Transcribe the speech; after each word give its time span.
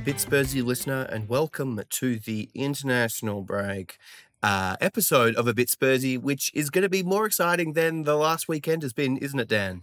Bit 0.00 0.16
Spursy 0.16 0.64
listener, 0.64 1.02
and 1.10 1.28
welcome 1.28 1.80
to 1.88 2.18
the 2.18 2.48
international 2.54 3.42
break 3.42 3.98
uh, 4.42 4.76
episode 4.80 5.34
of 5.34 5.48
A 5.48 5.54
Bit 5.54 5.68
Spursy, 5.68 6.16
which 6.16 6.52
is 6.54 6.70
going 6.70 6.82
to 6.82 6.88
be 6.88 7.02
more 7.02 7.26
exciting 7.26 7.72
than 7.72 8.04
the 8.04 8.14
last 8.14 8.48
weekend 8.48 8.82
has 8.82 8.92
been, 8.92 9.16
isn't 9.16 9.40
it, 9.40 9.48
Dan? 9.48 9.82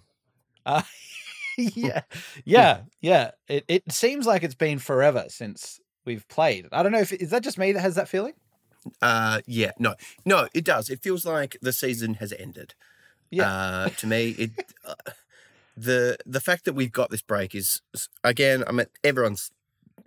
Uh, 0.65 0.83
yeah, 1.57 2.01
yeah, 2.43 2.81
yeah. 3.01 3.31
It 3.47 3.65
it 3.67 3.91
seems 3.91 4.25
like 4.25 4.43
it's 4.43 4.55
been 4.55 4.79
forever 4.79 5.25
since 5.27 5.79
we've 6.05 6.27
played. 6.27 6.67
I 6.71 6.83
don't 6.83 6.91
know 6.91 6.99
if 6.99 7.13
is 7.13 7.29
that 7.31 7.43
just 7.43 7.57
me 7.57 7.71
that 7.73 7.81
has 7.81 7.95
that 7.95 8.07
feeling. 8.07 8.33
Uh, 9.01 9.41
yeah, 9.45 9.71
no, 9.79 9.95
no, 10.25 10.47
it 10.53 10.63
does. 10.63 10.89
It 10.89 11.01
feels 11.01 11.25
like 11.25 11.57
the 11.61 11.73
season 11.73 12.15
has 12.15 12.33
ended. 12.33 12.73
Yeah. 13.31 13.51
Uh, 13.51 13.89
to 13.89 14.07
me, 14.07 14.29
it 14.31 14.51
uh, 14.85 14.95
the 15.75 16.17
the 16.25 16.41
fact 16.41 16.65
that 16.65 16.73
we've 16.73 16.91
got 16.91 17.09
this 17.09 17.21
break 17.21 17.55
is 17.55 17.81
again. 18.23 18.63
I 18.67 18.71
mean, 18.71 18.87
everyone's 19.03 19.51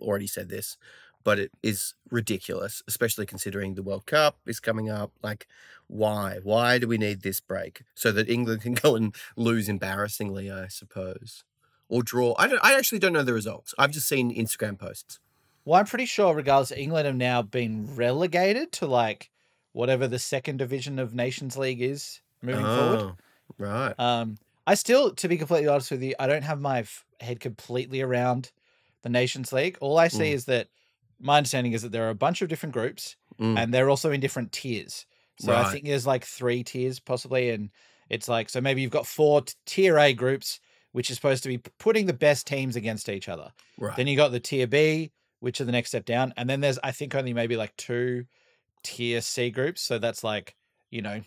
already 0.01 0.27
said 0.27 0.49
this, 0.49 0.77
but 1.23 1.39
it 1.39 1.51
is 1.61 1.93
ridiculous, 2.09 2.81
especially 2.87 3.25
considering 3.25 3.75
the 3.75 3.83
World 3.83 4.05
Cup 4.05 4.37
is 4.45 4.59
coming 4.59 4.89
up. 4.89 5.11
Like, 5.21 5.47
why? 5.87 6.39
Why 6.43 6.77
do 6.77 6.87
we 6.87 6.97
need 6.97 7.21
this 7.21 7.39
break 7.39 7.83
so 7.95 8.11
that 8.11 8.29
England 8.29 8.61
can 8.63 8.73
go 8.73 8.95
and 8.95 9.15
lose 9.35 9.69
embarrassingly? 9.69 10.51
I 10.51 10.67
suppose, 10.67 11.43
or 11.87 12.03
draw. 12.03 12.35
I 12.37 12.47
don't. 12.47 12.63
I 12.63 12.77
actually 12.77 12.99
don't 12.99 13.13
know 13.13 13.23
the 13.23 13.33
results. 13.33 13.73
I've 13.77 13.91
just 13.91 14.07
seen 14.07 14.35
Instagram 14.35 14.77
posts. 14.79 15.19
Well, 15.65 15.79
I'm 15.79 15.85
pretty 15.85 16.05
sure, 16.05 16.33
regardless, 16.33 16.71
England 16.71 17.05
have 17.05 17.15
now 17.15 17.41
been 17.41 17.95
relegated 17.95 18.71
to 18.73 18.87
like 18.87 19.29
whatever 19.73 20.07
the 20.07 20.17
second 20.19 20.57
division 20.57 20.97
of 20.97 21.13
Nations 21.13 21.57
League 21.57 21.81
is 21.81 22.21
moving 22.41 22.63
forward. 22.65 22.99
Oh, 22.99 23.15
Right. 23.57 23.93
Um, 23.99 24.37
I 24.65 24.75
still, 24.75 25.11
to 25.15 25.27
be 25.27 25.37
completely 25.37 25.67
honest 25.67 25.89
with 25.91 26.03
you, 26.03 26.13
I 26.19 26.27
don't 26.27 26.43
have 26.43 26.61
my 26.61 26.79
f- 26.79 27.05
head 27.19 27.39
completely 27.39 28.01
around 28.01 28.51
the 29.03 29.09
Nations 29.09 29.51
League. 29.53 29.77
All 29.81 29.97
I 29.97 30.07
see 30.07 30.31
Mm. 30.31 30.33
is 30.33 30.45
that 30.45 30.67
my 31.19 31.37
understanding 31.37 31.73
is 31.73 31.81
that 31.81 31.91
there 31.91 32.05
are 32.05 32.09
a 32.11 32.15
bunch 32.15 32.41
of 32.41 32.49
different 32.49 32.73
groups, 32.73 33.15
Mm. 33.39 33.57
and 33.57 33.73
they're 33.73 33.89
also 33.89 34.11
in 34.11 34.19
different 34.19 34.51
tiers. 34.51 35.05
So 35.39 35.55
I 35.55 35.71
think 35.71 35.85
there's 35.85 36.05
like 36.07 36.25
three 36.25 36.63
tiers 36.65 36.99
possibly, 36.99 37.49
and 37.51 37.69
it's 38.09 38.27
like 38.27 38.49
so 38.49 38.59
maybe 38.59 38.81
you've 38.81 38.91
got 38.91 39.07
four 39.07 39.43
tier 39.65 39.97
A 39.97 40.13
groups, 40.13 40.59
which 40.91 41.09
is 41.09 41.15
supposed 41.15 41.43
to 41.43 41.49
be 41.49 41.57
putting 41.77 42.07
the 42.07 42.13
best 42.13 42.45
teams 42.47 42.75
against 42.75 43.07
each 43.07 43.29
other. 43.29 43.53
right. 43.77 43.95
Then 43.95 44.07
you 44.07 44.17
got 44.17 44.29
the 44.33 44.39
tier 44.41 44.67
B, 44.67 45.11
which 45.39 45.61
are 45.61 45.65
the 45.65 45.71
next 45.71 45.89
step 45.89 46.03
down, 46.05 46.33
and 46.35 46.49
then 46.49 46.59
there's 46.59 46.79
I 46.83 46.91
think 46.91 47.15
only 47.15 47.33
maybe 47.33 47.55
like 47.55 47.73
two 47.77 48.25
tier 48.83 49.21
C 49.21 49.49
groups. 49.49 49.81
So 49.81 49.97
that's 49.97 50.23
like 50.25 50.55
you 50.89 51.01
know 51.01 51.21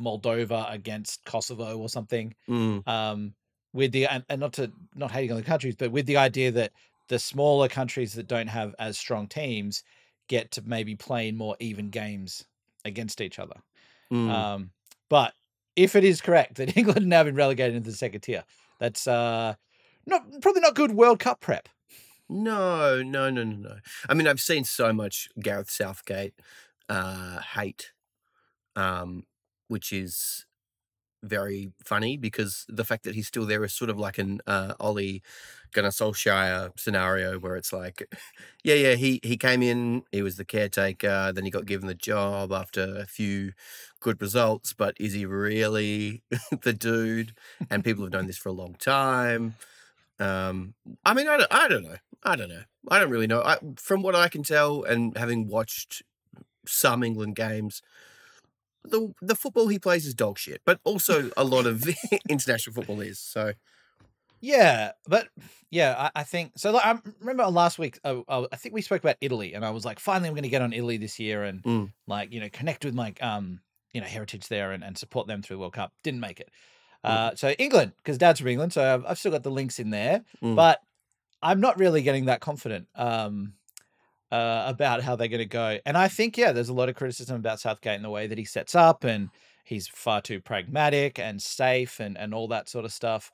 Moldova 0.00 0.72
against 0.72 1.24
Kosovo 1.24 1.76
or 1.78 1.88
something. 1.88 2.34
Mm. 2.48 2.86
Um, 2.88 3.34
with 3.74 3.92
the 3.92 4.06
and, 4.06 4.24
and 4.30 4.40
not 4.40 4.54
to 4.54 4.72
not 4.94 5.10
hating 5.10 5.32
on 5.32 5.36
the 5.36 5.42
countries, 5.42 5.76
but 5.76 5.90
with 5.92 6.06
the 6.06 6.16
idea 6.16 6.50
that 6.52 6.72
the 7.08 7.18
smaller 7.18 7.68
countries 7.68 8.14
that 8.14 8.28
don't 8.28 8.48
have 8.48 8.74
as 8.78 8.98
strong 8.98 9.26
teams 9.26 9.82
get 10.28 10.50
to 10.52 10.62
maybe 10.62 10.94
play 10.94 11.28
in 11.28 11.36
more 11.36 11.56
even 11.58 11.90
games 11.90 12.44
against 12.84 13.20
each 13.20 13.38
other. 13.38 13.56
Mm. 14.12 14.30
Um, 14.30 14.70
but 15.08 15.32
if 15.74 15.96
it 15.96 16.04
is 16.04 16.20
correct 16.20 16.56
that 16.56 16.76
England 16.76 17.00
have 17.00 17.06
now 17.06 17.24
been 17.24 17.34
relegated 17.34 17.76
into 17.76 17.90
the 17.90 17.96
second 17.96 18.20
tier, 18.20 18.44
that's 18.78 19.06
uh 19.06 19.54
not 20.06 20.22
probably 20.40 20.60
not 20.60 20.74
good 20.74 20.92
World 20.92 21.18
Cup 21.18 21.40
prep. 21.40 21.68
No, 22.28 23.02
no, 23.02 23.30
no, 23.30 23.42
no, 23.42 23.56
no. 23.56 23.76
I 24.08 24.14
mean, 24.14 24.26
I've 24.26 24.40
seen 24.40 24.64
so 24.64 24.92
much 24.92 25.30
Gareth 25.40 25.70
Southgate 25.70 26.34
uh, 26.88 27.40
hate, 27.40 27.92
um, 28.76 29.24
which 29.68 29.92
is 29.92 30.44
very 31.22 31.72
funny 31.84 32.16
because 32.16 32.64
the 32.68 32.84
fact 32.84 33.04
that 33.04 33.14
he's 33.14 33.26
still 33.26 33.46
there 33.46 33.64
is 33.64 33.74
sort 33.74 33.90
of 33.90 33.98
like 33.98 34.18
an 34.18 34.40
uh, 34.46 34.74
Ole 34.80 35.20
Gunnar 35.72 35.90
Solskjaer 35.90 36.78
scenario 36.78 37.38
where 37.38 37.56
it's 37.56 37.72
like, 37.72 38.02
yeah, 38.64 38.74
yeah, 38.74 38.94
he 38.94 39.20
he 39.22 39.36
came 39.36 39.62
in, 39.62 40.02
he 40.12 40.22
was 40.22 40.36
the 40.36 40.44
caretaker, 40.44 41.32
then 41.32 41.44
he 41.44 41.50
got 41.50 41.66
given 41.66 41.86
the 41.86 41.94
job 41.94 42.52
after 42.52 42.96
a 42.98 43.06
few 43.06 43.52
good 44.00 44.20
results, 44.20 44.72
but 44.72 44.96
is 45.00 45.12
he 45.12 45.26
really 45.26 46.22
the 46.62 46.72
dude? 46.72 47.34
And 47.70 47.84
people 47.84 48.04
have 48.04 48.12
known 48.12 48.26
this 48.26 48.38
for 48.38 48.48
a 48.48 48.52
long 48.52 48.74
time. 48.74 49.56
Um, 50.18 50.74
I 51.04 51.14
mean, 51.14 51.28
I 51.28 51.36
don't, 51.36 51.52
I 51.54 51.68
don't 51.68 51.84
know. 51.84 51.96
I 52.24 52.36
don't 52.36 52.48
know. 52.48 52.62
I 52.90 52.98
don't 52.98 53.10
really 53.10 53.26
know. 53.26 53.42
I, 53.42 53.58
from 53.76 54.02
what 54.02 54.14
I 54.16 54.28
can 54.28 54.42
tell, 54.42 54.82
and 54.82 55.16
having 55.16 55.48
watched 55.48 56.02
some 56.66 57.02
England 57.02 57.36
games, 57.36 57.82
the 58.90 59.12
the 59.22 59.34
football 59.34 59.68
he 59.68 59.78
plays 59.78 60.06
is 60.06 60.14
dog 60.14 60.38
shit. 60.38 60.60
But 60.64 60.80
also 60.84 61.30
a 61.36 61.44
lot 61.44 61.66
of 61.66 61.88
international 62.28 62.74
football 62.74 63.00
is. 63.00 63.18
So 63.18 63.52
Yeah, 64.40 64.92
but 65.06 65.28
yeah, 65.70 65.94
I, 66.14 66.20
I 66.20 66.22
think 66.24 66.52
so. 66.56 66.70
Like, 66.70 66.86
I 66.86 66.98
remember 67.20 67.44
last 67.46 67.78
week, 67.78 67.98
uh, 68.04 68.22
I 68.52 68.56
think 68.56 68.74
we 68.74 68.82
spoke 68.82 69.02
about 69.02 69.16
Italy, 69.20 69.54
and 69.54 69.64
I 69.64 69.70
was 69.70 69.84
like, 69.84 69.98
finally, 69.98 70.28
I'm 70.28 70.34
going 70.34 70.44
to 70.44 70.48
get 70.48 70.62
on 70.62 70.72
Italy 70.72 70.96
this 70.96 71.18
year 71.18 71.42
and 71.44 71.62
Mm. 71.62 71.92
like 72.06 72.32
you 72.32 72.40
know 72.40 72.48
connect 72.52 72.84
with 72.84 72.94
my 72.94 73.12
um 73.20 73.60
you 73.92 74.00
know 74.00 74.06
heritage 74.06 74.48
there 74.48 74.72
and, 74.72 74.84
and 74.84 74.96
support 74.96 75.26
them 75.26 75.42
through 75.42 75.56
the 75.56 75.60
World 75.60 75.72
Cup. 75.74 75.92
Didn't 76.04 76.20
make 76.20 76.40
it. 76.40 76.50
Mm. 77.04 77.10
Uh, 77.10 77.34
so 77.36 77.50
England, 77.50 77.92
because 77.98 78.18
Dad's 78.18 78.40
from 78.40 78.48
England, 78.48 78.72
so 78.72 78.82
I've, 78.94 79.04
I've 79.06 79.18
still 79.18 79.32
got 79.32 79.42
the 79.42 79.50
links 79.50 79.78
in 79.78 79.90
there, 79.90 80.24
Mm. 80.42 80.54
but 80.56 80.80
I'm 81.42 81.60
not 81.60 81.78
really 81.78 82.02
getting 82.02 82.24
that 82.26 82.40
confident 82.40 82.86
um 82.94 83.54
uh, 84.30 84.64
about 84.66 85.02
how 85.02 85.16
they're 85.16 85.28
going 85.28 85.38
to 85.38 85.46
go. 85.46 85.78
And 85.86 85.96
I 85.96 86.08
think 86.08 86.36
yeah, 86.36 86.52
there's 86.52 86.68
a 86.68 86.74
lot 86.74 86.88
of 86.88 86.94
criticism 86.96 87.36
about 87.36 87.60
Southgate 87.60 87.96
and 87.96 88.04
the 88.04 88.10
way 88.10 88.26
that 88.26 88.38
he 88.38 88.44
sets 88.44 88.74
up, 88.74 89.04
and 89.04 89.30
he's 89.64 89.88
far 89.88 90.20
too 90.20 90.40
pragmatic 90.40 91.18
and 91.18 91.40
safe 91.42 92.00
and 92.00 92.16
and 92.18 92.34
all 92.34 92.48
that 92.48 92.68
sort 92.68 92.84
of 92.84 92.92
stuff. 92.92 93.30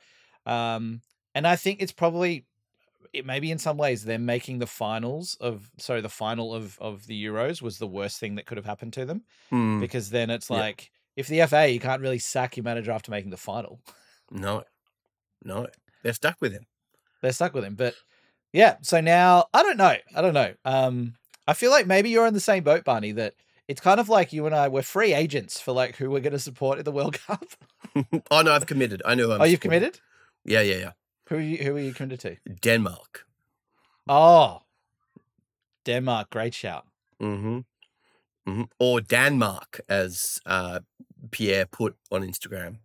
Um, 0.47 1.01
and 1.35 1.47
I 1.47 1.57
think 1.57 1.81
it's 1.83 1.93
probably 1.93 2.45
it 3.13 3.25
maybe 3.27 3.51
in 3.51 3.59
some 3.59 3.77
ways 3.77 4.05
they're 4.05 4.19
making 4.19 4.59
the 4.59 4.67
finals 4.67 5.37
of 5.41 5.71
sorry 5.79 6.01
the 6.01 6.09
final 6.09 6.55
of 6.55 6.79
of 6.81 7.07
the 7.07 7.25
Euros 7.25 7.63
was 7.63 7.79
the 7.79 7.87
worst 7.87 8.19
thing 8.19 8.35
that 8.37 8.47
could 8.47 8.57
have 8.57 8.67
happened 8.67 8.93
to 8.95 9.05
them 9.05 9.23
mm, 9.53 9.81
because 9.81 10.11
then 10.11 10.31
it's 10.31 10.51
Yeah. 10.51 10.57
like 10.59 10.91
if 11.17 11.29
the 11.29 11.47
FA 11.47 11.69
you 11.69 11.81
can't 11.81 12.03
really 12.03 12.19
sack 12.19 12.57
your 12.57 12.65
manager 12.65 12.91
after 12.93 13.11
making 13.11 13.31
the 13.31 13.37
final. 13.37 13.81
no, 14.31 14.65
no, 15.45 15.67
they're 16.03 16.13
stuck 16.13 16.37
with 16.41 16.53
him. 16.53 16.67
They're 17.23 17.33
stuck 17.33 17.55
with 17.55 17.65
him. 17.65 17.75
But 17.77 17.95
yeah, 18.55 18.77
so 18.81 19.01
now 19.03 19.47
I 19.53 19.63
don't 19.63 19.77
know. 19.77 19.97
I 20.17 20.23
don't 20.23 20.35
know. 20.35 20.55
Um 20.65 21.15
I 21.47 21.53
feel 21.53 21.71
like 21.71 21.87
maybe 21.87 22.09
you're 22.09 22.27
in 22.27 22.33
the 22.35 22.41
same 22.41 22.65
boat, 22.65 22.85
Barney, 22.85 23.13
that 23.13 23.35
it's 23.69 23.81
kind 23.81 24.01
of 24.01 24.09
like 24.09 24.33
you 24.33 24.47
and 24.47 24.55
I 24.55 24.69
were 24.69 24.83
free 24.83 25.13
agents 25.13 25.61
for 25.61 25.73
like 25.73 25.97
who 25.97 26.11
we're 26.11 26.21
going 26.21 26.33
to 26.33 26.39
support 26.39 26.79
in 26.79 26.85
the 26.85 26.93
World 26.93 27.19
Cup. 27.27 27.45
oh 28.31 28.43
no, 28.43 28.53
I've 28.53 28.67
committed. 28.67 29.03
I 29.05 29.15
know. 29.15 29.33
I'm 29.33 29.41
oh, 29.41 29.45
you've 29.45 29.61
supporting. 29.61 29.81
committed? 29.81 30.01
Yeah, 30.45 30.61
yeah, 30.61 30.77
yeah. 30.77 30.93
Who 31.29 31.37
are 31.37 31.41
you, 31.41 31.57
who 31.59 31.77
are 31.77 31.81
you 31.81 31.93
committed 31.93 32.21
to? 32.21 32.37
Denmark. 32.61 33.27
Oh, 34.09 34.63
Denmark. 35.85 36.31
Great 36.31 36.55
shout. 36.55 36.87
Mm-hmm. 37.21 37.61
hmm 38.47 38.63
Or 38.79 39.01
Denmark, 39.01 39.81
as 39.89 40.41
uh, 40.45 40.81
Pierre 41.31 41.67
put 41.67 41.97
on 42.11 42.23
Instagram. 42.23 42.79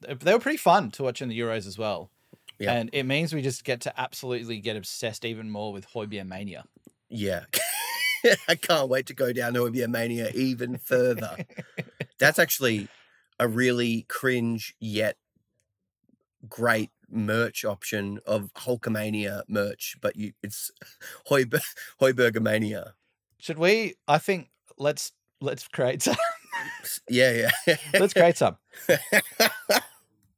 They 0.00 0.32
were 0.32 0.38
pretty 0.38 0.58
fun 0.58 0.90
to 0.92 1.02
watch 1.02 1.20
in 1.20 1.28
the 1.28 1.38
Euros 1.38 1.66
as 1.66 1.78
well. 1.78 2.10
Yeah. 2.58 2.72
And 2.72 2.90
it 2.92 3.04
means 3.04 3.34
we 3.34 3.42
just 3.42 3.64
get 3.64 3.82
to 3.82 4.00
absolutely 4.00 4.58
get 4.60 4.76
obsessed 4.76 5.24
even 5.24 5.50
more 5.50 5.72
with 5.72 5.86
Højbjerg 5.88 6.26
mania. 6.26 6.64
Yeah. 7.08 7.44
I 8.48 8.54
can't 8.56 8.88
wait 8.88 9.06
to 9.06 9.14
go 9.14 9.32
down 9.32 9.54
to 9.54 9.60
Olympia 9.60 9.88
Mania 9.88 10.30
even 10.34 10.78
further. 10.78 11.36
That's 12.18 12.38
actually 12.38 12.88
a 13.38 13.46
really 13.46 14.06
cringe 14.08 14.74
yet 14.80 15.16
great 16.48 16.90
merch 17.08 17.64
option 17.64 18.18
of 18.26 18.52
Hulkamania 18.54 19.42
merch, 19.48 19.96
but 20.00 20.16
you 20.16 20.32
it's 20.42 20.70
Hoiber- 21.30 21.62
Hoiberger 22.00 22.40
Mania. 22.40 22.94
Should 23.38 23.58
we? 23.58 23.94
I 24.08 24.18
think 24.18 24.50
let's 24.78 25.12
let's 25.40 25.68
create 25.68 26.02
some. 26.02 26.16
Yeah, 27.08 27.50
yeah. 27.66 27.76
let's 27.94 28.14
create 28.14 28.36
some. 28.36 28.56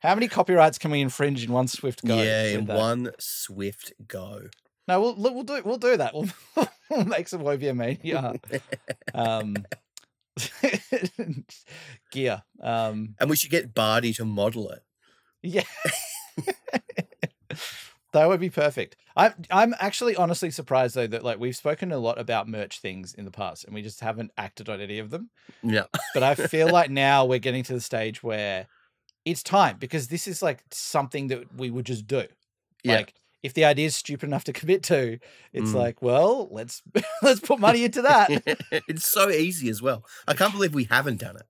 How 0.01 0.15
many 0.15 0.29
copyrights 0.29 0.79
can 0.79 0.91
we 0.91 1.01
infringe 1.01 1.45
in 1.45 1.53
one 1.53 1.67
swift 1.69 2.05
go? 2.05 2.17
yeah, 2.23 2.45
in 2.45 2.67
that? 2.67 2.77
one 2.77 3.11
swift 3.19 3.93
go. 4.07 4.43
No, 4.87 5.01
we'll 5.01 5.15
we'll 5.17 5.43
do 5.43 5.61
we'll 5.65 5.77
do 5.79 5.97
that. 5.97 6.15
We'll, 6.57 6.69
we'll 6.91 7.05
make 7.05 7.29
some 7.29 7.43
Højbjerg 7.43 7.77
mania. 7.77 8.35
Um, 9.15 9.57
gear. 12.11 12.43
Um, 12.63 13.15
And 13.21 13.29
we 13.29 13.37
should 13.37 13.51
get 13.51 13.75
Bardi 13.75 14.13
to 14.15 14.25
model 14.25 14.71
it. 14.71 14.83
Yeah. 15.43 15.65
that 18.13 18.29
would 18.29 18.41
be 18.41 18.51
perfect. 18.51 18.97
I'm 19.17 19.35
I'm 19.51 19.75
actually 19.81 20.17
honestly 20.17 20.51
surprised 20.51 20.95
though 20.95 21.07
that 21.09 21.25
like 21.25 21.39
we've 21.39 21.57
spoken 21.57 21.93
a 21.93 21.99
lot 21.99 22.19
about 22.19 22.49
merch 22.49 22.81
things 22.81 23.15
in 23.15 23.25
the 23.25 23.31
past 23.31 23.65
and 23.65 23.75
we 23.75 23.83
just 23.83 24.01
haven't 24.01 24.31
acted 24.39 24.69
on 24.69 24.81
any 24.81 24.99
of 24.99 25.11
them. 25.11 25.31
Yeah. 25.63 25.85
But 26.15 26.23
I 26.23 26.35
feel 26.35 26.71
like 26.71 26.91
now 26.91 27.25
we're 27.27 27.39
getting 27.41 27.65
to 27.65 27.75
the 27.75 27.81
stage 27.81 28.23
where 28.23 28.67
it's 29.31 29.43
time 29.43 29.77
because 29.79 30.09
this 30.09 30.27
is 30.27 30.43
like 30.43 30.61
something 30.71 31.29
that 31.29 31.55
we 31.57 31.71
would 31.71 31.87
just 31.87 32.07
do. 32.07 32.25
Yeah. 32.85 32.97
Like 32.97 33.15
if 33.43 33.55
the 33.55 33.65
idea 33.65 33.87
is 33.87 33.95
stupid 33.97 34.27
enough 34.27 34.45
to 34.45 34.53
commit 34.53 34.83
to, 34.85 35.19
it's 35.53 35.71
Mm. 35.71 35.75
like, 35.75 36.03
well, 36.03 36.49
let's 36.51 36.83
let's 37.23 37.41
put 37.41 37.59
money 37.61 37.85
into 37.85 38.03
that. 38.03 38.29
it's 38.89 39.07
so 39.07 39.31
easy 39.31 39.69
as 39.69 39.81
well. 39.83 40.05
I 40.27 40.35
can't 40.35 40.53
believe 40.53 40.75
we 40.75 40.85
haven't 40.85 41.21
done 41.21 41.37
it. 41.37 41.47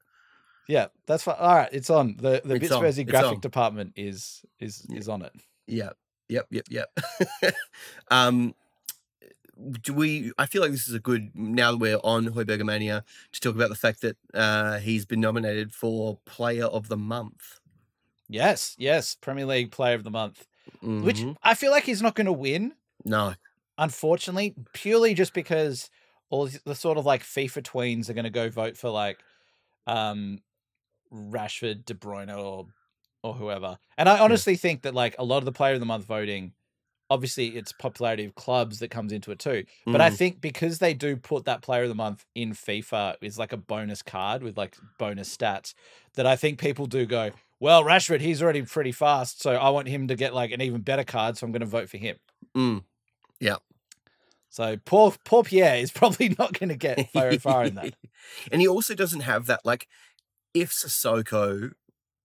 yeah, 0.69 0.89
that's 1.07 1.23
fine. 1.23 1.37
All 1.39 1.55
right, 1.55 1.71
it's 1.73 1.89
on. 1.91 2.17
The 2.19 2.43
the 2.45 2.57
It's 2.57 2.69
Bit 2.69 2.71
Spursy 2.73 3.09
graphic 3.09 3.41
department 3.41 3.93
is 3.97 4.43
is 4.61 4.85
Yeah. 4.89 4.99
is 4.99 5.09
on 5.09 5.23
it. 5.23 5.33
Yeah. 5.67 5.91
Yep. 6.29 6.47
Yep. 6.51 6.65
Yep. 6.71 6.99
um, 8.11 8.55
do 9.83 9.93
we? 9.93 10.31
I 10.39 10.47
feel 10.47 10.63
like 10.63 10.71
this 10.71 10.87
is 10.89 10.95
a 10.95 11.01
good 11.01 11.31
now 11.35 11.73
that 11.73 11.79
we're 11.79 11.99
on 12.05 12.27
Hoiberger 12.29 12.65
Mania 12.65 13.03
to 13.33 13.41
talk 13.41 13.55
about 13.55 13.71
the 13.71 13.75
fact 13.75 14.03
that 14.03 14.17
uh, 14.35 14.79
he's 14.79 15.05
been 15.07 15.21
nominated 15.21 15.73
for 15.73 16.19
Player 16.27 16.67
of 16.67 16.89
the 16.89 16.97
Month. 16.97 17.58
Yes, 18.29 18.75
yes, 18.79 19.17
Premier 19.21 19.47
League 19.47 19.71
Player 19.73 19.95
of 19.95 20.05
the 20.05 20.11
Month, 20.11 20.47
which 20.83 21.19
Mhm. 21.21 21.37
I 21.43 21.55
feel 21.55 21.71
like 21.71 21.85
he's 21.85 22.03
not 22.03 22.15
going 22.15 22.27
to 22.27 22.33
win. 22.33 22.75
no, 23.05 23.35
unfortunately, 23.79 24.55
purely 24.73 25.15
just 25.15 25.33
because 25.33 25.89
all 26.31 26.47
the- 26.65 26.75
sort 26.75 26.99
of 26.99 27.07
like 27.07 27.23
FIFA 27.23 27.63
tweens 27.63 28.09
are 28.11 28.13
going 28.13 28.25
to 28.25 28.31
go 28.31 28.51
vote 28.51 28.77
for 28.77 28.91
like 28.91 29.19
um 29.87 30.43
Rashford, 31.13 31.85
De 31.87 31.95
Bruyne, 31.95 32.37
or 32.37 32.67
or 33.23 33.35
whoever. 33.35 33.79
And 33.97 34.09
I 34.09 34.19
honestly 34.21 34.57
think 34.57 34.83
that 34.83 34.95
like 34.95 35.17
a 35.19 35.25
lot 35.25 35.39
of 35.39 35.45
the 35.45 35.53
player 35.53 35.75
of 35.75 35.81
the 35.81 35.87
month 35.87 36.05
voting, 36.05 36.53
obviously 37.11 37.57
it's 37.57 37.73
popularity 37.73 38.25
of 38.25 38.35
clubs 38.35 38.79
that 38.81 38.91
comes 38.91 39.13
into 39.13 39.33
it 39.33 39.39
too. 39.39 39.65
But 39.87 40.01
I 40.01 40.11
Mm. 40.11 40.17
think 40.17 40.41
because 40.41 40.79
they 40.79 40.95
do 40.95 41.17
put 41.17 41.45
that 41.47 41.63
player 41.63 41.83
of 41.85 41.89
the 41.89 41.95
month 41.95 42.27
in 42.35 42.53
FIFA 42.53 43.17
is 43.23 43.39
like 43.39 43.53
a 43.53 43.57
bonus 43.57 44.03
card 44.03 44.43
with 44.43 44.57
like 44.59 44.77
bonus 44.99 45.35
stats 45.35 45.75
that 46.15 46.27
I 46.27 46.37
think 46.37 46.61
people 46.61 46.87
do 46.87 47.07
go, 47.07 47.31
well, 47.61 47.85
Rashford, 47.85 48.21
he's 48.21 48.43
already 48.43 48.63
pretty 48.63 48.93
fast, 48.93 49.43
so 49.43 49.53
I 49.53 49.71
want 49.71 49.89
him 49.89 50.09
to 50.09 50.15
get 50.15 50.35
like 50.35 50.53
an 50.53 50.61
even 50.63 50.81
better 50.81 51.05
card, 51.05 51.37
so 51.37 51.47
I'm 51.47 51.53
going 51.53 51.61
to 51.61 51.67
vote 51.67 51.89
for 51.89 51.99
him. 51.99 52.17
Mm. 52.57 52.85
So 54.49 54.77
poor 54.85 55.15
poor 55.25 55.45
Pierre 55.45 55.77
is 55.77 55.91
probably 55.93 56.35
not 56.39 56.59
going 56.59 56.71
to 56.71 56.77
get 56.77 57.13
very 57.13 57.39
far 57.39 57.65
in 57.65 57.75
that. 57.77 57.95
and 58.53 58.61
he 58.61 58.69
also 58.69 58.95
doesn't 58.95 59.21
have 59.21 59.47
that 59.47 59.61
like 59.65 59.87
if 60.55 60.73
Sissoko 60.73 61.73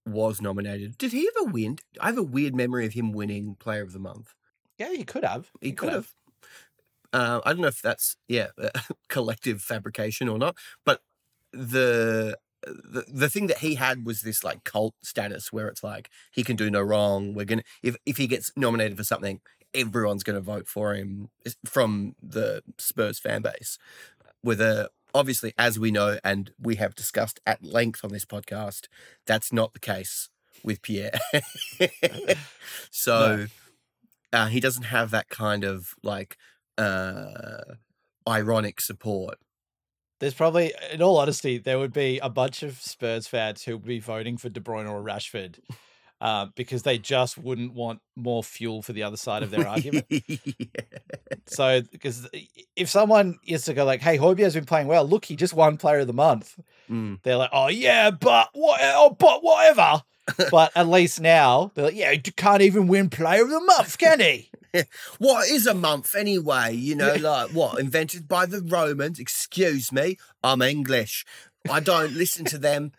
was 0.05 0.41
nominated, 0.41 0.97
did 0.97 1.11
he 1.11 1.29
ever 1.37 1.51
win? 1.51 1.77
I 1.99 2.07
have 2.07 2.17
a 2.17 2.23
weird 2.23 2.55
memory 2.55 2.85
of 2.85 2.93
him 2.93 3.11
winning 3.11 3.55
Player 3.59 3.83
of 3.83 3.93
the 3.93 3.99
Month. 3.99 4.33
Yeah, 4.77 4.91
he 4.91 5.03
could 5.03 5.23
have. 5.23 5.51
He 5.61 5.69
You 5.69 5.75
could 5.75 5.93
have. 5.93 6.13
Uh, 7.11 7.41
I 7.45 7.53
don't 7.53 7.61
know 7.61 7.67
if 7.67 7.81
that's 7.81 8.17
yeah 8.27 8.47
collective 9.09 9.61
fabrication 9.61 10.27
or 10.27 10.39
not, 10.39 10.55
but 10.83 11.01
the 11.51 12.37
the 12.65 13.05
the 13.07 13.29
thing 13.29 13.47
that 13.47 13.59
he 13.59 13.75
had 13.75 14.05
was 14.05 14.21
this 14.21 14.43
like 14.43 14.63
cult 14.63 14.95
status 15.03 15.51
where 15.51 15.67
it's 15.67 15.83
like 15.83 16.09
he 16.31 16.43
can 16.43 16.55
do 16.55 16.69
no 16.69 16.81
wrong. 16.81 17.33
We're 17.33 17.45
gonna 17.45 17.63
if 17.81 17.95
if 18.05 18.17
he 18.17 18.27
gets 18.27 18.51
nominated 18.55 18.97
for 18.97 19.03
something, 19.03 19.41
everyone's 19.73 20.23
gonna 20.23 20.41
vote 20.41 20.67
for 20.67 20.93
him 20.93 21.29
from 21.65 22.15
the 22.21 22.63
Spurs 22.77 23.19
fan 23.19 23.41
base. 23.41 23.77
With 24.43 24.61
a 24.61 24.89
obviously, 25.13 25.53
as 25.57 25.79
we 25.79 25.91
know 25.91 26.17
and 26.23 26.51
we 26.59 26.75
have 26.75 26.95
discussed 26.95 27.39
at 27.45 27.63
length 27.63 28.03
on 28.03 28.11
this 28.11 28.25
podcast, 28.25 28.87
that's 29.25 29.53
not 29.53 29.73
the 29.73 29.79
case 29.79 30.29
with 30.63 30.81
Pierre. 30.81 31.19
so 32.91 33.47
uh, 34.31 34.47
he 34.47 34.59
doesn't 34.59 34.83
have 34.83 35.11
that 35.11 35.29
kind 35.29 35.63
of 35.63 35.95
like 36.03 36.37
uh 36.77 37.75
ironic 38.27 38.81
support. 38.81 39.37
There's 40.19 40.33
probably, 40.33 40.73
in 40.91 41.01
all 41.01 41.17
honesty, 41.17 41.57
there 41.57 41.79
would 41.79 41.91
be 41.93 42.19
a 42.19 42.29
bunch 42.29 42.63
of 42.63 42.79
Spurs 42.79 43.27
fans 43.27 43.63
who 43.63 43.73
would 43.73 43.85
be 43.85 43.99
voting 43.99 44.37
for 44.37 44.49
De 44.49 44.59
Bruyne 44.61 44.89
or 44.89 45.01
Rashford 45.03 45.59
uh, 46.21 46.47
because 46.55 46.83
they 46.83 46.97
just 46.97 47.37
wouldn't 47.37 47.73
want 47.73 47.99
more 48.15 48.41
fuel 48.43 48.81
for 48.81 48.93
the 48.93 49.03
other 49.03 49.17
side 49.17 49.43
of 49.43 49.51
their 49.51 49.67
argument. 49.75 50.05
So, 51.47 51.81
because 51.91 52.29
if 52.75 52.89
someone 52.89 53.37
is 53.45 53.65
to 53.65 53.73
go 53.73 53.83
like, 53.83 54.01
"Hey, 54.01 54.17
Højbjerg's 54.17 54.53
been 54.53 54.65
playing 54.65 54.87
well. 54.87 55.05
Look, 55.05 55.25
he 55.25 55.35
just 55.35 55.53
won 55.53 55.77
Player 55.77 55.99
of 55.99 56.07
the 56.07 56.13
Month," 56.13 56.57
Mm. 56.89 57.19
they're 57.23 57.37
like, 57.37 57.49
"Oh 57.53 57.67
yeah, 57.67 58.11
but 58.11 58.49
what? 58.53 58.79
Oh, 58.83 59.15
but 59.17 59.43
whatever." 59.43 60.03
but 60.51 60.71
at 60.75 60.87
least 60.87 61.19
now 61.19 61.71
they're 61.75 61.85
like, 61.85 61.95
"Yeah, 61.95 62.11
he 62.11 62.19
can't 62.19 62.61
even 62.61 62.87
win 62.87 63.09
Player 63.09 63.43
of 63.43 63.49
the 63.49 63.59
Month, 63.59 63.97
can 63.97 64.19
he?" 64.21 64.49
What 65.19 65.47
is 65.49 65.67
a 65.67 65.73
month 65.73 66.15
anyway? 66.15 66.73
You 66.73 66.95
know, 66.95 67.13
like 67.15 67.51
what 67.51 67.79
invented 67.79 68.27
by 68.27 68.45
the 68.45 68.61
Romans? 68.61 69.19
Excuse 69.19 69.91
me, 69.91 70.17
I'm 70.43 70.61
English. 70.61 71.25
I 71.69 71.79
don't 71.79 72.13
listen 72.13 72.45
to 72.45 72.57
them. 72.57 72.91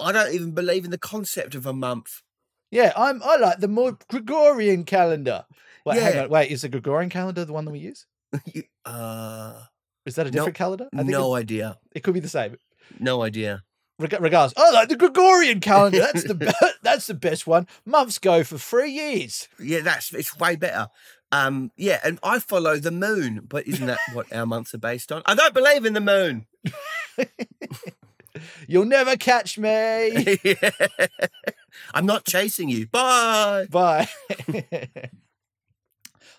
I 0.00 0.12
don't 0.12 0.32
even 0.34 0.52
believe 0.52 0.84
in 0.84 0.90
the 0.90 0.98
concept 0.98 1.54
of 1.54 1.66
a 1.66 1.72
month. 1.72 2.22
Yeah, 2.70 2.92
I'm. 2.96 3.22
I 3.22 3.36
like 3.36 3.58
the 3.60 3.68
more 3.68 3.98
Gregorian 4.10 4.84
calendar. 4.84 5.44
Wait, 5.84 6.00
hang 6.00 6.14
Yeah. 6.14 6.22
on. 6.24 6.28
Wait, 6.30 6.50
is 6.50 6.62
the 6.62 6.68
Gregorian 6.68 7.10
calendar 7.10 7.44
the 7.44 7.52
one 7.52 7.64
that 7.64 7.70
we 7.72 7.78
use? 7.80 8.06
Uh, 8.84 9.64
Is 10.06 10.14
that 10.14 10.26
a 10.26 10.30
No- 10.30 10.32
different 10.32 10.56
calendar? 10.56 10.88
I 10.94 10.98
think 10.98 11.10
no 11.10 11.34
idea. 11.34 11.78
it 11.94 12.02
could 12.02 12.14
be 12.14 12.20
the 12.20 12.28
same. 12.28 12.56
No 12.98 13.22
idea. 13.22 13.64
Reg- 13.98 14.16
regardless, 14.20 14.54
I 14.56 14.70
like 14.70 14.88
the 14.88 14.96
Gregorian 14.96 15.60
calendar. 15.60 15.98
That's 15.98 16.24
the 16.24 16.34
be- 16.34 16.46
that's 16.82 17.06
the 17.06 17.14
best 17.14 17.46
one. 17.46 17.66
Months 17.84 18.18
go 18.18 18.44
for 18.44 18.56
three 18.56 18.92
years. 18.92 19.48
Yeah, 19.60 19.80
that's 19.80 20.14
it's 20.14 20.38
way 20.38 20.56
better. 20.56 20.88
Um, 21.30 21.70
yeah, 21.76 22.00
and 22.04 22.18
I 22.22 22.38
follow 22.38 22.76
the 22.78 22.90
moon, 22.90 23.42
but 23.48 23.66
isn't 23.66 23.86
that 23.86 23.98
what 24.14 24.32
our 24.32 24.46
months 24.46 24.72
are 24.74 24.78
based 24.78 25.12
on? 25.12 25.22
I 25.26 25.34
don't 25.34 25.52
believe 25.54 25.84
in 25.84 25.92
the 25.92 26.00
moon. 26.00 26.46
You'll 28.68 28.84
never 28.84 29.16
catch 29.16 29.58
me. 29.58 30.38
I'm 31.94 32.06
not 32.06 32.24
chasing 32.24 32.68
you. 32.68 32.86
Bye. 32.86 33.66
Bye. 33.70 34.08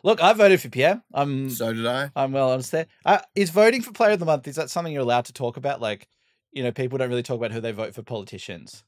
Look, 0.04 0.22
I 0.24 0.34
voted 0.34 0.62
for 0.62 0.70
Pierre. 0.70 1.04
I'm 1.14 1.50
So 1.50 1.74
did 1.74 1.86
I. 1.86 2.10
I'm 2.16 2.32
well 2.32 2.52
honest 2.52 2.72
there. 2.72 2.88
Uh, 3.06 3.20
is 3.36 3.50
voting 3.50 3.82
for 3.82 3.92
Player 3.92 4.12
of 4.12 4.20
the 4.20 4.26
Month 4.26 4.48
is 4.48 4.56
that 4.56 4.70
something 4.70 4.94
you're 4.94 5.02
allowed 5.02 5.26
to 5.26 5.34
talk 5.34 5.58
about? 5.58 5.82
Like, 5.82 6.08
you 6.52 6.64
know, 6.64 6.72
people 6.72 6.98
don't 6.98 7.10
really 7.10 7.24
talk 7.24 7.38
about 7.38 7.52
who 7.52 7.60
they 7.62 7.74
vote 7.74 7.94
for 7.94 8.02
politicians, 8.02 8.84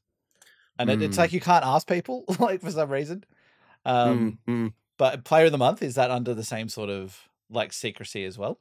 and 0.78 0.88
it, 0.90 1.02
it's 1.02 1.16
Mm. 1.16 1.20
like 1.20 1.32
you 1.32 1.40
can't 1.40 1.64
ask 1.64 1.86
people 1.86 2.24
like 2.38 2.60
for 2.62 2.70
some 2.70 2.90
reason. 2.90 3.24
Um, 3.84 4.38
Mm, 4.46 4.68
mm. 4.68 4.72
But 5.02 5.24
Player 5.24 5.46
of 5.46 5.50
the 5.50 5.58
Month 5.58 5.82
is 5.82 5.96
that 5.96 6.12
under 6.12 6.32
the 6.32 6.44
same 6.44 6.68
sort 6.68 6.88
of 6.88 7.28
like 7.50 7.72
secrecy 7.72 8.24
as 8.24 8.38
well? 8.38 8.60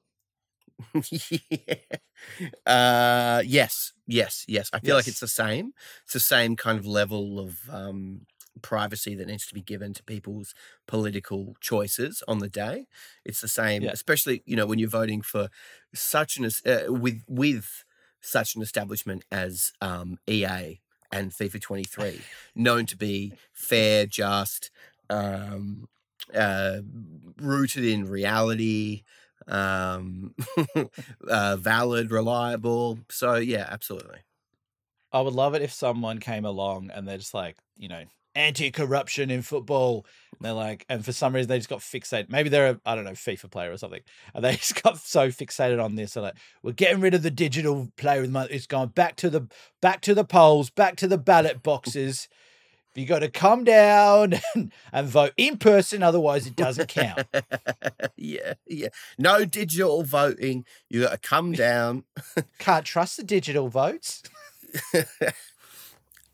uh, 2.66 3.44
yes, 3.46 3.94
yes, 4.08 4.44
yes. 4.48 4.72
I 4.74 4.80
feel 4.80 4.96
like 4.96 5.08
it's 5.08 5.20
the 5.20 5.28
same. 5.28 5.74
It's 6.04 6.14
the 6.14 6.20
same 6.20 6.56
kind 6.56 6.80
of 6.80 6.88
level 6.88 7.40
of 7.40 7.70
um, 7.70 8.26
privacy 8.64 9.14
that 9.14 9.28
needs 9.28 9.46
to 9.50 9.54
be 9.54 9.62
given 9.62 9.94
to 9.94 10.04
people's 10.04 10.56
political 10.88 11.56
choices 11.62 12.24
on 12.28 12.40
the 12.40 12.50
day. 12.50 12.88
It's 13.24 13.42
the 13.42 13.48
same, 13.48 13.84
Yeah. 13.84 13.92
especially 13.92 14.42
you 14.48 14.56
know 14.56 14.66
when 14.66 14.80
you're 14.80 14.90
voting 14.90 15.22
for 15.22 15.50
such 15.94 16.38
an 16.38 16.46
uh, 16.66 16.92
with 16.92 17.22
with 17.28 17.84
such 18.22 18.56
an 18.56 18.64
establishment 18.64 19.26
as 19.32 19.74
um, 19.80 20.18
EA 20.28 20.80
and 21.12 21.30
FIFA 21.30 21.62
23, 21.62 22.20
known 22.56 22.88
to 22.88 22.98
be 22.98 23.34
fair, 23.54 24.08
just, 24.08 24.72
um, 25.08 25.88
uh, 26.36 26.80
rooted 27.40 27.86
in 27.86 28.08
reality 28.08 29.04
um 29.48 30.36
uh 31.28 31.58
valid 31.58 32.12
reliable 32.12 33.00
so 33.10 33.36
yeah 33.36 33.68
absolutely 33.70 34.20
I 35.12 35.22
would 35.22 35.34
love 35.34 35.54
it 35.54 35.62
if 35.62 35.74
someone 35.74 36.20
came 36.20 36.46
along 36.46 36.92
and 36.94 37.08
they're 37.08 37.18
just 37.18 37.34
like, 37.34 37.58
you 37.78 37.90
know, 37.90 38.04
anti-corruption 38.34 39.30
in 39.30 39.42
football. 39.42 40.06
And 40.32 40.46
they're 40.46 40.54
like, 40.54 40.86
and 40.88 41.04
for 41.04 41.12
some 41.12 41.36
reason 41.36 41.50
they 41.50 41.58
just 41.58 41.70
got 41.70 41.80
fixated. 41.80 42.30
Maybe 42.30 42.50
they're 42.50 42.72
a, 42.72 42.82
I 42.86 42.96
don't 42.96 43.04
know, 43.04 43.12
FIFA 43.12 43.52
player 43.52 43.72
or 43.72 43.78
something. 43.78 44.02
And 44.34 44.44
they 44.44 44.56
just 44.56 44.82
got 44.82 44.98
so 44.98 45.28
fixated 45.28 45.84
on 45.84 45.96
this. 45.96 46.14
They're 46.14 46.24
like, 46.24 46.38
we're 46.64 46.72
getting 46.72 47.02
rid 47.02 47.14
of 47.14 47.24
the 47.24 47.32
digital 47.32 47.90
player. 47.98 48.26
It's 48.50 48.68
gone 48.68 48.90
back 48.90 49.18
to 49.18 49.30
the 49.30 49.48
back 49.82 50.02
to 50.02 50.14
the 50.14 50.24
polls, 50.24 50.70
back 50.70 50.96
to 50.98 51.08
the 51.08 51.18
ballot 51.18 51.62
boxes. 51.62 52.30
You 52.96 53.06
got 53.06 53.20
to 53.20 53.30
come 53.30 53.64
down 53.64 54.34
and, 54.56 54.72
and 54.92 55.08
vote 55.08 55.32
in 55.38 55.58
person, 55.58 56.04
otherwise 56.04 56.46
it 56.46 56.56
doesn't 56.56 56.90
count. 56.90 57.26
yeah 58.18 58.54
yeah 58.68 58.90
no 59.18 59.46
digital 59.46 60.04
voting 60.04 60.66
you 60.90 61.02
gotta 61.02 61.18
come 61.18 61.52
down 61.68 62.04
Can't 62.60 62.86
trust 62.86 63.18
the 63.18 63.24
digital 63.24 63.68
votes. 63.70 64.22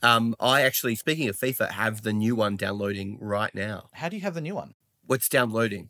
um 0.04 0.36
i 0.40 0.62
actually 0.62 0.96
speaking 0.96 1.28
of 1.30 1.38
fifa 1.38 1.70
have 1.72 2.02
the 2.02 2.14
new 2.14 2.36
one 2.36 2.56
downloading 2.56 3.18
right 3.22 3.54
now 3.56 3.88
How 3.94 4.10
do 4.10 4.16
you 4.16 4.22
have 4.24 4.34
the 4.34 4.42
new 4.42 4.56
one? 4.56 4.74
what's 5.06 5.30
downloading 5.30 5.90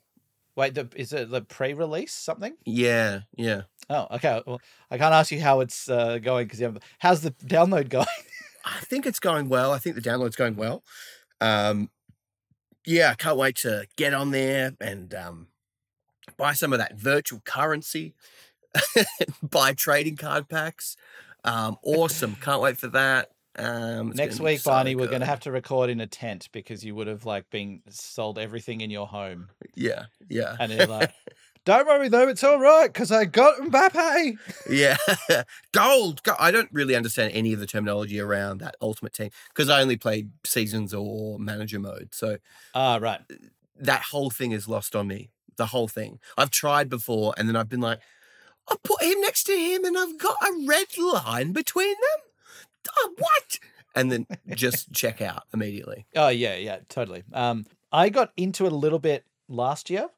Wait, 0.55 0.73
the, 0.73 0.87
is 0.95 1.13
it 1.13 1.29
the 1.29 1.41
pre-release 1.41 2.13
something? 2.13 2.53
yeah 2.65 3.21
yeah 3.35 3.61
Oh, 3.89 4.05
okay. 4.11 4.41
Well, 4.45 4.59
I 4.91 4.97
can't 4.97 5.13
ask 5.13 5.31
you 5.31 5.39
how 5.39 5.61
it's 5.61 5.87
uh, 5.89 6.17
going 6.17 6.45
because 6.45 6.59
you 6.59 6.65
have. 6.65 6.77
How's 6.99 7.21
the 7.21 7.31
download 7.31 7.87
going? 7.87 8.05
I 8.67 8.79
think 8.81 9.05
it's 9.05 9.19
going 9.19 9.49
well. 9.49 9.71
I 9.71 9.79
think 9.79 9.95
the 9.95 10.01
download's 10.01 10.35
going 10.35 10.55
well. 10.55 10.83
Um 11.41 11.89
yeah 12.85 13.11
i 13.11 13.15
can't 13.15 13.37
wait 13.37 13.57
to 13.57 13.85
get 13.97 14.13
on 14.13 14.31
there 14.31 14.71
and 14.79 15.13
um 15.13 15.47
buy 16.37 16.53
some 16.53 16.71
of 16.73 16.79
that 16.79 16.97
virtual 16.97 17.41
currency 17.43 18.13
buy 19.41 19.73
trading 19.73 20.15
card 20.15 20.49
packs. 20.49 20.97
Um 21.43 21.77
awesome. 21.83 22.35
Can't 22.41 22.61
wait 22.61 22.77
for 22.77 22.87
that. 22.87 23.31
Um 23.57 24.11
Next 24.11 24.39
week, 24.39 24.59
so 24.59 24.71
Barney, 24.71 24.95
we're 24.95 25.07
going 25.07 25.21
to 25.21 25.27
have 25.27 25.39
to 25.41 25.51
record 25.51 25.89
in 25.89 25.99
a 25.99 26.07
tent 26.07 26.49
because 26.51 26.83
you 26.85 26.93
would 26.95 27.07
have 27.07 27.25
like 27.25 27.49
been 27.49 27.81
sold 27.89 28.37
everything 28.37 28.81
in 28.81 28.91
your 28.91 29.07
home, 29.07 29.49
yeah 29.75 30.05
yeah. 30.29 30.55
And 30.59 30.89
like, 30.89 31.11
"Don't 31.67 31.85
worry 31.87 32.07
though, 32.09 32.27
it's 32.29 32.43
all 32.43 32.59
right 32.59 32.91
because 32.91 33.11
I 33.11 33.25
got 33.25 33.59
Mbappe." 33.59 34.37
Yeah, 34.69 34.97
gold, 35.71 36.23
go- 36.23 36.35
I 36.39 36.51
don't 36.51 36.69
really 36.71 36.95
understand 36.95 37.31
any 37.33 37.53
of 37.53 37.59
the 37.59 37.65
terminology 37.67 38.19
around 38.19 38.59
that 38.59 38.75
ultimate 38.81 39.13
team 39.13 39.29
because 39.49 39.69
I 39.69 39.81
only 39.81 39.97
played 39.97 40.31
seasons 40.45 40.93
or 40.93 41.37
manager 41.39 41.79
mode. 41.79 42.09
So 42.13 42.37
Ah, 42.73 42.97
right. 43.01 43.21
that 43.79 44.01
whole 44.11 44.29
thing 44.29 44.51
is 44.51 44.67
lost 44.67 44.95
on 44.95 45.07
me. 45.07 45.29
the 45.57 45.67
whole 45.67 45.87
thing. 45.87 46.19
I've 46.37 46.51
tried 46.51 46.87
before, 46.87 47.33
and 47.37 47.49
then 47.49 47.55
I've 47.55 47.67
been 47.69 47.81
like, 47.81 47.99
I 48.69 48.75
put 48.83 49.01
him 49.01 49.19
next 49.21 49.45
to 49.45 49.53
him, 49.53 49.85
and 49.85 49.97
I've 49.97 50.17
got 50.19 50.37
a 50.43 50.51
red 50.67 50.87
line 50.99 51.51
between 51.51 51.95
them. 51.95 52.21
Oh, 52.95 53.13
what? 53.17 53.59
And 53.95 54.11
then 54.11 54.27
just 54.55 54.91
check 55.01 55.19
out 55.21 55.43
immediately. 55.53 56.05
Oh 56.15 56.27
yeah, 56.29 56.55
yeah, 56.55 56.79
totally. 56.89 57.23
Um, 57.33 57.65
I 57.91 58.09
got 58.09 58.31
into 58.37 58.65
it 58.67 58.71
a 58.71 58.75
little 58.75 58.99
bit 58.99 59.25
last 59.47 59.89
year, 59.89 60.09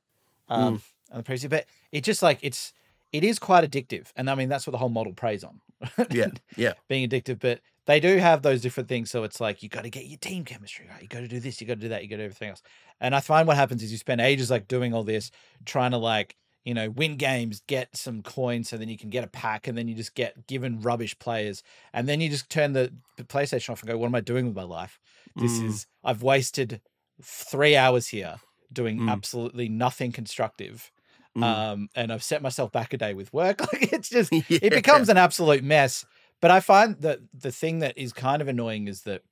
um, 0.49 0.79
Mm. 0.79 0.81
On 1.11 1.17
the 1.17 1.23
previous, 1.23 1.49
but 1.49 1.65
it 1.91 2.03
just 2.03 2.21
like 2.21 2.39
it's 2.41 2.73
it 3.11 3.23
is 3.23 3.39
quite 3.39 3.69
addictive, 3.69 4.07
and 4.15 4.29
I 4.29 4.35
mean 4.35 4.49
that's 4.49 4.67
what 4.67 4.71
the 4.71 4.77
whole 4.77 4.89
model 4.89 5.13
preys 5.13 5.43
on. 5.43 5.61
Yeah, 6.11 6.27
yeah, 6.57 6.73
being 6.87 7.07
addictive, 7.09 7.39
but 7.39 7.61
they 7.85 7.99
do 7.99 8.17
have 8.17 8.41
those 8.41 8.61
different 8.61 8.89
things. 8.89 9.09
So 9.09 9.23
it's 9.23 9.39
like 9.39 9.63
you 9.63 9.69
got 9.69 9.83
to 9.83 9.89
get 9.89 10.05
your 10.05 10.17
team 10.19 10.43
chemistry 10.45 10.85
right. 10.89 11.01
You 11.01 11.07
got 11.07 11.21
to 11.21 11.27
do 11.27 11.39
this, 11.39 11.59
you 11.61 11.65
got 11.67 11.75
to 11.75 11.79
do 11.81 11.89
that, 11.89 12.03
you 12.03 12.09
got 12.09 12.17
to 12.17 12.23
do 12.23 12.25
everything 12.25 12.49
else. 12.49 12.61
And 13.01 13.15
I 13.15 13.19
find 13.21 13.47
what 13.47 13.55
happens 13.57 13.81
is 13.81 13.91
you 13.91 13.97
spend 13.97 14.19
ages 14.21 14.51
like 14.51 14.67
doing 14.67 14.93
all 14.93 15.03
this, 15.03 15.31
trying 15.65 15.91
to 15.91 15.97
like 15.97 16.35
you 16.65 16.73
know 16.73 16.89
win 16.89 17.15
games, 17.15 17.61
get 17.67 17.95
some 17.95 18.21
coins, 18.21 18.69
so 18.69 18.77
then 18.77 18.89
you 18.89 18.97
can 18.97 19.09
get 19.09 19.23
a 19.23 19.27
pack, 19.27 19.67
and 19.67 19.77
then 19.77 19.87
you 19.87 19.95
just 19.95 20.13
get 20.13 20.45
given 20.47 20.81
rubbish 20.81 21.17
players, 21.17 21.63
and 21.93 22.07
then 22.07 22.19
you 22.21 22.29
just 22.29 22.49
turn 22.49 22.73
the, 22.73 22.93
the 23.15 23.23
PlayStation 23.23 23.69
off 23.71 23.81
and 23.81 23.89
go, 23.89 23.97
"What 23.97 24.07
am 24.07 24.15
I 24.15 24.21
doing 24.21 24.45
with 24.45 24.55
my 24.55 24.63
life? 24.63 24.99
This 25.35 25.59
Mm. 25.59 25.65
is 25.69 25.87
I've 26.03 26.21
wasted 26.21 26.81
three 27.23 27.75
hours 27.75 28.09
here 28.09 28.35
doing 28.71 28.99
Mm. 28.99 29.09
absolutely 29.09 29.69
nothing 29.69 30.11
constructive." 30.11 30.91
Mm. 31.39 31.43
Um, 31.43 31.89
and 31.95 32.11
I've 32.11 32.23
set 32.23 32.41
myself 32.41 32.71
back 32.71 32.93
a 32.93 32.97
day 32.97 33.13
with 33.13 33.31
work. 33.33 33.59
Like 33.73 33.93
it's 33.93 34.09
just 34.09 34.31
Yeah. 34.33 34.41
it 34.49 34.71
becomes 34.71 35.09
an 35.09 35.17
absolute 35.17 35.63
mess. 35.63 36.05
But 36.41 36.51
I 36.51 36.59
find 36.59 36.95
that 37.01 37.19
the 37.33 37.51
thing 37.51 37.79
that 37.79 37.97
is 37.97 38.13
kind 38.13 38.41
of 38.41 38.47
annoying 38.47 38.87
is 38.87 39.01
that 39.01 39.23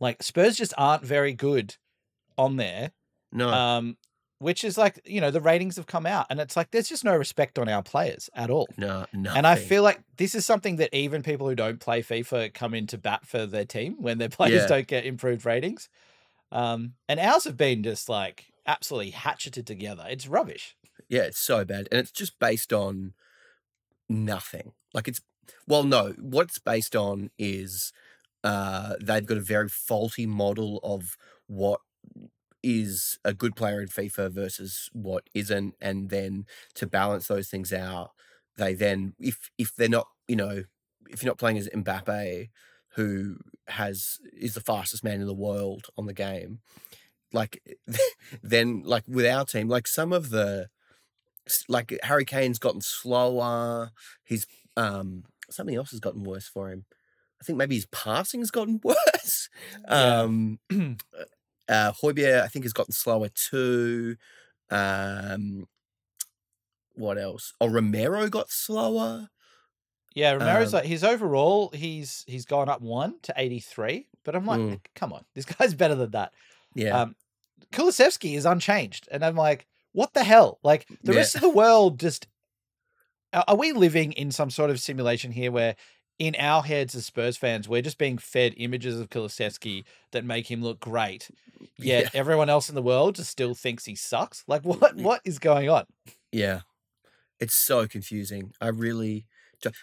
like 0.00 0.22
Spurs 0.22 0.56
just 0.56 0.74
aren't 0.78 1.04
very 1.04 1.32
good 1.32 1.76
on 2.36 2.56
there. 2.56 2.92
no. 3.32 3.48
Um, 3.48 3.96
which 4.38 4.64
is 4.64 4.76
like, 4.76 4.98
you 5.04 5.20
know, 5.20 5.30
the 5.30 5.40
ratings 5.40 5.76
have 5.76 5.86
come 5.86 6.04
out 6.04 6.26
and 6.28 6.40
it's 6.40 6.56
like 6.56 6.72
there's 6.72 6.88
just 6.88 7.04
no 7.04 7.14
respect 7.16 7.60
on 7.60 7.68
our 7.68 7.80
players 7.80 8.28
at 8.34 8.50
all. 8.50 8.66
no, 8.76 9.06
no. 9.12 9.32
And 9.32 9.46
I 9.46 9.54
feel 9.54 9.84
like 9.84 10.00
this 10.16 10.34
is 10.34 10.44
something 10.44 10.76
that 10.76 10.92
even 10.92 11.22
people 11.22 11.48
who 11.48 11.54
don't 11.54 11.78
play 11.78 12.02
FIFA 12.02 12.52
come 12.52 12.74
into 12.74 12.98
bat 12.98 13.24
for 13.24 13.46
their 13.46 13.64
team 13.64 13.96
when 14.00 14.18
their 14.18 14.28
players 14.38 14.62
Yeah. 14.62 14.66
don't 14.66 14.86
get 14.88 15.06
improved 15.06 15.46
ratings. 15.46 15.88
Um, 16.50 16.94
and 17.08 17.20
ours 17.20 17.44
have 17.44 17.56
been 17.56 17.84
just 17.84 18.08
like 18.08 18.46
absolutely 18.66 19.10
hatcheted 19.10 19.66
together. 19.66 20.04
It's 20.08 20.26
rubbish. 20.26 20.76
Yeah, 21.08 21.22
it's 21.22 21.38
so 21.38 21.64
bad. 21.64 21.88
And 21.90 22.00
it's 22.00 22.10
just 22.10 22.38
based 22.38 22.72
on 22.72 23.14
nothing. 24.08 24.72
Like 24.94 25.08
it's 25.08 25.20
well, 25.66 25.84
no, 25.84 26.14
what 26.18 26.48
it's 26.48 26.58
based 26.58 26.96
on 26.96 27.30
is 27.38 27.92
uh 28.44 28.94
they've 29.00 29.26
got 29.26 29.38
a 29.38 29.42
very 29.42 29.68
faulty 29.68 30.26
model 30.26 30.80
of 30.82 31.16
what 31.46 31.80
is 32.62 33.18
a 33.24 33.34
good 33.34 33.56
player 33.56 33.80
in 33.80 33.88
FIFA 33.88 34.30
versus 34.30 34.88
what 34.92 35.24
isn't, 35.34 35.74
and 35.80 36.10
then 36.10 36.46
to 36.74 36.86
balance 36.86 37.26
those 37.26 37.48
things 37.48 37.72
out, 37.72 38.10
they 38.56 38.74
then 38.74 39.14
if 39.18 39.50
if 39.58 39.74
they're 39.74 39.88
not, 39.88 40.06
you 40.28 40.36
know, 40.36 40.64
if 41.08 41.22
you're 41.22 41.30
not 41.30 41.38
playing 41.38 41.58
as 41.58 41.68
Mbappe, 41.68 42.48
who 42.94 43.36
has 43.68 44.18
is 44.32 44.54
the 44.54 44.60
fastest 44.60 45.04
man 45.04 45.20
in 45.20 45.26
the 45.26 45.34
world 45.34 45.86
on 45.96 46.06
the 46.06 46.14
game, 46.14 46.60
like 47.32 47.62
then 48.42 48.82
like 48.84 49.04
with 49.08 49.26
our 49.26 49.44
team, 49.44 49.68
like 49.68 49.86
some 49.86 50.12
of 50.12 50.30
the 50.30 50.68
like 51.68 51.98
Harry 52.02 52.24
Kane's 52.24 52.58
gotten 52.58 52.80
slower. 52.80 53.90
He's 54.24 54.46
um 54.76 55.24
something 55.50 55.74
else 55.76 55.90
has 55.90 56.00
gotten 56.00 56.24
worse 56.24 56.48
for 56.48 56.70
him. 56.70 56.84
I 57.40 57.44
think 57.44 57.58
maybe 57.58 57.74
his 57.74 57.86
passing's 57.86 58.50
gotten 58.50 58.80
worse. 58.84 59.48
Yeah. 59.88 60.20
Um 60.22 60.60
uh 61.68 61.92
Højbjerg, 61.92 62.42
I 62.42 62.48
think 62.48 62.64
has 62.64 62.72
gotten 62.72 62.92
slower 62.92 63.28
too. 63.28 64.16
Um 64.70 65.66
what 66.94 67.18
else? 67.18 67.54
Oh 67.60 67.68
Romero 67.68 68.28
got 68.28 68.50
slower. 68.50 69.28
Yeah, 70.14 70.32
Romero's 70.32 70.74
Um, 70.74 70.78
like 70.80 70.84
his 70.86 71.04
overall, 71.04 71.70
he's 71.70 72.24
he's 72.26 72.44
gone 72.44 72.68
up 72.68 72.82
one 72.82 73.18
to 73.22 73.32
eighty 73.36 73.60
three. 73.60 74.08
But 74.24 74.36
I'm 74.36 74.46
like, 74.46 74.60
Mm. 74.60 74.80
come 74.94 75.12
on, 75.12 75.24
this 75.34 75.44
guy's 75.46 75.74
better 75.74 75.94
than 75.94 76.10
that. 76.12 76.32
Yeah. 76.74 77.00
Um, 77.02 77.16
Kulusevski 77.72 78.36
is 78.36 78.44
unchanged, 78.44 79.08
and 79.10 79.24
I'm 79.24 79.36
like, 79.36 79.66
what 79.92 80.14
the 80.14 80.24
hell? 80.24 80.58
Like 80.62 80.86
the 81.02 81.12
Yeah. 81.12 81.18
rest 81.18 81.34
of 81.34 81.40
the 81.40 81.50
world 81.50 82.00
just 82.00 82.26
are 83.32 83.56
we 83.56 83.72
living 83.72 84.12
in 84.12 84.30
some 84.30 84.50
sort 84.50 84.68
of 84.70 84.78
simulation 84.78 85.32
here 85.32 85.50
where 85.50 85.74
in 86.18 86.36
our 86.38 86.62
heads 86.62 86.94
as 86.94 87.06
Spurs 87.06 87.36
fans, 87.36 87.68
we're 87.68 87.82
just 87.82 87.98
being 87.98 88.18
fed 88.18 88.54
images 88.58 89.00
of 89.00 89.08
Kulusevski 89.08 89.84
that 90.12 90.24
make 90.24 90.50
him 90.50 90.62
look 90.62 90.80
great, 90.80 91.30
yet 91.78 92.04
Yeah. 92.04 92.10
everyone 92.12 92.50
else 92.50 92.68
in 92.68 92.74
the 92.74 92.82
world 92.82 93.16
just 93.16 93.30
still 93.30 93.54
thinks 93.54 93.86
he 93.86 93.94
sucks. 93.94 94.44
Like 94.46 94.62
what 94.62 94.96
mm. 94.96 95.02
what 95.02 95.20
is 95.24 95.38
going 95.38 95.68
on? 95.68 95.86
Yeah. 96.30 96.60
It's 97.40 97.54
so 97.54 97.88
confusing. 97.88 98.52
I 98.60 98.68
really 98.68 99.26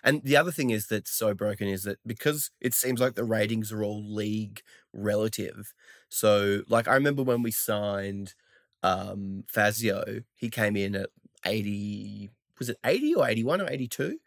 and 0.04 0.22
the 0.24 0.36
other 0.36 0.52
thing 0.52 0.72
is 0.72 0.88
that's 0.88 1.12
so 1.12 1.34
broken 1.34 1.68
is 1.68 1.84
that 1.84 2.00
because 2.06 2.52
it 2.60 2.74
seems 2.74 3.00
like 3.00 3.16
the 3.16 3.24
ratings 3.24 3.72
are 3.72 3.84
all 3.84 4.04
league 4.04 4.62
relative. 4.94 5.74
So 6.10 6.64
like 6.70 6.88
I 6.88 6.96
remember 6.96 7.24
when 7.24 7.42
we 7.44 7.52
signed 7.52 8.34
um 8.84 9.44
Fazio, 9.48 10.22
he 10.36 10.50
came 10.50 10.76
in 10.76 10.96
at 10.96 11.10
80 11.46 12.30
was 12.60 12.70
it 12.70 12.78
80 12.84 13.14
or 13.16 13.28
81 13.28 13.62
or 13.62 13.70
82? 13.70 14.20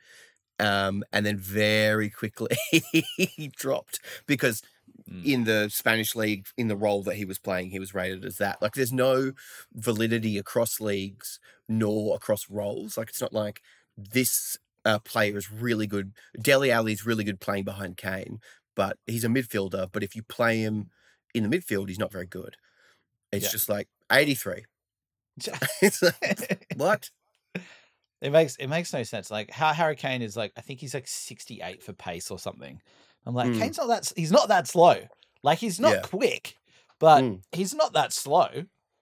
Um 0.59 1.05
and 1.13 1.25
then 1.27 1.39
very 1.39 2.11
quickly 2.11 2.57
he 3.17 3.51
dropped 3.57 4.01
because 4.27 4.63
Mm. 5.11 5.25
in 5.25 5.45
the 5.45 5.69
Spanish 5.69 6.15
league, 6.15 6.47
in 6.57 6.69
the 6.69 6.77
role 6.77 7.03
that 7.03 7.17
he 7.17 7.25
was 7.25 7.39
playing, 7.39 7.71
he 7.71 7.79
was 7.81 7.93
rated 7.95 8.25
as 8.25 8.37
that. 8.39 8.63
Like, 8.63 8.75
there's 8.75 8.93
no 8.93 9.33
validity 9.73 10.39
across 10.39 10.81
leagues 10.81 11.41
nor 11.69 12.15
across 12.15 12.49
roles. 12.49 12.97
Like, 12.97 13.09
it's 13.09 13.21
not 13.21 13.33
like 13.33 13.63
this 13.97 14.59
uh, 14.85 14.99
player 15.01 15.37
is 15.37 15.51
really 15.51 15.87
good. 15.87 16.13
Dele 16.41 16.71
Alli 16.71 16.93
is 16.93 17.07
really 17.07 17.25
good 17.25 17.41
playing 17.41 17.65
behind 17.65 17.97
Kane, 17.97 18.41
but 18.75 18.99
he's 19.07 19.25
a 19.25 19.29
midfielder. 19.29 19.89
But 19.93 20.03
if 20.03 20.15
you 20.17 20.23
play 20.23 20.59
him 20.61 20.91
in 21.35 21.49
the 21.49 21.57
midfield, 21.59 21.89
he's 21.89 21.99
not 21.99 22.13
very 22.13 22.27
good. 22.27 22.57
It's 23.33 23.45
Yeah. 23.47 23.51
just 23.51 23.69
like 23.69 23.89
83. 24.11 24.65
it's 25.83 26.03
like, 26.03 26.67
what? 26.77 27.11
It 28.21 28.31
makes 28.31 28.57
it 28.57 28.69
makes 28.69 28.93
no 28.93 29.03
sense. 29.03 29.31
Like 29.31 29.51
how 29.51 29.73
Harry 29.73 29.97
Kane 29.97 30.23
is 30.23 30.37
like, 30.37 30.53
I 30.57 30.61
think 30.61 30.79
he's 30.81 30.95
like 30.95 31.09
sixty 31.09 31.61
eight 31.63 31.83
for 31.83 31.93
pace 31.93 32.31
or 32.31 32.39
something. 32.39 32.81
I'm 33.27 33.35
like, 33.35 33.51
Mm. 33.51 33.59
Kane's 33.59 33.79
not 33.79 33.89
that. 33.89 34.13
He's 34.15 34.31
not 34.31 34.49
that 34.49 34.69
slow. 34.69 34.97
Like 35.43 35.59
he's 35.59 35.81
not 35.81 35.93
Yeah. 35.93 36.01
quick, 36.03 36.57
but 37.01 37.23
Mm. 37.25 37.43
he's 37.53 37.75
not 37.75 37.95
that 37.95 38.13
slow. 38.13 38.49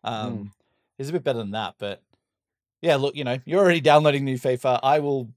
Um, 0.04 0.52
he's 0.96 1.10
a 1.10 1.12
bit 1.12 1.24
better 1.24 1.38
than 1.40 1.50
that. 1.50 1.74
But 1.78 2.02
yeah, 2.80 2.96
look, 2.96 3.14
you 3.14 3.24
know, 3.24 3.36
you're 3.44 3.60
already 3.60 3.80
downloading 3.82 4.24
new 4.24 4.38
FIFA. 4.38 4.80
I 4.82 5.00
will 5.00 5.28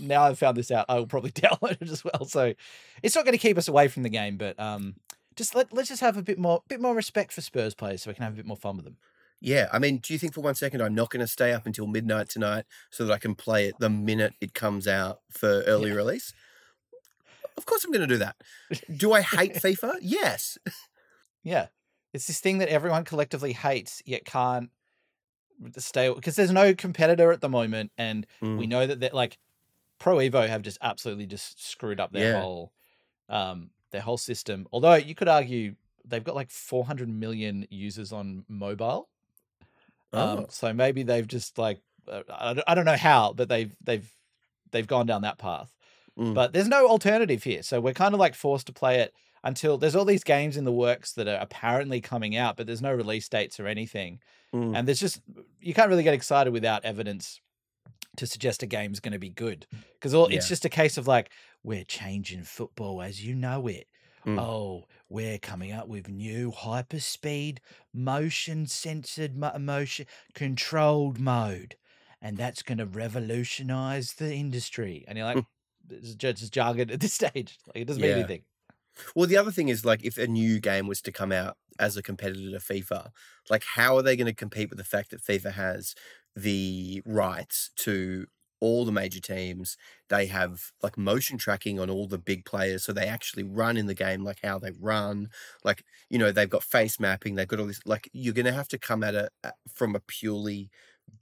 now. 0.00 0.22
I've 0.24 0.38
found 0.38 0.56
this 0.56 0.70
out. 0.70 0.86
I 0.88 0.94
will 0.96 1.06
probably 1.06 1.30
download 1.32 1.80
it 1.82 1.90
as 1.90 2.04
well. 2.04 2.24
So 2.24 2.54
it's 3.02 3.14
not 3.14 3.24
going 3.24 3.32
to 3.36 3.38
keep 3.38 3.58
us 3.58 3.68
away 3.68 3.88
from 3.88 4.02
the 4.02 4.08
game, 4.08 4.36
but 4.36 4.58
um, 4.58 4.96
just 5.36 5.54
let 5.54 5.72
let's 5.72 5.88
just 5.88 6.00
have 6.00 6.16
a 6.16 6.22
bit 6.22 6.38
more 6.38 6.62
bit 6.68 6.80
more 6.80 6.94
respect 6.94 7.32
for 7.32 7.40
Spurs 7.40 7.74
players, 7.74 8.02
so 8.02 8.10
we 8.10 8.14
can 8.14 8.24
have 8.24 8.34
a 8.34 8.36
bit 8.36 8.46
more 8.46 8.56
fun 8.56 8.76
with 8.76 8.84
them. 8.84 8.96
Yeah, 9.40 9.68
I 9.72 9.80
mean, 9.80 9.98
do 9.98 10.12
you 10.12 10.18
think 10.20 10.34
for 10.34 10.40
one 10.40 10.54
second 10.54 10.80
I'm 10.80 10.94
not 10.94 11.10
going 11.10 11.20
to 11.20 11.26
stay 11.26 11.52
up 11.52 11.66
until 11.66 11.86
midnight 11.88 12.28
tonight 12.28 12.64
so 12.90 13.04
that 13.04 13.12
I 13.12 13.18
can 13.18 13.34
play 13.34 13.66
it 13.66 13.74
the 13.80 13.90
minute 13.90 14.34
it 14.40 14.54
comes 14.54 14.86
out 14.86 15.20
for 15.30 15.62
early 15.62 15.90
Yeah. 15.90 15.96
release? 15.96 16.32
Of 17.56 17.66
course, 17.66 17.84
I'm 17.84 17.90
going 17.92 18.06
to 18.08 18.14
do 18.14 18.18
that. 18.18 18.36
Do 18.96 19.12
I 19.12 19.20
hate 19.20 19.54
FIFA? 19.54 19.96
Yes. 20.00 20.58
Yeah. 21.42 21.68
It's 22.12 22.26
this 22.26 22.40
thing 22.40 22.58
that 22.58 22.68
everyone 22.68 23.04
collectively 23.04 23.52
hates 23.52 24.02
yet 24.04 24.24
can't 24.24 24.70
stay 25.78 26.12
because 26.12 26.36
there's 26.36 26.50
no 26.50 26.74
competitor 26.74 27.32
at 27.32 27.40
the 27.40 27.48
moment 27.48 27.92
and 27.96 28.26
we 28.56 28.66
Mm, 28.66 28.70
know 28.70 28.86
that 28.86 29.00
they're 29.00 29.10
like 29.12 29.38
Pro 30.02 30.16
Evo 30.16 30.48
have 30.48 30.62
just 30.62 30.78
absolutely 30.82 31.26
just 31.26 31.64
screwed 31.64 32.00
up 32.00 32.12
their 32.12 32.32
Yeah. 32.32 32.40
whole 32.40 32.72
um 33.28 33.70
their 33.92 34.00
whole 34.00 34.18
system. 34.18 34.66
Although 34.72 34.94
you 34.94 35.14
could 35.14 35.28
argue 35.28 35.76
they've 36.04 36.24
got 36.24 36.34
like 36.34 36.50
400 36.50 37.08
million 37.08 37.66
users 37.70 38.12
on 38.12 38.44
mobile. 38.48 39.08
Um 40.12 40.40
Oh. 40.40 40.46
so 40.50 40.72
maybe 40.72 41.04
they've 41.04 41.26
just 41.26 41.56
like 41.56 41.80
uh, 42.08 42.22
I 42.28 42.54
don't, 42.54 42.64
I 42.66 42.74
don't 42.74 42.84
know 42.84 42.96
how 42.96 43.32
but 43.32 43.48
they've 43.48 43.74
they've 43.80 44.10
they've 44.72 44.86
gone 44.86 45.06
down 45.06 45.22
that 45.22 45.38
path. 45.38 45.72
mm, 46.18 46.34
But 46.34 46.52
there's 46.52 46.68
no 46.68 46.88
alternative 46.88 47.44
here. 47.44 47.62
So 47.62 47.80
we're 47.80 47.94
kind 47.94 48.12
of 48.14 48.20
like 48.20 48.34
forced 48.34 48.66
to 48.66 48.72
play 48.72 49.00
it 49.00 49.14
until 49.44 49.78
there's 49.78 49.94
all 49.94 50.04
these 50.04 50.24
games 50.24 50.56
in 50.56 50.64
the 50.64 50.72
works 50.72 51.12
that 51.12 51.28
are 51.28 51.38
apparently 51.40 52.00
coming 52.00 52.36
out, 52.36 52.56
but 52.56 52.66
there's 52.66 52.82
no 52.82 52.92
release 52.94 53.28
dates 53.28 53.60
or 53.60 53.66
anything. 53.66 54.20
mm. 54.54 54.76
And 54.76 54.86
there's 54.86 55.00
just, 55.00 55.20
you 55.60 55.74
can't 55.74 55.88
really 55.88 56.02
get 56.04 56.14
excited 56.14 56.52
without 56.52 56.84
evidence 56.84 57.40
to 58.16 58.26
suggest 58.26 58.62
a 58.62 58.66
game's 58.66 59.00
going 59.00 59.12
to 59.12 59.18
be 59.18 59.30
good. 59.30 59.66
Because 59.94 60.14
it's 60.30 60.48
just 60.48 60.64
a 60.64 60.68
case 60.68 60.98
of 60.98 61.06
like, 61.06 61.30
we're 61.62 61.84
changing 61.84 62.42
football 62.42 63.02
as 63.02 63.24
you 63.24 63.34
know 63.34 63.66
it. 63.66 63.86
Mm. 64.26 64.38
Oh, 64.38 64.84
we're 65.08 65.38
coming 65.38 65.72
up 65.72 65.88
with 65.88 66.08
new 66.08 66.52
hyperspeed, 66.52 67.58
motion 67.92 68.66
censored 68.66 69.36
mo- 69.36 69.58
motion 69.58 70.06
controlled 70.34 71.18
mode. 71.18 71.76
And 72.20 72.36
that's 72.36 72.62
going 72.62 72.78
to 72.78 72.86
revolutionize 72.86 74.12
the 74.14 74.32
industry. 74.32 75.04
And 75.08 75.18
you're 75.18 75.26
like, 75.26 75.44
it's 75.90 76.14
just 76.14 76.52
jargon 76.52 76.90
at 76.90 77.00
this 77.00 77.14
stage. 77.14 77.58
Like, 77.66 77.76
it 77.76 77.84
doesn't 77.86 78.02
mean 78.02 78.12
anything. 78.12 78.42
Well, 79.16 79.26
the 79.26 79.38
other 79.38 79.50
thing 79.50 79.68
is 79.68 79.84
like 79.84 80.04
if 80.04 80.18
a 80.18 80.26
new 80.26 80.60
game 80.60 80.86
was 80.86 81.00
to 81.02 81.12
come 81.12 81.32
out 81.32 81.56
as 81.78 81.96
a 81.96 82.02
competitor 82.02 82.50
to 82.50 82.58
FIFA. 82.58 83.10
Like, 83.50 83.64
how 83.64 83.96
are 83.96 84.02
they 84.02 84.16
going 84.16 84.26
to 84.26 84.34
compete 84.34 84.70
with 84.70 84.78
the 84.78 84.84
fact 84.84 85.10
that 85.10 85.22
FIFA 85.22 85.52
has 85.52 85.94
the 86.34 87.02
rights 87.04 87.70
to 87.76 88.26
all 88.60 88.84
the 88.84 88.92
major 88.92 89.20
teams? 89.20 89.76
They 90.08 90.26
have 90.26 90.70
like 90.82 90.96
motion 90.96 91.38
tracking 91.38 91.80
on 91.80 91.90
all 91.90 92.06
the 92.06 92.18
big 92.18 92.44
players, 92.44 92.84
so 92.84 92.92
they 92.92 93.06
actually 93.06 93.44
run 93.44 93.76
in 93.76 93.86
the 93.86 93.94
game 93.94 94.24
like 94.24 94.38
how 94.42 94.58
they 94.58 94.72
run. 94.78 95.28
Like, 95.64 95.84
you 96.10 96.18
know, 96.18 96.32
they've 96.32 96.48
got 96.48 96.62
face 96.62 97.00
mapping, 97.00 97.34
they've 97.34 97.48
got 97.48 97.60
all 97.60 97.66
this. 97.66 97.80
Like, 97.84 98.08
you're 98.12 98.34
going 98.34 98.46
to 98.46 98.52
have 98.52 98.68
to 98.68 98.78
come 98.78 99.02
at 99.02 99.14
it 99.14 99.30
from 99.74 99.94
a 99.94 100.00
purely 100.00 100.70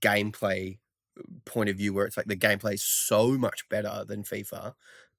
gameplay 0.00 0.78
uh, 1.18 1.22
point 1.44 1.70
of 1.70 1.76
view 1.76 1.92
where 1.92 2.06
it's 2.06 2.16
like 2.16 2.26
the 2.26 2.36
gameplay 2.36 2.74
is 2.74 2.82
so 2.82 3.32
much 3.32 3.68
better 3.68 4.04
than 4.06 4.22
FIFA 4.22 4.74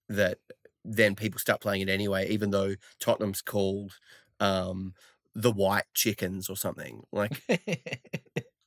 that 0.10 0.38
then 0.84 1.16
people 1.16 1.40
start 1.40 1.62
playing 1.62 1.82
it 1.82 1.90
anyway, 1.90 2.28
even 2.30 2.52
though 2.52 2.76
Tottenham's 3.00 3.42
called 3.42 3.94
um, 4.40 4.94
the 5.36 5.52
White 5.52 5.86
Chickens 5.94 6.50
or 6.50 6.56
something. 6.56 7.04
Like, 7.12 7.42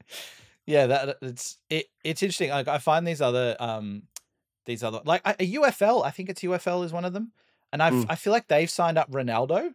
yeah, 0.66 0.86
that 0.86 1.18
it's 1.22 1.58
it, 1.70 1.86
it's 2.02 2.22
interesting. 2.22 2.50
Like 2.50 2.68
I 2.68 2.78
find 2.78 3.06
these 3.06 3.20
other 3.20 3.56
um 3.60 4.04
these 4.66 4.82
other 4.82 5.00
like 5.04 5.22
a 5.24 5.34
UFL. 5.44 6.04
I 6.04 6.10
think 6.10 6.28
it's 6.30 6.42
UFL 6.42 6.84
is 6.84 6.92
one 6.92 7.04
of 7.04 7.12
them, 7.12 7.32
and 7.72 7.82
I 7.82 7.90
Mm. 7.90 8.06
I 8.08 8.14
feel 8.16 8.32
like 8.32 8.48
they've 8.48 8.70
signed 8.70 8.98
up 8.98 9.10
Ronaldo 9.10 9.74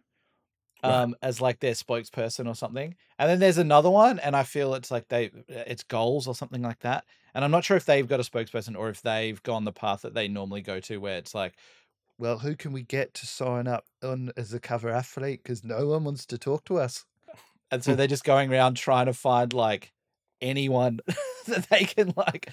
Right. 0.82 1.02
um 1.02 1.14
as 1.22 1.40
like 1.42 1.60
their 1.60 1.74
spokesperson 1.74 2.46
or 2.48 2.54
something. 2.54 2.94
And 3.18 3.28
then 3.30 3.38
there's 3.38 3.58
another 3.58 3.90
one, 3.90 4.18
and 4.18 4.34
I 4.34 4.44
feel 4.44 4.74
it's 4.74 4.90
like 4.90 5.08
they 5.08 5.30
it's 5.48 5.82
goals 5.84 6.26
or 6.26 6.34
something 6.34 6.62
like 6.62 6.80
that. 6.80 7.04
And 7.34 7.44
I'm 7.44 7.50
not 7.50 7.64
sure 7.64 7.76
if 7.76 7.84
they've 7.84 8.08
got 8.08 8.18
a 8.20 8.24
spokesperson 8.24 8.76
or 8.76 8.88
if 8.88 9.02
they've 9.02 9.40
gone 9.42 9.64
the 9.64 9.72
path 9.72 10.02
that 10.02 10.14
they 10.14 10.26
normally 10.26 10.62
go 10.62 10.80
to, 10.80 10.96
where 10.98 11.16
it's 11.18 11.34
like, 11.34 11.54
well, 12.18 12.38
who 12.40 12.56
can 12.56 12.72
we 12.72 12.82
get 12.82 13.14
to 13.14 13.26
sign 13.26 13.68
up 13.68 13.84
on 14.02 14.32
as 14.36 14.52
a 14.52 14.58
cover 14.60 14.88
athlete? 14.88 15.42
Because 15.42 15.62
no 15.62 15.86
one 15.88 16.04
wants 16.04 16.26
to 16.26 16.38
talk 16.38 16.64
to 16.64 16.78
us. 16.78 17.04
And 17.70 17.84
so 17.84 17.94
they're 17.94 18.06
just 18.08 18.24
going 18.24 18.50
around 18.52 18.74
trying 18.76 19.06
to 19.06 19.12
find 19.12 19.52
like 19.52 19.92
anyone 20.40 21.00
that 21.46 21.68
they 21.70 21.84
can 21.84 22.12
like 22.16 22.50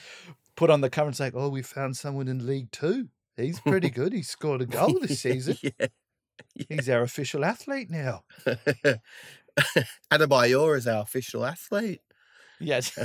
put 0.56 0.70
on 0.70 0.82
the 0.82 0.90
cover 0.90 1.08
and 1.08 1.16
say, 1.16 1.32
"Oh, 1.34 1.50
we 1.50 1.62
found 1.62 1.98
someone 1.98 2.28
in 2.28 2.46
League 2.46 2.72
Two. 2.72 3.10
He's 3.36 3.60
pretty 3.60 3.90
good. 3.90 4.14
He 4.14 4.24
scored 4.24 4.62
a 4.62 4.66
goal 4.68 4.98
this 5.02 5.22
season. 5.22 5.58
yeah. 5.62 5.88
He's 6.70 6.90
our 6.90 7.02
official 7.02 7.46
athlete 7.46 7.90
now." 7.90 8.24
Adebayor 10.12 10.78
is 10.78 10.88
our 10.88 11.02
official 11.02 11.46
athlete. 11.46 12.02
Yes, 12.60 12.98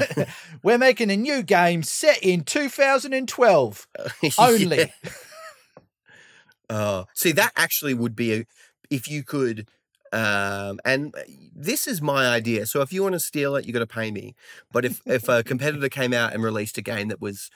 we're 0.63 0.79
making 0.79 1.11
a 1.11 1.17
new 1.17 1.43
game 1.43 1.83
set 1.83 2.23
in 2.23 2.43
2012 2.43 3.87
only. 4.39 4.79
Yeah. 4.79 4.87
Oh, 6.71 7.05
see, 7.13 7.33
that 7.33 7.53
actually 7.55 7.93
would 7.93 8.17
be 8.17 8.33
a, 8.33 8.47
if 8.89 9.07
you 9.09 9.23
could, 9.23 9.69
um, 10.13 10.79
and 10.85 11.15
this 11.55 11.87
is 11.87 12.03
my 12.03 12.29
idea. 12.29 12.67
So 12.67 12.83
if 12.83 12.93
you 12.93 13.03
want 13.03 13.15
to 13.15 13.21
steal 13.21 13.57
it, 13.57 13.67
you 13.67 13.73
got 13.73 13.81
to 13.81 13.87
pay 13.87 14.11
me. 14.11 14.35
But 14.73 14.85
if 14.85 15.01
if 15.07 15.29
a 15.29 15.43
competitor 15.43 15.89
came 15.89 16.13
out 16.13 16.35
and 16.35 16.43
released 16.43 16.79
a 16.79 16.83
game 16.83 17.09
that 17.09 17.21
was 17.21 17.51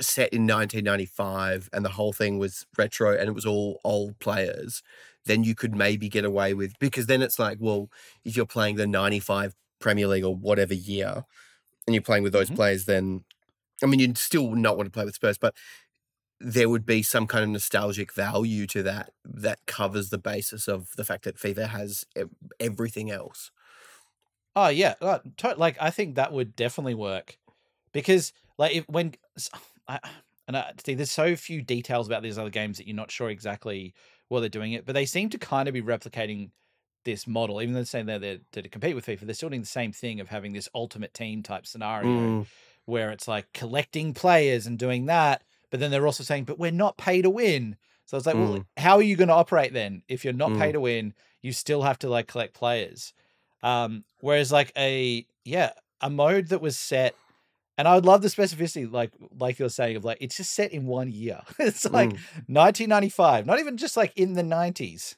set 0.00 0.32
in 0.32 0.46
1995 0.46 1.68
and 1.72 1.84
the 1.84 1.90
whole 1.90 2.12
thing 2.12 2.38
was 2.38 2.66
retro 2.78 3.16
and 3.16 3.28
it 3.28 3.32
was 3.32 3.46
all 3.46 3.80
old 3.84 4.18
players, 4.20 4.82
then 5.26 5.44
you 5.44 5.54
could 5.54 5.74
maybe 5.74 6.08
get 6.08 6.24
away 6.24 6.54
with 6.54 6.78
because 6.78 7.06
then 7.06 7.22
it's 7.22 7.38
like, 7.38 7.58
well, 7.60 7.90
if 8.24 8.36
you're 8.36 8.46
playing 8.46 8.76
the 8.76 8.86
95 8.86 9.54
Premier 9.80 10.06
League 10.06 10.24
or 10.24 10.34
whatever 10.34 10.74
year, 10.74 11.24
and 11.86 11.94
you're 11.94 12.02
playing 12.02 12.22
with 12.22 12.32
those 12.32 12.50
Mhm. 12.50 12.56
players, 12.56 12.84
then 12.86 13.24
I 13.82 13.86
mean, 13.86 14.00
you'd 14.00 14.18
still 14.18 14.54
not 14.54 14.76
want 14.76 14.86
to 14.86 14.90
play 14.92 15.04
with 15.04 15.14
Spurs, 15.16 15.38
but 15.38 15.54
there 16.42 16.68
would 16.68 16.84
be 16.84 17.02
some 17.02 17.26
kind 17.26 17.44
of 17.44 17.50
nostalgic 17.50 18.12
value 18.12 18.66
to 18.66 18.82
that 18.82 19.12
that 19.24 19.64
covers 19.66 20.10
the 20.10 20.18
basis 20.18 20.68
of 20.68 20.90
the 20.96 21.04
fact 21.04 21.24
that 21.24 21.36
FIFA 21.36 21.68
has 21.68 22.04
everything 22.58 23.10
else. 23.10 23.50
Oh 24.54 24.68
yeah, 24.68 24.94
uh, 25.00 25.20
like 25.56 25.76
I 25.80 25.90
think 25.90 26.16
that 26.16 26.32
would 26.32 26.56
definitely 26.56 26.94
work 26.94 27.38
because 27.92 28.32
like 28.58 28.74
if 28.74 28.88
when 28.88 29.14
I, 29.88 29.98
and 30.48 30.56
I 30.56 30.72
see 30.84 30.94
there's 30.94 31.10
so 31.10 31.36
few 31.36 31.62
details 31.62 32.06
about 32.06 32.22
these 32.22 32.38
other 32.38 32.50
games 32.50 32.78
that 32.78 32.86
you're 32.86 32.96
not 32.96 33.10
sure 33.10 33.30
exactly 33.30 33.94
what 34.28 34.40
they're 34.40 34.48
doing 34.48 34.72
it, 34.72 34.84
but 34.84 34.94
they 34.94 35.06
seem 35.06 35.30
to 35.30 35.38
kind 35.38 35.68
of 35.68 35.74
be 35.74 35.82
replicating 35.82 36.50
this 37.04 37.26
model, 37.26 37.60
even 37.60 37.74
though 37.74 37.80
they're 37.80 37.86
saying 37.86 38.06
they're 38.06 38.18
there 38.18 38.38
to 38.52 38.68
compete 38.68 38.94
with 38.94 39.06
FIFA. 39.06 39.20
They're 39.20 39.34
still 39.34 39.48
doing 39.48 39.60
the 39.60 39.66
same 39.66 39.92
thing 39.92 40.20
of 40.20 40.28
having 40.28 40.52
this 40.52 40.68
ultimate 40.74 41.14
team 41.14 41.42
type 41.42 41.66
scenario 41.66 42.40
Mm, 42.40 42.46
where 42.84 43.10
it's 43.10 43.28
like 43.28 43.52
collecting 43.52 44.14
players 44.14 44.66
and 44.66 44.78
doing 44.78 45.06
that, 45.06 45.42
but 45.72 45.80
then 45.80 45.90
they're 45.90 46.06
also 46.06 46.22
saying, 46.22 46.44
but 46.44 46.58
we're 46.60 46.70
not 46.70 46.96
pay 46.98 47.20
to 47.22 47.30
win. 47.30 47.76
So 48.04 48.16
it's 48.16 48.26
like, 48.26 48.36
well, 48.36 48.58
Mm. 48.58 48.66
how 48.76 48.96
are 48.96 49.02
you 49.02 49.16
going 49.16 49.28
to 49.28 49.34
operate 49.34 49.72
then 49.72 50.02
if 50.06 50.22
you're 50.22 50.34
not 50.34 50.50
pay 50.58 50.68
Mm. 50.68 50.72
to 50.74 50.80
win? 50.80 51.14
You 51.40 51.50
still 51.52 51.82
have 51.82 51.98
to 52.00 52.08
like 52.10 52.28
collect 52.28 52.52
players. 52.54 53.14
Um, 53.62 54.04
whereas 54.20 54.52
like 54.52 54.70
a 54.76 55.26
yeah, 55.44 55.70
a 56.00 56.10
mode 56.10 56.48
that 56.48 56.60
was 56.60 56.76
set, 56.78 57.14
and 57.78 57.88
I 57.88 57.94
would 57.94 58.04
love 58.04 58.22
the 58.22 58.28
specificity, 58.28 58.90
like 58.92 59.10
like 59.40 59.58
you're 59.58 59.70
saying, 59.70 59.96
of 59.96 60.04
like 60.04 60.18
it's 60.20 60.36
just 60.36 60.52
set 60.52 60.72
in 60.72 60.86
one 60.86 61.10
year. 61.10 61.40
it's 61.58 61.84
like 61.90 62.10
mm. 62.10 62.18
1995, 62.48 63.46
not 63.46 63.58
even 63.58 63.76
just 63.76 63.96
like 63.96 64.12
in 64.16 64.34
the 64.34 64.42
90s. 64.42 65.16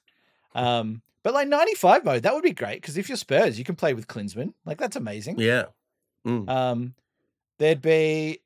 Um, 0.54 1.02
but 1.24 1.34
like 1.34 1.48
95 1.48 2.04
mode, 2.04 2.22
that 2.22 2.32
would 2.34 2.44
be 2.44 2.52
great 2.52 2.80
because 2.80 2.96
if 2.96 3.08
you're 3.08 3.16
Spurs, 3.16 3.58
you 3.58 3.64
can 3.64 3.74
play 3.76 3.92
with 3.94 4.06
Klinsmann. 4.06 4.52
Like 4.64 4.78
that's 4.78 4.96
amazing. 4.96 5.38
yeah. 5.40 5.64
Mm. 6.26 6.48
Um, 6.48 6.94
there'd 7.58 7.82
be, 7.82 8.40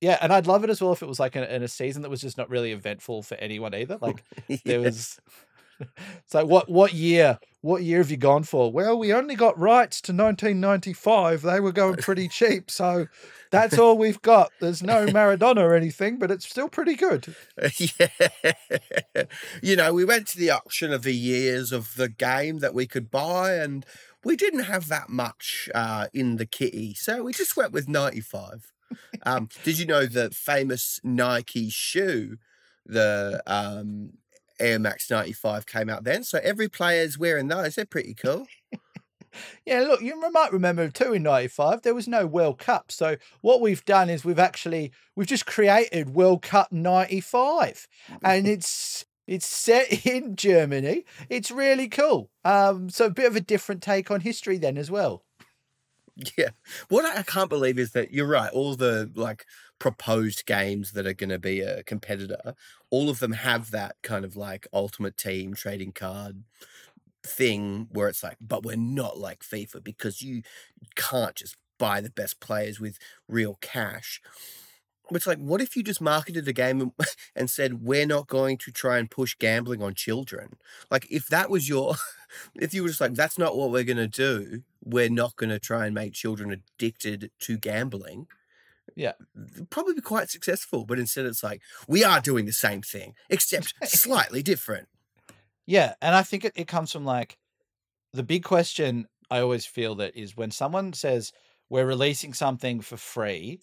yeah, 0.00 0.18
and 0.20 0.32
I'd 0.32 0.46
love 0.46 0.64
it 0.64 0.70
as 0.70 0.80
well 0.80 0.92
if 0.92 1.02
it 1.02 1.08
was 1.08 1.18
like 1.18 1.34
in, 1.34 1.44
in 1.44 1.62
a 1.62 1.68
season 1.68 2.02
that 2.02 2.10
was 2.10 2.20
just 2.20 2.38
not 2.38 2.50
really 2.50 2.72
eventful 2.72 3.22
for 3.22 3.36
anyone 3.36 3.74
either. 3.74 3.98
Like 4.08 4.22
there 4.64 4.80
was, 4.80 5.20
it's 5.80 6.34
like 6.34 6.46
what 6.46 6.68
what 6.68 6.94
year? 6.94 7.38
What 7.60 7.82
year 7.82 7.98
have 7.98 8.10
you 8.10 8.16
gone 8.16 8.44
for? 8.44 8.70
Well, 8.70 8.96
we 8.96 9.12
only 9.12 9.34
got 9.34 9.58
rights 9.58 10.00
to 10.02 10.12
1995. 10.12 11.42
They 11.42 11.58
were 11.58 11.72
going 11.72 11.96
pretty 11.96 12.28
cheap, 12.28 12.70
so 12.70 13.08
that's 13.50 13.76
all 13.76 13.98
we've 13.98 14.22
got. 14.22 14.52
There's 14.60 14.82
no 14.82 15.06
Maradona 15.06 15.62
or 15.62 15.74
anything, 15.74 16.18
but 16.18 16.30
it's 16.30 16.48
still 16.48 16.68
pretty 16.68 16.94
good. 16.94 17.34
yeah. 17.76 19.24
you 19.60 19.74
know, 19.74 19.92
we 19.92 20.04
went 20.04 20.28
to 20.28 20.38
the 20.38 20.50
auction 20.50 20.92
of 20.92 21.02
the 21.02 21.14
years 21.14 21.72
of 21.72 21.96
the 21.96 22.08
game 22.08 22.60
that 22.60 22.74
we 22.74 22.86
could 22.86 23.10
buy, 23.10 23.54
and 23.54 23.84
we 24.24 24.36
didn't 24.36 24.64
have 24.64 24.88
that 24.88 25.08
much 25.08 25.68
uh, 25.74 26.06
in 26.14 26.36
the 26.36 26.46
kitty, 26.46 26.94
so 26.94 27.24
we 27.24 27.32
just 27.32 27.56
went 27.56 27.72
with 27.72 27.88
95. 27.88 28.72
Um, 29.24 29.48
did 29.64 29.78
you 29.78 29.86
know 29.86 30.06
the 30.06 30.30
famous 30.30 31.00
Nike 31.02 31.70
shoe, 31.70 32.36
the 32.86 33.42
um, 33.46 34.14
Air 34.58 34.78
Max 34.78 35.10
95 35.10 35.66
came 35.66 35.88
out 35.88 36.04
then? 36.04 36.24
So 36.24 36.40
every 36.42 36.68
player's 36.68 37.18
wearing 37.18 37.48
those. 37.48 37.74
They're 37.74 37.84
pretty 37.84 38.14
cool. 38.14 38.46
Yeah, 39.64 39.80
look, 39.80 40.00
you 40.00 40.18
might 40.32 40.52
remember 40.52 40.88
too 40.88 41.12
in 41.12 41.22
'95 41.22 41.82
there 41.82 41.94
was 41.94 42.08
no 42.08 42.26
World 42.26 42.58
Cup. 42.58 42.90
So 42.90 43.16
what 43.40 43.60
we've 43.60 43.84
done 43.84 44.08
is 44.10 44.24
we've 44.24 44.38
actually 44.38 44.90
we've 45.14 45.26
just 45.26 45.46
created 45.46 46.14
World 46.14 46.42
Cup 46.42 46.72
'95, 46.72 47.86
and 48.22 48.48
it's 48.48 49.04
it's 49.26 49.46
set 49.46 50.06
in 50.06 50.36
Germany. 50.36 51.04
It's 51.28 51.50
really 51.50 51.88
cool. 51.88 52.30
Um, 52.44 52.88
so 52.88 53.06
a 53.06 53.10
bit 53.10 53.26
of 53.26 53.36
a 53.36 53.40
different 53.40 53.82
take 53.82 54.10
on 54.10 54.20
history 54.20 54.56
then 54.56 54.78
as 54.78 54.90
well. 54.90 55.24
Yeah. 56.36 56.50
What 56.88 57.04
I 57.04 57.22
can't 57.22 57.48
believe 57.50 57.78
is 57.78 57.92
that 57.92 58.12
you're 58.12 58.26
right. 58.26 58.50
All 58.52 58.74
the 58.74 59.10
like 59.14 59.46
proposed 59.78 60.46
games 60.46 60.92
that 60.92 61.06
are 61.06 61.14
going 61.14 61.30
to 61.30 61.38
be 61.38 61.60
a 61.60 61.82
competitor, 61.84 62.54
all 62.90 63.08
of 63.08 63.20
them 63.20 63.32
have 63.32 63.70
that 63.70 63.96
kind 64.02 64.24
of 64.24 64.36
like 64.36 64.66
ultimate 64.72 65.16
team 65.16 65.54
trading 65.54 65.92
card 65.92 66.42
thing 67.24 67.88
where 67.92 68.08
it's 68.08 68.22
like, 68.22 68.36
but 68.40 68.64
we're 68.64 68.76
not 68.76 69.18
like 69.18 69.40
FIFA 69.44 69.84
because 69.84 70.22
you 70.22 70.42
can't 70.96 71.36
just 71.36 71.56
buy 71.78 72.00
the 72.00 72.10
best 72.10 72.40
players 72.40 72.80
with 72.80 72.98
real 73.28 73.58
cash. 73.60 74.20
It's 75.10 75.26
like, 75.26 75.38
what 75.38 75.60
if 75.60 75.76
you 75.76 75.82
just 75.82 76.00
marketed 76.00 76.46
a 76.48 76.52
game 76.52 76.80
and- 76.80 76.92
and 77.36 77.50
said, 77.50 77.82
we're 77.82 78.06
not 78.06 78.26
going 78.26 78.58
to 78.58 78.70
try 78.70 78.98
and 78.98 79.10
push 79.10 79.34
gambling 79.38 79.82
on 79.82 79.94
children? 79.94 80.56
Like, 80.90 81.06
if 81.10 81.28
that 81.28 81.50
was 81.50 81.68
your, 81.68 81.94
if 82.54 82.74
you 82.74 82.82
were 82.82 82.88
just 82.88 83.00
like, 83.00 83.14
that's 83.14 83.38
not 83.38 83.56
what 83.56 83.70
we're 83.70 83.84
going 83.84 83.96
to 83.96 84.08
do, 84.08 84.62
we're 84.84 85.10
not 85.10 85.36
going 85.36 85.50
to 85.50 85.58
try 85.58 85.86
and 85.86 85.94
make 85.94 86.12
children 86.12 86.50
addicted 86.50 87.30
to 87.40 87.58
gambling. 87.58 88.26
Yeah. 88.94 89.12
Probably 89.70 89.94
be 89.94 90.00
quite 90.00 90.30
successful. 90.30 90.84
But 90.84 90.98
instead, 90.98 91.26
it's 91.26 91.42
like, 91.42 91.62
we 91.86 92.04
are 92.04 92.20
doing 92.20 92.46
the 92.46 92.52
same 92.52 92.82
thing, 92.82 93.14
except 93.30 93.74
slightly 93.84 94.42
different. 94.42 94.88
Yeah, 95.66 95.94
and 96.00 96.14
I 96.14 96.22
think 96.22 96.46
it, 96.46 96.52
it 96.56 96.66
comes 96.66 96.90
from 96.90 97.04
like 97.04 97.36
the 98.14 98.22
big 98.22 98.42
question 98.42 99.06
I 99.30 99.40
always 99.40 99.66
feel 99.66 99.94
that 99.96 100.16
is 100.16 100.34
when 100.36 100.50
someone 100.50 100.94
says 100.94 101.30
we're 101.68 101.84
releasing 101.84 102.32
something 102.32 102.80
for 102.80 102.96
free, 102.96 103.60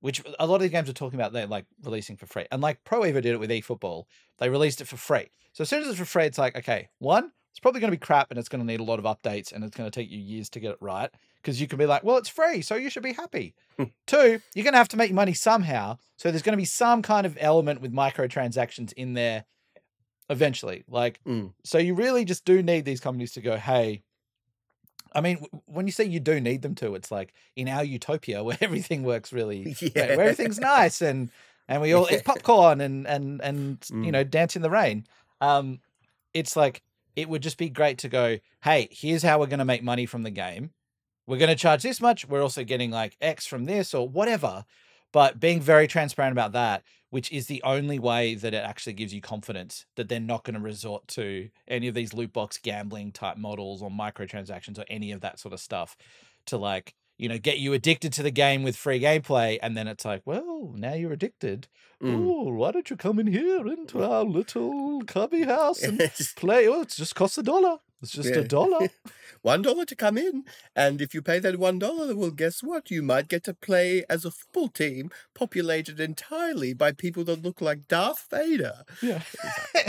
which 0.00 0.22
a 0.38 0.46
lot 0.46 0.56
of 0.56 0.60
the 0.62 0.68
games 0.68 0.88
are 0.88 0.92
talking 0.92 1.18
about 1.18 1.32
they're 1.32 1.46
like 1.46 1.66
releasing 1.82 2.16
for 2.16 2.26
free. 2.26 2.46
And 2.52 2.62
like 2.62 2.84
Pro 2.84 3.00
Evo 3.00 3.14
did 3.14 3.26
it 3.26 3.40
with 3.40 3.50
eFootball. 3.50 4.04
They 4.38 4.48
released 4.48 4.80
it 4.80 4.86
for 4.88 4.96
free. 4.96 5.30
So 5.52 5.62
as 5.62 5.68
soon 5.68 5.82
as 5.82 5.88
it's 5.88 5.98
for 5.98 6.04
free, 6.04 6.24
it's 6.24 6.38
like, 6.38 6.56
okay, 6.56 6.88
one, 6.98 7.32
it's 7.50 7.58
probably 7.60 7.80
going 7.80 7.90
to 7.90 7.96
be 7.96 8.04
crap 8.06 8.30
and 8.30 8.38
it's 8.38 8.48
going 8.48 8.60
to 8.60 8.66
need 8.66 8.78
a 8.80 8.84
lot 8.84 8.98
of 9.00 9.04
updates 9.04 9.52
and 9.52 9.64
it's 9.64 9.76
going 9.76 9.90
to 9.90 9.94
take 10.00 10.10
you 10.10 10.18
years 10.18 10.48
to 10.50 10.60
get 10.60 10.70
it 10.72 10.78
right. 10.80 11.10
Because 11.42 11.60
you 11.60 11.66
can 11.66 11.78
be 11.78 11.86
like, 11.86 12.04
well, 12.04 12.16
it's 12.16 12.28
free, 12.28 12.62
so 12.62 12.74
you 12.74 12.90
should 12.90 13.02
be 13.02 13.12
happy. 13.12 13.54
Two, 14.06 14.40
you're 14.54 14.64
going 14.64 14.72
to 14.72 14.78
have 14.78 14.88
to 14.88 14.96
make 14.96 15.12
money 15.12 15.32
somehow. 15.34 15.98
So 16.16 16.30
there's 16.30 16.42
going 16.42 16.52
to 16.52 16.56
be 16.60 16.64
some 16.64 17.00
kind 17.00 17.26
of 17.26 17.36
element 17.40 17.80
with 17.80 17.92
microtransactions 17.92 18.92
in 18.94 19.14
there 19.14 19.44
eventually. 20.30 20.84
Like, 20.88 21.20
Mm. 21.26 21.52
so 21.64 21.78
you 21.78 21.94
really 21.94 22.24
just 22.24 22.44
do 22.44 22.62
need 22.62 22.84
these 22.84 23.00
companies 23.00 23.32
to 23.32 23.40
go, 23.40 23.56
hey, 23.56 24.02
I 25.14 25.20
mean, 25.20 25.44
when 25.66 25.86
you 25.86 25.92
say 25.92 26.04
you 26.04 26.20
do 26.20 26.40
need 26.40 26.62
them 26.62 26.74
to, 26.76 26.94
it's 26.94 27.10
like 27.10 27.32
in 27.56 27.68
our 27.68 27.84
utopia 27.84 28.42
where 28.44 28.58
everything 28.60 29.02
works 29.02 29.32
really, 29.32 29.74
Yeah. 29.80 29.90
where, 29.94 30.16
where 30.16 30.26
everything's 30.26 30.58
nice 30.60 31.00
and 31.02 31.30
and 31.68 31.82
we 31.82 31.92
all 31.94 32.08
eat 32.10 32.24
popcorn 32.24 32.80
and 32.80 33.06
and 33.06 33.40
and 33.42 33.78
you 33.90 33.96
Mm. 33.96 34.12
know 34.12 34.24
dance 34.24 34.56
in 34.56 34.62
the 34.62 34.70
rain. 34.70 35.06
Um, 35.40 35.80
it's 36.34 36.56
like 36.56 36.82
it 37.16 37.28
would 37.28 37.42
just 37.42 37.58
be 37.58 37.68
great 37.68 37.98
to 37.98 38.08
go, 38.08 38.38
hey, 38.62 38.88
here's 38.92 39.22
how 39.22 39.38
we're 39.40 39.46
going 39.46 39.58
to 39.58 39.64
make 39.64 39.82
money 39.82 40.06
from 40.06 40.22
the 40.22 40.30
game. 40.30 40.70
We're 41.26 41.38
going 41.38 41.50
to 41.50 41.56
charge 41.56 41.82
this 41.82 42.00
much. 42.00 42.28
We're 42.28 42.42
also 42.42 42.62
getting 42.64 42.90
like 42.90 43.16
X 43.20 43.44
from 43.46 43.64
this 43.64 43.92
or 43.92 44.08
whatever. 44.08 44.64
But 45.12 45.40
being 45.40 45.60
very 45.60 45.86
transparent 45.88 46.32
about 46.32 46.52
that, 46.52 46.82
which 47.10 47.32
is 47.32 47.46
the 47.46 47.62
only 47.62 47.98
way 47.98 48.34
that 48.34 48.54
it 48.54 48.64
actually 48.64 48.92
gives 48.92 49.14
you 49.14 49.20
confidence 49.20 49.86
that 49.96 50.08
they're 50.08 50.20
not 50.20 50.44
going 50.44 50.54
to 50.54 50.60
resort 50.60 51.06
to 51.08 51.48
any 51.66 51.88
of 51.88 51.94
these 51.94 52.12
loot 52.12 52.32
box 52.32 52.58
gambling 52.58 53.12
type 53.12 53.36
models 53.36 53.82
or 53.82 53.90
microtransactions 53.90 54.78
or 54.78 54.84
any 54.88 55.12
of 55.12 55.20
that 55.20 55.38
sort 55.38 55.54
of 55.54 55.60
stuff 55.60 55.96
to 56.46 56.58
like, 56.58 56.94
you 57.16 57.28
know, 57.28 57.38
get 57.38 57.58
you 57.58 57.72
addicted 57.72 58.12
to 58.12 58.22
the 58.22 58.30
game 58.30 58.62
with 58.62 58.76
free 58.76 59.00
gameplay. 59.00 59.58
And 59.62 59.76
then 59.76 59.88
it's 59.88 60.04
like, 60.04 60.22
well, 60.24 60.72
now 60.76 60.94
you're 60.94 61.12
addicted. 61.12 61.66
Mm. 62.02 62.26
Oh, 62.26 62.52
why 62.54 62.72
don't 62.72 62.90
you 62.90 62.96
come 62.96 63.18
in 63.18 63.26
here 63.26 63.66
into 63.66 64.04
our 64.04 64.24
little 64.24 65.02
cubby 65.06 65.44
house 65.44 65.82
and 65.82 65.98
play? 66.36 66.68
Oh, 66.68 66.82
it 66.82 66.90
just 66.90 67.14
costs 67.14 67.38
a 67.38 67.42
dollar. 67.42 67.78
It's 68.02 68.12
just 68.12 68.28
Yeah. 68.30 68.38
a 68.38 68.44
dollar. 68.44 68.88
one 69.42 69.62
dollar 69.62 69.84
to 69.84 69.96
come 69.96 70.16
in, 70.18 70.44
and 70.76 71.00
if 71.00 71.14
you 71.14 71.22
pay 71.22 71.38
that 71.40 71.58
one 71.58 71.78
dollar, 71.78 72.14
well, 72.14 72.30
guess 72.30 72.62
what? 72.62 72.90
You 72.90 73.02
might 73.02 73.28
get 73.28 73.42
to 73.44 73.54
play 73.54 74.04
as 74.08 74.24
a 74.24 74.30
football 74.30 74.68
team 74.68 75.10
populated 75.34 75.98
entirely 76.00 76.72
by 76.74 76.92
people 76.92 77.24
that 77.24 77.42
look 77.42 77.60
like 77.60 77.88
Darth 77.88 78.26
Vader. 78.30 78.84
yeah. 79.02 79.22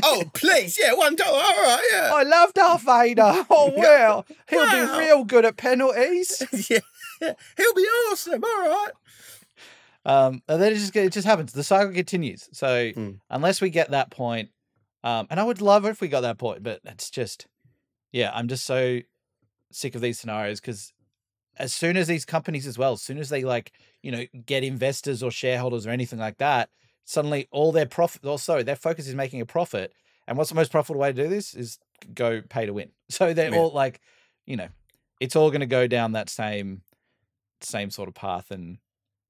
oh, 0.03 0.23
please, 0.33 0.77
yeah, 0.81 0.93
one 0.93 1.15
dollar. 1.15 1.37
All 1.39 1.63
right, 1.63 1.87
yeah. 1.91 2.11
I 2.13 2.23
love 2.23 2.53
Darth 2.53 2.81
Vader. 2.83 3.45
Oh, 3.49 3.71
wow. 3.75 4.25
He'll 4.49 4.65
Wow. 4.65 4.93
be 4.95 4.99
real 5.05 5.23
good 5.23 5.45
at 5.45 5.57
penalties. 5.57 6.41
yeah, 6.69 6.79
he'll 7.57 7.73
be 7.75 7.87
awesome. 8.11 8.43
All 8.43 8.61
right. 8.67 8.91
Um, 10.05 10.41
and 10.47 10.61
then 10.61 10.71
it 10.71 10.75
just 10.75 10.95
it 10.95 11.11
just 11.13 11.27
happens. 11.27 11.51
The 11.53 11.63
cycle 11.63 11.93
continues. 11.93 12.49
So 12.53 12.91
Mm. 12.91 13.19
unless 13.29 13.61
we 13.61 13.69
get 13.69 13.91
that 13.91 14.09
point, 14.11 14.49
um, 15.03 15.27
and 15.29 15.39
I 15.39 15.43
would 15.43 15.61
love 15.61 15.85
it 15.85 15.89
if 15.89 16.01
we 16.01 16.07
got 16.07 16.21
that 16.21 16.37
point, 16.37 16.63
but 16.63 16.79
it's 16.85 17.09
just, 17.09 17.47
yeah, 18.11 18.31
I'm 18.33 18.47
just 18.47 18.65
so 18.65 18.99
sick 19.71 19.95
of 19.95 20.01
these 20.01 20.19
scenarios 20.19 20.59
because 20.59 20.93
as 21.57 21.73
soon 21.73 21.97
as 21.97 22.07
these 22.07 22.25
companies 22.25 22.65
as 22.65 22.77
well, 22.77 22.93
as 22.93 23.01
soon 23.01 23.17
as 23.17 23.29
they 23.29 23.43
like, 23.43 23.73
you 24.01 24.11
know, 24.11 24.25
get 24.45 24.63
investors 24.63 25.21
or 25.21 25.31
shareholders 25.31 25.85
or 25.85 25.89
anything 25.91 26.19
like 26.19 26.37
that, 26.37 26.69
suddenly 27.05 27.47
all 27.51 27.71
their 27.71 27.85
profit, 27.85 28.25
or 28.25 28.39
sorry, 28.39 28.63
their 28.63 28.75
focus 28.75 29.07
is 29.07 29.15
making 29.15 29.41
a 29.41 29.45
profit. 29.45 29.93
And 30.27 30.37
what's 30.37 30.49
the 30.49 30.55
most 30.55 30.71
profitable 30.71 31.01
way 31.01 31.11
to 31.11 31.23
do 31.23 31.27
this 31.29 31.53
is 31.53 31.79
go 32.13 32.41
pay 32.41 32.65
to 32.65 32.73
win. 32.73 32.91
So 33.09 33.33
they're 33.33 33.51
Yeah. 33.51 33.57
all 33.59 33.71
like, 33.71 33.99
you 34.45 34.55
know, 34.55 34.69
it's 35.19 35.35
all 35.35 35.49
going 35.49 35.59
to 35.61 35.65
go 35.65 35.87
down 35.87 36.13
that 36.13 36.29
same, 36.29 36.83
same 37.61 37.89
sort 37.89 38.07
of 38.07 38.15
path. 38.15 38.51
And 38.51 38.77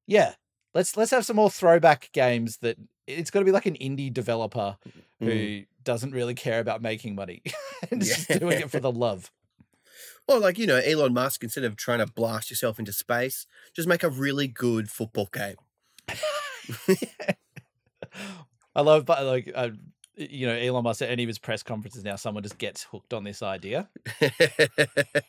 yeah, 0.05 0.35
let's 0.73 0.95
let's 0.97 1.11
have 1.11 1.25
some 1.25 1.37
more 1.37 1.49
throwback 1.49 2.11
games 2.11 2.57
that 2.57 2.77
it's 3.07 3.31
got 3.31 3.39
to 3.39 3.45
be 3.45 3.51
like 3.51 3.65
an 3.65 3.75
indie 3.75 4.13
developer 4.13 4.77
Mm. 5.21 5.65
Doesn't 5.83 6.11
really 6.11 6.35
care 6.35 6.59
about 6.59 6.81
making 6.81 7.15
money 7.15 7.41
and 7.91 8.01
is 8.01 8.09
just 8.09 8.39
doing 8.39 8.59
it 8.59 8.71
for 8.71 8.79
the 8.79 8.91
love. 8.91 9.31
Or 10.27 10.39
like 10.39 10.57
you 10.57 10.67
know, 10.67 10.77
Elon 10.77 11.13
Musk, 11.13 11.43
instead 11.43 11.63
of 11.63 11.75
trying 11.75 11.99
to 11.99 12.05
blast 12.05 12.49
yourself 12.49 12.77
into 12.79 12.93
space, 12.93 13.47
just 13.75 13.87
make 13.87 14.03
a 14.03 14.09
really 14.09 14.47
good 14.47 14.89
football 14.89 15.29
game. 15.33 15.55
I 18.75 18.81
love, 18.81 19.05
but 19.05 19.25
like, 19.25 19.51
uh, 19.55 19.69
you 20.15 20.45
know, 20.45 20.53
Elon 20.53 20.83
Musk 20.83 21.01
at 21.01 21.09
any 21.09 21.23
of 21.23 21.27
his 21.27 21.39
press 21.39 21.63
conferences 21.63 22.03
now, 22.03 22.15
someone 22.15 22.43
just 22.43 22.57
gets 22.57 22.83
hooked 22.83 23.13
on 23.13 23.23
this 23.23 23.41
idea. 23.41 23.89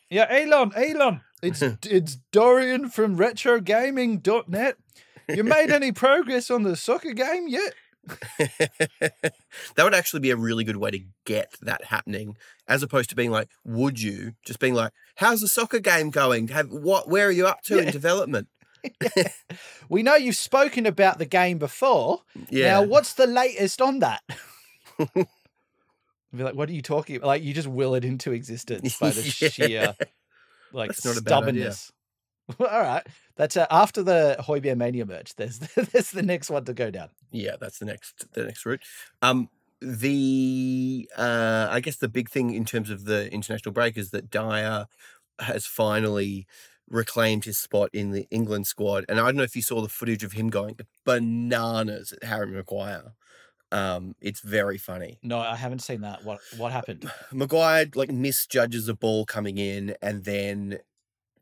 Yeah, 0.09 0.27
Elon, 0.29 0.73
Elon, 0.75 1.21
it's 1.41 1.61
it's 1.61 2.17
Dorian 2.33 2.89
from 2.89 3.17
RetroGaming.net. 3.17 4.75
You 5.29 5.43
made 5.45 5.71
any 5.71 5.93
progress 5.93 6.51
on 6.51 6.63
the 6.63 6.75
soccer 6.75 7.13
game 7.13 7.47
yet? 7.47 7.73
that 8.39 9.33
would 9.83 9.93
actually 9.93 10.19
be 10.21 10.31
a 10.31 10.35
really 10.35 10.63
good 10.63 10.77
way 10.77 10.91
to 10.91 10.99
get 11.25 11.55
that 11.61 11.85
happening, 11.85 12.35
as 12.67 12.81
opposed 12.83 13.09
to 13.11 13.15
being 13.15 13.31
like, 13.31 13.49
"Would 13.63 14.01
you?" 14.01 14.33
Just 14.45 14.59
being 14.59 14.73
like, 14.73 14.91
"How's 15.15 15.41
the 15.41 15.47
soccer 15.47 15.79
game 15.79 16.09
going? 16.09 16.47
Have 16.49 16.69
what? 16.71 17.07
Where 17.09 17.27
are 17.27 17.31
you 17.31 17.47
up 17.47 17.61
to 17.63 17.75
Yeah. 17.77 17.83
in 17.83 17.91
development?" 17.91 18.47
We 19.89 20.01
know 20.03 20.15
you've 20.15 20.35
spoken 20.37 20.85
about 20.85 21.17
the 21.19 21.25
game 21.25 21.57
before. 21.59 22.21
Yeah, 22.49 22.71
Now, 22.71 22.81
what's 22.83 23.13
the 23.13 23.27
latest 23.27 23.81
on 23.81 23.99
that? 23.99 24.21
Be 25.13 26.43
like, 26.43 26.55
what 26.55 26.69
are 26.69 26.73
you 26.73 26.81
talking 26.81 27.17
about? 27.17 27.27
Like, 27.27 27.43
you 27.43 27.53
just 27.53 27.67
will 27.67 27.93
it 27.95 28.05
into 28.05 28.31
existence 28.31 28.97
by 28.97 29.09
the 29.11 29.21
Yeah. 29.21 29.49
sheer, 29.49 29.95
like, 30.71 30.89
That's 30.91 31.03
not 31.05 31.17
a 31.17 31.21
bad 31.21 31.33
idea. 31.43 31.73
stubbornness. 31.73 31.91
All 32.59 32.81
right, 32.81 33.05
that's 33.35 33.57
uh, 33.57 33.67
after 33.69 34.03
the 34.03 34.37
Højbjerg 34.39 34.77
Mania 34.77 35.05
merch. 35.05 35.35
There's 35.35 35.59
there's 35.75 36.11
the 36.11 36.23
next 36.23 36.49
one 36.49 36.65
to 36.65 36.73
go 36.73 36.91
down. 36.91 37.09
yeah, 37.31 37.55
that's 37.59 37.79
the 37.79 37.85
next 37.85 38.25
the 38.33 38.43
next 38.45 38.65
route. 38.65 38.81
Um, 39.21 39.49
the 39.81 41.09
uh, 41.17 41.67
I 41.69 41.79
guess 41.79 41.97
the 41.97 42.09
big 42.09 42.29
thing 42.29 42.53
in 42.53 42.65
terms 42.65 42.89
of 42.89 43.05
the 43.05 43.31
international 43.31 43.73
break 43.73 43.97
is 43.97 44.11
that 44.11 44.29
Dier 44.29 44.85
has 45.39 45.65
finally 45.65 46.45
reclaimed 46.87 47.45
his 47.45 47.57
spot 47.57 47.89
in 47.93 48.11
the 48.11 48.27
England 48.31 48.67
squad, 48.67 49.05
and 49.09 49.19
I 49.19 49.25
don't 49.25 49.37
know 49.37 49.43
if 49.43 49.55
you 49.55 49.61
saw 49.61 49.81
the 49.81 49.89
footage 49.89 50.23
of 50.23 50.33
him 50.33 50.49
going 50.49 50.77
bananas 51.05 52.11
at 52.13 52.23
Harry 52.23 52.51
Maguire. 52.51 53.13
Um, 53.71 54.15
it's 54.19 54.41
very 54.41 54.77
funny. 54.77 55.17
No, 55.23 55.39
I 55.39 55.55
haven't 55.55 55.79
seen 55.79 56.01
that. 56.01 56.25
What 56.25 56.39
what 56.57 56.71
happened? 56.71 57.09
Maguire 57.31 57.87
like 57.95 58.11
misjudges 58.11 58.87
a 58.89 58.93
ball 58.93 59.25
coming 59.25 59.57
in 59.57 59.95
and 60.01 60.25
then 60.25 60.79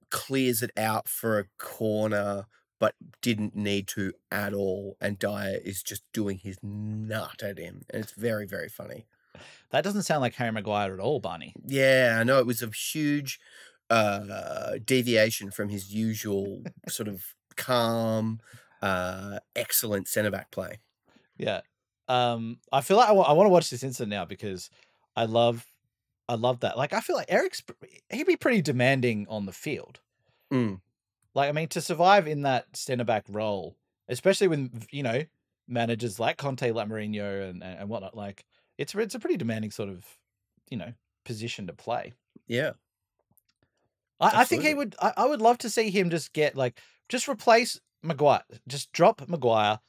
clears 0.09 0.61
it 0.61 0.71
out 0.77 1.07
for 1.07 1.39
a 1.39 1.45
corner, 1.57 2.45
but 2.79 2.95
didn't 3.21 3.55
need 3.55 3.87
to 3.89 4.13
at 4.31 4.53
all. 4.53 4.97
And 5.01 5.19
Dier 5.19 5.59
is 5.63 5.83
just 5.83 6.03
doing 6.13 6.37
his 6.37 6.57
nut 6.61 7.43
at 7.43 7.57
him, 7.57 7.81
and 7.89 8.03
it's 8.03 8.13
very 8.13 8.45
very 8.45 8.69
funny. 8.69 9.05
That 9.71 9.83
doesn't 9.83 10.03
sound 10.03 10.21
like 10.21 10.35
Harry 10.35 10.51
Maguire 10.51 10.93
at 10.93 10.99
all, 10.99 11.19
Barney. 11.19 11.53
Yeah, 11.65 12.17
I 12.19 12.23
know 12.23 12.39
it 12.39 12.47
was 12.47 12.63
a 12.63 12.69
huge 12.69 13.39
uh, 13.89 14.73
deviation 14.83 15.51
from 15.51 15.69
his 15.69 15.93
usual 15.93 16.63
sort 16.87 17.07
of 17.07 17.23
calm, 17.55 18.39
uh, 18.81 19.39
excellent 19.55 20.07
centre 20.07 20.31
back 20.31 20.51
play. 20.51 20.79
Yeah. 21.37 21.61
Um, 22.07 22.57
I 22.71 22.81
feel 22.81 22.97
like 22.97 23.09
I 23.09 23.11
want 23.11 23.45
to 23.45 23.49
watch 23.49 23.69
this 23.69 23.83
incident 23.83 24.09
now 24.09 24.25
because 24.25 24.69
I 25.15 25.25
love, 25.25 25.65
I 26.29 26.35
love 26.35 26.59
that. 26.59 26.77
Like, 26.77 26.93
I 26.93 27.01
feel 27.01 27.15
like 27.15 27.31
Eric's 27.31 27.63
he'd 28.11 28.27
be 28.27 28.35
pretty 28.35 28.61
demanding 28.61 29.25
on 29.29 29.47
the 29.47 29.51
field. 29.51 29.99
Mm. 30.53 30.79
Like, 31.33 31.49
I 31.49 31.51
mean, 31.51 31.67
to 31.69 31.81
survive 31.81 32.27
in 32.27 32.43
that 32.43 32.67
centre 32.77 33.03
back 33.03 33.25
role, 33.27 33.75
especially 34.07 34.47
when 34.47 34.83
you 34.91 35.01
know 35.01 35.23
managers 35.67 36.19
like 36.19 36.37
Conte, 36.37 36.71
like 36.71 36.87
Mourinho, 36.87 37.49
and 37.49 37.63
and 37.63 37.79
and 37.79 37.89
whatnot, 37.89 38.15
like 38.15 38.45
it's 38.77 38.93
it's 38.93 39.15
a 39.15 39.19
pretty 39.19 39.37
demanding 39.37 39.71
sort 39.71 39.89
of 39.89 40.05
you 40.69 40.77
know 40.77 40.93
position 41.25 41.65
to 41.65 41.73
play. 41.73 42.13
Yeah, 42.47 42.73
I, 44.19 44.41
I 44.41 44.43
think 44.43 44.63
he 44.63 44.75
would. 44.75 44.95
I, 45.01 45.13
I 45.17 45.25
would 45.25 45.41
love 45.41 45.57
to 45.59 45.69
see 45.69 45.89
him 45.89 46.11
just 46.11 46.33
get 46.33 46.55
like 46.55 46.79
just 47.07 47.27
replace 47.27 47.79
Maguire, 48.03 48.43
just 48.67 48.91
drop 48.91 49.27
Maguire, 49.27 49.79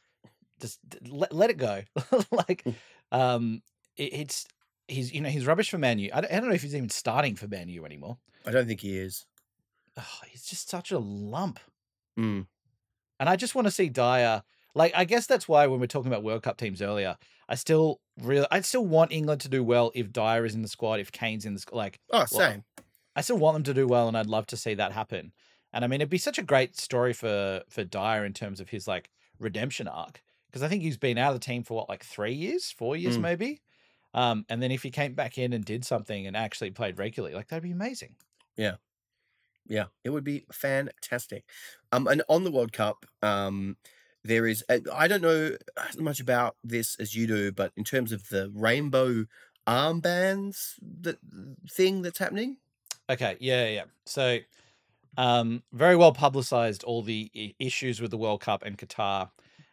just 0.60 0.78
let, 1.06 1.34
let 1.34 1.50
it 1.50 1.58
go. 1.58 1.82
like, 2.30 2.64
um, 3.12 3.62
it, 3.96 4.14
it's 4.14 4.46
he's 4.90 5.12
you 5.12 5.20
know 5.20 5.28
he's 5.30 5.46
rubbish 5.46 5.70
for 5.70 5.78
Manu. 5.78 6.08
I 6.12 6.20
don't, 6.20 6.32
I 6.32 6.40
don't 6.40 6.48
know 6.48 6.54
if 6.54 6.62
he's 6.62 6.74
even 6.76 6.90
starting 6.90 7.36
for 7.36 7.48
Manu 7.48 7.84
anymore. 7.84 8.18
I 8.46 8.50
don't 8.50 8.66
think 8.66 8.80
he 8.80 8.98
is. 8.98 9.26
Oh, 9.96 10.04
he's 10.28 10.44
just 10.44 10.68
such 10.68 10.90
a 10.92 10.98
lump, 10.98 11.58
Mm. 12.18 12.46
and 13.18 13.28
I 13.28 13.36
just 13.36 13.54
want 13.54 13.66
to 13.66 13.70
see 13.72 13.88
Dier. 13.88 14.42
Like, 14.74 14.92
I 14.94 15.04
guess 15.04 15.26
that's 15.26 15.48
why 15.48 15.66
when 15.66 15.80
we're 15.80 15.86
talking 15.86 16.12
about 16.12 16.22
World 16.22 16.42
Cup 16.44 16.56
teams 16.56 16.80
earlier, 16.80 17.16
I 17.48 17.56
still 17.56 18.00
really, 18.22 18.46
I 18.52 18.60
still 18.60 18.86
want 18.86 19.10
England 19.12 19.40
to 19.42 19.48
do 19.48 19.64
well 19.64 19.90
if 19.96 20.12
Dier 20.12 20.44
is 20.44 20.54
in 20.54 20.62
the 20.62 20.68
squad, 20.68 21.00
if 21.00 21.10
Kane's 21.10 21.44
in 21.44 21.54
the 21.54 21.60
squad. 21.60 21.76
Like, 21.78 22.00
Oh, 22.10 22.24
same. 22.24 22.62
I 23.16 23.22
still 23.22 23.36
want 23.38 23.54
them 23.54 23.64
to 23.64 23.74
do 23.74 23.88
well, 23.88 24.06
and 24.06 24.16
I'd 24.16 24.26
love 24.26 24.46
to 24.46 24.56
see 24.56 24.74
that 24.74 24.92
happen. 24.92 25.32
And 25.72 25.84
I 25.84 25.88
mean, 25.88 26.00
it'd 26.00 26.08
be 26.08 26.18
such 26.18 26.38
a 26.38 26.42
great 26.42 26.76
story 26.78 27.12
for 27.12 27.62
for 27.68 27.82
Dier 27.84 28.24
in 28.24 28.32
terms 28.32 28.60
of 28.60 28.68
his 28.70 28.86
like 28.86 29.10
redemption 29.40 29.88
arc, 29.88 30.22
because 30.46 30.62
I 30.62 30.68
think 30.68 30.82
he's 30.82 30.96
been 30.96 31.18
out 31.18 31.34
of 31.34 31.40
the 31.40 31.44
team 31.44 31.64
for 31.64 31.74
what 31.76 31.88
like 31.88 32.04
three 32.04 32.32
years, 32.34 32.70
four 32.70 32.96
years 32.96 33.18
Mm. 33.18 33.22
maybe. 33.22 33.60
Um, 34.14 34.44
and 34.48 34.62
then 34.62 34.72
if 34.72 34.82
he 34.82 34.90
came 34.90 35.14
back 35.14 35.38
in 35.38 35.52
and 35.52 35.64
did 35.64 35.84
something 35.84 36.26
and 36.26 36.36
actually 36.36 36.70
played 36.72 36.98
regularly, 36.98 37.34
like 37.34 37.48
that'd 37.48 37.62
be 37.62 37.70
amazing. 37.70 38.16
Yeah, 38.56 38.76
Yeah, 39.66 39.86
it 40.04 40.10
would 40.10 40.24
be 40.24 40.46
fantastic. 40.52 41.44
Um, 41.92 42.06
and 42.08 42.22
on 42.28 42.44
the 42.44 42.50
World 42.50 42.72
Cup, 42.72 43.06
um, 43.22 43.76
there 44.24 44.46
is 44.46 44.64
uh, 44.68 44.80
I 44.92 45.08
don't 45.08 45.22
know 45.22 45.56
as 45.88 45.98
much 45.98 46.20
about 46.20 46.56
this 46.64 46.96
as 46.96 47.14
you 47.14 47.26
do, 47.26 47.52
but 47.52 47.72
in 47.76 47.84
terms 47.84 48.12
of 48.12 48.28
the 48.28 48.50
rainbow 48.54 49.26
armbands 49.66 50.74
that 51.02 51.18
thing 51.70 52.02
that's 52.02 52.18
happening, 52.18 52.58
Okay, 53.08 53.36
yeah, 53.40 53.64
yeah. 53.66 53.70
yeah. 53.70 53.84
So, 54.06 54.38
um, 55.16 55.62
very 55.72 55.96
well 55.96 56.12
publicized 56.12 56.84
all 56.84 57.02
the 57.02 57.54
issues 57.58 58.00
with 58.00 58.10
the 58.10 58.18
World 58.18 58.40
Cup 58.42 58.64
and 58.64 58.78
Qatar, 58.78 59.30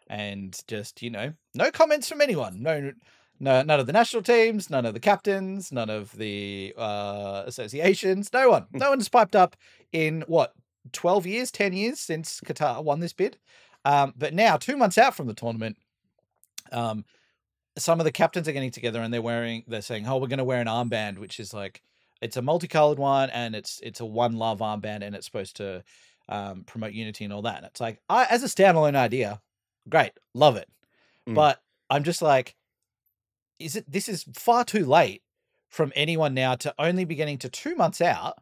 and 0.08 0.60
just 0.68 1.02
you 1.02 1.10
know, 1.10 1.34
no 1.54 1.72
comments 1.72 2.10
from 2.10 2.22
anyone. 2.22 2.62
No, 2.64 2.94
No, 3.40 3.62
none 3.62 3.80
of 3.80 3.86
the 3.86 3.94
national 3.94 4.24
teams, 4.24 4.70
none 4.70 4.86
of 4.86 4.94
the 4.94 5.00
captains, 5.00 5.72
none 5.72 5.90
of 5.90 6.12
the 6.18 6.74
uh, 6.78 7.44
associations. 7.46 8.32
No 8.34 8.50
one. 8.50 8.66
No 8.72 8.90
one's 8.90 9.10
piped 9.10 9.36
up 9.36 9.56
in 9.92 10.24
what 10.28 10.54
twelve 10.92 11.26
years, 11.28 11.52
ten 11.52 11.74
years 11.74 12.00
since 12.00 12.42
Qatar 12.42 12.84
won 12.84 13.00
this 13.00 13.14
bid. 13.14 13.38
Um, 13.86 14.14
but 14.18 14.34
now, 14.34 14.58
two 14.58 14.76
months 14.76 14.98
out 14.98 15.16
from 15.16 15.28
the 15.28 15.34
tournament, 15.34 15.78
um, 16.72 17.06
some 17.78 18.00
of 18.00 18.06
the 18.06 18.12
captains 18.12 18.48
are 18.48 18.52
getting 18.52 18.72
together 18.72 19.02
and 19.02 19.14
they're 19.14 19.22
wearing. 19.22 19.64
They're 19.68 19.82
saying, 19.82 20.08
"Oh, 20.08 20.18
we're 20.18 20.28
going 20.28 20.40
to 20.40 20.44
wear 20.44 20.60
an 20.62 20.68
armband, 20.68 21.20
which 21.20 21.40
is 21.40 21.54
like 21.54 21.82
it's 22.22 22.38
a 22.38 22.42
multicolored 22.42 22.98
one 22.98 23.30
and 23.30 23.56
it's 23.56 23.80
it's 23.84 24.00
a 24.00 24.06
one 24.06 24.38
love 24.38 24.60
armband 24.60 25.04
and 25.04 25.16
it's 25.16 25.26
supposed 25.28 25.58
to 25.58 25.84
um, 26.28 26.64
promote 26.64 26.94
unity 26.94 27.24
and 27.24 27.32
all 27.32 27.44
that." 27.44 27.58
And 27.58 27.66
it's 27.68 27.80
like, 27.80 28.02
I 28.10 28.26
as 28.26 28.42
a 28.44 28.48
standalone 28.48 28.96
idea, 28.96 29.42
great, 29.88 30.12
love 30.34 30.58
it, 30.58 30.68
Mm. 31.28 31.36
but 31.36 31.62
I'm 31.90 32.04
just 32.04 32.22
like 32.22 32.56
is 33.60 33.76
it 33.76 33.92
this 33.92 34.08
is 34.10 34.26
far 34.34 34.64
too 34.64 34.86
late 34.86 35.22
from 35.70 35.92
anyone 35.96 36.34
now 36.34 36.56
to 36.56 36.74
only 36.80 37.06
be 37.06 37.16
getting 37.16 37.38
to 37.38 37.50
two 37.50 37.76
months 37.76 38.02
out 38.02 38.36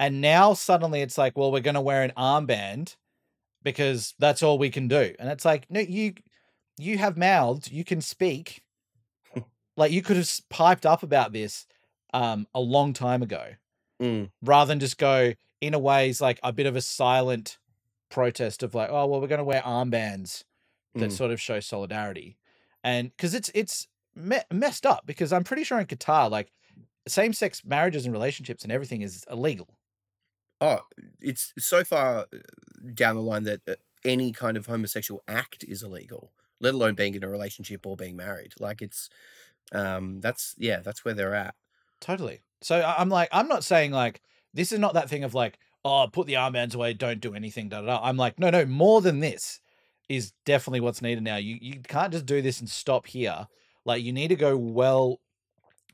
and 0.00 0.20
now 0.20 0.54
suddenly 0.54 1.00
it's 1.02 1.18
like 1.18 1.36
well 1.36 1.52
we're 1.52 1.60
going 1.60 1.74
to 1.74 1.80
wear 1.80 2.02
an 2.02 2.12
armband 2.16 2.96
because 3.62 4.14
that's 4.18 4.42
all 4.42 4.58
we 4.58 4.70
can 4.70 4.88
do 4.88 5.14
and 5.18 5.28
it's 5.28 5.44
like 5.44 5.66
no 5.70 5.80
you 5.80 6.14
you 6.78 6.98
have 6.98 7.16
mouths 7.16 7.70
you 7.70 7.84
can 7.84 8.00
speak 8.00 8.62
like 9.76 9.92
you 9.92 10.02
could 10.02 10.16
have 10.16 10.30
piped 10.48 10.86
up 10.86 11.02
about 11.02 11.32
this 11.32 11.66
um 12.14 12.46
a 12.54 12.60
long 12.60 12.92
time 12.92 13.22
ago 13.22 13.44
Mm. 14.00 14.30
rather 14.42 14.68
than 14.68 14.78
just 14.78 14.96
go 14.96 15.32
in 15.60 15.74
a 15.74 15.78
ways 15.80 16.20
like 16.20 16.38
a 16.44 16.52
bit 16.52 16.66
of 16.66 16.76
a 16.76 16.80
silent 16.80 17.58
protest 18.10 18.62
of 18.62 18.72
like 18.72 18.90
oh 18.90 19.06
well 19.06 19.20
we're 19.20 19.26
going 19.26 19.38
to 19.38 19.44
wear 19.44 19.60
armbands 19.62 20.44
that 20.94 21.10
Mm. 21.10 21.12
sort 21.12 21.30
of 21.32 21.40
show 21.40 21.58
solidarity 21.58 22.38
and 22.84 23.10
because 23.10 23.34
it's 23.34 23.50
it's 23.54 23.88
me- 24.18 24.38
messed 24.52 24.84
up 24.86 25.04
because 25.06 25.32
i'm 25.32 25.44
pretty 25.44 25.64
sure 25.64 25.78
in 25.80 25.86
qatar 25.86 26.30
like 26.30 26.50
same-sex 27.06 27.62
marriages 27.64 28.04
and 28.04 28.12
relationships 28.12 28.62
and 28.64 28.72
everything 28.72 29.02
is 29.02 29.24
illegal 29.30 29.68
Oh, 30.60 30.80
it's 31.20 31.52
so 31.56 31.84
far 31.84 32.22
uh, 32.22 32.38
down 32.92 33.14
the 33.14 33.22
line 33.22 33.44
that 33.44 33.60
uh, 33.68 33.74
any 34.04 34.32
kind 34.32 34.56
of 34.56 34.66
homosexual 34.66 35.22
act 35.28 35.64
is 35.68 35.84
illegal, 35.84 36.32
let 36.60 36.74
alone 36.74 36.94
being 36.96 37.14
in 37.14 37.22
a 37.22 37.28
relationship 37.28 37.86
or 37.86 37.96
being 37.96 38.16
married. 38.16 38.54
Like 38.58 38.82
it's, 38.82 39.08
um, 39.70 40.20
that's 40.20 40.56
yeah, 40.58 40.80
that's 40.80 41.04
where 41.04 41.14
they're 41.14 41.34
at. 41.34 41.54
totally 42.00 42.40
so 42.60 42.82
i'm 42.98 43.08
like 43.08 43.28
i'm 43.30 43.46
not 43.46 43.62
saying 43.62 43.92
like 43.92 44.20
this 44.52 44.72
is 44.72 44.80
not 44.80 44.94
that 44.94 45.08
thing 45.08 45.22
of 45.22 45.32
like 45.32 45.58
oh 45.84 46.08
put 46.12 46.26
the 46.26 46.34
armbands 46.34 46.74
away 46.74 46.92
don't 46.92 47.20
do 47.20 47.34
anything 47.34 47.68
da, 47.68 47.80
da, 47.80 47.86
da. 47.86 48.00
i'm 48.02 48.16
like 48.16 48.36
no 48.38 48.50
no 48.50 48.64
more 48.66 49.00
than 49.00 49.20
this 49.20 49.60
is 50.08 50.32
definitely 50.44 50.80
what's 50.80 51.02
needed 51.02 51.22
now 51.22 51.36
you 51.36 51.56
you 51.60 51.80
can't 51.86 52.12
just 52.12 52.26
do 52.26 52.42
this 52.42 52.58
and 52.58 52.68
stop 52.68 53.06
here 53.06 53.46
like 53.88 54.04
you 54.04 54.12
need 54.12 54.28
to 54.28 54.36
go 54.36 54.56
well 54.56 55.18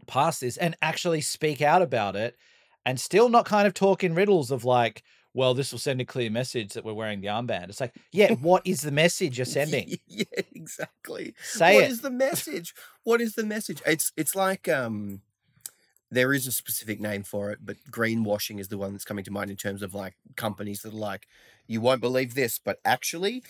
past 0.07 0.43
this 0.43 0.59
and 0.59 0.77
actually 0.83 1.23
speak 1.23 1.63
out 1.63 1.81
about 1.81 2.15
it 2.15 2.37
and 2.85 3.01
still 3.01 3.31
not 3.31 3.47
kind 3.47 3.67
of 3.67 3.73
talk 3.73 4.05
in 4.05 4.15
riddles 4.15 4.51
of 4.51 4.65
like 4.65 5.03
well 5.33 5.55
this 5.55 5.73
will 5.73 5.79
send 5.79 6.01
a 6.01 6.05
clear 6.05 6.29
message 6.29 6.75
that 6.75 6.85
we're 6.85 6.93
wearing 6.93 7.23
the 7.23 7.29
armband 7.29 7.71
it's 7.71 7.81
like 7.81 7.95
yeah 8.13 8.35
what 8.43 8.61
is 8.67 8.83
the 8.83 8.91
message 8.91 9.39
you're 9.39 9.47
sending 9.47 9.97
yeah, 10.07 10.25
exactly. 10.53 11.35
say 11.43 11.75
What 11.75 11.85
it 11.85 11.91
is 11.91 12.01
the 12.01 12.11
message? 12.11 12.75
What 13.03 13.21
is 13.21 13.35
the 13.35 13.45
message? 13.45 13.83
It's 13.87 14.13
it's 14.17 14.35
like 14.35 14.69
um 14.69 15.23
there 16.11 16.33
is 16.33 16.47
a 16.47 16.53
specific 16.53 17.01
name 17.01 17.25
for 17.25 17.51
it, 17.51 17.59
but 17.63 17.77
greenwashing 17.91 18.61
is 18.61 18.69
the 18.69 18.79
one 18.79 18.93
that's 18.93 19.05
coming 19.05 19.25
to 19.25 19.33
mind 19.33 19.51
in 19.51 19.57
terms 19.57 19.83
of 19.83 19.95
like 19.95 20.15
companies 20.37 20.83
that 20.83 20.95
are 20.95 20.97
like, 20.97 21.27
you 21.67 21.81
won't 21.81 22.01
believe 22.01 22.35
this, 22.35 22.61
but 22.63 22.79
actually 22.85 23.43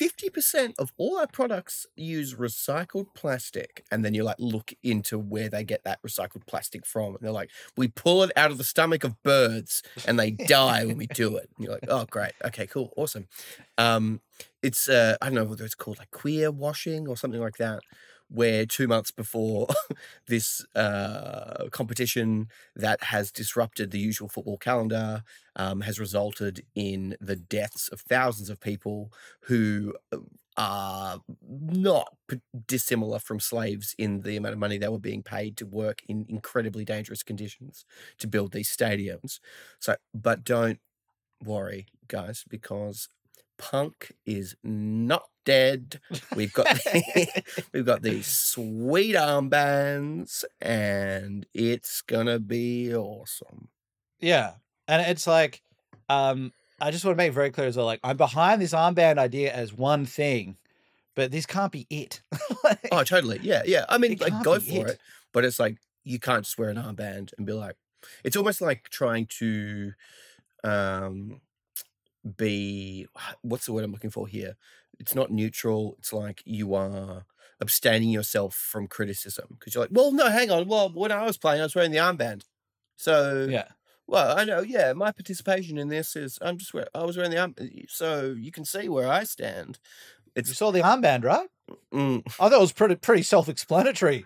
50% 0.00 0.74
of 0.78 0.92
all 0.96 1.18
our 1.18 1.26
products 1.26 1.86
use 1.94 2.34
recycled 2.34 3.14
plastic. 3.14 3.84
And 3.90 4.04
then 4.04 4.14
you 4.14 4.24
like 4.24 4.36
look 4.38 4.72
into 4.82 5.18
where 5.18 5.48
they 5.48 5.64
get 5.64 5.84
that 5.84 6.02
recycled 6.02 6.46
plastic 6.46 6.86
from. 6.86 7.14
And 7.14 7.18
they're 7.20 7.30
like, 7.30 7.50
we 7.76 7.88
pull 7.88 8.22
it 8.22 8.32
out 8.36 8.50
of 8.50 8.58
the 8.58 8.64
stomach 8.64 9.04
of 9.04 9.22
birds 9.22 9.82
and 10.06 10.18
they 10.18 10.30
die 10.30 10.84
when 10.84 10.96
we 10.96 11.06
do 11.06 11.36
it. 11.36 11.50
And 11.56 11.64
you're 11.64 11.74
like, 11.74 11.84
oh, 11.88 12.06
great. 12.10 12.32
Okay, 12.44 12.66
cool. 12.66 12.92
Awesome. 12.96 13.28
Um, 13.76 14.20
it's, 14.62 14.88
uh, 14.88 15.16
I 15.20 15.26
don't 15.26 15.34
know 15.34 15.44
whether 15.44 15.64
it's 15.64 15.74
called 15.74 15.98
like 15.98 16.10
queer 16.10 16.50
washing 16.50 17.06
or 17.06 17.16
something 17.16 17.40
like 17.40 17.58
that, 17.58 17.80
where 18.28 18.66
two 18.66 18.86
months 18.86 19.10
before 19.10 19.66
this 20.28 20.64
uh, 20.74 21.64
competition 21.70 22.48
that 22.76 23.02
has 23.04 23.32
disrupted 23.32 23.90
the 23.90 23.98
usual 23.98 24.28
football 24.28 24.58
calendar 24.58 25.22
um, 25.56 25.80
has 25.80 25.98
resulted 25.98 26.64
in 26.74 27.16
the 27.20 27.36
deaths 27.36 27.88
of 27.88 28.00
thousands 28.00 28.50
of 28.50 28.60
people 28.60 29.12
who 29.42 29.94
uh, 30.12 30.18
are 30.56 31.20
not 31.48 32.16
dissimilar 32.66 33.18
from 33.20 33.38
slaves 33.38 33.94
in 33.96 34.22
the 34.22 34.36
amount 34.36 34.52
of 34.52 34.58
money 34.58 34.76
they 34.76 34.88
were 34.88 34.98
being 34.98 35.22
paid 35.22 35.56
to 35.56 35.64
work 35.64 36.02
in 36.08 36.26
incredibly 36.28 36.84
dangerous 36.84 37.22
conditions 37.22 37.84
to 38.18 38.26
build 38.26 38.52
these 38.52 38.68
stadiums. 38.74 39.38
So, 39.78 39.96
but 40.12 40.42
don't 40.44 40.80
worry, 41.44 41.86
guys, 42.08 42.44
because 42.48 43.08
punk 43.58 44.12
is 44.24 44.56
not 44.62 45.24
dead. 45.44 46.00
We've 46.34 46.52
got 46.52 46.66
we've 47.72 47.84
got 47.86 48.02
these 48.02 48.26
sweet 48.26 49.14
armbands, 49.14 50.44
and 50.60 51.46
it's 51.54 52.00
gonna 52.02 52.38
be 52.38 52.94
awesome. 52.94 53.68
Yeah. 54.20 54.54
And 54.86 55.02
it's 55.10 55.26
like, 55.26 55.62
um, 56.08 56.52
I 56.80 56.90
just 56.90 57.04
want 57.04 57.14
to 57.14 57.18
make 57.18 57.28
it 57.30 57.34
very 57.34 57.50
clear 57.50 57.66
as 57.66 57.76
well. 57.76 57.86
Like, 57.86 58.00
I'm 58.02 58.16
behind 58.16 58.60
this 58.62 58.72
armband 58.72 59.18
idea 59.18 59.52
as 59.52 59.72
one 59.72 60.06
thing, 60.06 60.56
but 61.14 61.30
this 61.30 61.46
can't 61.46 61.72
be 61.72 61.86
it. 61.90 62.22
Like, 62.64 62.88
Oh, 62.90 63.04
totally. 63.04 63.38
Yeah, 63.42 63.62
yeah. 63.64 63.84
I 63.88 63.98
mean, 63.98 64.16
like, 64.20 64.42
go 64.42 64.58
for 64.58 64.86
it. 64.88 64.90
it. 64.90 64.98
But 65.32 65.44
it's 65.44 65.58
like 65.60 65.76
you 66.04 66.18
can't 66.18 66.44
just 66.44 66.58
wear 66.58 66.70
an 66.70 66.76
armband 66.76 67.32
and 67.38 67.46
be 67.46 67.52
like, 67.52 67.76
it's 68.24 68.36
almost 68.36 68.60
like 68.60 68.88
trying 68.90 69.26
to, 69.38 69.92
um, 70.64 71.40
be 72.36 73.06
what's 73.42 73.66
the 73.66 73.72
word 73.72 73.84
I'm 73.84 73.92
looking 73.92 74.10
for 74.10 74.26
here? 74.26 74.56
It's 74.98 75.14
not 75.14 75.30
neutral. 75.30 75.96
It's 75.98 76.12
like 76.12 76.42
you 76.44 76.74
are 76.74 77.24
abstaining 77.60 78.10
yourself 78.10 78.54
from 78.54 78.86
criticism 78.86 79.46
because 79.58 79.74
you're 79.74 79.82
like, 79.84 79.90
well, 79.92 80.12
no, 80.12 80.28
hang 80.28 80.50
on. 80.50 80.68
Well, 80.68 80.90
when 80.92 81.12
I 81.12 81.24
was 81.24 81.38
playing, 81.38 81.60
I 81.60 81.64
was 81.64 81.74
wearing 81.74 81.90
the 81.92 81.98
armband. 81.98 82.42
So 82.96 83.46
yeah. 83.48 83.68
Well, 84.06 84.38
I 84.38 84.44
know, 84.44 84.60
yeah. 84.60 84.94
My 84.94 85.12
participation 85.12 85.76
in 85.76 85.88
this 85.88 86.16
is 86.16 86.38
I'm 86.40 86.56
just 86.56 86.72
wear 86.72 86.88
I 86.94 87.04
was 87.04 87.16
wearing 87.16 87.30
the 87.30 87.38
arm, 87.40 87.54
so 87.88 88.34
you 88.38 88.50
can 88.50 88.64
see 88.64 88.88
where 88.88 89.08
I 89.08 89.24
stand. 89.24 89.78
You 90.34 90.44
saw 90.44 90.70
the 90.70 90.80
armband, 90.80 91.24
right? 91.24 91.48
mm, 91.92 92.22
I 92.26 92.48
thought 92.48 92.52
it 92.52 92.60
was 92.60 92.72
pretty 92.72 92.94
pretty 92.96 93.22
self 93.22 93.48
explanatory. 93.48 94.24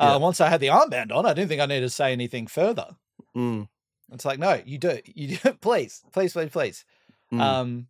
Yeah. 0.00 0.14
Uh, 0.14 0.18
once 0.18 0.40
I 0.40 0.48
had 0.48 0.60
the 0.60 0.68
armband 0.68 1.12
on, 1.12 1.26
I 1.26 1.34
didn't 1.34 1.48
think 1.48 1.60
I 1.60 1.66
needed 1.66 1.86
to 1.86 1.90
say 1.90 2.12
anything 2.12 2.46
further. 2.46 2.96
mm, 3.36 3.68
It's 4.12 4.24
like, 4.24 4.38
no, 4.38 4.60
you 4.64 4.78
do. 4.78 4.98
You 5.06 5.36
do. 5.36 5.52
please, 5.60 6.02
please, 6.12 6.32
please, 6.32 6.50
please. 6.50 6.84
Mm. 7.38 7.40
Um, 7.40 7.86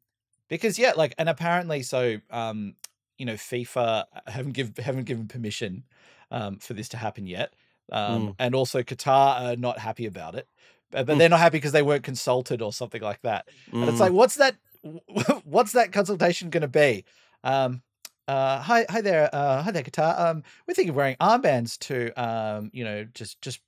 because 0.48 0.78
yeah, 0.78 0.92
like, 0.96 1.14
and 1.18 1.28
apparently, 1.28 1.82
so 1.82 2.18
um, 2.30 2.74
you 3.18 3.26
know, 3.26 3.34
FIFA 3.34 4.04
haven't 4.26 4.52
give 4.52 4.76
haven't 4.78 5.04
given 5.04 5.28
permission 5.28 5.84
um 6.30 6.58
for 6.58 6.74
this 6.74 6.88
to 6.90 6.96
happen 6.96 7.26
yet. 7.26 7.54
Um, 7.92 8.28
Mm. 8.28 8.34
and 8.38 8.54
also 8.54 8.82
Qatar 8.82 9.40
are 9.42 9.56
not 9.56 9.78
happy 9.78 10.06
about 10.06 10.34
it, 10.34 10.48
but, 10.90 11.06
but 11.06 11.14
Mm. 11.14 11.18
they're 11.18 11.28
not 11.28 11.40
happy 11.40 11.58
because 11.58 11.72
they 11.72 11.82
weren't 11.82 12.02
consulted 12.02 12.62
or 12.62 12.72
something 12.72 13.02
like 13.02 13.20
that. 13.22 13.46
And 13.72 13.84
it's 13.84 13.98
mm. 13.98 14.00
like, 14.00 14.12
what's 14.12 14.36
that? 14.36 14.56
What's 15.44 15.72
that 15.72 15.92
consultation 15.92 16.50
going 16.50 16.60
to 16.60 16.68
be? 16.68 17.04
Um, 17.42 17.82
uh, 18.28 18.60
hi, 18.60 18.84
hi 18.88 19.00
there, 19.00 19.30
uh, 19.34 19.62
hi 19.62 19.70
there, 19.70 19.82
Qatar. 19.82 20.18
Um, 20.18 20.42
we're 20.66 20.74
thinking 20.74 20.90
of 20.90 20.96
wearing 20.96 21.16
armbands 21.16 21.78
to, 21.80 22.12
um, 22.22 22.70
you 22.72 22.84
know, 22.84 23.04
just, 23.14 23.40
just, 23.40 23.60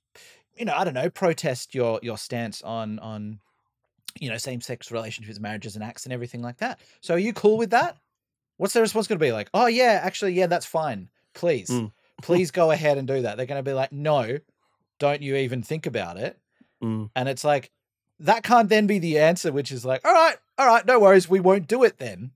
you 0.55 0.65
know, 0.65 0.75
I 0.75 0.83
don't 0.83 0.93
know, 0.93 1.09
protest 1.09 1.73
your 1.73 1.99
your 2.03 2.17
stance 2.17 2.61
on 2.61 2.99
on, 2.99 3.39
you 4.19 4.29
know, 4.29 4.37
same 4.37 4.61
sex 4.61 4.91
relationships, 4.91 5.39
marriages, 5.39 5.75
and 5.75 5.83
acts, 5.83 6.05
and 6.05 6.13
everything 6.13 6.41
like 6.41 6.57
that. 6.57 6.79
So, 7.01 7.13
are 7.15 7.19
you 7.19 7.33
cool 7.33 7.57
with 7.57 7.69
that? 7.71 7.97
What's 8.57 8.73
their 8.73 8.81
response 8.81 9.07
going 9.07 9.19
to 9.19 9.25
be? 9.25 9.31
Like, 9.31 9.49
oh 9.53 9.67
yeah, 9.67 9.99
actually, 10.03 10.33
yeah, 10.33 10.47
that's 10.47 10.65
fine. 10.65 11.09
Please, 11.33 11.69
Mm. 11.69 11.91
please 12.21 12.49
go 12.51 12.71
ahead 12.71 12.97
and 12.97 13.07
do 13.07 13.21
that. 13.21 13.37
They're 13.37 13.45
going 13.45 13.63
to 13.63 13.69
be 13.69 13.73
like, 13.73 13.91
no, 13.91 14.39
don't 14.97 15.21
you 15.21 15.35
even 15.35 15.61
think 15.61 15.85
about 15.85 16.17
it. 16.17 16.39
Mm. 16.83 17.11
And 17.15 17.29
it's 17.29 17.43
like, 17.43 17.71
that 18.19 18.41
can't 18.41 18.69
then 18.69 18.87
be 18.87 18.97
the 18.97 19.19
answer, 19.19 19.51
which 19.51 19.71
is 19.71 19.85
like, 19.85 20.03
all 20.03 20.13
right, 20.13 20.37
all 20.57 20.65
right, 20.65 20.83
no 20.87 20.99
worries, 20.99 21.29
we 21.29 21.39
won't 21.39 21.67
do 21.67 21.83
it 21.83 21.99
then. 21.99 22.31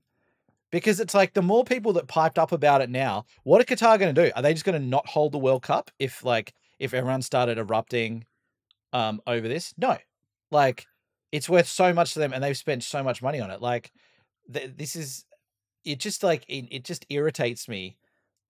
Because 0.70 1.00
it's 1.00 1.12
like 1.14 1.34
the 1.34 1.42
more 1.42 1.64
people 1.64 1.92
that 1.94 2.06
piped 2.06 2.38
up 2.38 2.52
about 2.52 2.80
it 2.80 2.88
now, 2.88 3.24
what 3.42 3.60
are 3.60 3.64
Qatar 3.64 3.98
going 3.98 4.14
to 4.14 4.24
do? 4.26 4.30
Are 4.36 4.42
they 4.42 4.52
just 4.52 4.64
going 4.64 4.80
to 4.80 4.86
not 4.86 5.08
hold 5.08 5.32
the 5.32 5.38
World 5.38 5.62
Cup 5.62 5.90
if 5.98 6.24
like 6.24 6.54
if 6.78 6.94
everyone 6.94 7.20
started 7.22 7.58
erupting 7.58 8.24
um 8.92 9.20
over 9.26 9.48
this? 9.48 9.74
No. 9.76 9.98
Like 10.50 10.86
it's 11.32 11.48
worth 11.48 11.66
so 11.66 11.92
much 11.92 12.12
to 12.12 12.18
them 12.18 12.32
and 12.32 12.44
they've 12.44 12.56
spent 12.56 12.84
so 12.84 13.02
much 13.02 13.22
money 13.22 13.40
on 13.40 13.50
it. 13.50 13.60
Like 13.60 13.92
th- 14.52 14.72
this 14.76 14.94
is 14.94 15.24
it 15.84 15.98
just 15.98 16.22
like 16.22 16.44
it, 16.48 16.68
it 16.70 16.84
just 16.84 17.06
irritates 17.10 17.68
me 17.68 17.96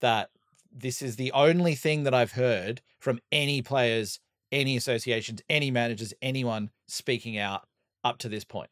that 0.01 0.29
this 0.71 1.01
is 1.01 1.15
the 1.15 1.31
only 1.31 1.75
thing 1.75 2.03
that 2.03 2.13
I've 2.13 2.33
heard 2.33 2.81
from 2.99 3.19
any 3.31 3.61
players, 3.61 4.19
any 4.51 4.75
associations, 4.77 5.41
any 5.49 5.71
managers, 5.71 6.13
anyone 6.21 6.69
speaking 6.87 7.37
out 7.37 7.67
up 8.03 8.17
to 8.19 8.29
this 8.29 8.43
point. 8.43 8.69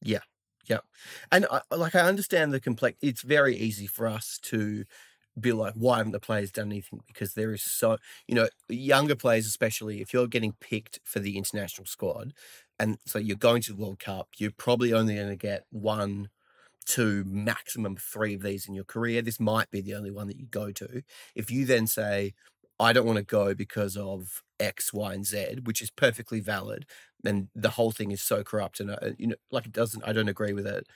Yeah 0.00 0.20
yeah 0.66 0.78
and 1.32 1.46
I, 1.50 1.62
like 1.74 1.94
I 1.94 2.00
understand 2.00 2.52
the 2.52 2.60
complex. 2.60 2.96
It's 3.02 3.22
very 3.22 3.56
easy 3.56 3.86
for 3.86 4.06
us 4.06 4.38
to 4.42 4.84
be 5.38 5.52
like, 5.52 5.74
why 5.74 5.98
haven't 5.98 6.12
the 6.12 6.20
players 6.20 6.50
done 6.50 6.66
anything? 6.70 7.00
Because 7.06 7.34
there 7.34 7.52
is 7.52 7.62
so, 7.62 7.98
you 8.26 8.34
know, 8.34 8.48
younger 8.68 9.14
players, 9.14 9.46
especially 9.46 10.00
if 10.00 10.12
you're 10.12 10.26
getting 10.26 10.54
picked 10.60 11.00
for 11.04 11.18
the 11.20 11.36
international 11.38 11.86
squad, 11.86 12.32
and 12.80 12.96
so 13.06 13.18
you're 13.18 13.36
going 13.36 13.60
to 13.62 13.72
the 13.74 13.80
World 13.80 14.00
Cup, 14.00 14.30
you're 14.38 14.50
probably 14.50 14.92
only 14.92 15.14
going 15.14 15.28
to 15.28 15.36
get 15.36 15.66
one, 15.70 16.30
two, 16.86 17.24
maximum 17.26 17.96
three 17.96 18.34
of 18.34 18.42
these 18.42 18.66
in 18.66 18.74
your 18.74 18.84
career. 18.84 19.20
This 19.20 19.38
might 19.38 19.70
be 19.70 19.82
the 19.82 19.94
only 19.94 20.10
one 20.10 20.26
that 20.28 20.38
you 20.38 20.46
go 20.46 20.72
to. 20.72 21.02
If 21.34 21.50
you 21.50 21.66
then 21.66 21.86
say, 21.86 22.32
I 22.80 22.94
don't 22.94 23.06
want 23.06 23.18
to 23.18 23.24
go 23.24 23.54
because 23.54 23.98
of 23.98 24.42
X, 24.58 24.94
Y, 24.94 25.12
and 25.12 25.26
Z, 25.26 25.58
which 25.64 25.82
is 25.82 25.90
perfectly 25.90 26.40
valid, 26.40 26.86
then 27.22 27.50
the 27.54 27.70
whole 27.70 27.90
thing 27.90 28.12
is 28.12 28.22
so 28.22 28.42
corrupt, 28.42 28.80
and 28.80 28.90
uh, 28.90 29.10
you 29.18 29.26
know, 29.26 29.36
like 29.50 29.66
it 29.66 29.72
doesn't. 29.72 30.02
I 30.06 30.14
don't 30.14 30.30
agree 30.30 30.54
with 30.54 30.66
it. 30.66 30.86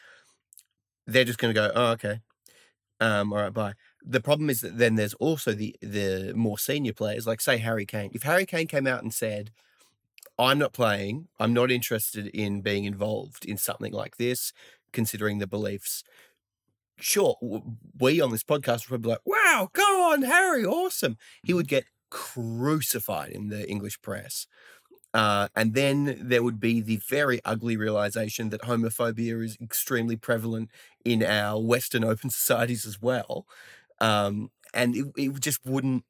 They're 1.07 1.25
just 1.25 1.39
going 1.39 1.55
to 1.55 1.61
go, 1.61 1.71
oh, 1.75 1.91
okay, 1.93 2.21
um, 3.01 3.31
all 3.35 3.41
right, 3.41 3.53
bye. 3.53 3.75
The 4.03 4.23
problem 4.23 4.49
is 4.49 4.63
that 4.63 4.79
then 4.79 4.95
there's 4.95 5.15
also 5.15 5.53
the 5.53 5.77
the 5.83 6.33
more 6.35 6.59
senior 6.59 6.95
players, 6.95 7.27
like 7.27 7.43
say 7.43 7.59
Harry 7.59 7.85
Kane. 7.85 8.11
If 8.15 8.23
Harry 8.23 8.47
Kane 8.47 8.67
came 8.67 8.87
out 8.87 9.03
and 9.03 9.13
said, 9.13 9.51
"I'm 10.39 10.59
not 10.59 10.73
playing. 10.73 11.29
I'm 11.39 11.53
not 11.53 11.71
interested 11.71 12.29
in 12.29 12.61
being 12.61 12.85
involved 12.85 13.45
in 13.45 13.57
something 13.57 13.93
like 13.93 14.17
this," 14.17 14.53
considering 14.93 15.39
the 15.39 15.47
beliefs. 15.47 16.05
Sure, 16.99 17.37
we 17.99 18.21
on 18.21 18.31
this 18.31 18.45
podcast 18.45 18.91
would 18.91 19.03
be 19.03 19.09
like, 19.09 19.27
"Wow, 19.27 19.71
go 19.73 20.13
on, 20.13 20.23
Harry, 20.23 20.65
awesome." 20.65 21.19
He 21.43 21.53
would 21.55 21.69
get 21.69 21.85
crucified 22.11 23.33
in 23.33 23.49
the 23.49 23.69
English 23.69 24.01
press. 24.01 24.47
Uh, 25.13 25.47
and 25.55 25.75
then 25.75 26.19
there 26.21 26.43
would 26.43 26.59
be 26.59 26.81
the 26.81 26.97
very 26.97 27.41
ugly 27.45 27.77
realization 27.77 28.51
that 28.51 28.63
homophobia 28.63 29.45
is 29.45 29.57
extremely 29.61 30.17
prevalent 30.17 30.71
in 31.05 31.23
our 31.23 31.61
Western 31.61 32.05
open 32.05 32.31
societies 32.41 32.85
as 32.85 33.01
well. 33.01 33.47
Um, 34.01 34.51
and 34.73 34.97
it, 34.97 35.07
it 35.17 35.41
just 35.41 35.65
wouldn't, 35.65 36.05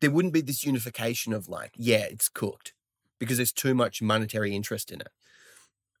there 0.00 0.12
wouldn't 0.12 0.34
be 0.34 0.40
this 0.40 0.64
unification 0.64 1.32
of 1.32 1.48
like, 1.48 1.72
yeah, 1.76 2.04
it's 2.04 2.28
cooked 2.28 2.72
because 3.18 3.36
there's 3.38 3.52
too 3.52 3.74
much 3.74 4.00
monetary 4.02 4.54
interest 4.54 4.90
in 4.90 5.00
it. 5.00 5.08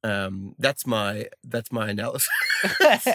Um, 0.08 0.54
that's 0.58 0.86
my, 0.86 1.26
that's 1.44 1.72
my 1.72 1.90
analysis. 1.90 2.28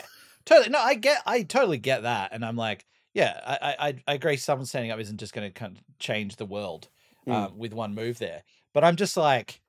totally. 0.46 0.70
No, 0.70 0.80
I 0.80 0.96
get, 0.96 1.22
I 1.26 1.44
totally 1.44 1.78
get 1.78 2.04
that. 2.04 2.32
And 2.34 2.44
I'm 2.44 2.56
like, 2.58 2.86
yeah, 3.14 3.40
I, 3.46 3.76
I, 3.88 3.96
I 4.08 4.14
agree. 4.16 4.38
Someone 4.38 4.66
standing 4.66 4.92
up 4.92 5.00
isn't 5.00 5.18
just 5.20 5.34
going 5.34 5.48
to 5.50 5.54
kind 5.54 5.78
of 5.78 5.84
change 6.00 6.36
the 6.38 6.46
world 6.46 6.90
Mm. 7.26 7.32
um, 7.34 7.58
with 7.58 7.72
one 7.74 7.96
move 7.96 8.20
there. 8.20 8.44
But 8.74 8.84
I'm 8.84 8.98
just 8.98 9.16
like, 9.16 9.62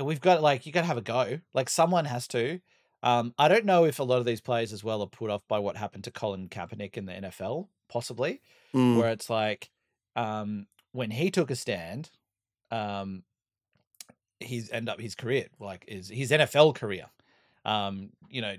we've 0.00 0.20
got 0.20 0.40
like, 0.42 0.64
you 0.64 0.70
got 0.70 0.82
to 0.82 0.86
have 0.86 0.96
a 0.96 1.00
go. 1.00 1.40
Like, 1.52 1.68
someone 1.68 2.04
has 2.04 2.28
to. 2.28 2.60
Um, 3.02 3.34
I 3.36 3.48
don't 3.48 3.64
know 3.64 3.84
if 3.84 3.98
a 3.98 4.04
lot 4.04 4.18
of 4.20 4.24
these 4.24 4.40
players 4.40 4.72
as 4.72 4.84
well 4.84 5.02
are 5.02 5.08
put 5.08 5.28
off 5.28 5.42
by 5.48 5.58
what 5.58 5.76
happened 5.76 6.04
to 6.04 6.12
Colin 6.12 6.48
Kaepernick 6.48 6.96
in 6.96 7.06
the 7.06 7.12
NFL, 7.14 7.66
possibly, 7.88 8.40
Mm, 8.72 8.96
where 8.96 9.10
it's 9.10 9.28
like, 9.28 9.70
um, 10.14 10.68
when 10.92 11.10
he 11.10 11.32
took 11.32 11.50
a 11.50 11.56
stand, 11.56 12.10
um, 12.70 13.24
he's 14.40 14.70
end 14.70 14.88
up 14.88 15.00
his 15.00 15.14
career, 15.14 15.46
like 15.58 15.84
his 15.88 16.08
his 16.08 16.30
NFL 16.30 16.74
career, 16.74 17.06
um, 17.64 18.10
you 18.28 18.40
know, 18.40 18.56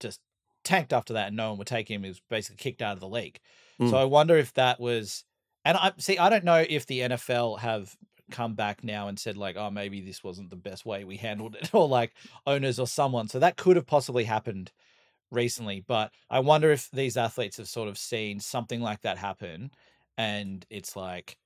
just 0.00 0.20
tanked 0.64 0.92
after 0.92 1.14
that, 1.14 1.28
and 1.28 1.36
no 1.36 1.50
one 1.50 1.58
would 1.58 1.66
take 1.66 1.90
him. 1.90 2.02
He 2.02 2.08
was 2.08 2.20
basically 2.28 2.56
kicked 2.56 2.82
out 2.82 2.94
of 2.94 3.00
the 3.00 3.08
league. 3.08 3.40
Mm. 3.80 3.90
So 3.90 3.96
I 3.96 4.04
wonder 4.04 4.36
if 4.36 4.52
that 4.54 4.80
was, 4.80 5.24
and 5.64 5.76
I 5.76 5.92
see. 5.98 6.18
I 6.18 6.28
don't 6.28 6.44
know 6.44 6.64
if 6.68 6.86
the 6.86 7.00
NFL 7.00 7.60
have 7.60 7.96
come 8.30 8.54
back 8.54 8.82
now 8.82 9.08
and 9.08 9.18
said 9.18 9.36
like, 9.36 9.56
oh, 9.56 9.70
maybe 9.70 10.00
this 10.00 10.24
wasn't 10.24 10.50
the 10.50 10.56
best 10.56 10.84
way 10.84 11.04
we 11.04 11.16
handled 11.16 11.54
it, 11.54 11.70
or 11.74 11.88
like 11.88 12.12
owners 12.46 12.78
or 12.78 12.86
someone. 12.86 13.28
So 13.28 13.38
that 13.38 13.56
could 13.56 13.76
have 13.76 13.86
possibly 13.86 14.24
happened 14.24 14.72
recently, 15.30 15.84
but 15.86 16.12
I 16.30 16.40
wonder 16.40 16.70
if 16.70 16.90
these 16.90 17.16
athletes 17.16 17.56
have 17.56 17.68
sort 17.68 17.88
of 17.88 17.98
seen 17.98 18.40
something 18.40 18.80
like 18.80 19.02
that 19.02 19.18
happen, 19.18 19.70
and 20.16 20.64
it's 20.70 20.96
like, 20.96 21.36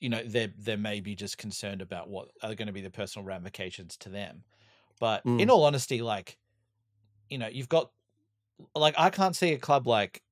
you 0.00 0.08
know, 0.08 0.22
they're 0.24 0.52
they're 0.58 0.76
maybe 0.76 1.14
just 1.14 1.38
concerned 1.38 1.82
about 1.82 2.08
what 2.08 2.30
are 2.42 2.54
going 2.54 2.66
to 2.66 2.72
be 2.72 2.80
the 2.80 2.90
personal 2.90 3.24
ramifications 3.26 3.96
to 3.98 4.08
them. 4.08 4.44
But 4.98 5.24
in 5.24 5.48
Mm. 5.48 5.50
all 5.50 5.64
honesty, 5.64 6.02
like, 6.02 6.38
you 7.28 7.38
know, 7.38 7.48
you've 7.48 7.68
got 7.68 7.92
like 8.74 8.94
I 8.98 9.10
can't 9.10 9.36
see 9.36 9.52
a 9.52 9.58
club 9.58 9.86
like 9.86 10.22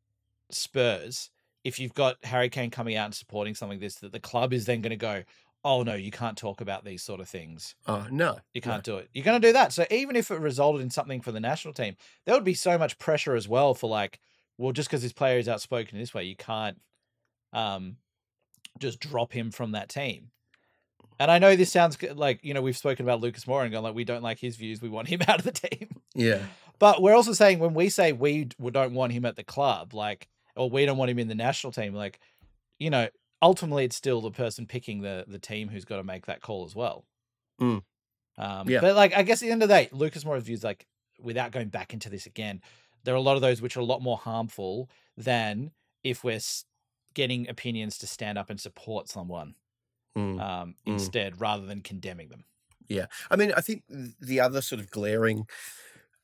Spurs 0.50 1.30
if 1.64 1.78
you've 1.78 1.94
got 1.94 2.24
Harry 2.24 2.48
Kane 2.48 2.70
coming 2.70 2.96
out 2.96 3.06
and 3.06 3.14
supporting 3.14 3.54
something 3.54 3.76
like 3.76 3.80
this 3.82 3.96
that 3.96 4.12
the 4.12 4.20
club 4.20 4.52
is 4.52 4.64
then 4.66 4.80
going 4.80 4.90
to 4.90 4.96
go, 4.96 5.24
oh 5.64 5.82
no, 5.82 5.94
you 5.94 6.10
can't 6.10 6.38
talk 6.38 6.60
about 6.60 6.84
these 6.84 7.02
sort 7.02 7.20
of 7.20 7.28
things. 7.28 7.74
oh, 7.86 8.06
no. 8.10 8.38
You 8.54 8.60
can't 8.60 8.84
do 8.84 8.96
it. 8.98 9.10
You're 9.12 9.24
going 9.24 9.40
to 9.40 9.48
do 9.48 9.52
that. 9.52 9.72
So 9.72 9.84
even 9.90 10.16
if 10.16 10.30
it 10.30 10.40
resulted 10.40 10.82
in 10.82 10.90
something 10.90 11.20
for 11.20 11.32
the 11.32 11.40
national 11.40 11.74
team, 11.74 11.96
there 12.24 12.34
would 12.34 12.44
be 12.44 12.54
so 12.54 12.78
much 12.78 12.98
pressure 12.98 13.34
as 13.34 13.48
well 13.48 13.74
for 13.74 13.90
like, 13.90 14.20
well, 14.56 14.72
just 14.72 14.88
because 14.88 15.02
this 15.02 15.12
player 15.12 15.38
is 15.38 15.48
outspoken 15.48 15.96
in 15.96 16.00
this 16.02 16.14
way, 16.14 16.24
you 16.24 16.36
can't 16.36 16.80
um 17.52 17.96
just 18.80 19.00
drop 19.00 19.32
him 19.32 19.50
from 19.50 19.72
that 19.72 19.88
team. 19.88 20.30
And 21.20 21.30
I 21.30 21.38
know 21.38 21.56
this 21.56 21.72
sounds 21.72 22.00
like 22.14 22.40
you 22.42 22.54
know 22.54 22.62
we've 22.62 22.76
spoken 22.76 23.04
about 23.04 23.20
Lucas 23.20 23.44
Moura 23.44 23.64
and 23.64 23.72
gone 23.72 23.82
like 23.82 23.94
we 23.94 24.04
don't 24.04 24.22
like 24.22 24.38
his 24.38 24.56
views, 24.56 24.80
we 24.80 24.88
want 24.88 25.08
him 25.08 25.20
out 25.28 25.38
of 25.38 25.44
the 25.44 25.52
team. 25.52 25.88
Yeah. 26.14 26.42
But 26.78 27.02
we're 27.02 27.14
also 27.16 27.32
saying 27.32 27.58
when 27.58 27.74
we 27.74 27.88
say 27.88 28.12
we 28.12 28.44
don't 28.44 28.94
want 28.94 29.12
him 29.12 29.24
at 29.24 29.36
the 29.36 29.42
club, 29.42 29.94
like, 29.94 30.28
or 30.54 30.70
we 30.70 30.86
don't 30.86 30.96
want 30.96 31.10
him 31.10 31.18
in 31.18 31.26
the 31.26 31.34
national 31.34 31.72
team, 31.72 31.92
like, 31.92 32.20
you 32.78 32.88
know, 32.88 33.08
ultimately 33.42 33.84
it's 33.84 33.96
still 33.96 34.20
the 34.20 34.30
person 34.30 34.66
picking 34.66 35.00
the 35.00 35.24
the 35.26 35.38
team 35.40 35.68
who's 35.68 35.84
got 35.84 35.96
to 35.96 36.04
make 36.04 36.26
that 36.26 36.40
call 36.40 36.64
as 36.64 36.74
well. 36.76 37.04
Mm. 37.60 37.82
Um, 38.36 38.68
Yeah. 38.68 38.80
But 38.80 38.94
like, 38.94 39.14
I 39.16 39.22
guess 39.22 39.42
at 39.42 39.46
the 39.46 39.52
end 39.52 39.62
of 39.62 39.68
the 39.68 39.74
day, 39.74 39.88
Lucas 39.90 40.24
Moura's 40.24 40.44
views, 40.44 40.62
like, 40.62 40.86
without 41.20 41.50
going 41.50 41.68
back 41.68 41.92
into 41.92 42.08
this 42.08 42.26
again, 42.26 42.62
there 43.02 43.14
are 43.14 43.18
a 43.18 43.22
lot 43.22 43.34
of 43.34 43.42
those 43.42 43.60
which 43.60 43.76
are 43.76 43.80
a 43.80 43.84
lot 43.84 44.02
more 44.02 44.18
harmful 44.18 44.88
than 45.16 45.72
if 46.04 46.22
we're 46.22 46.40
getting 47.14 47.48
opinions 47.48 47.98
to 47.98 48.06
stand 48.06 48.38
up 48.38 48.50
and 48.50 48.60
support 48.60 49.08
someone 49.08 49.54
Mm. 50.16 50.40
um, 50.40 50.74
Mm. 50.86 50.92
instead, 50.94 51.40
rather 51.40 51.66
than 51.66 51.80
condemning 51.82 52.28
them. 52.28 52.44
Yeah. 52.88 53.06
I 53.30 53.36
mean, 53.36 53.52
I 53.56 53.60
think 53.60 53.84
the 53.88 54.40
other 54.40 54.60
sort 54.62 54.80
of 54.80 54.90
glaring 54.90 55.46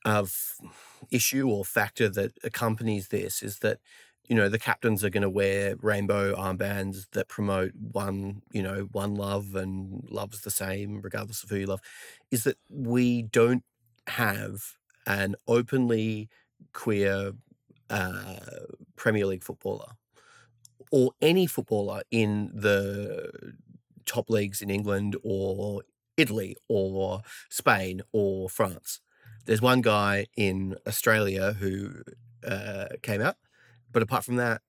of 0.05 0.57
issue 1.11 1.49
or 1.49 1.65
factor 1.65 2.09
that 2.11 2.33
accompanies 2.45 3.09
this 3.09 3.43
is 3.43 3.61
that 3.61 3.79
you 4.29 4.37
know 4.37 4.49
the 4.49 4.59
captains 4.59 5.05
are 5.05 5.11
going 5.11 5.23
to 5.23 5.31
wear 5.31 5.77
rainbow 5.83 6.35
armbands 6.35 7.11
that 7.13 7.29
promote 7.29 7.73
one 7.75 8.43
you 8.53 8.63
know 8.63 8.89
one 8.93 9.15
love 9.15 9.55
and 9.55 10.07
love's 10.11 10.43
the 10.43 10.51
same 10.51 11.01
regardless 11.03 11.43
of 11.43 11.51
who 11.51 11.57
you 11.57 11.67
love 11.67 11.81
is 12.31 12.45
that 12.45 12.59
we 12.71 13.23
don't 13.23 13.65
have 14.09 14.77
an 15.07 15.37
openly 15.47 16.29
queer 16.73 17.33
uh, 17.91 18.41
Premier 18.97 19.27
League 19.27 19.45
footballer 19.45 19.93
or 20.95 21.11
any 21.21 21.45
footballer 21.45 22.03
in 22.13 22.53
the 22.55 23.29
top 24.07 24.31
leagues 24.31 24.63
in 24.63 24.71
England 24.71 25.17
or 25.25 25.83
Italy 26.17 26.57
or 26.69 27.23
Spain 27.51 28.01
or 28.13 28.49
France. 28.49 29.01
There's 29.45 29.61
one 29.61 29.81
guy 29.81 30.27
in 30.37 30.77
Australia 30.87 31.55
who 31.55 31.91
uh, 32.47 32.87
came 33.03 33.21
out, 33.21 33.35
but 33.91 34.05
apart 34.05 34.25
from 34.25 34.37
that, 34.37 34.63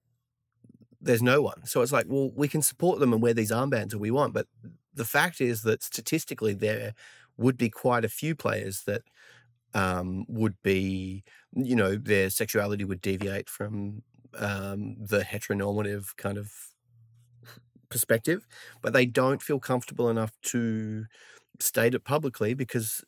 there's 1.00 1.22
no 1.22 1.44
one. 1.44 1.64
So 1.68 1.84
it's 1.84 1.92
like, 1.92 2.08
well, 2.10 2.32
we 2.36 2.48
can 2.48 2.64
support 2.64 3.00
them 3.00 3.14
and 3.14 3.22
wear 3.22 3.36
these 3.36 3.52
armbands 3.52 3.94
if 3.94 4.00
we 4.00 4.10
want, 4.10 4.34
but 4.34 4.48
the 4.96 5.06
fact 5.06 5.40
is 5.40 5.62
that 5.62 5.84
statistically 5.84 6.56
there 6.56 6.96
would 7.38 7.56
be 7.56 7.70
quite 7.70 8.04
a 8.04 8.10
few 8.10 8.34
players 8.34 8.82
that 8.88 9.04
um, 9.76 10.26
would 10.28 10.56
be, 10.64 11.24
you 11.54 11.76
know, 11.76 11.98
their 11.98 12.32
sexuality 12.32 12.84
would 12.84 13.02
deviate 13.02 13.48
from 13.48 14.02
um, 14.38 14.96
the 15.00 15.22
heteronormative 15.22 16.16
kind 16.18 16.38
of 16.38 16.52
perspective, 17.90 18.48
but 18.82 18.94
they 18.94 19.06
don't 19.06 19.42
feel 19.42 19.60
comfortable 19.60 20.10
enough 20.10 20.34
to 20.44 21.06
state 21.60 21.94
it 21.94 22.04
publicly 22.04 22.54
because 22.54 23.04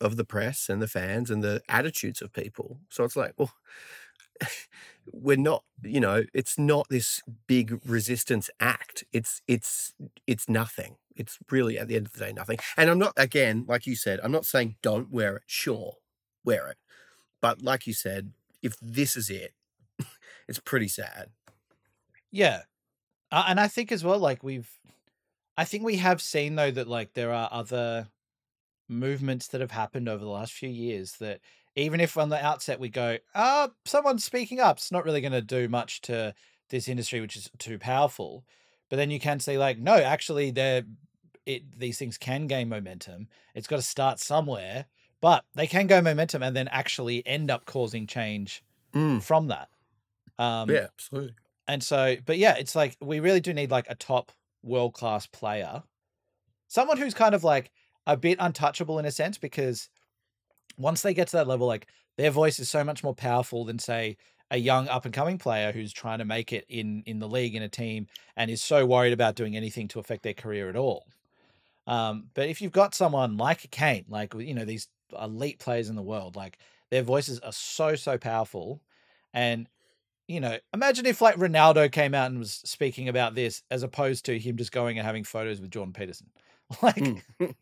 of 0.00 0.16
the 0.16 0.24
press 0.24 0.68
and 0.68 0.82
the 0.82 0.86
fans 0.88 1.30
and 1.30 1.42
the 1.42 1.62
attitudes 1.68 2.20
of 2.20 2.32
people. 2.32 2.80
So 2.90 3.04
it's 3.04 3.16
like, 3.16 3.32
well, 3.36 3.52
we're 5.12 5.36
not, 5.36 5.64
you 5.82 6.00
know, 6.00 6.24
it's 6.34 6.58
not 6.58 6.86
this 6.90 7.22
big 7.46 7.80
resistance 7.84 8.50
act. 8.60 9.04
It's 9.12 9.42
it's 9.46 9.94
it's 10.26 10.48
nothing. 10.48 10.96
It's 11.16 11.38
really 11.50 11.78
at 11.78 11.88
the 11.88 11.96
end 11.96 12.06
of 12.06 12.12
the 12.12 12.20
day 12.20 12.32
nothing. 12.32 12.58
And 12.76 12.90
I'm 12.90 12.98
not 12.98 13.14
again, 13.16 13.64
like 13.66 13.86
you 13.86 13.96
said, 13.96 14.20
I'm 14.22 14.32
not 14.32 14.44
saying 14.44 14.76
don't 14.82 15.10
wear 15.10 15.36
it. 15.36 15.42
Sure, 15.46 15.94
wear 16.44 16.68
it. 16.68 16.76
But 17.40 17.62
like 17.62 17.86
you 17.86 17.94
said, 17.94 18.32
if 18.62 18.76
this 18.80 19.16
is 19.16 19.30
it, 19.30 19.52
it's 20.48 20.58
pretty 20.58 20.88
sad. 20.88 21.30
Yeah. 22.30 22.62
Uh, 23.30 23.44
and 23.48 23.60
I 23.60 23.68
think 23.68 23.92
as 23.92 24.04
well, 24.04 24.18
like 24.18 24.42
we've, 24.42 24.70
I 25.56 25.64
think 25.64 25.84
we 25.84 25.96
have 25.96 26.22
seen 26.22 26.54
though 26.54 26.70
that 26.70 26.88
like 26.88 27.14
there 27.14 27.32
are 27.32 27.48
other 27.52 28.08
movements 28.88 29.48
that 29.48 29.60
have 29.60 29.70
happened 29.70 30.08
over 30.08 30.24
the 30.24 30.30
last 30.30 30.52
few 30.52 30.68
years 30.68 31.14
that 31.20 31.40
even 31.76 32.00
if 32.00 32.16
on 32.16 32.28
the 32.28 32.44
outset 32.44 32.80
we 32.80 32.88
go, 32.88 33.18
ah, 33.34 33.68
someone's 33.84 34.24
speaking 34.24 34.60
up, 34.60 34.78
it's 34.78 34.92
not 34.92 35.04
really 35.04 35.20
going 35.20 35.32
to 35.32 35.42
do 35.42 35.68
much 35.68 36.00
to 36.02 36.34
this 36.70 36.88
industry, 36.88 37.20
which 37.20 37.36
is 37.36 37.50
too 37.58 37.78
powerful. 37.78 38.44
But 38.88 38.96
then 38.96 39.10
you 39.10 39.20
can 39.20 39.40
say 39.40 39.58
like, 39.58 39.78
no, 39.78 39.94
actually, 39.96 40.50
they're 40.50 40.84
it. 41.46 41.78
These 41.78 41.98
things 41.98 42.18
can 42.18 42.46
gain 42.46 42.68
momentum. 42.68 43.28
It's 43.54 43.66
got 43.66 43.76
to 43.76 43.82
start 43.82 44.18
somewhere, 44.18 44.86
but 45.20 45.44
they 45.54 45.66
can 45.66 45.86
go 45.86 46.00
momentum 46.00 46.42
and 46.42 46.56
then 46.56 46.68
actually 46.68 47.26
end 47.26 47.50
up 47.50 47.66
causing 47.66 48.06
change 48.06 48.62
Mm, 48.94 49.22
from 49.22 49.48
that. 49.48 49.68
Um, 50.38 50.70
yeah, 50.70 50.88
absolutely. 50.94 51.34
And 51.66 51.82
so, 51.82 52.16
but 52.24 52.38
yeah, 52.38 52.54
it's 52.56 52.74
like 52.74 52.96
we 53.00 53.20
really 53.20 53.40
do 53.40 53.52
need 53.52 53.70
like 53.70 53.86
a 53.88 53.94
top 53.94 54.32
world 54.62 54.94
class 54.94 55.26
player, 55.26 55.82
someone 56.68 56.98
who's 56.98 57.14
kind 57.14 57.34
of 57.34 57.44
like 57.44 57.72
a 58.06 58.16
bit 58.16 58.38
untouchable 58.40 58.98
in 58.98 59.04
a 59.04 59.12
sense 59.12 59.38
because 59.38 59.88
once 60.78 61.02
they 61.02 61.14
get 61.14 61.28
to 61.28 61.36
that 61.36 61.48
level, 61.48 61.66
like 61.66 61.88
their 62.16 62.30
voice 62.30 62.58
is 62.58 62.68
so 62.70 62.84
much 62.84 63.04
more 63.04 63.14
powerful 63.14 63.64
than 63.64 63.78
say 63.78 64.16
a 64.50 64.56
young 64.58 64.88
up 64.88 65.04
and 65.04 65.14
coming 65.14 65.38
player 65.38 65.72
who's 65.72 65.92
trying 65.92 66.18
to 66.18 66.24
make 66.24 66.52
it 66.52 66.64
in 66.68 67.02
in 67.06 67.18
the 67.18 67.28
league 67.28 67.54
in 67.54 67.62
a 67.62 67.68
team 67.68 68.06
and 68.36 68.50
is 68.50 68.62
so 68.62 68.86
worried 68.86 69.12
about 69.12 69.34
doing 69.34 69.56
anything 69.56 69.88
to 69.88 70.00
affect 70.00 70.22
their 70.22 70.34
career 70.34 70.68
at 70.68 70.76
all. 70.76 71.06
Um, 71.86 72.30
but 72.34 72.48
if 72.48 72.60
you've 72.60 72.72
got 72.72 72.94
someone 72.94 73.36
like 73.36 73.70
Kane, 73.70 74.04
like 74.08 74.34
you 74.34 74.54
know 74.54 74.64
these 74.64 74.88
elite 75.20 75.58
players 75.58 75.88
in 75.88 75.96
the 75.96 76.02
world, 76.02 76.36
like 76.36 76.58
their 76.90 77.02
voices 77.02 77.40
are 77.40 77.52
so 77.52 77.94
so 77.94 78.18
powerful, 78.18 78.82
and 79.32 79.68
you 80.28 80.40
know, 80.40 80.58
imagine 80.72 81.06
if 81.06 81.20
like 81.20 81.36
Ronaldo 81.36 81.90
came 81.90 82.14
out 82.14 82.30
and 82.30 82.38
was 82.38 82.60
speaking 82.64 83.08
about 83.08 83.34
this 83.34 83.62
as 83.70 83.82
opposed 83.82 84.26
to 84.26 84.38
him 84.38 84.56
just 84.56 84.70
going 84.70 84.98
and 84.98 85.06
having 85.06 85.24
photos 85.24 85.60
with 85.60 85.70
Jordan 85.70 85.92
Peterson. 85.92 86.28
Like, 86.82 86.96
Mm. 86.96 87.22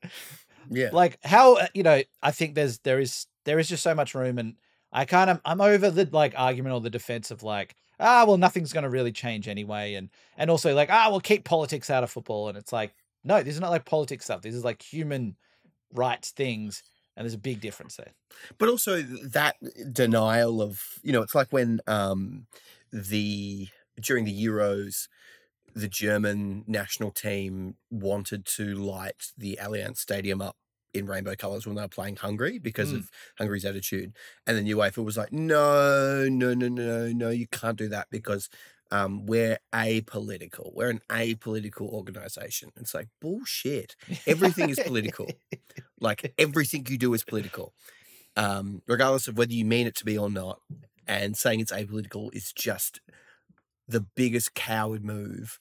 yeah. 0.70 0.90
like 0.92 1.18
how 1.24 1.58
uh, 1.58 1.68
you 1.74 1.84
know, 1.84 2.02
I 2.22 2.32
think 2.32 2.54
there's 2.56 2.78
there 2.78 2.98
is 2.98 3.26
there 3.44 3.60
is 3.60 3.68
just 3.68 3.84
so 3.84 3.94
much 3.94 4.14
room, 4.16 4.38
and 4.38 4.56
I 4.92 5.04
kind 5.04 5.30
of 5.30 5.40
I'm 5.44 5.60
over 5.60 5.90
the 5.90 6.08
like 6.10 6.34
argument 6.36 6.74
or 6.74 6.80
the 6.80 6.90
defense 6.90 7.30
of 7.30 7.44
like 7.44 7.76
ah 8.00 8.24
well 8.26 8.36
nothing's 8.36 8.72
going 8.72 8.82
to 8.82 8.90
really 8.90 9.12
change 9.12 9.46
anyway, 9.46 9.94
and 9.94 10.10
and 10.36 10.50
also 10.50 10.74
like 10.74 10.90
ah 10.90 11.06
we'll 11.08 11.20
keep 11.20 11.44
politics 11.44 11.88
out 11.88 12.02
of 12.02 12.10
football, 12.10 12.48
and 12.48 12.58
it's 12.58 12.72
like 12.72 12.94
no, 13.22 13.42
this 13.44 13.54
is 13.54 13.60
not 13.60 13.70
like 13.70 13.84
politics 13.84 14.24
stuff. 14.24 14.42
This 14.42 14.54
is 14.56 14.64
like 14.64 14.82
human 14.82 15.36
rights 15.92 16.30
things, 16.30 16.82
and 17.16 17.24
there's 17.24 17.34
a 17.34 17.38
big 17.38 17.60
difference 17.60 17.96
there. 17.96 18.12
but 18.58 18.68
also 18.68 19.02
that 19.02 19.56
denial 19.92 20.60
of 20.62 20.82
you 21.02 21.12
know 21.12 21.22
it's 21.22 21.34
like 21.34 21.52
when 21.52 21.80
um 21.86 22.46
the 22.92 23.68
during 24.00 24.24
the 24.24 24.44
euros 24.46 25.08
the 25.74 25.88
german 25.88 26.64
national 26.66 27.10
team 27.10 27.76
wanted 27.90 28.44
to 28.46 28.74
light 28.74 29.32
the 29.36 29.58
allianz 29.60 29.98
stadium 29.98 30.40
up 30.40 30.56
in 30.94 31.06
rainbow 31.06 31.34
colors 31.34 31.66
when 31.66 31.74
they 31.76 31.82
were 31.82 31.88
playing 31.88 32.16
hungary 32.16 32.58
because 32.58 32.92
Mm. 32.92 32.96
of 32.98 33.10
hungary's 33.38 33.64
attitude 33.66 34.14
and 34.46 34.56
then 34.56 34.64
uefa 34.66 35.04
was 35.04 35.16
like 35.16 35.32
no 35.32 36.26
no 36.28 36.54
no 36.54 36.68
no 36.68 37.12
no 37.12 37.28
you 37.30 37.46
can't 37.48 37.76
do 37.78 37.88
that 37.88 38.08
because 38.10 38.48
um, 38.92 39.26
we're 39.26 39.58
apolitical. 39.74 40.72
We're 40.72 40.90
an 40.90 41.00
apolitical 41.10 41.88
organization. 41.88 42.70
It's 42.76 42.94
like 42.94 43.08
bullshit. 43.20 43.96
Everything 44.28 44.70
is 44.70 44.78
political. 44.78 45.28
Like 46.00 46.34
everything 46.38 46.86
you 46.88 46.98
do 46.98 47.14
is 47.14 47.24
political, 47.24 47.72
um, 48.36 48.82
regardless 48.86 49.28
of 49.28 49.38
whether 49.38 49.52
you 49.52 49.64
mean 49.64 49.86
it 49.86 49.96
to 49.96 50.04
be 50.04 50.18
or 50.18 50.30
not. 50.30 50.60
And 51.08 51.36
saying 51.36 51.60
it's 51.60 51.70
apolitical 51.72 52.34
is 52.34 52.52
just 52.52 53.00
the 53.86 54.00
biggest 54.00 54.54
coward 54.54 55.04
move. 55.04 55.60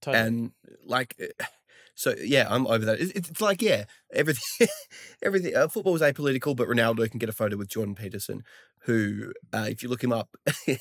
Totally. 0.00 0.24
And 0.26 0.50
like, 0.84 1.16
eh, 1.18 1.44
so 1.94 2.14
yeah, 2.22 2.46
I'm 2.48 2.66
over 2.66 2.84
that. 2.84 3.00
It's, 3.00 3.12
it's 3.12 3.40
like 3.40 3.62
yeah, 3.62 3.84
everything, 4.12 4.68
everything. 5.22 5.56
Uh, 5.56 5.68
football 5.68 5.96
is 5.96 6.02
apolitical, 6.02 6.54
but 6.54 6.68
Ronaldo 6.68 7.10
can 7.10 7.18
get 7.18 7.28
a 7.28 7.32
photo 7.32 7.56
with 7.56 7.68
Jordan 7.68 7.94
Peterson, 7.94 8.44
who, 8.82 9.32
uh, 9.52 9.66
if 9.68 9.82
you 9.82 9.88
look 9.88 10.04
him 10.04 10.12
up, 10.12 10.36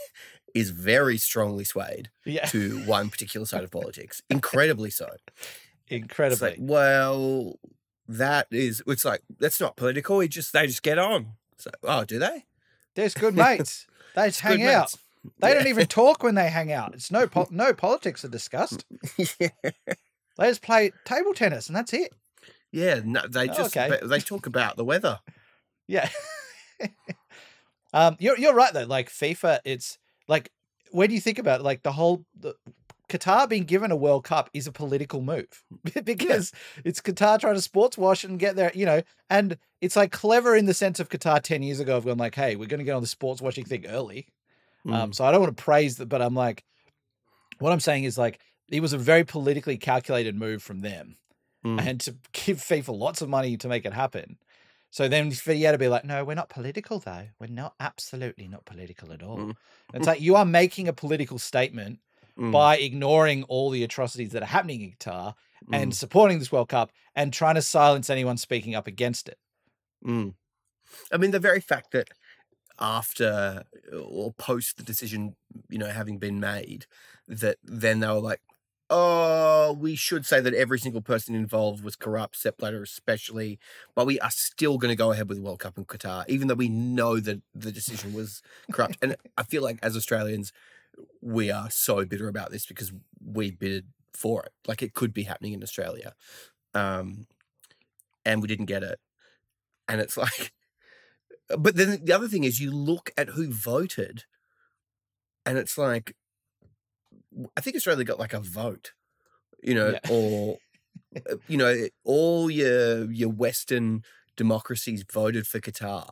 is 0.53 0.69
very 0.69 1.17
strongly 1.17 1.63
swayed 1.63 2.09
yeah, 2.23 2.45
to 2.45 2.79
one 2.85 3.09
particular 3.09 3.45
side 3.45 3.63
of 3.63 3.71
politics. 3.71 4.21
Incredibly 4.29 4.89
so. 4.89 5.09
Incredibly. 5.87 6.51
like, 6.51 6.57
well, 6.59 7.59
that 8.07 8.47
is. 8.51 8.83
It's 8.87 9.05
like 9.05 9.21
that's 9.39 9.59
not 9.59 9.75
political. 9.75 10.21
It 10.21 10.29
just 10.29 10.53
they 10.53 10.67
just 10.67 10.83
get 10.83 10.97
on. 10.99 11.33
So, 11.57 11.71
oh, 11.83 12.03
do 12.05 12.19
they? 12.19 12.45
There's 12.95 13.13
good 13.13 13.35
mates. 13.35 13.87
They 14.15 14.27
just 14.27 14.41
hang 14.41 14.63
out. 14.63 14.81
mates. 14.93 14.97
They 15.39 15.47
Yeah. 15.49 15.53
don't 15.55 15.67
even 15.67 15.87
talk 15.87 16.21
when 16.23 16.35
they 16.35 16.49
hang 16.49 16.71
out. 16.71 16.93
It's 16.93 17.11
no 17.11 17.27
po- 17.27 17.47
no 17.51 17.73
politics 17.73 18.23
are 18.23 18.29
discussed. 18.29 18.85
yeah. 19.39 19.49
They 20.37 20.47
just 20.49 20.61
play 20.61 20.91
table 21.05 21.33
tennis 21.33 21.67
and 21.67 21.75
that's 21.75 21.93
it. 21.93 22.13
Yeah, 22.71 22.99
no, 23.05 23.21
they 23.27 23.47
Oh, 23.49 23.53
just 23.53 23.75
okay. 23.77 23.97
they, 24.01 24.05
they 24.07 24.19
talk 24.19 24.45
about 24.47 24.75
the 24.77 24.85
weather. 24.85 25.19
Yeah. 25.87 26.09
um, 27.93 28.17
you're 28.19 28.37
you're 28.37 28.53
right 28.55 28.73
though. 28.73 28.83
Like 28.85 29.09
FIFA, 29.09 29.59
it's 29.65 29.97
like 30.27 30.51
when 30.91 31.11
you 31.11 31.19
think 31.21 31.39
about 31.39 31.59
it, 31.61 31.63
like 31.63 31.83
the 31.83 31.91
whole 31.91 32.25
the, 32.39 32.55
Qatar 33.18 33.47
being 33.47 33.63
given 33.63 33.91
a 33.91 33.95
World 33.95 34.24
Cup 34.24 34.49
is 34.53 34.68
a 34.68 34.72
political 34.72 35.22
move 35.22 35.63
because 36.03 36.51
it's 36.84 37.01
Qatar 37.01 37.39
trying 37.39 37.55
to 37.55 37.61
sports 37.61 37.97
wash 37.97 38.24
and 38.24 38.39
get 38.39 38.55
there, 38.55 38.72
you 38.76 38.86
know, 38.86 39.01
and 39.30 39.57
it's 39.82 39.95
like 39.95 40.11
clever 40.11 40.55
in 40.55 40.66
the 40.66 40.74
sense 40.74 40.99
of 40.99 41.09
Qatar 41.09 41.41
ten 41.41 41.63
years 41.63 41.80
ago 41.80 41.97
of 41.97 42.05
going 42.05 42.18
like, 42.18 42.36
hey, 42.36 42.55
we're 42.55 42.68
going 42.68 42.80
to 42.80 42.84
get 42.84 42.93
on 42.95 43.01
the 43.01 43.07
sports 43.07 43.41
washing 43.41 43.66
thing 43.66 43.86
early. 43.88 44.28
Um, 44.88 45.13
so 45.13 45.26
I 45.26 45.32
don't 45.32 45.41
want 45.41 45.57
to 45.57 45.63
praise 45.63 45.97
that, 45.97 46.09
but 46.09 46.22
I'm 46.22 46.36
like, 46.36 46.63
what 47.59 47.72
I'm 47.72 47.80
saying 47.80 48.03
is 48.03 48.18
like 48.18 48.39
it 48.70 48.82
was 48.82 48.93
a 48.93 48.97
very 48.97 49.24
politically 49.24 49.78
calculated 49.78 50.36
move 50.36 50.61
from 50.61 50.82
them, 50.82 51.16
Mm. 51.66 51.82
and 51.84 51.99
to 52.01 52.16
give 52.32 52.57
FIFA 52.57 52.95
lots 52.95 53.24
of 53.24 53.30
money 53.30 53.57
to 53.57 53.68
make 53.68 53.86
it 53.86 53.93
happen. 53.93 54.38
So 54.91 55.07
then 55.07 55.32
for 55.32 55.51
you 55.51 55.72
to 55.72 55.78
be 55.80 55.88
like, 55.88 56.05
no, 56.05 56.24
we're 56.24 56.36
not 56.36 56.47
political 56.49 56.99
though. 56.99 57.28
We're 57.39 57.47
not 57.47 57.74
absolutely 57.80 58.47
not 58.47 58.66
political 58.66 59.11
at 59.11 59.24
all. 59.24 59.38
Mm. 59.38 59.55
It's 59.95 60.05
like 60.05 60.22
you 60.22 60.36
are 60.36 60.45
making 60.45 60.88
a 60.88 60.93
political 60.93 61.39
statement 61.39 61.99
Mm, 62.38 62.51
by 62.51 62.77
ignoring 62.77 63.43
all 63.43 63.69
the 63.69 63.83
atrocities 63.83 64.31
that 64.33 64.43
are 64.43 64.47
happening 64.47 64.81
in 64.81 64.91
Qatar 64.91 65.36
and 65.71 65.91
mm, 65.91 65.95
supporting 65.95 66.39
this 66.39 66.51
World 66.51 66.67
Cup 66.67 66.91
and 67.15 67.31
trying 67.31 67.55
to 67.55 67.61
silence 67.61 68.09
anyone 68.09 68.36
speaking 68.36 68.75
up 68.75 68.88
against 68.88 69.29
it. 69.29 69.38
mm. 70.05 70.33
I 71.11 71.17
mean, 71.17 71.31
the 71.31 71.39
very 71.39 71.61
fact 71.61 71.91
that 71.91 72.09
after 72.79 73.63
or 73.93 74.33
post 74.33 74.77
the 74.77 74.83
decision, 74.83 75.36
you 75.69 75.77
know, 75.77 75.88
having 75.88 76.17
been 76.17 76.39
made, 76.39 76.86
that 77.27 77.57
then 77.63 78.01
they 78.01 78.07
were 78.07 78.19
like, 78.19 78.41
"Oh, 78.89 79.77
we 79.79 79.95
should 79.95 80.25
say 80.25 80.41
that 80.41 80.53
every 80.53 80.79
single 80.79 81.01
person 81.01 81.36
involved 81.36 81.83
was 81.83 81.95
corrupt, 81.95 82.36
Sepp 82.36 82.57
Blatter 82.57 82.83
especially, 82.83 83.59
but 83.95 84.05
we 84.05 84.19
are 84.19 84.31
still 84.31 84.77
going 84.77 84.91
to 84.91 84.95
go 84.95 85.11
ahead 85.11 85.29
with 85.29 85.38
the 85.38 85.43
World 85.43 85.59
Cup 85.59 85.77
in 85.77 85.86
Qatar, 85.86 86.25
even 86.27 86.47
though 86.47 86.53
we 86.55 86.69
know 86.69 87.19
that 87.19 87.41
the 87.53 87.71
decision 87.71 88.13
was 88.13 88.41
corrupt." 88.71 88.97
and 89.01 89.15
I 89.38 89.43
feel 89.43 89.63
like 89.63 89.79
as 89.81 89.95
Australians, 89.95 90.51
we 91.21 91.51
are 91.51 91.69
so 91.69 92.05
bitter 92.05 92.27
about 92.27 92.51
this 92.51 92.65
because 92.65 92.91
we 93.23 93.51
bid 93.51 93.87
for 94.13 94.43
it. 94.43 94.51
Like 94.67 94.81
it 94.81 94.93
could 94.93 95.13
be 95.13 95.23
happening 95.23 95.53
in 95.53 95.63
Australia, 95.63 96.13
um, 96.73 97.27
and 98.25 98.41
we 98.41 98.47
didn't 98.47 98.65
get 98.65 98.83
it. 98.83 98.99
And 99.87 100.01
it's 100.01 100.17
like, 100.25 100.51
but 101.57 101.75
then 101.75 102.03
the 102.03 102.13
other 102.13 102.27
thing 102.27 102.43
is, 102.43 102.59
you 102.59 102.71
look 102.71 103.11
at 103.17 103.29
who 103.29 103.51
voted, 103.51 104.23
and 105.45 105.57
it's 105.57 105.77
like, 105.77 106.15
I 107.57 107.61
think 107.61 107.75
Australia 107.75 108.03
got 108.05 108.19
like 108.19 108.33
a 108.33 108.39
vote, 108.39 108.93
you 109.61 109.75
know, 109.75 109.91
Yeah. 109.91 110.11
or 110.11 110.57
uh, 111.29 111.35
you 111.47 111.57
know, 111.57 111.87
all 112.03 112.49
your 112.49 113.11
your 113.11 113.29
Western 113.29 114.03
democracies 114.37 115.03
voted 115.11 115.47
for 115.47 115.59
Qatar. 115.59 116.09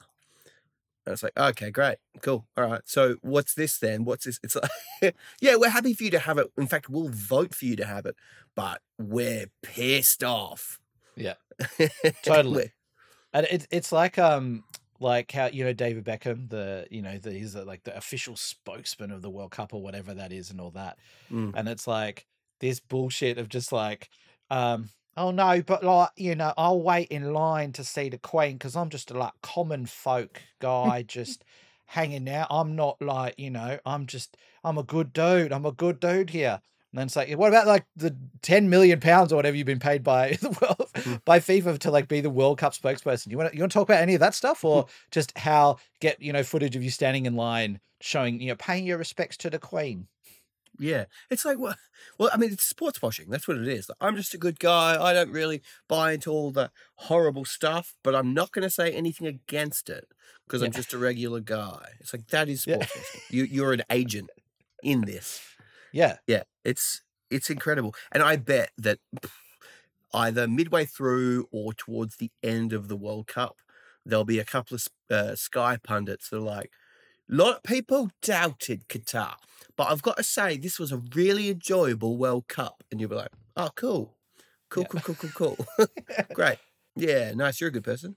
And 1.06 1.14
it's 1.14 1.24
like, 1.24 1.38
okay, 1.38 1.70
great, 1.70 1.98
cool, 2.22 2.46
all 2.56 2.66
right. 2.66 2.82
So 2.86 3.18
what's 3.22 3.54
this 3.54 3.78
then? 3.78 4.06
What's 4.06 4.26
this? 4.26 4.40
It's 4.44 4.56
like, 4.56 5.16
yeah, 5.42 5.56
we're 5.58 5.70
happy 5.70 5.94
for 5.94 6.04
you 6.04 6.12
to 6.12 6.20
have 6.20 6.38
it. 6.38 6.48
In 6.58 6.68
fact, 6.68 6.90
we'll 6.90 7.10
vote 7.10 7.54
for 7.54 7.66
you 7.66 7.76
to 7.76 7.86
have 7.86 8.06
it, 8.06 8.16
but 8.56 8.82
we're 8.98 9.48
pissed 9.62 10.24
off. 10.24 10.80
Yeah. 11.16 11.36
Totally. 12.24 12.72
And 13.34 13.48
it's 13.50 13.68
it's 13.72 13.92
like 13.92 14.18
um 14.18 14.64
like 15.00 15.32
how 15.32 15.48
you 15.48 15.64
know 15.64 15.74
David 15.74 16.06
Beckham, 16.06 16.50
the 16.50 16.88
you 16.90 17.02
know 17.02 17.18
the, 17.18 17.32
he's 17.32 17.56
like 17.56 17.84
the 17.84 17.96
official 17.96 18.36
spokesman 18.36 19.12
of 19.12 19.22
the 19.22 19.30
World 19.30 19.52
Cup 19.52 19.74
or 19.74 19.82
whatever 19.82 20.14
that 20.14 20.32
is, 20.32 20.50
and 20.50 20.62
all 20.62 20.72
that. 20.72 20.98
Mm. 21.32 21.54
And 21.56 21.68
it's 21.68 21.88
like 21.88 22.26
this 22.60 22.80
bullshit 22.80 23.38
of 23.38 23.50
just 23.50 23.72
like, 23.72 24.10
um, 24.50 24.90
oh 25.18 25.32
no, 25.32 25.62
but 25.62 25.84
like 25.84 26.10
you 26.16 26.36
know, 26.36 26.54
I'll 26.58 26.82
wait 26.82 27.10
in 27.10 27.34
line 27.34 27.72
to 27.74 27.84
see 27.84 28.10
the 28.10 28.18
Queen 28.18 28.54
because 28.54 28.76
I'm 28.76 28.90
just 28.90 29.12
a 29.12 29.18
like 29.18 29.34
common 29.42 29.86
folk 29.86 30.42
guy, 30.60 31.04
just 31.04 31.44
hanging 31.88 32.30
out. 32.30 32.48
I'm 32.50 32.76
not 32.76 33.02
like 33.02 33.36
you 33.38 33.50
know, 33.50 33.80
I'm 33.86 34.06
just 34.06 34.38
I'm 34.64 34.78
a 34.78 34.84
good 34.84 35.14
dude. 35.14 35.52
I'm 35.52 35.66
a 35.66 35.72
good 35.72 36.00
dude 36.00 36.30
here. 36.32 36.62
And 36.92 37.00
then 37.00 37.08
it's 37.08 37.16
like, 37.16 37.32
what 37.32 37.48
about 37.48 37.66
like 37.66 37.86
the 37.96 38.16
ten 38.44 38.70
million 38.70 39.00
pounds 39.00 39.34
or 39.34 39.36
whatever 39.36 39.58
you've 39.58 39.66
been 39.66 39.80
paid 39.80 40.04
by 40.04 40.34
the 40.42 40.50
world 40.50 40.90
Mm. 40.94 41.26
by 41.26 41.40
FIFA 41.40 41.80
to 41.80 41.90
like 41.92 42.08
be 42.08 42.22
the 42.22 42.30
World 42.30 42.60
Cup 42.60 42.74
spokesperson? 42.74 43.32
You 43.32 43.38
want 43.38 43.50
to 43.50 43.56
you 43.58 43.64
want 43.64 43.72
to 43.72 43.80
talk 43.80 43.90
about 43.90 44.02
any 44.02 44.14
of 44.14 44.20
that 44.20 44.36
stuff, 44.36 44.64
or 44.64 44.86
just 45.10 45.36
how 45.38 45.78
get 46.00 46.22
you 46.22 46.32
know 46.32 46.44
footage 46.44 46.76
of 46.76 46.84
you 46.84 46.92
standing 46.92 47.26
in 47.26 47.36
line 47.36 47.80
showing 48.00 48.40
you 48.40 48.50
know 48.50 48.56
paying 48.56 48.86
your 48.86 49.00
respects 49.00 49.38
to 49.38 49.50
the 49.50 49.58
Queen? 49.58 50.08
Yeah, 50.80 51.06
it's 51.30 51.46
like 51.46 51.60
well, 51.60 51.76
well, 52.20 52.30
I 52.34 52.38
mean, 52.38 52.52
it's 52.52 52.64
sports 52.64 53.02
washing. 53.02 53.30
That's 53.30 53.48
what 53.48 53.58
it 53.58 53.68
is. 53.68 53.90
Like, 53.90 53.98
I'm 54.02 54.16
just 54.16 54.34
a 54.34 54.38
good 54.38 54.60
guy. 54.60 55.02
I 55.02 55.14
don't 55.14 55.32
really 55.32 55.62
buy 55.88 56.14
into 56.14 56.32
all 56.32 56.52
the 56.52 56.72
horrible 56.96 57.46
stuff, 57.46 57.96
but 58.04 58.16
I'm 58.16 58.34
not 58.34 58.52
going 58.52 58.64
to 58.64 58.70
say 58.70 58.92
anything 58.92 59.28
against 59.28 59.90
it 59.90 60.08
because 60.48 60.62
I'm 60.62 60.72
just 60.72 60.94
a 60.94 60.98
regular 60.98 61.40
guy. 61.42 61.90
It's 62.00 62.14
like 62.14 62.28
that 62.28 62.50
is 62.50 62.66
Yeah. 62.66 62.76
sports 62.86 62.96
washing. 62.96 63.22
You, 63.30 63.44
you're 63.44 63.74
an 63.74 63.84
agent 63.90 64.30
in 64.82 65.02
this. 65.02 65.42
Yeah, 65.92 66.18
Yeah, 66.28 66.44
it's 66.64 67.02
it's 67.30 67.50
incredible, 67.50 67.94
and 68.12 68.24
I 68.24 68.36
bet 68.36 68.72
that 68.78 69.00
either 70.14 70.48
midway 70.48 70.86
through 70.86 71.48
or 71.52 71.74
towards 71.74 72.18
the 72.18 72.32
end 72.44 72.74
of 72.74 72.88
the 72.88 72.96
World 72.98 73.28
Cup, 73.28 73.58
there'll 74.06 74.26
be 74.26 74.40
a 74.40 74.46
couple 74.46 74.76
of 74.76 74.88
uh, 75.10 75.36
Sky 75.36 75.78
pundits 75.84 76.30
that 76.30 76.38
are 76.38 76.42
like, 76.42 76.72
lot 77.36 77.58
of 77.58 77.64
people 77.64 78.12
doubted 78.22 78.88
Qatar, 78.90 79.36
but 79.76 79.92
I've 79.92 80.02
got 80.02 80.18
to 80.18 80.24
say 80.24 80.58
this 80.58 80.80
was 80.80 80.92
a 80.92 81.02
really 81.16 81.50
enjoyable 81.50 82.18
World 82.18 82.48
Cup, 82.48 82.84
and 82.92 83.00
you'll 83.00 83.10
be 83.10 83.16
like, 83.16 83.32
oh, 83.58 83.70
cool, 83.76 84.16
cool, 84.70 84.84
Yeah. 84.84 85.00
cool, 85.02 85.16
cool, 85.16 85.30
cool, 85.32 85.56
cool, 85.78 85.88
great, 86.34 86.58
yeah, 86.96 87.34
nice. 87.34 87.60
You're 87.62 87.70
a 87.70 87.74
good 87.74 87.84
person. 87.84 88.16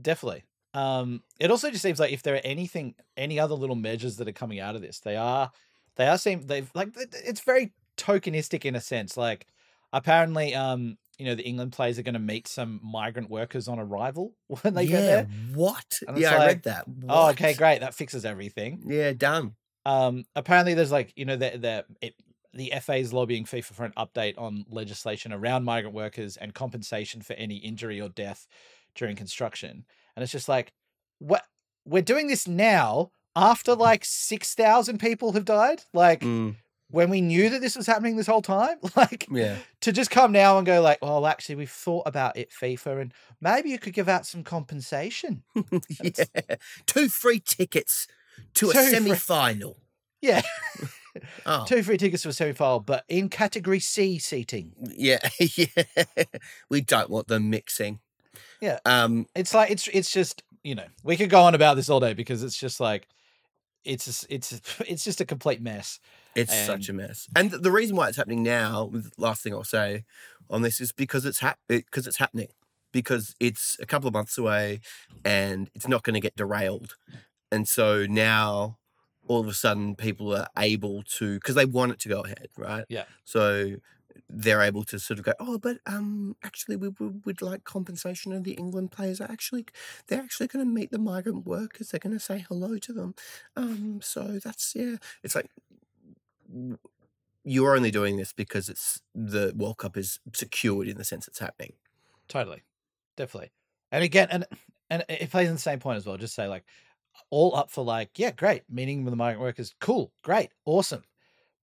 Definitely. 0.00 0.44
Um, 0.74 1.22
it 1.40 1.50
also 1.50 1.70
just 1.70 1.82
seems 1.82 1.98
like 1.98 2.12
if 2.12 2.22
there 2.22 2.34
are 2.34 2.40
anything, 2.44 2.94
any 3.16 3.40
other 3.40 3.54
little 3.54 3.76
measures 3.76 4.16
that 4.16 4.28
are 4.28 4.32
coming 4.32 4.60
out 4.60 4.76
of 4.76 4.82
this, 4.82 5.00
they 5.00 5.16
are, 5.16 5.50
they 5.96 6.06
are 6.06 6.18
seem 6.18 6.42
they've 6.42 6.70
like 6.74 6.90
it's 6.96 7.40
very 7.40 7.72
tokenistic 7.96 8.64
in 8.66 8.74
a 8.76 8.80
sense. 8.80 9.16
Like 9.16 9.46
apparently, 9.92 10.54
um, 10.54 10.98
you 11.18 11.26
know, 11.26 11.34
the 11.34 11.44
England 11.44 11.72
players 11.72 11.98
are 11.98 12.02
going 12.02 12.14
to 12.14 12.20
meet 12.20 12.46
some 12.46 12.80
migrant 12.82 13.30
workers 13.30 13.68
on 13.68 13.78
arrival 13.78 14.34
when 14.62 14.74
they 14.74 14.84
yeah, 14.84 14.96
go 15.00 15.02
there. 15.02 15.28
what? 15.54 15.98
And 16.06 16.18
Yeah, 16.18 16.34
I 16.34 16.38
like, 16.38 16.46
read 16.46 16.62
that. 16.64 16.84
Oh, 17.08 17.30
okay, 17.30 17.54
great. 17.54 17.80
That 17.80 17.94
fixes 17.94 18.24
everything. 18.24 18.82
Yeah, 18.86 19.12
done. 19.12 19.54
Um, 19.84 20.24
apparently, 20.34 20.74
there's 20.74 20.92
like 20.92 21.12
you 21.16 21.24
know 21.24 21.36
the 21.36 21.50
the 21.58 21.84
it, 22.00 22.14
the 22.52 22.72
FA 22.80 22.96
is 22.96 23.12
lobbying 23.12 23.44
FIFA 23.44 23.64
for 23.64 23.84
an 23.84 23.92
update 23.96 24.38
on 24.38 24.64
legislation 24.68 25.32
around 25.32 25.64
migrant 25.64 25.94
workers 25.94 26.36
and 26.36 26.54
compensation 26.54 27.20
for 27.20 27.34
any 27.34 27.56
injury 27.56 28.00
or 28.00 28.08
death 28.08 28.46
during 28.94 29.14
construction. 29.14 29.84
And 30.16 30.22
it's 30.22 30.32
just 30.32 30.48
like, 30.48 30.72
what 31.18 31.44
we're 31.84 32.02
doing 32.02 32.26
this 32.26 32.48
now 32.48 33.10
after 33.36 33.74
like 33.74 34.04
six 34.04 34.54
thousand 34.54 34.98
people 34.98 35.32
have 35.32 35.44
died. 35.44 35.82
Like 35.92 36.20
Mm, 36.20 36.56
when 36.90 37.10
we 37.10 37.20
knew 37.20 37.50
that 37.50 37.60
this 37.60 37.76
was 37.76 37.86
happening 37.86 38.16
this 38.16 38.26
whole 38.26 38.42
time. 38.42 38.78
Like 38.96 39.26
yeah, 39.30 39.56
to 39.82 39.92
just 39.92 40.10
come 40.10 40.32
now 40.32 40.56
and 40.58 40.66
go 40.66 40.80
like, 40.80 41.02
well, 41.02 41.26
actually, 41.26 41.56
we've 41.56 41.70
thought 41.70 42.04
about 42.06 42.36
it, 42.36 42.50
FIFA, 42.50 43.00
and 43.02 43.14
maybe 43.40 43.70
you 43.70 43.78
could 43.78 43.92
give 43.92 44.08
out 44.08 44.24
some 44.26 44.42
compensation. 44.42 45.42
yeah. 46.02 46.24
Two 46.86 47.08
free 47.08 47.40
tickets 47.40 48.06
to 48.54 48.70
a 48.70 48.72
Two 48.72 48.78
free- 48.78 48.90
semi-final. 48.90 49.76
Yeah, 50.22 50.42
two 51.66 51.82
free 51.82 51.98
tickets 51.98 52.22
to 52.22 52.30
a 52.30 52.32
semi-final, 52.32 52.80
but 52.80 53.04
in 53.08 53.28
category 53.28 53.80
C 53.80 54.18
seating. 54.18 54.72
yeah, 54.96 55.18
yeah. 55.56 55.66
we 56.70 56.80
don't 56.80 57.10
want 57.10 57.28
them 57.28 57.50
mixing. 57.50 58.00
Yeah. 58.60 58.78
Um. 58.86 59.26
it's 59.34 59.52
like 59.52 59.70
it's 59.70 59.88
it's 59.88 60.10
just 60.10 60.42
you 60.62 60.74
know 60.74 60.86
we 61.04 61.16
could 61.16 61.30
go 61.30 61.42
on 61.42 61.54
about 61.54 61.76
this 61.76 61.90
all 61.90 62.00
day 62.00 62.14
because 62.14 62.42
it's 62.42 62.56
just 62.56 62.80
like 62.80 63.06
it's 63.84 64.24
it's 64.30 64.60
it's 64.86 65.04
just 65.04 65.20
a 65.20 65.24
complete 65.24 65.60
mess 65.60 66.00
It's 66.36 66.66
such 66.66 66.88
a 66.88 66.92
mess, 66.92 67.28
and 67.34 67.50
the 67.50 67.70
reason 67.70 67.96
why 67.96 68.08
it's 68.08 68.16
happening 68.16 68.42
now. 68.42 68.90
the 68.92 69.10
Last 69.18 69.42
thing 69.42 69.54
I'll 69.54 69.64
say 69.64 70.04
on 70.50 70.62
this 70.62 70.80
is 70.80 70.92
because 70.92 71.24
it's 71.24 71.40
hap- 71.40 71.58
because 71.68 72.06
it's 72.06 72.18
happening 72.18 72.48
because 72.92 73.34
it's 73.40 73.76
a 73.80 73.86
couple 73.86 74.08
of 74.08 74.14
months 74.14 74.38
away, 74.38 74.80
and 75.24 75.70
it's 75.74 75.88
not 75.88 76.02
going 76.02 76.14
to 76.14 76.20
get 76.20 76.36
derailed, 76.36 76.96
and 77.50 77.66
so 77.66 78.06
now 78.06 78.78
all 79.28 79.40
of 79.40 79.48
a 79.48 79.54
sudden 79.54 79.96
people 79.96 80.34
are 80.34 80.48
able 80.56 81.02
to 81.02 81.34
because 81.34 81.54
they 81.54 81.64
want 81.64 81.92
it 81.92 82.00
to 82.00 82.08
go 82.08 82.20
ahead, 82.20 82.48
right? 82.56 82.84
Yeah. 82.88 83.04
So 83.24 83.76
they're 84.28 84.62
able 84.62 84.82
to 84.84 84.98
sort 84.98 85.18
of 85.18 85.24
go, 85.24 85.32
oh, 85.38 85.58
but 85.58 85.78
um, 85.86 86.36
actually 86.42 86.76
we 86.76 86.88
would 86.98 87.42
like 87.42 87.64
compensation, 87.64 88.32
and 88.32 88.44
the 88.44 88.52
England 88.52 88.92
players 88.92 89.20
are 89.20 89.30
actually 89.30 89.66
they're 90.08 90.20
actually 90.22 90.48
going 90.48 90.64
to 90.64 90.70
meet 90.70 90.90
the 90.90 90.98
migrant 90.98 91.46
workers. 91.46 91.88
They're 91.88 92.00
going 92.00 92.16
to 92.16 92.20
say 92.20 92.44
hello 92.48 92.78
to 92.78 92.92
them. 92.92 93.14
Um, 93.56 94.00
so 94.02 94.38
that's 94.42 94.74
yeah. 94.74 94.96
It's 95.22 95.34
like 95.34 95.50
you're 97.46 97.76
only 97.76 97.92
doing 97.92 98.16
this 98.16 98.32
because 98.32 98.68
it's 98.68 99.00
the 99.14 99.52
World 99.56 99.78
Cup 99.78 99.96
is 99.96 100.18
secured 100.34 100.88
in 100.88 100.98
the 100.98 101.04
sense 101.04 101.28
it's 101.28 101.38
happening. 101.38 101.74
totally. 102.28 102.62
Definitely. 103.16 103.52
And 103.92 104.04
again 104.04 104.28
and 104.30 104.44
and 104.90 105.04
it 105.08 105.30
plays 105.30 105.48
in 105.48 105.54
the 105.54 105.60
same 105.60 105.78
point 105.78 105.96
as 105.96 106.06
well 106.06 106.16
just 106.16 106.34
say 106.34 106.48
like 106.48 106.64
all 107.30 107.56
up 107.56 107.70
for 107.70 107.84
like 107.84 108.18
yeah 108.18 108.30
great 108.30 108.62
meeting 108.68 109.04
with 109.04 109.12
the 109.12 109.16
migrant 109.16 109.40
workers 109.40 109.74
cool 109.80 110.12
great 110.22 110.50
awesome. 110.64 111.02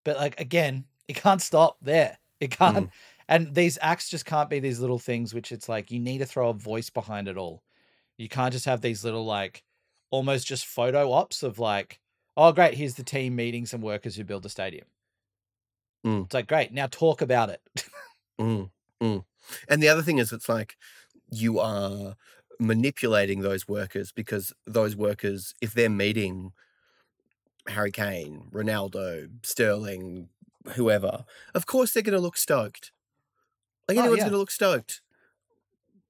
But 0.03 0.17
like 0.17 0.39
again 0.39 0.85
it 1.07 1.17
can't 1.17 1.41
stop 1.41 1.77
there. 1.81 2.17
It 2.39 2.51
can't 2.51 2.77
mm. 2.77 2.89
and 3.27 3.53
these 3.53 3.77
acts 3.81 4.09
just 4.09 4.25
can't 4.25 4.49
be 4.49 4.59
these 4.59 4.79
little 4.79 4.99
things 4.99 5.33
which 5.33 5.51
it's 5.51 5.69
like 5.69 5.91
you 5.91 5.99
need 5.99 6.19
to 6.19 6.25
throw 6.25 6.49
a 6.49 6.53
voice 6.53 6.89
behind 6.89 7.27
it 7.27 7.37
all. 7.37 7.61
You 8.17 8.29
can't 8.29 8.53
just 8.53 8.65
have 8.65 8.81
these 8.81 9.03
little 9.03 9.25
like 9.25 9.63
almost 10.11 10.47
just 10.47 10.65
photo 10.65 11.11
ops 11.11 11.43
of 11.43 11.59
like 11.59 11.99
oh 12.37 12.51
great 12.51 12.73
here's 12.75 12.95
the 12.95 13.03
team 13.03 13.35
meeting 13.35 13.65
some 13.65 13.81
workers 13.81 14.15
who 14.15 14.23
build 14.23 14.43
the 14.43 14.49
stadium 14.49 14.85
Mm. 16.05 16.25
it's 16.25 16.33
like 16.33 16.47
great 16.47 16.73
now 16.73 16.87
talk 16.87 17.21
about 17.21 17.49
it 17.49 17.61
Mm, 18.41 18.71
mm. 19.01 19.23
And 19.69 19.81
the 19.83 19.87
other 19.89 20.01
thing 20.01 20.17
is, 20.17 20.31
it's 20.33 20.49
like 20.49 20.75
you 21.31 21.59
are 21.59 22.15
manipulating 22.59 23.41
those 23.41 23.67
workers 23.67 24.11
because 24.11 24.51
those 24.65 24.95
workers, 24.95 25.53
if 25.61 25.73
they're 25.73 25.89
meeting 25.89 26.51
Harry 27.67 27.91
Kane, 27.91 28.47
Ronaldo, 28.51 29.29
Sterling, 29.45 30.29
whoever, 30.75 31.25
of 31.53 31.65
course 31.65 31.93
they're 31.93 32.03
going 32.03 32.15
to 32.17 32.21
look 32.21 32.37
stoked. 32.37 32.91
Like 33.87 33.97
Oh, 33.97 34.01
anyone's 34.01 34.17
yeah. 34.19 34.23
going 34.25 34.33
to 34.33 34.39
look 34.39 34.51
stoked. 34.51 35.01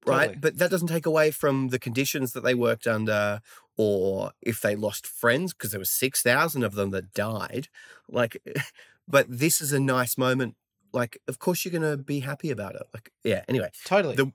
Right. 0.05 0.27
Totally. 0.27 0.39
But 0.39 0.57
that 0.59 0.71
doesn't 0.71 0.87
take 0.87 1.05
away 1.05 1.31
from 1.31 1.69
the 1.69 1.79
conditions 1.79 2.33
that 2.33 2.43
they 2.43 2.55
worked 2.55 2.87
under 2.87 3.41
or 3.77 4.31
if 4.41 4.61
they 4.61 4.75
lost 4.75 5.07
friends, 5.07 5.53
because 5.53 5.71
there 5.71 5.79
were 5.79 5.85
6,000 5.85 6.63
of 6.63 6.75
them 6.75 6.91
that 6.91 7.13
died. 7.13 7.69
Like, 8.07 8.37
but 9.07 9.25
this 9.29 9.61
is 9.61 9.73
a 9.73 9.79
nice 9.79 10.17
moment. 10.17 10.55
Like, 10.91 11.17
of 11.27 11.39
course 11.39 11.65
you're 11.65 11.71
going 11.71 11.97
to 11.97 12.01
be 12.01 12.19
happy 12.19 12.51
about 12.51 12.75
it. 12.75 12.83
Like, 12.93 13.11
yeah. 13.23 13.43
Anyway, 13.47 13.71
totally 13.85 14.15
the 14.15 14.31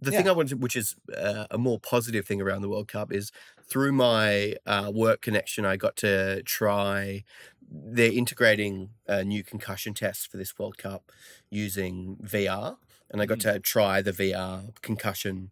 the 0.00 0.10
thing 0.10 0.28
I 0.28 0.32
wanted, 0.32 0.62
which 0.62 0.76
is 0.76 0.96
uh, 1.16 1.46
a 1.50 1.58
more 1.58 1.78
positive 1.78 2.26
thing 2.26 2.40
around 2.40 2.62
the 2.62 2.68
World 2.68 2.88
Cup, 2.88 3.12
is 3.12 3.32
through 3.68 3.92
my 3.92 4.54
uh, 4.66 4.90
work 4.94 5.20
connection, 5.20 5.64
I 5.64 5.76
got 5.76 5.96
to 5.96 6.42
try. 6.44 7.24
They're 7.70 8.12
integrating 8.12 8.90
a 9.06 9.24
new 9.24 9.42
concussion 9.42 9.94
test 9.94 10.30
for 10.30 10.36
this 10.36 10.58
World 10.58 10.78
Cup 10.78 11.10
using 11.50 12.16
VR, 12.22 12.76
and 13.10 13.20
I 13.20 13.26
got 13.26 13.40
to 13.40 13.58
try 13.60 14.00
the 14.00 14.12
VR 14.12 14.74
concussion 14.82 15.50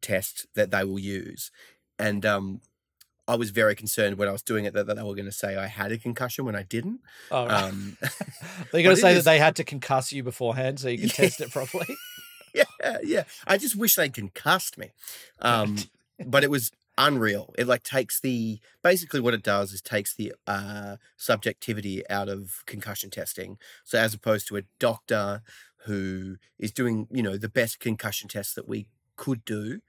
test 0.00 0.46
that 0.54 0.70
they 0.70 0.84
will 0.84 0.98
use. 0.98 1.50
And 1.98 2.24
um, 2.26 2.60
I 3.28 3.36
was 3.36 3.50
very 3.50 3.74
concerned 3.74 4.18
when 4.18 4.28
I 4.28 4.32
was 4.32 4.42
doing 4.42 4.64
it 4.64 4.74
that, 4.74 4.86
that 4.86 4.96
they 4.96 5.02
were 5.02 5.14
going 5.14 5.24
to 5.26 5.32
say 5.32 5.56
I 5.56 5.66
had 5.66 5.92
a 5.92 5.98
concussion 5.98 6.44
when 6.44 6.54
I 6.56 6.62
didn't. 6.62 7.00
oh, 7.30 7.46
right. 7.46 7.64
Um, 7.64 7.96
They're 8.72 8.82
going 8.82 8.96
to 8.96 9.00
say 9.00 9.14
that 9.14 9.24
they 9.24 9.38
had 9.38 9.56
to 9.56 9.64
concuss 9.64 10.12
you 10.12 10.22
beforehand 10.22 10.80
so 10.80 10.88
you 10.88 10.98
could 10.98 11.10
Yeah. 11.18 11.24
test 11.26 11.40
it 11.40 11.50
properly. 11.52 11.96
yeah, 12.54 12.64
yeah. 13.02 13.24
I 13.46 13.58
just 13.58 13.76
wish 13.76 13.94
they 13.96 14.08
concussed 14.08 14.76
me. 14.78 14.90
Um, 15.40 15.76
but 16.24 16.44
it 16.44 16.50
was 16.50 16.70
unreal. 16.96 17.52
It 17.58 17.66
like 17.66 17.82
takes 17.82 18.20
the 18.20 18.60
basically 18.82 19.20
what 19.20 19.34
it 19.34 19.42
does 19.42 19.72
is 19.72 19.80
takes 19.82 20.14
the 20.14 20.32
uh, 20.46 20.96
subjectivity 21.16 22.08
out 22.08 22.28
of 22.28 22.62
concussion 22.66 23.10
testing. 23.10 23.58
So 23.84 23.98
as 23.98 24.14
opposed 24.14 24.46
to 24.48 24.56
a 24.56 24.62
doctor 24.78 25.42
who 25.86 26.36
is 26.58 26.70
doing 26.72 27.08
you 27.10 27.22
know 27.22 27.36
the 27.36 27.48
best 27.48 27.80
concussion 27.80 28.28
test 28.28 28.54
that 28.54 28.68
we 28.68 28.86
could 29.16 29.44
do, 29.44 29.80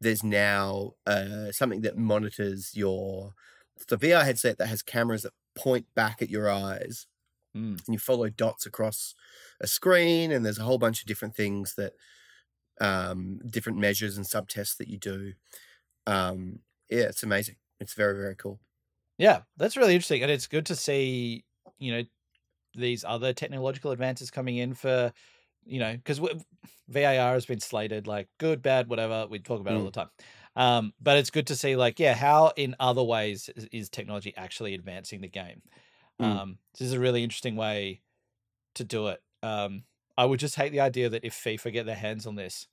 there's 0.00 0.22
now 0.24 0.92
uh, 1.06 1.52
something 1.52 1.80
that 1.82 1.96
monitors 1.96 2.72
your 2.74 3.34
it's 3.76 3.90
a 3.92 3.96
VR 3.96 4.24
headset 4.24 4.58
that 4.58 4.68
has 4.68 4.82
cameras 4.82 5.22
that 5.22 5.32
point 5.54 5.86
back 5.94 6.22
at 6.22 6.30
your 6.30 6.50
eyes 6.50 7.06
Mm. 7.56 7.80
and 7.86 7.94
you 7.94 7.98
follow 7.98 8.28
dots 8.28 8.66
across 8.66 9.14
a 9.60 9.66
screen 9.66 10.30
and 10.30 10.44
there's 10.44 10.58
a 10.58 10.64
whole 10.64 10.76
bunch 10.78 11.00
of 11.00 11.06
different 11.06 11.34
things 11.34 11.74
that 11.76 11.94
um 12.80 13.38
different 13.50 13.78
measures 13.78 14.16
and 14.16 14.26
subtests 14.26 14.76
that 14.76 14.88
you 14.88 14.98
do. 14.98 15.32
Um 16.06 16.60
yeah 16.90 17.04
it's 17.04 17.22
amazing. 17.22 17.56
It's 17.80 17.94
very 17.94 18.16
very 18.16 18.36
cool. 18.36 18.60
Yeah, 19.18 19.42
that's 19.56 19.76
really 19.76 19.94
interesting, 19.94 20.22
and 20.22 20.30
it's 20.30 20.46
good 20.46 20.66
to 20.66 20.76
see 20.76 21.44
you 21.78 21.92
know 21.92 22.02
these 22.74 23.04
other 23.04 23.32
technological 23.32 23.90
advances 23.92 24.30
coming 24.30 24.58
in 24.58 24.74
for 24.74 25.12
you 25.66 25.80
know 25.80 25.92
because 25.92 26.20
VAR 26.88 27.34
has 27.34 27.46
been 27.46 27.60
slated 27.60 28.06
like 28.06 28.28
good, 28.38 28.62
bad, 28.62 28.88
whatever. 28.88 29.26
We 29.28 29.38
talk 29.38 29.60
about 29.60 29.74
it 29.74 29.78
all 29.78 29.84
the 29.84 29.90
time, 29.90 30.10
um, 30.54 30.92
but 31.00 31.18
it's 31.18 31.30
good 31.30 31.48
to 31.48 31.56
see 31.56 31.76
like 31.76 31.98
yeah, 31.98 32.14
how 32.14 32.52
in 32.56 32.76
other 32.80 33.02
ways 33.02 33.50
is, 33.56 33.68
is 33.72 33.88
technology 33.88 34.32
actually 34.36 34.74
advancing 34.74 35.20
the 35.20 35.28
game. 35.28 35.62
Mm. 36.20 36.24
Um, 36.24 36.58
this 36.78 36.86
is 36.86 36.92
a 36.94 37.00
really 37.00 37.22
interesting 37.22 37.56
way 37.56 38.00
to 38.76 38.84
do 38.84 39.08
it. 39.08 39.22
Um, 39.42 39.84
I 40.16 40.24
would 40.24 40.40
just 40.40 40.56
hate 40.56 40.72
the 40.72 40.80
idea 40.80 41.08
that 41.08 41.24
if 41.24 41.34
FIFA 41.34 41.72
get 41.72 41.86
their 41.86 41.94
hands 41.94 42.26
on 42.26 42.36
this 42.36 42.68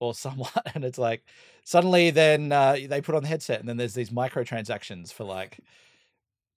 or 0.00 0.14
someone, 0.14 0.50
and 0.74 0.84
it's 0.84 0.98
like 0.98 1.24
suddenly 1.64 2.10
then 2.10 2.52
uh, 2.52 2.76
they 2.88 3.00
put 3.00 3.14
on 3.14 3.22
the 3.22 3.28
headset 3.28 3.60
and 3.60 3.68
then 3.68 3.76
there's 3.76 3.94
these 3.94 4.10
microtransactions 4.10 5.12
for 5.12 5.24
like, 5.24 5.60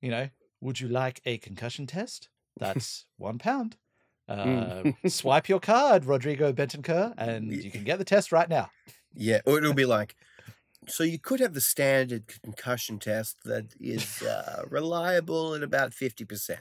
you 0.01 0.11
know, 0.11 0.29
would 0.61 0.79
you 0.79 0.87
like 0.87 1.21
a 1.25 1.37
concussion 1.37 1.87
test? 1.87 2.29
That's 2.59 3.05
one 3.17 3.37
pound. 3.37 3.77
Uh, 4.27 4.35
Mm. 4.45 4.95
swipe 5.11 5.47
your 5.47 5.59
card, 5.59 6.05
Rodrigo 6.05 6.51
Bentancur, 6.51 7.13
and 7.17 7.51
you 7.51 7.71
can 7.71 7.83
get 7.83 7.97
the 7.97 8.05
test 8.05 8.31
right 8.31 8.49
now. 8.49 8.69
yeah 9.15 9.39
or 9.45 9.57
it'll 9.57 9.73
be 9.73 9.85
like 9.85 10.15
so 10.89 11.03
you 11.03 11.19
could 11.19 11.39
have 11.41 11.53
the 11.53 11.59
standard 11.61 12.23
concussion 12.43 12.97
test 12.99 13.35
that 13.43 13.73
is 13.79 14.21
uh, 14.35 14.63
reliable 14.69 15.53
at 15.55 15.63
about 15.63 15.91
50% 15.91 16.57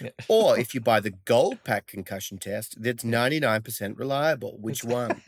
Yeah. 0.00 0.10
or 0.28 0.58
if 0.64 0.74
you 0.74 0.80
buy 0.80 1.00
the 1.00 1.10
gold 1.24 1.62
pack 1.64 1.86
concussion 1.86 2.38
test 2.38 2.82
that's 2.82 3.04
99% 3.04 3.98
reliable 3.98 4.56
which 4.60 4.82
one 4.84 5.22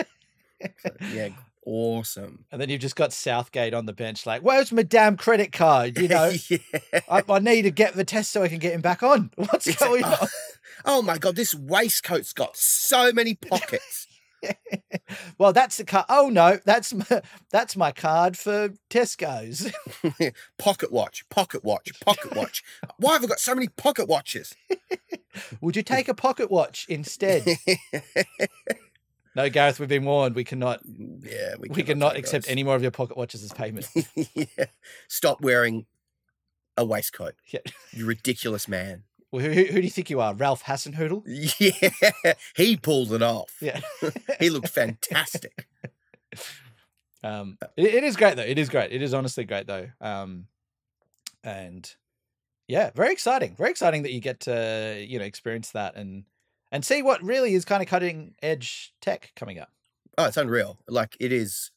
So, 0.83 0.91
yeah 1.13 1.29
awesome. 1.65 2.45
And 2.51 2.61
then 2.61 2.69
you've 2.71 2.81
just 2.81 2.97
got 2.97 3.13
Southgate 3.13 3.73
on 3.73 3.87
the 3.87 3.93
bench, 3.93 4.27
like, 4.27 4.43
where's 4.43 4.73
my 4.73 4.83
damn 4.83 5.17
credit 5.17 5.53
card? 5.53 5.97
You 5.97 6.09
know, 6.09 6.33
yeah. 6.51 6.59
I, 7.09 7.23
I 7.29 7.39
need 7.39 7.63
to 7.63 7.71
get 7.71 7.95
the 7.95 8.05
test 8.05 8.33
so 8.33 8.43
I 8.43 8.49
can 8.49 8.59
get 8.59 8.73
him 8.73 8.81
back 8.81 9.03
on. 9.05 9.31
What's 9.37 9.69
It's- 9.69 9.79
going 9.89 10.03
oh, 10.05 10.19
on? 10.23 10.29
Oh 10.85 11.03
my 11.03 11.19
god, 11.19 11.37
this 11.37 11.55
waistcoat's 11.55 12.33
got 12.33 12.57
so 12.57 13.13
many 13.13 13.35
pockets. 13.35 14.07
well, 15.39 15.53
that's 15.53 15.77
the 15.77 15.85
card. 15.85 16.07
Oh 16.09 16.29
no, 16.29 16.59
that's 16.65 16.93
my, 16.93 17.23
that's 17.51 17.77
my 17.77 17.93
card 17.93 18.37
for 18.37 18.71
Tesco's. 18.91 19.73
pocket 20.59 20.93
watch, 20.93 21.29
pocket 21.29 21.65
watch, 21.65 21.93
pocket 22.01 22.35
watch. 22.35 22.63
Why 22.99 23.13
have 23.15 23.25
I 23.25 23.27
got 23.27 23.41
so 23.41 23.55
many 23.55 23.69
pocket 23.69 24.09
watches? 24.09 24.55
Would 25.61 25.77
you 25.77 25.83
take 25.83 26.09
a 26.09 26.15
pocket 26.15 26.51
watch 26.51 26.87
instead? 26.89 27.47
no, 29.35 29.49
Gareth, 29.49 29.81
we've 29.81 29.89
been 29.89 30.05
warned. 30.05 30.35
We 30.35 30.45
cannot 30.45 30.81
yeah, 30.85 31.55
we, 31.59 31.69
cannot 31.69 31.87
cannot 31.87 32.17
accept 32.17 32.47
those. 32.47 32.53
any 32.53 32.65
more 32.65 32.77
of 32.77 32.83
your 32.83 32.91
pocket 32.91 33.17
watches 33.17 33.43
as 33.43 33.53
payment. 33.53 33.89
yeah. 34.35 34.67
Stop 35.09 35.41
wearing 35.41 35.87
a 36.77 36.85
waistcoat. 36.85 37.35
Yeah. 37.53 37.61
You 37.93 38.07
ridiculous 38.07 38.67
man. 38.67 39.05
Well, 39.33 39.43
who, 39.43 39.51
who 39.51 39.65
who 39.65 39.75
do 39.77 39.81
you 39.81 39.91
think 39.91 40.11
you 40.11 40.21
are, 40.21 40.35
Ralph 40.35 40.63
Hasenhüttl? 40.63 41.23
Yeah, 41.59 42.33
he 42.55 42.77
pulled 42.77 43.13
it 43.13 43.23
off. 43.23 43.57
Yeah. 43.61 43.81
He 44.39 44.51
looked 44.51 44.69
fantastic. 44.69 45.67
Um, 47.25 47.57
it, 47.77 47.95
it 47.95 48.03
is 48.03 48.17
great 48.17 48.35
though. 48.35 48.43
It 48.43 48.59
is 48.59 48.69
great. 48.69 48.91
It 48.91 49.01
is 49.01 49.15
honestly 49.15 49.45
great 49.45 49.69
though. 49.69 49.87
Um, 50.01 50.49
and 51.45 51.89
yeah, 52.67 52.91
very 52.97 53.13
exciting. 53.13 53.55
Very 53.55 53.71
exciting 53.71 54.03
that 54.03 54.11
you 54.11 54.19
get 54.19 54.41
to 54.41 55.05
you 55.07 55.21
know 55.21 55.25
experience 55.25 55.71
that 55.71 55.95
and 55.95 56.25
and 56.73 56.85
see 56.85 57.01
what 57.01 57.23
really 57.23 57.55
is 57.55 57.65
kind 57.65 57.81
of 57.81 57.89
cutting 57.89 58.35
edge 58.43 58.93
tech 59.01 59.31
coming 59.37 59.61
up. 59.61 59.71
Oh, 60.19 60.25
it's 60.25 60.37
unreal. 60.37 60.81
Like 60.89 61.17
it 61.21 61.31
is 61.31 61.71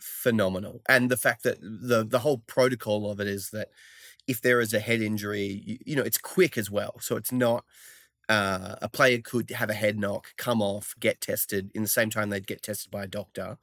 phenomenal. 0.00 0.80
And 0.88 1.10
the 1.10 1.18
fact 1.18 1.42
that 1.42 1.60
the 1.60 2.02
the 2.02 2.20
whole 2.20 2.38
protocol 2.46 3.10
of 3.10 3.20
it 3.20 3.26
is 3.26 3.50
that 3.50 3.68
if 4.26 4.40
there 4.40 4.60
is 4.60 4.74
a 4.74 4.80
head 4.80 5.00
injury, 5.00 5.62
you, 5.64 5.78
you 5.84 5.96
know, 5.96 6.02
it's 6.02 6.18
quick 6.18 6.58
as 6.58 6.70
well. 6.70 6.96
So 7.00 7.16
it's 7.16 7.32
not 7.32 7.64
uh, 8.28 8.76
a 8.82 8.88
player 8.88 9.18
could 9.18 9.50
have 9.50 9.70
a 9.70 9.74
head 9.74 9.98
knock, 9.98 10.34
come 10.36 10.60
off, 10.60 10.94
get 10.98 11.20
tested 11.20 11.70
in 11.74 11.82
the 11.82 11.88
same 11.88 12.10
time 12.10 12.30
they'd 12.30 12.46
get 12.46 12.62
tested 12.62 12.90
by 12.90 13.04
a 13.04 13.08
doctor. 13.08 13.58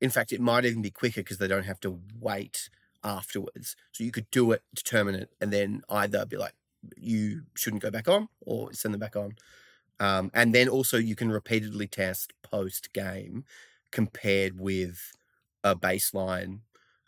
In 0.00 0.10
fact, 0.10 0.32
it 0.32 0.40
might 0.40 0.64
even 0.64 0.82
be 0.82 0.90
quicker 0.90 1.20
because 1.20 1.38
they 1.38 1.48
don't 1.48 1.64
have 1.64 1.80
to 1.80 2.00
wait 2.18 2.68
afterwards. 3.04 3.76
So 3.92 4.04
you 4.04 4.12
could 4.12 4.30
do 4.30 4.52
it, 4.52 4.62
determine 4.74 5.14
it, 5.14 5.30
and 5.40 5.52
then 5.52 5.82
either 5.88 6.24
be 6.26 6.36
like, 6.36 6.54
you 6.96 7.42
shouldn't 7.54 7.82
go 7.82 7.90
back 7.90 8.08
on 8.08 8.28
or 8.40 8.72
send 8.72 8.94
them 8.94 9.00
back 9.00 9.16
on. 9.16 9.36
Um, 9.98 10.30
and 10.34 10.54
then 10.54 10.68
also 10.68 10.98
you 10.98 11.16
can 11.16 11.30
repeatedly 11.30 11.86
test 11.86 12.32
post 12.42 12.92
game 12.92 13.44
compared 13.90 14.58
with 14.58 15.12
a 15.64 15.74
baseline 15.74 16.60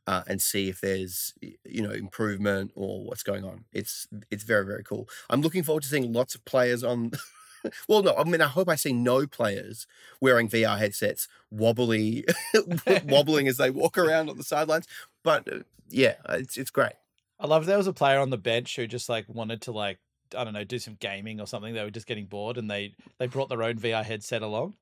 uh, 0.09 0.23
and 0.27 0.41
see 0.41 0.71
if 0.71 0.81
there's 0.81 1.35
you 1.65 1.83
know 1.83 1.91
improvement 1.91 2.73
or 2.75 3.05
what's 3.05 3.23
going 3.23 3.45
on. 3.45 3.67
It's 3.75 4.09
it's 4.31 4.43
very 4.43 4.65
very 4.65 4.83
cool. 4.83 5.07
I'm 5.29 5.43
looking 5.43 5.63
forward 5.63 5.83
to 5.83 5.89
seeing 5.89 6.15
lots 6.15 6.35
of 6.35 6.45
players 6.47 6.83
on. 6.83 7.13
well, 7.89 8.03
no, 8.03 8.15
I 8.17 8.25
mean 8.25 8.41
I 8.41 8.47
hope 8.47 8.71
I 8.71 8.75
see 8.75 8.95
no 8.95 9.27
players 9.27 9.87
wearing 10.19 10.49
VR 10.49 10.79
headsets 10.79 11.29
wobbly 11.51 12.25
wobbling 13.05 13.49
as 13.49 13.59
they 13.59 13.69
walk 13.69 13.99
around 13.99 14.31
on 14.31 14.39
the 14.39 14.45
sidelines. 14.45 14.87
But 15.23 15.53
uh, 15.53 15.59
yeah, 15.91 16.15
it's 16.31 16.57
it's 16.57 16.71
great. 16.71 16.95
I 17.39 17.47
love 17.47 17.67
there 17.67 17.77
was 17.77 17.87
a 17.87 17.93
player 17.93 18.19
on 18.19 18.31
the 18.31 18.39
bench 18.39 18.77
who 18.77 18.87
just 18.87 19.11
like 19.11 19.27
wanted 19.29 19.61
to 19.63 19.73
like 19.73 19.99
I 20.35 20.43
don't 20.43 20.55
know 20.55 20.65
do 20.65 20.79
some 20.79 20.97
gaming 20.99 21.39
or 21.39 21.47
something. 21.47 21.75
They 21.75 21.85
were 21.85 21.91
just 21.91 22.07
getting 22.07 22.25
bored 22.25 22.57
and 22.57 22.71
they 22.71 22.95
they 23.19 23.27
brought 23.27 23.51
their 23.51 23.63
own 23.63 23.77
VR 23.77 24.05
headset 24.05 24.41
along 24.41 24.73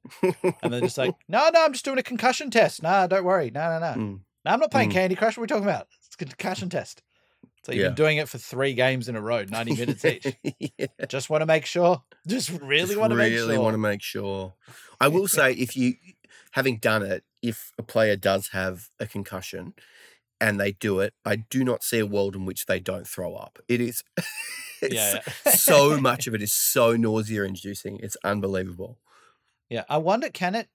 and 0.63 0.73
they're 0.73 0.83
just 0.83 0.99
like, 0.99 1.17
no, 1.27 1.51
no, 1.53 1.65
I'm 1.65 1.73
just 1.73 1.85
doing 1.85 1.99
a 1.99 2.05
concussion 2.05 2.49
test. 2.49 2.81
Nah, 2.81 3.09
don't 3.09 3.25
worry. 3.25 3.51
No, 3.51 3.81
no, 3.81 3.95
no. 3.95 4.21
Mm. 4.47 4.51
No, 4.51 4.55
I'm 4.55 4.61
not 4.61 4.71
playing 4.71 4.91
Mm. 4.91 4.95
Candy 4.95 5.15
Crush. 5.17 5.37
What 5.37 5.39
are 5.39 5.43
we 5.43 5.47
talking 5.49 5.65
about? 5.65 5.89
It's 6.07 6.15
a 6.15 6.19
concussion 6.19 6.69
test. 6.69 7.03
So 7.65 7.73
you've 7.73 7.83
Yeah. 7.83 7.89
been 7.89 7.95
doing 7.97 8.17
it 8.19 8.29
for 8.29 8.39
three 8.39 8.75
games 8.75 9.09
in 9.09 9.17
a 9.17 9.21
row, 9.21 9.45
90 9.45 9.75
minutes 9.77 10.05
each. 10.05 10.27
yeah. 10.79 10.87
Just 11.09 11.29
want 11.31 11.43
to 11.43 11.47
make 11.47 11.67
sure. 11.67 12.03
Just 12.27 12.51
really 12.51 12.87
Just 12.87 12.97
want 12.99 13.11
to 13.11 13.17
make 13.17 13.33
really 13.33 13.55
sure. 13.55 13.63
want 13.63 13.75
to 13.75 13.79
make 13.79 14.03
sure. 14.03 14.55
I 15.01 15.09
will 15.09 15.29
say, 15.41 15.53
if 15.53 15.77
you, 15.77 15.95
having 16.53 16.79
done 16.79 17.03
it, 17.03 17.25
if 17.43 17.73
a 17.79 17.83
player 17.83 18.17
does 18.17 18.49
have 18.49 18.89
a 19.01 19.07
concussion 19.07 19.75
and 20.41 20.61
they 20.61 20.73
do 20.73 21.01
it, 21.01 21.13
I 21.25 21.37
do 21.37 21.65
not 21.65 21.83
see 21.83 21.99
a 21.99 22.07
world 22.07 22.37
in 22.37 22.45
which 22.45 22.67
they 22.67 22.79
don't 22.79 23.07
throw 23.07 23.35
up. 23.35 23.59
It 23.69 23.81
is 23.81 24.05
yeah. 24.83 25.21
so 25.55 25.99
much 26.01 26.27
of 26.27 26.35
it 26.35 26.43
is 26.43 26.53
so 26.53 26.97
nausea 26.97 27.43
inducing. 27.45 27.99
It's 28.01 28.17
unbelievable. 28.23 28.99
Yeah, 29.69 29.85
I 29.89 29.97
wonder 29.97 30.29
can 30.31 30.55
it 30.55 30.69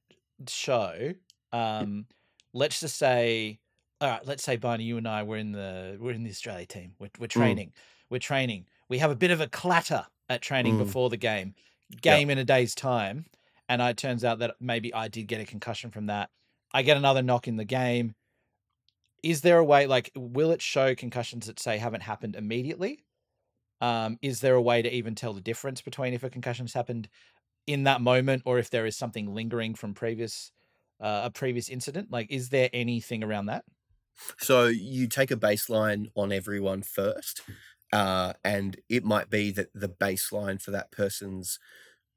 show 0.48 1.14
um 1.54 2.08
let's 2.54 2.80
just 2.80 2.98
say 2.98 3.60
all 4.02 4.10
right, 4.10 4.26
let's 4.26 4.44
say 4.44 4.58
Barney 4.58 4.84
you 4.84 4.98
and 4.98 5.08
I 5.08 5.24
were 5.24 5.38
in 5.38 5.52
the 5.52 5.98
we're 6.00 6.12
in 6.12 6.24
the 6.24 6.30
Australia 6.30 6.66
team. 6.66 6.94
We're 7.00 7.12
we're 7.20 7.28
training. 7.28 7.74
We're 8.10 8.20
training. 8.20 8.66
We 8.90 8.98
have 8.98 9.12
a 9.12 9.16
bit 9.16 9.32
of 9.32 9.40
a 9.42 9.48
clatter 9.48 10.06
at 10.28 10.42
training 10.42 10.76
Mm. 10.76 10.80
before 10.80 11.10
the 11.10 11.18
game. 11.18 11.54
Game 12.02 12.30
in 12.30 12.38
a 12.38 12.44
day's 12.44 12.74
time 12.76 13.26
and 13.70 13.82
it 13.82 13.98
turns 13.98 14.24
out 14.26 14.40
that 14.40 14.56
maybe 14.60 14.94
I 14.94 15.08
did 15.08 15.28
get 15.28 15.40
a 15.42 15.46
concussion 15.46 15.92
from 15.92 16.08
that. 16.08 16.30
I 16.74 16.82
get 16.84 16.98
another 16.98 17.22
knock 17.22 17.48
in 17.48 17.58
the 17.58 17.66
game. 17.66 18.16
Is 19.24 19.42
there 19.42 19.58
a 19.60 19.64
way 19.64 19.88
like 19.88 20.12
will 20.16 20.52
it 20.52 20.62
show 20.62 20.96
concussions 20.96 21.46
that 21.48 21.60
say 21.60 21.78
haven't 21.78 22.02
happened 22.02 22.36
immediately? 22.36 23.06
Um, 23.82 24.18
is 24.22 24.42
there 24.42 24.56
a 24.56 24.62
way 24.62 24.82
to 24.82 24.94
even 24.94 25.16
tell 25.16 25.34
the 25.34 25.42
difference 25.42 25.82
between 25.82 26.14
if 26.14 26.24
a 26.24 26.30
concussion's 26.30 26.74
happened 26.74 27.08
in 27.68 27.84
that 27.84 28.02
moment 28.02 28.44
or 28.46 28.60
if 28.60 28.70
there 28.70 28.86
is 28.86 28.96
something 28.98 29.34
lingering 29.34 29.76
from 29.76 29.94
previous 29.94 30.52
uh, 31.00 31.22
a 31.26 31.32
previous 31.32 31.70
incident 31.70 32.12
like 32.12 32.28
is 32.32 32.50
there 32.50 32.70
anything 32.74 33.24
around 33.24 33.48
that 33.48 33.64
So 34.40 34.68
you 34.68 35.08
take 35.08 35.32
a 35.32 35.36
baseline 35.38 36.08
on 36.16 36.32
everyone 36.32 36.82
first, 36.84 37.42
uh, 37.94 38.34
and 38.44 38.80
it 38.90 39.04
might 39.04 39.30
be 39.30 39.52
that 39.52 39.70
the 39.74 39.90
baseline 39.90 40.62
for 40.62 40.72
that 40.72 40.92
person's 40.92 41.60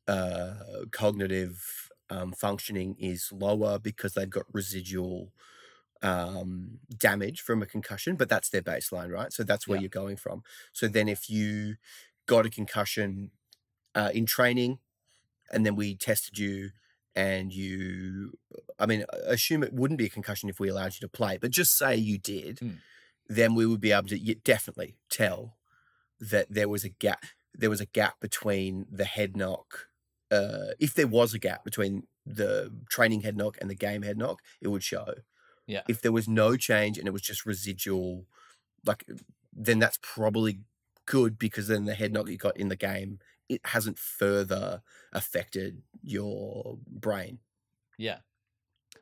uh, 0.09 0.55
cognitive 0.93 1.91
um, 2.11 2.33
functioning 2.33 2.97
is 2.99 3.31
lower 3.33 3.79
because 3.79 4.15
they've 4.15 4.31
got 4.31 4.45
residual 4.53 5.33
um, 6.03 6.81
damage 6.97 7.41
from 7.43 7.63
a 7.63 7.67
concussion, 7.67 8.17
but 8.17 8.29
that's 8.29 8.51
their 8.51 8.63
baseline, 8.63 9.11
right? 9.11 9.33
So 9.33 9.45
that's 9.45 9.69
where 9.69 9.77
Yeah. 9.77 9.81
you're 9.81 9.89
going 9.89 10.17
from. 10.17 10.43
So 10.73 10.89
then 10.89 11.09
if 11.09 11.31
you 11.31 11.77
got 12.27 12.47
a 12.47 12.51
concussion 12.51 13.33
uh, 13.95 14.11
in 14.15 14.27
training, 14.27 14.81
and 15.53 15.65
then 15.67 15.77
we 15.77 15.97
tested 15.97 16.39
you 16.39 16.71
and 17.17 17.53
you 17.53 18.33
I 18.79 18.87
mean, 18.87 19.05
assume 19.27 19.63
it 19.63 19.73
wouldn't 19.73 19.99
be 19.99 20.07
a 20.07 20.11
concussion 20.11 20.49
if 20.49 20.59
we 20.59 20.69
allowed 20.69 20.95
you 20.95 21.01
to 21.01 21.09
play, 21.09 21.39
but 21.41 21.51
just 21.53 21.77
say 21.79 21.95
you 21.97 22.19
did, 22.19 22.59
Mm. 22.59 22.79
then 23.29 23.55
we 23.55 23.67
would 23.67 23.81
be 23.81 23.93
able 23.93 24.09
to 24.09 24.35
definitely 24.37 24.97
tell 25.09 25.57
that 26.21 26.47
there 26.51 26.69
was 26.69 26.85
a 26.85 26.89
gap. 26.89 27.25
There 27.55 27.71
was 27.71 27.81
a 27.81 27.87
gap 27.87 28.19
between 28.21 28.87
the 28.91 29.05
head 29.05 29.37
knock. 29.37 29.89
Uh, 30.31 30.73
if 30.81 30.93
there 30.95 31.07
was 31.07 31.35
a 31.35 31.39
gap 31.39 31.65
between 31.65 32.07
the 32.27 32.73
training 32.91 33.21
head 33.21 33.37
knock 33.37 33.57
and 33.61 33.71
the 33.71 33.75
game 33.77 34.03
head 34.03 34.19
knock, 34.19 34.41
it 34.61 34.69
would 34.69 34.83
show. 34.83 35.15
Yeah. 35.67 35.83
If 35.89 36.01
there 36.03 36.13
was 36.13 36.27
no 36.29 36.57
change 36.57 36.99
and 36.99 37.07
it 37.07 37.13
was 37.13 37.23
just 37.23 37.47
residual, 37.47 38.27
like 38.85 39.05
then 39.53 39.79
that's 39.79 39.99
probably 40.03 40.61
good 41.07 41.39
because 41.39 41.69
then 41.69 41.85
the 41.85 41.95
head 41.95 42.13
knock 42.13 42.29
you 42.29 42.37
got 42.37 42.57
in 42.57 42.69
the 42.69 42.77
game 42.77 43.21
it 43.49 43.61
hasn't 43.65 43.99
further 43.99 44.83
affected 45.13 45.83
your 46.03 46.79
brain. 46.89 47.39
yeah 47.99 48.19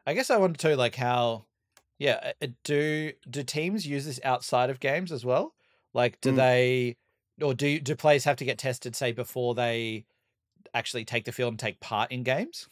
i 0.07 0.14
guess 0.14 0.30
i 0.30 0.36
wanted 0.36 0.59
to 0.59 0.76
like 0.76 0.95
how 0.97 1.45
yeah 1.99 2.32
uh, 2.43 2.47
do 2.64 3.12
do 3.30 3.43
teams 3.43 3.86
use 3.86 4.05
this 4.07 4.20
outside 4.24 4.70
of 4.70 4.80
games 4.80 5.12
as 5.12 5.24
well 5.24 5.55
like 5.95 6.20
do 6.20 6.32
Mm. 6.32 6.36
they 6.36 6.97
or 7.40 7.55
do 7.55 7.80
do 7.80 7.95
players 7.97 8.24
have 8.24 8.36
to 8.36 8.45
get 8.45 8.59
tested 8.59 8.95
say 8.97 9.12
before 9.12 9.55
they 9.55 10.05
actually 10.74 11.05
take 11.05 11.24
the 11.24 11.32
field 11.32 11.53
and 11.53 11.59
take 11.59 11.80
part 11.80 12.11
in 12.11 12.22
games 12.22 12.68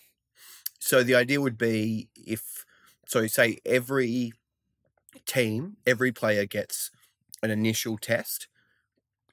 So 0.78 1.02
the 1.02 1.14
idea 1.14 1.40
would 1.40 1.58
be 1.58 2.08
if 2.14 2.64
so 3.06 3.26
say 3.26 3.58
every 3.66 4.32
team, 5.26 5.76
every 5.86 6.12
player 6.12 6.46
gets 6.46 6.90
an 7.42 7.50
initial 7.50 7.98
test. 7.98 8.48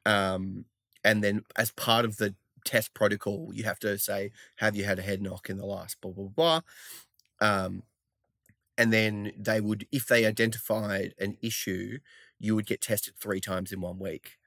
Um 0.06 0.66
and 1.04 1.24
then 1.24 1.44
as 1.58 1.72
part 1.72 2.06
of 2.06 2.18
the 2.18 2.36
test 2.66 2.94
protocol, 2.94 3.52
you 3.54 3.64
have 3.64 3.80
to 3.80 3.98
say, 3.98 4.32
have 4.58 4.76
you 4.76 4.84
had 4.86 5.00
a 5.00 5.04
head 5.04 5.22
knock 5.22 5.50
in 5.50 5.58
the 5.58 5.66
last 5.66 6.02
blah 6.02 6.12
blah 6.12 6.28
blah. 6.28 6.62
Um 7.42 7.84
and 8.78 8.94
then 8.94 9.34
they 9.38 9.62
would 9.62 9.88
if 9.92 10.08
they 10.08 10.26
identified 10.26 11.14
an 11.20 11.38
issue, 11.42 12.00
you 12.40 12.56
would 12.56 12.66
get 12.68 12.82
tested 12.82 13.16
three 13.18 13.42
times 13.42 13.72
in 13.72 13.82
one 13.82 14.00
week. 14.00 14.38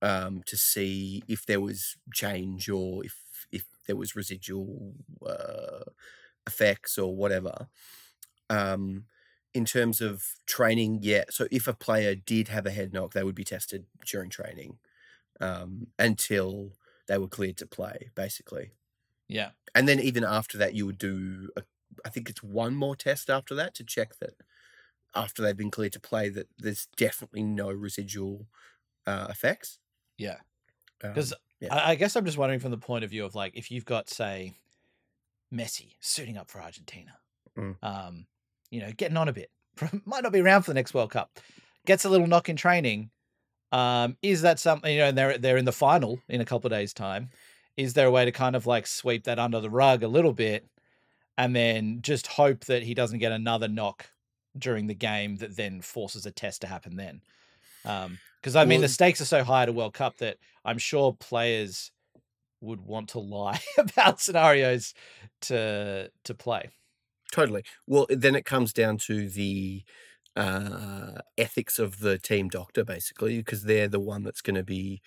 Um, 0.00 0.44
to 0.46 0.56
see 0.56 1.24
if 1.26 1.44
there 1.44 1.60
was 1.60 1.96
change 2.14 2.68
or 2.68 3.04
if 3.04 3.16
if 3.50 3.64
there 3.88 3.96
was 3.96 4.14
residual 4.14 4.92
uh, 5.26 5.82
effects 6.46 6.98
or 6.98 7.16
whatever. 7.16 7.68
Um, 8.50 9.06
in 9.54 9.64
terms 9.64 10.00
of 10.00 10.24
training, 10.46 11.00
yeah. 11.02 11.24
So 11.30 11.48
if 11.50 11.68
a 11.68 11.74
player 11.74 12.14
did 12.14 12.48
have 12.48 12.66
a 12.66 12.70
head 12.70 12.92
knock, 12.92 13.12
they 13.14 13.24
would 13.24 13.34
be 13.34 13.44
tested 13.44 13.86
during 14.06 14.30
training 14.30 14.78
um, 15.40 15.88
until 15.98 16.72
they 17.06 17.18
were 17.18 17.28
cleared 17.28 17.56
to 17.58 17.66
play, 17.66 18.10
basically. 18.14 18.72
yeah 19.28 19.50
And 19.74 19.86
then 19.88 20.00
even 20.00 20.24
after 20.24 20.58
that, 20.58 20.74
you 20.74 20.86
would 20.86 20.98
do 20.98 21.50
a 21.56 21.62
I 22.04 22.10
think 22.10 22.28
it's 22.30 22.42
one 22.42 22.74
more 22.76 22.94
test 22.94 23.28
after 23.30 23.54
that 23.56 23.74
to 23.76 23.84
check 23.84 24.18
that 24.20 24.34
after 25.14 25.42
they've 25.42 25.56
been 25.56 25.70
cleared 25.70 25.94
to 25.94 26.00
play 26.00 26.28
that 26.28 26.46
there's 26.58 26.86
definitely 26.96 27.42
no 27.42 27.70
residual 27.72 28.46
uh, 29.06 29.26
effects. 29.30 29.78
Yeah. 30.18 30.36
Um, 31.02 31.10
Because 31.14 31.32
yeah. 31.60 31.74
I, 31.74 31.92
I 31.92 31.94
guess 31.94 32.14
I'm 32.14 32.24
just 32.26 32.38
wondering 32.38 32.60
from 32.60 32.70
the 32.72 32.78
point 32.78 33.04
of 33.04 33.10
view 33.10 33.24
of 33.24 33.34
like 33.34 33.52
if 33.56 33.70
you've 33.70 33.86
got 33.86 34.10
say 34.10 34.54
Messi 35.52 35.94
suiting 36.00 36.36
up 36.36 36.50
for 36.50 36.60
Argentina, 36.60 37.18
Mm. 37.56 37.76
um, 37.82 38.26
you 38.70 38.80
know, 38.80 38.92
getting 38.96 39.16
on 39.16 39.28
a 39.28 39.32
bit, 39.32 39.50
might 40.04 40.22
not 40.22 40.32
be 40.32 40.40
around 40.40 40.62
for 40.62 40.70
the 40.70 40.74
next 40.74 40.94
World 40.94 41.10
Cup, 41.10 41.40
gets 41.86 42.04
a 42.04 42.08
little 42.08 42.26
knock 42.28 42.48
in 42.48 42.54
training. 42.56 43.10
Um, 43.72 44.16
is 44.22 44.42
that 44.42 44.58
something 44.58 44.92
you 44.92 45.00
know? 45.00 45.08
And 45.08 45.18
they're 45.18 45.38
they're 45.38 45.56
in 45.56 45.64
the 45.64 45.72
final 45.72 46.20
in 46.28 46.40
a 46.40 46.44
couple 46.44 46.66
of 46.68 46.72
days' 46.78 46.92
time. 46.94 47.30
Is 47.76 47.94
there 47.94 48.06
a 48.06 48.10
way 48.10 48.24
to 48.24 48.32
kind 48.32 48.56
of 48.56 48.66
like 48.66 48.86
sweep 48.86 49.24
that 49.24 49.38
under 49.38 49.60
the 49.60 49.70
rug 49.70 50.02
a 50.02 50.08
little 50.08 50.32
bit, 50.32 50.66
and 51.36 51.54
then 51.54 52.00
just 52.02 52.26
hope 52.26 52.64
that 52.66 52.82
he 52.82 52.94
doesn't 52.94 53.18
get 53.18 53.32
another 53.32 53.68
knock 53.68 54.10
during 54.56 54.86
the 54.86 54.94
game 54.94 55.36
that 55.36 55.56
then 55.56 55.80
forces 55.82 56.26
a 56.26 56.30
test 56.30 56.62
to 56.62 56.66
happen 56.66 56.96
then? 56.96 57.20
Because 58.40 58.56
I 58.56 58.64
mean, 58.64 58.80
Well- 58.80 58.88
the 58.88 58.92
stakes 58.92 59.20
are 59.20 59.24
so 59.26 59.44
high 59.44 59.62
at 59.62 59.68
a 59.68 59.72
World 59.72 59.94
Cup 59.94 60.18
that 60.18 60.38
I'm 60.64 60.78
sure 60.78 61.12
players 61.18 61.92
would 62.60 62.80
want 62.80 63.10
to 63.10 63.18
lie 63.38 63.60
about 63.76 64.20
scenarios 64.20 64.94
to 65.42 66.10
to 66.24 66.34
play. 66.34 66.70
Totally. 67.30 67.62
Well, 67.86 68.06
then 68.08 68.34
it 68.34 68.46
comes 68.46 68.72
down 68.72 68.96
to 68.98 69.28
the 69.28 69.84
uh, 70.36 71.20
ethics 71.36 71.78
of 71.78 72.00
the 72.00 72.18
team 72.18 72.48
doctor, 72.48 72.84
basically, 72.84 73.38
because 73.38 73.64
they're 73.64 73.88
the 73.88 74.00
one 74.00 74.22
that's 74.22 74.40
going 74.42 74.56
to 74.56 74.64
be 74.64 75.00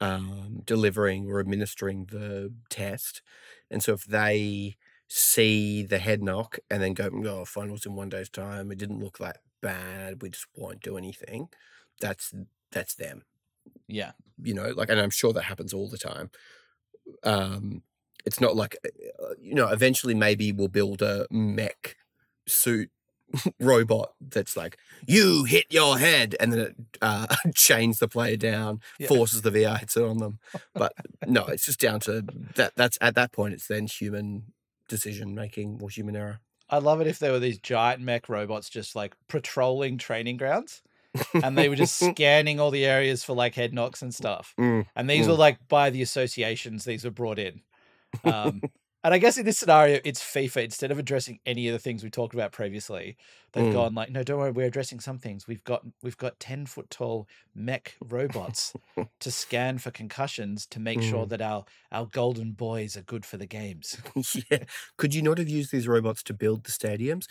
um, 0.00 0.60
delivering 0.64 1.26
or 1.26 1.40
administering 1.40 2.06
the 2.06 2.52
test. 2.70 3.22
And 3.70 3.82
so 3.82 3.94
if 3.94 4.04
they 4.04 4.76
see 5.08 5.82
the 5.82 5.98
head 5.98 6.22
knock 6.22 6.58
and 6.70 6.82
then 6.82 6.94
go, 6.94 7.10
oh, 7.26 7.44
finals 7.44 7.86
in 7.86 7.94
one 7.94 8.08
day's 8.08 8.28
time, 8.28 8.70
it 8.72 8.78
didn't 8.78 9.00
look 9.00 9.18
that 9.18 9.38
bad, 9.62 10.22
we 10.22 10.30
just 10.30 10.46
won't 10.56 10.82
do 10.82 10.96
anything, 10.96 11.48
that's 12.00 12.32
that's 12.70 12.94
them. 12.94 13.22
Yeah, 13.88 14.12
you 14.42 14.54
know 14.54 14.70
like 14.76 14.90
and 14.90 15.00
i'm 15.00 15.10
sure 15.10 15.32
that 15.32 15.44
happens 15.44 15.72
all 15.74 15.88
the 15.88 15.98
time. 15.98 16.30
Um 17.22 17.82
it's 18.26 18.40
not 18.40 18.56
like 18.56 18.76
uh, 18.84 19.34
you 19.40 19.54
know 19.54 19.68
eventually 19.68 20.14
maybe 20.14 20.52
we'll 20.52 20.68
build 20.68 21.02
a 21.02 21.26
mech 21.30 21.96
suit 22.46 22.90
robot 23.60 24.12
that's 24.20 24.56
like 24.56 24.76
you 25.06 25.44
hit 25.44 25.66
your 25.70 25.98
head 25.98 26.36
and 26.40 26.52
then 26.52 26.60
it 26.60 26.76
uh, 27.02 27.26
chains 27.54 27.98
the 27.98 28.08
player 28.08 28.36
down 28.36 28.80
Yeah. 28.98 29.08
forces 29.08 29.42
the 29.42 29.50
vr 29.50 29.78
headset 29.78 30.04
on 30.04 30.18
them 30.18 30.38
but 30.74 30.92
no 31.26 31.46
it's 31.46 31.66
just 31.66 31.80
down 31.80 32.00
to 32.00 32.22
that 32.56 32.72
that's 32.76 32.98
at 33.00 33.14
that 33.14 33.32
point 33.32 33.54
it's 33.54 33.66
then 33.66 33.86
human 33.86 34.52
decision 34.88 35.34
making 35.34 35.78
or 35.82 35.88
human 35.88 36.14
error 36.16 36.40
I'd 36.70 36.82
love 36.82 37.00
it 37.02 37.06
if 37.06 37.18
there 37.18 37.30
were 37.32 37.38
these 37.38 37.58
giant 37.58 38.00
mech 38.02 38.28
robots 38.28 38.70
just 38.70 38.96
like 38.96 39.14
patrolling 39.28 39.98
training 39.98 40.38
grounds, 40.38 40.82
and 41.42 41.58
they 41.58 41.68
were 41.68 41.76
just 41.76 41.98
scanning 42.00 42.58
all 42.58 42.70
the 42.70 42.86
areas 42.86 43.22
for 43.22 43.34
like 43.34 43.54
head 43.54 43.74
knocks 43.74 44.00
and 44.00 44.14
stuff. 44.14 44.54
Mm, 44.58 44.86
And 44.96 45.08
these 45.08 45.26
Mm. 45.26 45.28
were 45.28 45.34
like 45.36 45.68
by 45.68 45.90
the 45.90 46.00
associations 46.00 46.84
these 46.84 47.04
were 47.04 47.10
brought 47.10 47.38
in. 47.38 47.60
Um, 48.24 48.62
and 49.04 49.14
I 49.14 49.18
guess 49.18 49.38
in 49.38 49.44
this 49.44 49.58
scenario, 49.58 50.00
it's 50.04 50.20
FIFA. 50.22 50.64
Instead 50.64 50.90
of 50.90 50.98
addressing 50.98 51.38
any 51.46 51.68
of 51.68 51.72
the 51.74 51.78
things 51.78 52.02
we 52.02 52.10
talked 52.10 52.34
about 52.34 52.52
previously, 52.52 53.16
they've 53.52 53.64
Mm. 53.66 53.72
gone 53.72 53.94
like, 53.94 54.10
no, 54.10 54.22
don't 54.24 54.38
worry, 54.38 54.50
we're 54.50 54.66
addressing 54.66 55.00
some 55.00 55.18
things. 55.18 55.46
We've 55.46 55.62
got 55.64 55.84
we've 56.02 56.16
got 56.16 56.40
ten 56.40 56.66
foot 56.66 56.90
tall 56.90 57.28
mech 57.54 57.96
robots 58.00 58.72
to 59.20 59.30
scan 59.30 59.78
for 59.78 59.90
concussions 59.92 60.66
to 60.68 60.80
make 60.80 61.02
sure 61.02 61.26
Mm. 61.26 61.28
that 61.30 61.42
our 61.42 61.64
our 61.92 62.06
golden 62.06 62.52
boys 62.52 62.96
are 62.96 63.02
good 63.02 63.24
for 63.26 63.36
the 63.36 63.46
games. 63.46 63.96
yeah. 64.50 64.64
Could 64.96 65.14
you 65.14 65.22
not 65.22 65.38
have 65.38 65.48
used 65.48 65.70
these 65.72 65.86
robots 65.88 66.22
to 66.24 66.34
build 66.34 66.64
the 66.64 66.72
stadiums? 66.72 67.26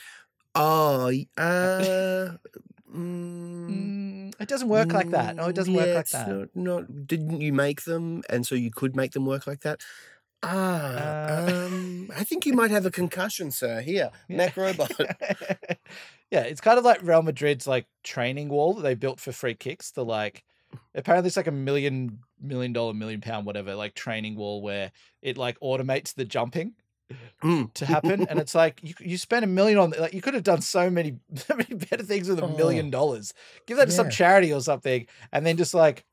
Oh, 0.55 1.07
uh, 1.37 2.37
mm, 2.95 3.57
Mm, 3.69 4.33
it 4.39 4.47
doesn't 4.49 4.67
work 4.69 4.93
like 4.93 5.09
that. 5.11 5.37
No, 5.37 5.47
it 5.47 5.55
doesn't 5.55 5.73
work 5.73 5.95
like 5.95 6.09
that. 6.09 6.27
Not, 6.27 6.49
not, 6.55 7.07
didn't 7.07 7.41
you 7.41 7.53
make 7.53 7.83
them, 7.83 8.23
and 8.29 8.45
so 8.45 8.55
you 8.55 8.71
could 8.71 8.95
make 8.95 9.13
them 9.13 9.25
work 9.25 9.47
like 9.47 9.61
that? 9.61 9.81
Ah, 10.43 11.45
Uh. 11.45 11.45
um, 11.67 12.11
I 12.15 12.23
think 12.29 12.45
you 12.45 12.53
might 12.53 12.71
have 12.71 12.85
a 12.85 12.91
concussion, 12.91 13.51
sir. 13.51 13.81
Here, 13.81 14.11
Yeah. 14.27 14.37
mech 14.37 14.57
robot. 14.57 14.91
yeah, 16.31 16.41
it's 16.41 16.61
kind 16.61 16.77
of 16.77 16.85
like 16.85 17.01
Real 17.01 17.21
Madrid's 17.21 17.67
like 17.67 17.85
training 18.03 18.49
wall 18.49 18.73
that 18.75 18.81
they 18.81 18.95
built 18.95 19.19
for 19.19 19.31
free 19.31 19.55
kicks. 19.55 19.91
The 19.91 20.03
like 20.05 20.43
apparently 20.95 21.27
it's 21.27 21.37
like 21.37 21.47
a 21.47 21.51
million 21.51 22.19
million 22.41 22.73
dollar 22.73 22.93
million 22.93 23.21
pound 23.21 23.45
whatever 23.45 23.75
like 23.75 23.93
training 23.93 24.35
wall 24.35 24.61
where 24.61 24.91
it 25.21 25.37
like 25.37 25.59
automates 25.59 26.13
the 26.13 26.25
jumping 26.25 26.73
Mm. 27.43 27.71
to 27.75 27.85
happen 27.85 28.25
and 28.27 28.39
it's 28.39 28.55
like 28.55 28.79
you 28.81 28.95
you 28.99 29.17
spend 29.19 29.43
a 29.43 29.47
million 29.47 29.77
on 29.77 29.93
like 29.99 30.13
you 30.13 30.21
could 30.21 30.33
have 30.33 30.41
done 30.41 30.61
so 30.61 30.89
many 30.89 31.17
so 31.35 31.53
many 31.55 31.75
better 31.75 32.01
things 32.01 32.27
with 32.27 32.39
a 32.39 32.47
million 32.47 32.89
dollars 32.89 33.33
give 33.67 33.77
that 33.77 33.85
to 33.85 33.91
some 33.91 34.09
charity 34.09 34.51
or 34.51 34.61
something 34.61 35.05
and 35.31 35.45
then 35.45 35.55
just 35.57 35.75
like 35.75 36.05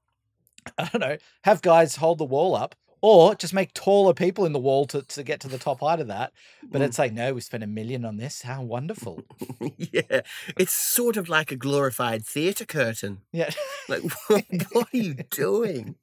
i 0.77 0.85
don't 0.93 1.01
know 1.01 1.17
have 1.45 1.63
guys 1.63 1.97
hold 1.97 2.19
the 2.19 2.25
wall 2.25 2.55
up 2.55 2.75
or 3.03 3.35
just 3.35 3.55
make 3.55 3.73
taller 3.73 4.13
people 4.15 4.45
in 4.45 4.53
the 4.53 4.59
wall 4.59 4.87
to, 4.87 5.03
to 5.03 5.23
get 5.23 5.41
to 5.41 5.49
the 5.49 5.59
top 5.59 5.81
height 5.81 6.01
of 6.01 6.07
that 6.09 6.33
but 6.63 6.81
Mm. 6.81 6.85
it's 6.85 6.99
like 6.99 7.13
no 7.13 7.33
we 7.35 7.41
spent 7.41 7.63
a 7.63 7.67
million 7.67 8.05
on 8.05 8.17
this 8.17 8.43
how 8.43 8.63
wonderful 8.63 9.23
yeah, 9.77 10.21
it's 10.59 10.73
sort 10.73 11.17
of 11.17 11.29
like 11.29 11.51
a 11.53 11.57
glorified 11.57 12.25
theatre 12.25 12.67
curtain. 12.67 13.23
yeah 13.33 13.51
Like, 13.89 14.03
what, 14.29 14.45
what 14.73 14.87
are 14.93 14.97
you 14.97 15.15
doing? 15.31 15.97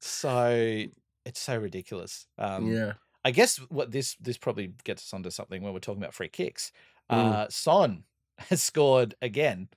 so 0.00 0.84
it's 1.24 1.40
so 1.40 1.56
ridiculous 1.58 2.26
um 2.38 2.66
yeah. 2.72 2.92
I 3.24 3.32
guess 3.32 3.56
what 3.56 3.90
this 3.90 4.14
this 4.20 4.38
probably 4.38 4.72
gets 4.84 5.02
us 5.02 5.12
onto 5.12 5.30
something 5.30 5.60
when 5.62 5.72
we're 5.72 5.80
talking 5.80 6.00
about 6.00 6.14
free 6.14 6.28
kicks. 6.28 6.70
Mm. 7.10 7.16
Uh, 7.32 7.46
Son 7.50 8.04
has 8.38 8.62
scored 8.62 9.16
again, 9.20 9.68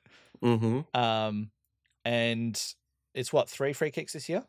Mm-hmm. 0.44 0.82
um, 1.00 1.50
and 2.06 2.64
it's 3.16 3.34
what 3.34 3.50
three 3.50 3.74
free 3.74 3.90
kicks 3.90 4.14
this 4.14 4.30
year. 4.30 4.44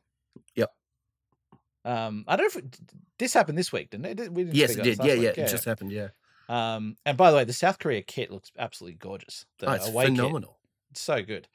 Um, 1.84 2.24
I 2.28 2.36
don't 2.36 2.54
know 2.54 2.60
if 2.62 2.70
this 3.18 3.32
happened 3.34 3.56
this 3.58 3.72
week, 3.72 3.90
didn't 3.90 4.06
it? 4.20 4.32
We 4.32 4.44
didn't 4.44 4.56
Yes, 4.56 4.76
it 4.76 4.82
did. 4.82 4.98
Yeah, 4.98 5.14
yeah, 5.14 5.28
week? 5.30 5.38
It 5.38 5.48
just 5.48 5.64
happened. 5.64 5.92
Yeah. 5.92 6.08
Um, 6.48 6.96
and 7.06 7.16
by 7.16 7.30
the 7.30 7.36
way, 7.36 7.44
the 7.44 7.52
South 7.52 7.78
Korea 7.78 8.02
kit 8.02 8.30
looks 8.30 8.50
absolutely 8.58 8.96
gorgeous. 8.98 9.46
The 9.60 9.70
Oh, 9.70 9.72
it's 9.72 9.88
away 9.88 10.06
kit, 10.06 10.16
phenomenal. 10.16 10.58
it's 10.90 11.00
so 11.00 11.22
good. 11.22 11.48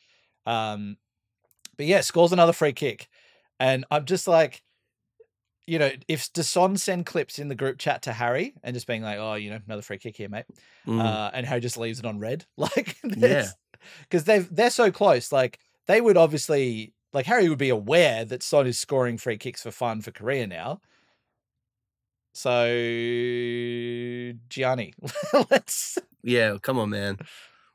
Um, 0.45 0.97
but 1.77 1.85
yeah, 1.85 2.01
scores 2.01 2.31
another 2.31 2.53
free 2.53 2.71
kick, 2.73 3.07
and 3.59 3.85
I'm 3.91 4.05
just 4.05 4.27
like, 4.27 4.63
you 5.67 5.79
know, 5.79 5.91
if 6.07 6.31
Deson 6.31 6.79
send 6.79 7.05
clips 7.05 7.39
in 7.39 7.47
the 7.49 7.55
group 7.55 7.77
chat 7.77 8.03
to 8.03 8.13
Harry 8.13 8.53
and 8.63 8.73
just 8.73 8.87
being 8.87 9.01
like, 9.01 9.17
oh, 9.19 9.33
you 9.33 9.49
know, 9.49 9.59
another 9.65 9.81
free 9.81 9.97
kick 9.97 10.15
here, 10.15 10.29
mate, 10.29 10.45
Mm. 10.87 11.03
uh, 11.03 11.31
and 11.33 11.45
Harry 11.45 11.59
just 11.61 11.77
leaves 11.77 11.99
it 11.99 12.05
on 12.05 12.17
red, 12.19 12.45
like, 12.57 12.95
Yeah. 13.03 13.47
because 14.03 14.23
they've 14.23 14.47
they're 14.55 14.69
so 14.69 14.91
close, 14.91 15.31
like 15.31 15.59
they 15.87 16.01
would 16.01 16.17
obviously. 16.17 16.93
Like 17.15 17.27
Harry 17.27 17.47
would 17.47 17.57
be 17.57 17.69
aware 17.69 18.25
that 18.25 18.43
Son 18.43 18.67
is 18.67 18.77
scoring 18.77 19.17
free 19.17 19.37
kicks 19.37 19.63
for 19.63 19.71
fun 19.71 20.01
for 20.01 20.11
Korea 20.11 20.45
now. 20.45 20.81
So 22.33 22.67
Gianni, 24.49 24.93
let's 25.49 25.97
Yeah, 26.21 26.57
come 26.61 26.77
on, 26.77 26.89
man. 26.89 27.19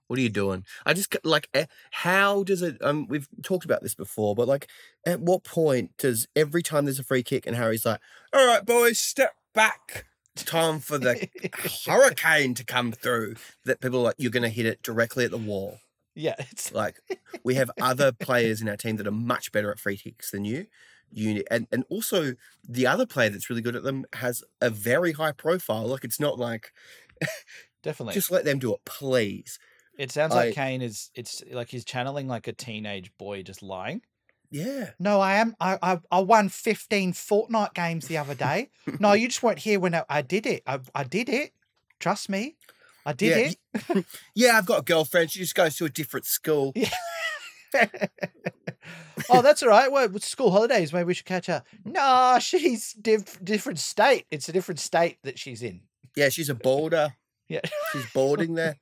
What 0.08 0.18
are 0.18 0.22
you 0.22 0.28
doing? 0.28 0.66
I 0.84 0.92
just 0.92 1.16
like 1.24 1.48
eh, 1.54 1.64
how 1.90 2.42
does 2.42 2.60
it? 2.60 2.76
Um, 2.82 3.06
we've 3.08 3.28
talked 3.42 3.64
about 3.64 3.80
this 3.82 3.94
before, 3.94 4.34
but 4.34 4.46
like, 4.46 4.68
at 5.06 5.20
what 5.20 5.42
point 5.42 5.92
does 5.96 6.28
every 6.36 6.62
time 6.62 6.84
there's 6.84 6.98
a 6.98 7.04
free 7.04 7.22
kick 7.22 7.46
and 7.46 7.56
Harry's 7.56 7.86
like, 7.86 8.00
"All 8.34 8.46
right, 8.46 8.66
boys, 8.66 8.98
step 8.98 9.36
back. 9.54 10.04
It's 10.34 10.44
time 10.44 10.80
for 10.80 10.98
the 10.98 11.28
hurricane 11.86 12.52
to 12.56 12.64
come 12.64 12.92
through." 12.92 13.36
That 13.64 13.80
people 13.80 14.00
are 14.00 14.04
like, 14.04 14.16
"You're 14.18 14.32
going 14.32 14.42
to 14.42 14.50
hit 14.50 14.66
it 14.66 14.82
directly 14.82 15.24
at 15.24 15.30
the 15.30 15.38
wall." 15.38 15.78
Yeah, 16.20 16.34
it's 16.50 16.72
Like, 16.72 16.96
we 17.44 17.54
have 17.56 17.70
other 17.80 18.12
players 18.12 18.60
in 18.60 18.68
our 18.68 18.76
team 18.76 18.96
that 18.96 19.06
are 19.06 19.10
much 19.12 19.50
better 19.52 19.70
at 19.70 19.78
free 19.78 19.96
kicks 19.96 20.30
than 20.30 20.44
you. 20.44 20.66
You 21.12 21.42
and 21.50 21.66
and 21.72 21.84
also 21.90 22.34
the 22.68 22.86
other 22.86 23.04
player 23.04 23.30
that's 23.30 23.50
really 23.50 23.62
good 23.62 23.74
at 23.74 23.82
them 23.82 24.04
has 24.14 24.44
a 24.60 24.70
very 24.70 25.12
high 25.12 25.32
profile. 25.32 25.86
Like, 25.88 26.04
it's 26.04 26.20
not 26.20 26.38
like 26.38 26.72
definitely. 27.82 28.14
just 28.14 28.30
let 28.30 28.44
them 28.44 28.58
do 28.58 28.72
it, 28.74 28.80
please. 28.84 29.58
It 29.98 30.12
sounds 30.12 30.32
I- 30.34 30.46
like 30.46 30.54
Kane 30.54 30.82
is. 30.82 31.10
It's 31.14 31.42
like 31.50 31.68
he's 31.68 31.84
channeling 31.84 32.28
like 32.28 32.46
a 32.48 32.52
teenage 32.52 33.10
boy 33.18 33.42
just 33.42 33.62
lying. 33.62 34.02
Yeah. 34.52 34.90
No, 34.98 35.20
I 35.20 35.34
am. 35.34 35.54
I 35.60 35.78
I, 35.82 35.98
I 36.10 36.20
won 36.20 36.48
fifteen 36.48 37.12
Fortnite 37.12 37.74
games 37.74 38.06
the 38.08 38.18
other 38.18 38.34
day. 38.34 38.70
no, 38.98 39.12
you 39.20 39.28
just 39.28 39.42
weren't 39.42 39.60
here 39.60 39.78
when 39.80 39.94
I, 39.94 40.04
I 40.08 40.22
did 40.22 40.46
it. 40.46 40.62
I, 40.66 40.78
I 40.94 41.04
did 41.04 41.28
it. 41.28 41.52
Trust 41.98 42.28
me, 42.28 42.56
I 43.06 43.12
did 43.12 43.56
Yeah, 43.74 43.90
it. 43.96 44.06
yeah, 44.34 44.58
I've 44.58 44.66
got 44.66 44.80
a 44.80 44.82
girlfriend. 44.82 45.30
She 45.30 45.38
just 45.38 45.54
goes 45.54 45.76
to 45.76 45.84
a 45.84 45.88
different 45.88 46.26
school. 46.26 46.72
oh, 49.30 49.42
that's 49.42 49.62
all 49.62 49.68
right. 49.68 49.90
Well, 49.90 50.08
school 50.20 50.50
holidays, 50.50 50.92
maybe 50.92 51.04
we 51.04 51.14
should 51.14 51.26
catch 51.26 51.46
her. 51.46 51.62
No, 51.84 52.38
she's 52.40 52.92
diff- 52.94 53.42
different 53.42 53.78
state. 53.78 54.26
It's 54.30 54.48
a 54.48 54.52
different 54.52 54.80
state 54.80 55.18
that 55.22 55.38
she's 55.38 55.62
in. 55.62 55.82
Yeah, 56.16 56.28
she's 56.28 56.48
a 56.50 56.54
boarder. 56.54 57.14
Yeah. 57.48 57.60
She's 57.92 58.06
boarding 58.12 58.54
there. 58.54 58.76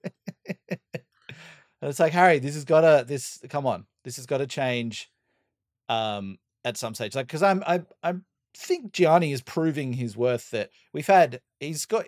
And 0.68 0.78
it's 1.82 1.98
like 2.00 2.12
Harry, 2.12 2.38
this 2.38 2.54
has 2.54 2.64
got 2.64 2.80
to 2.82 3.04
this. 3.06 3.40
Come 3.48 3.66
on, 3.66 3.86
this 4.04 4.16
has 4.16 4.26
got 4.26 4.38
to 4.38 4.46
change. 4.46 5.10
Um, 5.88 6.38
at 6.64 6.76
some 6.76 6.94
stage, 6.94 7.14
like 7.14 7.26
because 7.26 7.42
I'm 7.42 7.62
I 7.66 7.82
I 8.02 8.14
think 8.54 8.92
Gianni 8.92 9.32
is 9.32 9.40
proving 9.40 9.94
his 9.94 10.16
worth. 10.18 10.50
That 10.50 10.68
we've 10.92 11.06
had, 11.06 11.40
he's 11.60 11.86
got 11.86 12.04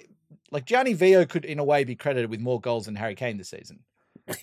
like 0.51 0.65
Gianni 0.67 0.95
Vio 0.95 1.25
could 1.27 1.45
in 1.45 1.59
a 1.59 1.65
way 1.65 1.85
be 1.85 1.97
credited 1.97 2.31
with 2.31 2.41
more 2.41 2.61
goals 2.61 2.87
than 2.87 2.97
Harry 2.97 3.15
Kane 3.15 3.37
this 3.39 3.51
season. 3.51 3.85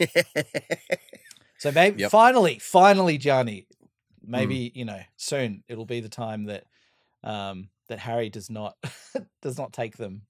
So 1.60 1.72
maybe 1.72 2.00
Yep. 2.00 2.12
finally, 2.12 2.60
finally, 2.60 3.18
Gianni, 3.18 3.68
Mm. 4.28 4.30
maybe 4.32 4.72
you 4.76 4.86
know 4.86 5.02
soon 5.16 5.64
it'll 5.68 5.86
be 5.86 6.02
the 6.02 6.10
time 6.10 6.46
that 6.46 6.66
um 7.24 7.70
that 7.90 8.00
Harry 8.00 8.30
does 8.30 8.50
not 8.50 8.78
does 9.42 9.58
not 9.58 9.74
take 9.74 9.98
them. 9.98 10.28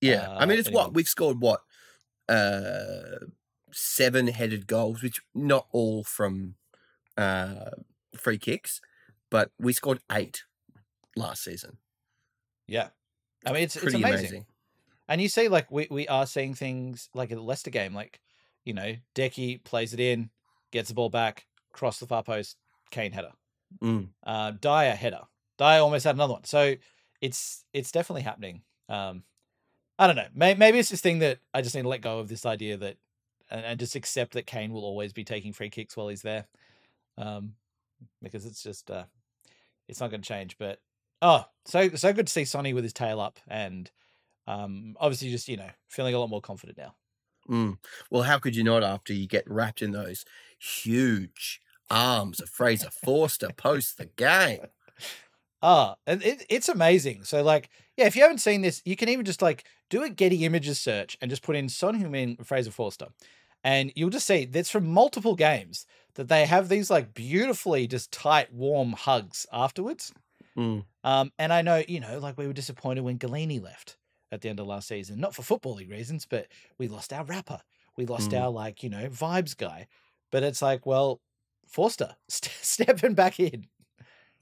yeah, 0.00 0.28
I 0.36 0.44
Uh, 0.44 0.46
mean, 0.46 0.58
it's 0.58 0.68
anyway. 0.68 0.84
what 0.84 0.94
we've 0.94 1.08
scored. 1.08 1.40
What 1.40 1.60
uh, 2.28 3.18
seven 3.72 4.28
headed 4.28 4.66
goals, 4.66 5.02
which 5.02 5.20
not 5.34 5.66
all 5.72 6.04
from 6.04 6.56
uh, 7.16 7.70
free 8.16 8.38
kicks, 8.38 8.80
but 9.30 9.50
we 9.58 9.72
scored 9.72 10.00
eight 10.12 10.44
last 11.16 11.44
season. 11.44 11.78
Yeah, 12.66 12.90
I 13.46 13.52
mean 13.52 13.64
it's 13.64 13.76
Pretty 13.76 13.86
it's 13.86 13.94
amazing. 13.96 14.30
amazing. 14.30 14.46
And 15.08 15.20
you 15.20 15.28
see, 15.28 15.48
like 15.48 15.70
we 15.70 15.86
we 15.90 16.08
are 16.08 16.26
seeing 16.26 16.54
things 16.54 17.08
like 17.14 17.30
at 17.30 17.36
the 17.36 17.42
Leicester 17.42 17.70
game, 17.70 17.94
like 17.94 18.20
you 18.64 18.72
know, 18.72 18.94
Deki 19.14 19.62
plays 19.64 19.92
it 19.92 20.00
in, 20.00 20.30
gets 20.70 20.88
the 20.88 20.94
ball 20.94 21.10
back, 21.10 21.46
cross 21.72 21.98
the 21.98 22.06
far 22.06 22.22
post, 22.22 22.56
Kane 22.90 23.12
header. 23.12 23.32
Mm. 23.82 24.08
Uh, 24.24 24.52
Dier 24.52 24.94
header. 24.94 25.22
Dier 25.58 25.80
almost 25.80 26.04
had 26.04 26.14
another 26.14 26.34
one. 26.34 26.44
So 26.44 26.74
it's 27.20 27.64
it's 27.72 27.92
definitely 27.92 28.22
happening. 28.22 28.62
Um, 28.88 29.24
I 29.98 30.06
don't 30.06 30.16
know. 30.16 30.26
Maybe, 30.34 30.58
maybe 30.58 30.78
it's 30.78 30.88
this 30.88 31.00
thing 31.00 31.20
that 31.20 31.38
I 31.52 31.62
just 31.62 31.74
need 31.74 31.82
to 31.82 31.88
let 31.88 32.00
go 32.00 32.18
of 32.18 32.28
this 32.28 32.46
idea 32.46 32.76
that 32.78 32.96
and, 33.50 33.64
and 33.64 33.80
just 33.80 33.94
accept 33.94 34.32
that 34.32 34.46
Kane 34.46 34.72
will 34.72 34.84
always 34.84 35.12
be 35.12 35.24
taking 35.24 35.52
free 35.52 35.70
kicks 35.70 35.96
while 35.96 36.08
he's 36.08 36.22
there. 36.22 36.46
Um, 37.16 37.54
because 38.22 38.44
it's 38.44 38.62
just 38.62 38.90
uh, 38.90 39.04
it's 39.88 40.00
not 40.00 40.10
going 40.10 40.22
to 40.22 40.28
change. 40.28 40.56
But 40.58 40.80
oh, 41.22 41.44
so 41.64 41.90
so 41.90 42.12
good 42.12 42.26
to 42.26 42.32
see 42.32 42.44
Sonny 42.44 42.72
with 42.72 42.84
his 42.84 42.92
tail 42.92 43.20
up 43.20 43.38
and 43.46 43.90
um, 44.46 44.96
obviously 44.98 45.30
just 45.30 45.48
you 45.48 45.56
know 45.56 45.70
feeling 45.88 46.14
a 46.14 46.18
lot 46.18 46.30
more 46.30 46.40
confident 46.40 46.78
now. 46.78 46.94
Mm. 47.48 47.78
Well, 48.10 48.22
how 48.22 48.38
could 48.38 48.56
you 48.56 48.64
not 48.64 48.82
after 48.82 49.12
you 49.12 49.26
get 49.26 49.48
wrapped 49.48 49.82
in 49.82 49.92
those 49.92 50.24
huge 50.58 51.60
arms 51.90 52.40
of 52.40 52.48
Fraser 52.48 52.90
Forster 52.90 53.50
post 53.56 53.98
the 53.98 54.06
game? 54.06 54.60
Ah, 55.66 55.96
and 56.06 56.22
it, 56.22 56.44
it's 56.50 56.68
amazing. 56.68 57.24
So, 57.24 57.42
like, 57.42 57.70
yeah, 57.96 58.04
if 58.04 58.14
you 58.14 58.20
haven't 58.20 58.42
seen 58.42 58.60
this, 58.60 58.82
you 58.84 58.96
can 58.96 59.08
even 59.08 59.24
just 59.24 59.40
like 59.40 59.64
do 59.88 60.02
a 60.02 60.10
Getty 60.10 60.44
Images 60.44 60.78
search 60.78 61.16
and 61.22 61.30
just 61.30 61.42
put 61.42 61.56
in 61.56 61.70
Son 61.70 61.98
Heung-min 61.98 62.36
Fraser 62.44 62.70
Forster, 62.70 63.06
and 63.64 63.90
you'll 63.96 64.10
just 64.10 64.26
see 64.26 64.44
that's 64.44 64.68
from 64.68 64.86
multiple 64.86 65.34
games 65.34 65.86
that 66.16 66.28
they 66.28 66.44
have 66.44 66.68
these 66.68 66.90
like 66.90 67.14
beautifully 67.14 67.86
just 67.86 68.12
tight, 68.12 68.52
warm 68.52 68.92
hugs 68.92 69.46
afterwards. 69.54 70.12
Mm. 70.54 70.84
Um, 71.02 71.32
and 71.38 71.50
I 71.50 71.62
know, 71.62 71.82
you 71.88 72.00
know, 72.00 72.18
like 72.18 72.36
we 72.36 72.46
were 72.46 72.52
disappointed 72.52 73.00
when 73.00 73.18
Gollini 73.18 73.62
left 73.62 73.96
at 74.34 74.42
the 74.42 74.48
end 74.50 74.60
of 74.60 74.66
last 74.66 74.88
season, 74.88 75.18
not 75.20 75.34
for 75.34 75.42
footballing 75.42 75.90
reasons, 75.90 76.26
but 76.26 76.48
we 76.78 76.88
lost 76.88 77.12
our 77.12 77.24
rapper, 77.24 77.60
we 77.96 78.04
lost 78.06 78.30
Mm. 78.30 78.40
our 78.42 78.50
like, 78.50 78.82
you 78.82 78.90
know, 78.90 79.08
vibes 79.08 79.56
guy. 79.56 79.86
But 80.30 80.42
it's 80.42 80.60
like, 80.60 80.84
well, 80.84 81.20
Forster 81.66 82.16
st- 82.28 82.52
stepping 82.60 83.14
back 83.14 83.40
in 83.40 83.66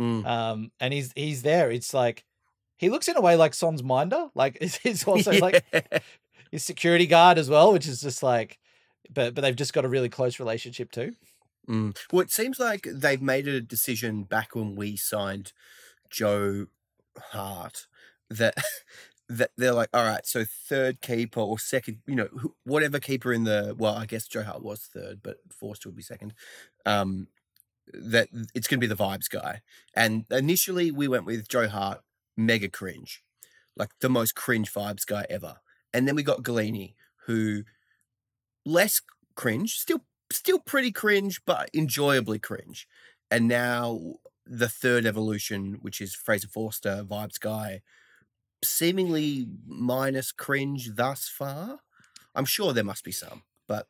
Mm. 0.00 0.26
um, 0.26 0.72
and 0.80 0.92
he's 0.92 1.12
he's 1.14 1.42
there. 1.42 1.70
It's 1.70 1.92
like 1.94 2.24
he 2.76 2.88
looks 2.90 3.06
in 3.08 3.16
a 3.16 3.20
way 3.20 3.36
like 3.36 3.54
Son's 3.54 3.82
minder, 3.82 4.28
like 4.34 4.58
he's- 4.82 5.06
also 5.06 5.32
like 5.32 5.62
Yeah. 5.72 5.98
his 6.50 6.64
security 6.64 7.06
guard 7.06 7.38
as 7.38 7.48
well, 7.50 7.72
which 7.72 7.86
is 7.86 8.00
just 8.00 8.22
like, 8.22 8.58
but 9.10 9.34
but 9.34 9.42
they've 9.42 9.54
just 9.54 9.72
got 9.74 9.84
a 9.84 9.88
really 9.88 10.08
close 10.08 10.40
relationship 10.40 10.90
too. 10.90 11.14
Mm. 11.68 11.96
Well, 12.10 12.22
it 12.22 12.32
seems 12.32 12.58
like 12.58 12.88
they've 12.90 13.22
made 13.22 13.46
a 13.46 13.60
decision 13.60 14.24
back 14.24 14.54
when 14.56 14.74
we 14.74 14.96
signed 14.96 15.52
Joe 16.10 16.66
Hart 17.30 17.86
that 18.30 18.54
that 19.28 19.50
they're 19.56 19.72
like, 19.72 19.88
all 19.94 20.04
right, 20.04 20.26
so 20.26 20.44
third 20.44 21.00
keeper 21.00 21.40
or 21.40 21.58
second, 21.58 21.98
you 22.06 22.14
know, 22.14 22.28
whatever 22.64 22.98
keeper 22.98 23.32
in 23.32 23.44
the 23.44 23.74
well, 23.78 23.94
I 23.94 24.06
guess 24.06 24.26
Joe 24.26 24.42
Hart 24.42 24.62
was 24.62 24.80
third, 24.80 25.20
but 25.22 25.38
Forster 25.50 25.88
would 25.88 25.96
be 25.96 26.02
second. 26.02 26.34
Um, 26.84 27.28
that 27.92 28.28
it's 28.54 28.68
going 28.68 28.80
to 28.80 28.86
be 28.86 28.92
the 28.92 29.02
vibes 29.02 29.28
guy. 29.28 29.60
And 29.94 30.24
initially, 30.30 30.90
we 30.90 31.08
went 31.08 31.24
with 31.24 31.48
Joe 31.48 31.68
Hart, 31.68 32.00
mega 32.36 32.68
cringe, 32.68 33.22
like 33.76 33.90
the 34.00 34.08
most 34.08 34.34
cringe 34.34 34.72
vibes 34.72 35.06
guy 35.06 35.26
ever. 35.28 35.56
And 35.92 36.06
then 36.06 36.14
we 36.14 36.22
got 36.22 36.42
Gollini, 36.42 36.94
who 37.26 37.64
less 38.64 39.02
cringe, 39.34 39.78
still 39.78 40.04
still 40.30 40.58
pretty 40.58 40.92
cringe, 40.92 41.40
but 41.44 41.70
enjoyably 41.72 42.38
cringe. 42.38 42.88
And 43.30 43.48
now 43.48 44.14
the 44.46 44.68
third 44.68 45.06
evolution, 45.06 45.78
which 45.80 46.00
is 46.00 46.14
Fraser 46.14 46.48
Forster, 46.48 47.04
vibes 47.08 47.38
guy, 47.38 47.82
seemingly 48.64 49.46
minus 49.66 50.32
cringe 50.32 50.90
thus 50.94 51.28
far. 51.28 51.80
I'm 52.34 52.44
sure 52.44 52.72
there 52.72 52.84
must 52.84 53.04
be 53.04 53.12
some, 53.12 53.42
but 53.68 53.88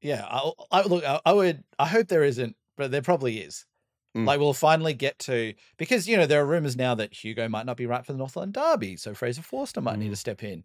Yeah, 0.00 0.24
I, 0.28 0.52
I 0.70 0.82
look, 0.82 1.04
I, 1.04 1.20
I 1.24 1.32
would, 1.32 1.64
I 1.78 1.86
hope 1.86 2.08
there 2.08 2.24
isn't, 2.24 2.56
but 2.76 2.90
there 2.90 3.02
probably 3.02 3.38
is. 3.38 3.66
Mm. 4.16 4.26
Like 4.26 4.40
we'll 4.40 4.52
finally 4.54 4.94
get 4.94 5.18
to 5.20 5.54
because 5.78 6.08
you 6.08 6.16
know 6.16 6.26
there 6.26 6.40
are 6.40 6.46
rumors 6.46 6.76
now 6.76 6.94
that 6.96 7.12
Hugo 7.14 7.48
might 7.48 7.66
not 7.66 7.76
be 7.76 7.86
right 7.86 8.04
for 8.04 8.12
the 8.12 8.18
North 8.18 8.36
London 8.36 8.60
Derby, 8.62 8.96
so 8.96 9.14
Fraser 9.14 9.42
Forster 9.42 9.80
might 9.80 9.98
need 9.98 10.10
Mm. 10.10 10.10
to 10.10 10.16
step 10.16 10.42
in. 10.42 10.64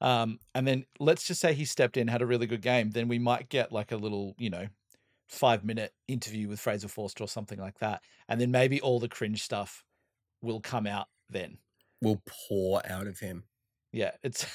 Um, 0.00 0.38
and 0.54 0.66
then 0.66 0.86
let's 0.98 1.26
just 1.26 1.40
say 1.40 1.52
he 1.54 1.64
stepped 1.66 1.96
in, 1.96 2.08
had 2.08 2.22
a 2.22 2.26
really 2.26 2.46
good 2.46 2.62
game, 2.62 2.90
then 2.90 3.08
we 3.08 3.18
might 3.18 3.48
get 3.50 3.72
like 3.72 3.92
a 3.92 3.96
little, 3.96 4.34
you 4.38 4.50
know, 4.50 4.68
five 5.28 5.64
minute 5.64 5.94
interview 6.08 6.48
with 6.48 6.60
Fraser 6.60 6.88
Forster 6.88 7.24
or 7.24 7.28
something 7.28 7.58
like 7.58 7.78
that, 7.80 8.02
and 8.28 8.40
then 8.40 8.50
maybe 8.50 8.80
all 8.80 9.00
the 9.00 9.08
cringe 9.08 9.42
stuff 9.42 9.84
will 10.42 10.60
come 10.60 10.86
out 10.86 11.08
then. 11.28 11.58
Will 12.00 12.22
pour 12.26 12.80
out 12.90 13.06
of 13.06 13.18
him. 13.20 13.44
Yeah, 13.92 14.12
it's 14.22 14.46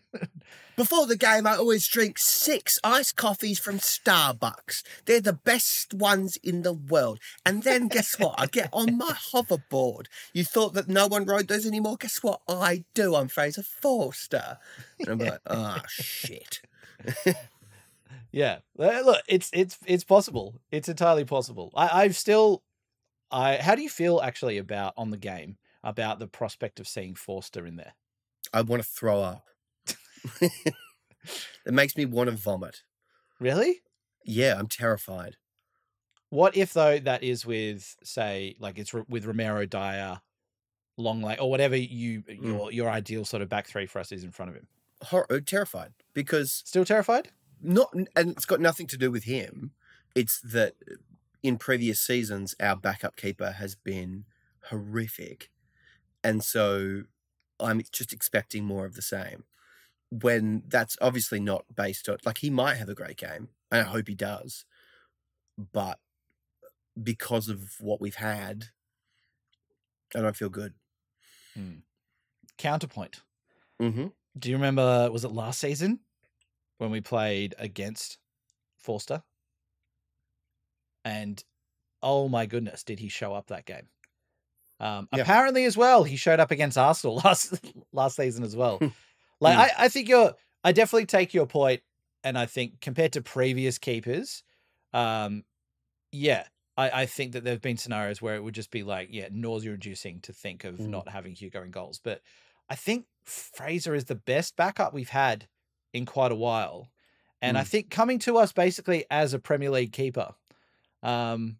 Before 0.76 1.06
the 1.06 1.16
game, 1.16 1.46
I 1.46 1.56
always 1.56 1.86
drink 1.86 2.18
six 2.18 2.78
iced 2.82 3.16
coffees 3.16 3.58
from 3.58 3.78
Starbucks. 3.78 4.82
They're 5.04 5.20
the 5.20 5.34
best 5.34 5.92
ones 5.92 6.38
in 6.42 6.62
the 6.62 6.72
world. 6.72 7.20
And 7.44 7.62
then 7.62 7.88
guess 7.88 8.18
what? 8.18 8.34
I 8.38 8.46
get 8.46 8.70
on 8.72 8.96
my 8.96 9.12
hoverboard. 9.32 10.06
You 10.32 10.44
thought 10.44 10.72
that 10.74 10.88
no 10.88 11.06
one 11.06 11.26
rode 11.26 11.48
those 11.48 11.66
anymore? 11.66 11.96
Guess 11.98 12.22
what? 12.22 12.40
I 12.48 12.84
do. 12.94 13.14
I'm 13.14 13.28
Fraser 13.28 13.62
Forster. 13.62 14.58
And 14.98 15.08
I'm 15.08 15.18
like, 15.18 15.40
oh, 15.46 15.78
shit. 15.88 16.62
yeah. 18.32 18.58
Uh, 18.78 19.02
Look, 19.04 19.22
it's 19.28 19.50
it's 19.52 19.78
it's 19.86 20.04
possible. 20.04 20.54
It's 20.70 20.88
entirely 20.88 21.26
possible. 21.26 21.70
I, 21.74 22.04
I've 22.04 22.16
still, 22.16 22.62
I. 23.30 23.56
How 23.56 23.74
do 23.74 23.82
you 23.82 23.90
feel 23.90 24.20
actually 24.22 24.56
about 24.56 24.94
on 24.96 25.10
the 25.10 25.18
game 25.18 25.58
about 25.84 26.18
the 26.18 26.26
prospect 26.26 26.80
of 26.80 26.88
seeing 26.88 27.14
Forster 27.14 27.66
in 27.66 27.76
there? 27.76 27.94
I 28.52 28.62
want 28.62 28.82
to 28.82 28.88
throw 28.88 29.22
up. 29.22 29.44
it 30.40 30.74
makes 31.66 31.96
me 31.96 32.04
want 32.04 32.30
to 32.30 32.36
vomit. 32.36 32.82
Really? 33.40 33.80
Yeah, 34.24 34.56
I'm 34.58 34.68
terrified. 34.68 35.36
What 36.30 36.56
if 36.56 36.72
though 36.72 36.98
that 36.98 37.22
is 37.22 37.44
with 37.44 37.96
say 38.04 38.56
like 38.58 38.78
it's 38.78 38.92
with 38.94 39.26
Romero 39.26 39.66
Dier, 39.66 40.20
long 40.96 41.20
like 41.20 41.40
or 41.40 41.50
whatever 41.50 41.76
you 41.76 42.22
your 42.28 42.72
your 42.72 42.88
ideal 42.88 43.24
sort 43.24 43.42
of 43.42 43.48
back 43.48 43.66
three 43.66 43.86
for 43.86 43.98
us 43.98 44.12
is 44.12 44.24
in 44.24 44.30
front 44.30 44.50
of 44.50 44.56
him. 44.56 44.66
Hor- 45.04 45.30
uh, 45.30 45.40
terrified 45.44 45.92
because 46.14 46.52
Still 46.64 46.84
terrified? 46.84 47.30
not 47.60 47.92
and 47.92 48.08
it's 48.16 48.44
got 48.44 48.60
nothing 48.60 48.86
to 48.88 48.96
do 48.96 49.10
with 49.10 49.24
him 49.24 49.72
it's 50.14 50.40
that 50.40 50.74
in 51.42 51.58
previous 51.58 52.00
seasons 52.00 52.54
our 52.60 52.76
backup 52.76 53.16
keeper 53.16 53.52
has 53.52 53.74
been 53.74 54.24
horrific 54.70 55.50
and 56.24 56.42
so 56.42 57.02
i'm 57.60 57.82
just 57.92 58.12
expecting 58.12 58.64
more 58.64 58.86
of 58.86 58.94
the 58.94 59.02
same 59.02 59.44
when 60.10 60.62
that's 60.68 60.96
obviously 61.00 61.40
not 61.40 61.64
based 61.74 62.08
on 62.08 62.18
like 62.24 62.38
he 62.38 62.50
might 62.50 62.76
have 62.76 62.88
a 62.88 62.94
great 62.94 63.16
game 63.16 63.48
and 63.70 63.80
i 63.80 63.84
hope 63.84 64.08
he 64.08 64.14
does 64.14 64.64
but 65.72 65.98
because 67.02 67.48
of 67.48 67.74
what 67.80 68.00
we've 68.00 68.16
had 68.16 68.66
i 70.14 70.20
don't 70.20 70.36
feel 70.36 70.50
good 70.50 70.74
Counterpoint. 72.58 73.20
mm-hmm. 73.80 74.06
Do 74.38 74.50
you 74.50 74.56
remember? 74.56 75.10
Was 75.10 75.24
it 75.24 75.32
last 75.32 75.60
season 75.60 76.00
when 76.78 76.90
we 76.90 77.00
played 77.00 77.54
against 77.58 78.18
Forster? 78.78 79.22
And 81.04 81.42
oh 82.02 82.28
my 82.28 82.46
goodness, 82.46 82.82
did 82.82 83.00
he 83.00 83.08
show 83.08 83.34
up 83.34 83.48
that 83.48 83.66
game? 83.66 83.88
Um. 84.82 85.08
Apparently, 85.12 85.64
as 85.64 85.76
well, 85.76 86.02
he 86.04 86.16
showed 86.16 86.40
up 86.40 86.50
against 86.50 86.76
Arsenal 86.76 87.16
last 87.24 87.54
last 87.92 88.16
season 88.16 88.44
as 88.44 88.56
well. 88.56 88.78
like, 89.40 89.56
Mm. 89.56 89.60
I, 89.60 89.70
I 89.84 89.88
think 89.88 90.08
you're. 90.08 90.34
I 90.64 90.72
definitely 90.72 91.06
take 91.06 91.34
your 91.34 91.46
point, 91.46 91.82
and 92.24 92.36
I 92.38 92.46
think 92.46 92.80
compared 92.80 93.12
to 93.14 93.22
previous 93.22 93.78
keepers, 93.78 94.42
um, 94.92 95.44
yeah, 96.12 96.44
I, 96.76 97.02
I 97.02 97.06
think 97.06 97.32
that 97.32 97.44
there 97.44 97.52
have 97.54 97.62
been 97.62 97.76
scenarios 97.76 98.20
where 98.22 98.34
it 98.36 98.42
would 98.42 98.54
just 98.54 98.70
be 98.70 98.82
like, 98.82 99.08
yeah, 99.10 99.28
nausea 99.30 99.72
inducing 99.72 100.20
to 100.22 100.32
think 100.32 100.64
of 100.64 100.76
Mm. 100.76 100.88
not 100.88 101.08
having 101.08 101.34
Hugo 101.34 101.62
in 101.62 101.70
goals. 101.70 102.00
But 102.02 102.20
I 102.68 102.74
think 102.76 103.06
Fraser 103.24 103.94
is 103.94 104.04
the 104.06 104.14
best 104.14 104.56
backup 104.56 104.92
we've 104.94 105.08
had 105.08 105.46
in 105.92 106.06
quite 106.06 106.32
a 106.32 106.36
while. 106.36 106.90
And 107.40 107.58
I 107.58 107.62
Mm. 107.62 107.66
think 107.68 107.90
coming 107.90 108.18
to 108.20 108.36
us 108.38 108.52
basically 108.52 109.04
as 109.10 109.34
a 109.34 109.38
Premier 109.38 109.70
League 109.70 109.92
keeper, 109.92 110.34
um, 111.02 111.58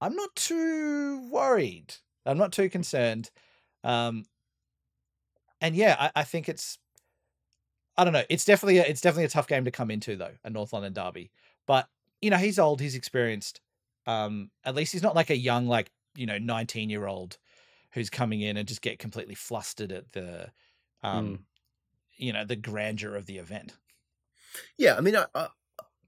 I'm 0.00 0.14
not 0.16 0.34
too 0.34 1.28
worried. 1.30 1.94
I'm 2.26 2.38
not 2.38 2.52
too 2.52 2.68
concerned. 2.68 3.30
Um, 3.84 4.24
and 5.60 5.74
yeah, 5.74 5.96
I, 5.98 6.20
I 6.20 6.24
think 6.24 6.48
it's 6.48 6.78
I 7.96 8.04
don't 8.04 8.12
know. 8.12 8.24
It's 8.28 8.44
definitely 8.44 8.78
a, 8.78 8.84
it's 8.84 9.00
definitely 9.00 9.24
a 9.24 9.28
tough 9.30 9.48
game 9.48 9.64
to 9.64 9.70
come 9.70 9.90
into 9.90 10.16
though, 10.16 10.34
a 10.44 10.50
North 10.50 10.72
London 10.72 10.92
derby. 10.92 11.30
But 11.66 11.88
you 12.20 12.30
know, 12.30 12.36
he's 12.36 12.58
old, 12.58 12.80
he's 12.80 12.94
experienced. 12.94 13.60
Um, 14.06 14.50
at 14.64 14.74
least 14.74 14.92
he's 14.92 15.02
not 15.02 15.14
like 15.16 15.30
a 15.30 15.36
young, 15.36 15.66
like 15.66 15.90
you 16.14 16.26
know, 16.26 16.38
nineteen 16.38 16.90
year 16.90 17.06
old 17.06 17.38
who's 17.92 18.10
coming 18.10 18.40
in 18.42 18.56
and 18.56 18.68
just 18.68 18.82
get 18.82 18.98
completely 18.98 19.34
flustered 19.34 19.90
at 19.90 20.12
the, 20.12 20.50
um, 21.02 21.38
Mm. 21.38 21.38
you 22.18 22.32
know, 22.32 22.44
the 22.44 22.56
grandeur 22.56 23.14
of 23.14 23.24
the 23.24 23.38
event. 23.38 23.74
Yeah, 24.76 24.96
I 24.96 25.00
mean, 25.00 25.16
I, 25.16 25.26
I, 25.34 25.48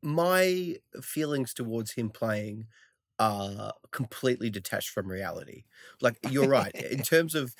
my 0.03 0.77
feelings 1.03 1.55
towards 1.55 1.93
him 1.93 2.11
playing 2.11 2.67
are 3.19 3.73
completely 3.91 4.51
detached 4.51 4.91
from 4.91 5.09
reality. 5.09 5.65
Like 6.01 6.19
you're 6.31 6.49
right 6.49 6.75
in 6.75 7.03
terms 7.03 7.35
of 7.35 7.55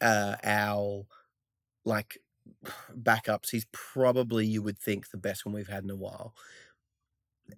uh, 0.00 0.36
our 0.42 1.06
like 1.84 2.18
backups. 2.96 3.50
He's 3.50 3.66
probably 3.72 4.46
you 4.46 4.62
would 4.62 4.78
think 4.78 5.10
the 5.10 5.16
best 5.16 5.44
one 5.44 5.54
we've 5.54 5.68
had 5.68 5.84
in 5.84 5.90
a 5.90 5.96
while. 5.96 6.34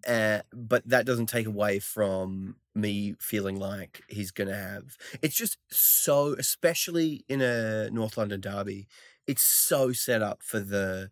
Uh, 0.06 0.40
but 0.52 0.88
that 0.88 1.04
doesn't 1.04 1.26
take 1.26 1.46
away 1.46 1.80
from 1.80 2.56
me 2.76 3.16
feeling 3.18 3.58
like 3.58 4.02
he's 4.08 4.30
going 4.30 4.48
to 4.48 4.54
have. 4.54 4.96
It's 5.20 5.34
just 5.34 5.58
so, 5.68 6.34
especially 6.38 7.24
in 7.28 7.40
a 7.40 7.90
North 7.90 8.16
London 8.16 8.40
derby, 8.40 8.86
it's 9.26 9.42
so 9.42 9.92
set 9.92 10.22
up 10.22 10.42
for 10.42 10.60
the 10.60 11.10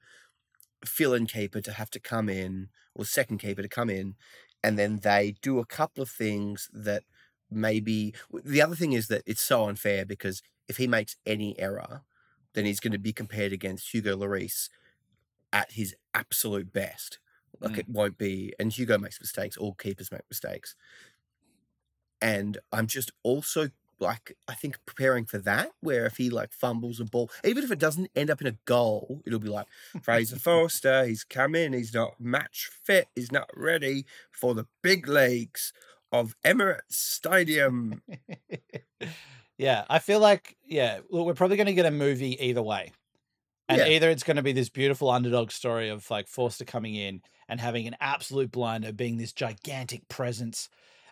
fill-in 0.84 1.26
keeper 1.26 1.61
to 1.61 1.72
have 1.72 1.90
to 1.90 2.00
come 2.00 2.28
in 2.28 2.68
or 2.94 3.04
second 3.04 3.38
keeper 3.38 3.62
to 3.62 3.68
come 3.68 3.90
in 3.90 4.14
and 4.62 4.78
then 4.78 4.98
they 5.00 5.34
do 5.42 5.59
a 5.59 5.66
couple 5.66 6.02
of 6.02 6.11
things 6.11 6.68
that 6.72 7.04
maybe 7.50 8.14
the 8.44 8.62
other 8.62 8.74
thing 8.76 8.92
is 8.92 9.09
that 9.09 9.22
it's 9.26 9.42
so 9.42 9.68
unfair 9.68 10.04
because 10.04 10.42
if 10.68 10.76
he 10.76 10.86
makes 10.86 11.16
any 11.26 11.59
error 11.59 12.02
then 12.54 12.64
he's 12.64 12.80
going 12.80 12.92
to 12.92 12.98
be 12.98 13.12
compared 13.12 13.52
against 13.52 13.92
Hugo 13.94 14.16
Lloris 14.16 14.68
at 15.52 15.72
his 15.72 15.94
absolute 16.14 16.72
best 16.72 17.18
like 17.61 17.72
Mm. 17.72 17.78
it 17.78 17.88
won't 17.88 18.18
be 18.18 18.52
and 18.59 18.72
Hugo 18.72 18.98
makes 18.98 19.20
mistakes 19.20 19.56
all 19.56 19.74
keepers 19.74 20.12
make 20.12 20.22
mistakes 20.30 20.76
and 22.20 22.59
I'm 22.72 22.86
just 22.86 23.12
also 23.22 23.68
like 24.01 24.36
I 24.46 24.55
think 24.55 24.78
preparing 24.86 25.24
for 25.26 25.38
that 25.38 25.72
where 25.80 26.07
if 26.07 26.16
he 26.16 26.30
like 26.30 26.53
fumbles 26.53 27.01
a 27.01 27.05
ball 27.05 27.30
even 27.44 27.64
if 27.64 27.70
it 27.70 27.78
doesn't 27.78 28.11
end 28.14 28.30
up 28.30 28.40
in 28.40 28.46
a 28.46 28.57
goal 28.64 29.22
it'll 29.26 29.38
be 29.40 29.49
like 29.49 29.66
Fraser 30.01 30.36
Forster, 30.40 31.05
he's 31.05 31.24
come 31.24 31.55
in, 31.55 31.72
he's 31.72 31.94
not 31.94 32.20
match 32.20 32.70
fit, 32.84 33.09
he's 33.14 33.32
not 33.32 33.51
ready 33.55 34.07
for 34.30 34.55
the 34.55 34.66
big 34.82 35.09
leagues 35.09 35.72
of 36.12 36.34
Emirates 36.44 36.92
Stadium. 36.92 38.03
yeah, 39.59 39.84
I 39.88 39.99
feel 39.99 40.20
like 40.20 40.57
yeah, 40.64 41.01
look, 41.11 41.26
we're 41.26 41.34
probably 41.34 41.57
going 41.57 41.66
to 41.66 41.74
get 41.74 41.86
a 41.86 41.90
movie 41.90 42.42
either 42.44 42.62
way, 42.62 42.92
and 43.68 43.80
Yeah. 43.80 43.88
either 43.88 44.11
it's 44.11 44.24
going 44.24 44.36
to 44.38 44.42
be 44.42 44.53
this 44.53 44.68
beautiful 44.70 45.11
underdog 45.11 45.51
story 45.51 45.88
of 45.88 46.11
like 46.11 46.28
Forster 46.28 46.64
coming 46.64 46.94
in 46.94 47.22
and 47.49 47.61
having 47.61 47.86
an 47.86 47.96
absolute 48.01 48.53
blinder, 48.53 48.92
being 48.92 49.18
this 49.18 49.32
gigantic 49.32 50.09
presence 50.09 50.68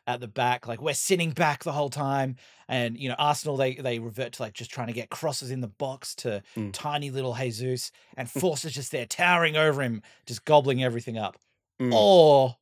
at 0.06 0.20
the 0.20 0.28
back, 0.28 0.68
like 0.68 0.80
we're 0.80 0.94
sitting 0.94 1.30
back 1.32 1.64
the 1.64 1.72
whole 1.72 1.90
time, 1.90 2.36
and 2.68 2.96
you 2.96 3.08
know 3.08 3.16
Arsenal 3.18 3.56
they 3.56 3.74
they 3.74 3.98
revert 3.98 4.34
to 4.34 4.42
like 4.42 4.54
just 4.54 4.70
trying 4.70 4.86
to 4.86 4.92
get 4.92 5.10
crosses 5.10 5.50
in 5.50 5.60
the 5.60 5.68
box 5.68 6.14
to 6.16 6.42
Mm. 6.56 6.70
tiny 6.72 7.10
little 7.10 7.34
Jesus, 7.34 7.90
and 8.16 8.30
Forster's 8.40 8.72
just 8.74 8.92
there 8.92 9.06
towering 9.06 9.56
over 9.56 9.82
him, 9.82 10.02
just 10.26 10.44
gobbling 10.44 10.82
everything 10.82 11.18
up, 11.18 11.36
Mm. 11.80 11.92
or 11.92 12.56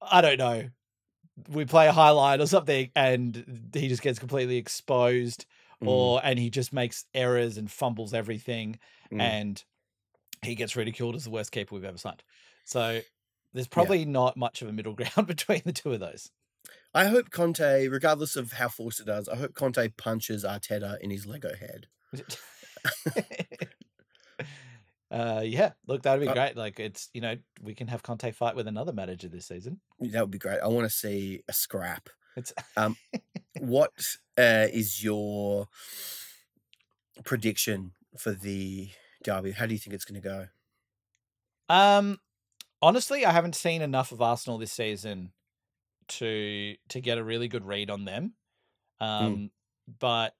I 0.00 0.20
don't 0.20 0.38
know. 0.38 0.70
We 1.48 1.64
play 1.64 1.86
a 1.86 1.92
highlight 1.92 2.40
or 2.40 2.46
something, 2.46 2.90
and 2.94 3.70
he 3.74 3.88
just 3.88 4.02
gets 4.02 4.18
completely 4.18 4.56
exposed, 4.56 5.46
Mm, 5.82 5.88
or 5.88 6.20
and 6.24 6.38
he 6.38 6.48
just 6.50 6.72
makes 6.72 7.04
errors 7.14 7.56
and 7.58 7.70
fumbles 7.70 8.14
everything, 8.14 8.78
mm. 9.12 9.20
and 9.20 9.62
he 10.42 10.54
gets 10.54 10.76
ridiculed 10.76 11.14
as 11.14 11.24
the 11.24 11.30
worst 11.30 11.52
keeper 11.52 11.74
we've 11.74 11.84
ever 11.84 11.98
signed. 11.98 12.22
So 12.64 13.00
there's 13.52 13.68
probably 13.68 14.04
not 14.04 14.36
much 14.36 14.62
of 14.62 14.68
a 14.68 14.72
middle 14.72 14.94
ground 14.96 15.26
between 15.26 15.62
the 15.64 15.72
two 15.72 15.92
of 15.92 16.00
those. 16.00 16.30
I 16.94 17.06
hope 17.06 17.30
Conte, 17.30 17.88
regardless 17.88 18.36
of 18.36 18.52
how 18.52 18.68
Forster 18.68 19.04
does, 19.04 19.28
I 19.28 19.36
hope 19.36 19.54
Conte 19.54 19.88
punches 19.96 20.44
Arteta 20.44 20.98
in 21.00 21.10
his 21.10 21.26
Lego 21.26 21.50
head. 21.54 21.86
uh, 25.10 25.42
yeah, 25.44 25.72
look, 25.86 26.02
that'd 26.02 26.20
be 26.20 26.28
Uh, 26.28 26.34
great. 26.34 26.56
Like 26.56 26.78
it's 26.80 27.08
you 27.12 27.20
know 27.20 27.36
we 27.62 27.74
can 27.74 27.88
have 27.88 28.02
Conte 28.02 28.30
fight 28.32 28.56
with 28.56 28.66
another 28.66 28.92
manager 28.92 29.28
this 29.28 29.46
season. 29.46 29.80
That 30.00 30.20
would 30.20 30.30
be 30.30 30.38
great. 30.38 30.60
I 30.60 30.68
want 30.68 30.84
to 30.86 30.94
see 30.94 31.42
a 31.48 31.52
scrap. 31.52 32.08
It's 32.36 32.52
What 33.58 33.92
uh, 34.38 34.66
is 34.72 35.02
your 35.04 35.68
prediction 37.24 37.92
for 38.18 38.32
the 38.32 38.90
derby? 39.22 39.52
How 39.52 39.66
do 39.66 39.74
you 39.74 39.78
think 39.78 39.94
it's 39.94 40.04
going 40.04 40.20
to 40.20 40.28
go? 40.28 40.46
Um, 41.68 42.18
honestly, 42.82 43.24
I 43.24 43.32
haven't 43.32 43.54
seen 43.54 43.80
enough 43.80 44.12
of 44.12 44.20
Arsenal 44.20 44.58
this 44.58 44.72
season 44.72 45.32
to 46.08 46.74
to 46.88 47.00
get 47.00 47.18
a 47.18 47.24
really 47.24 47.48
good 47.48 47.64
read 47.64 47.90
on 47.90 48.04
them. 48.04 48.34
Um, 49.00 49.50
but 49.98 50.34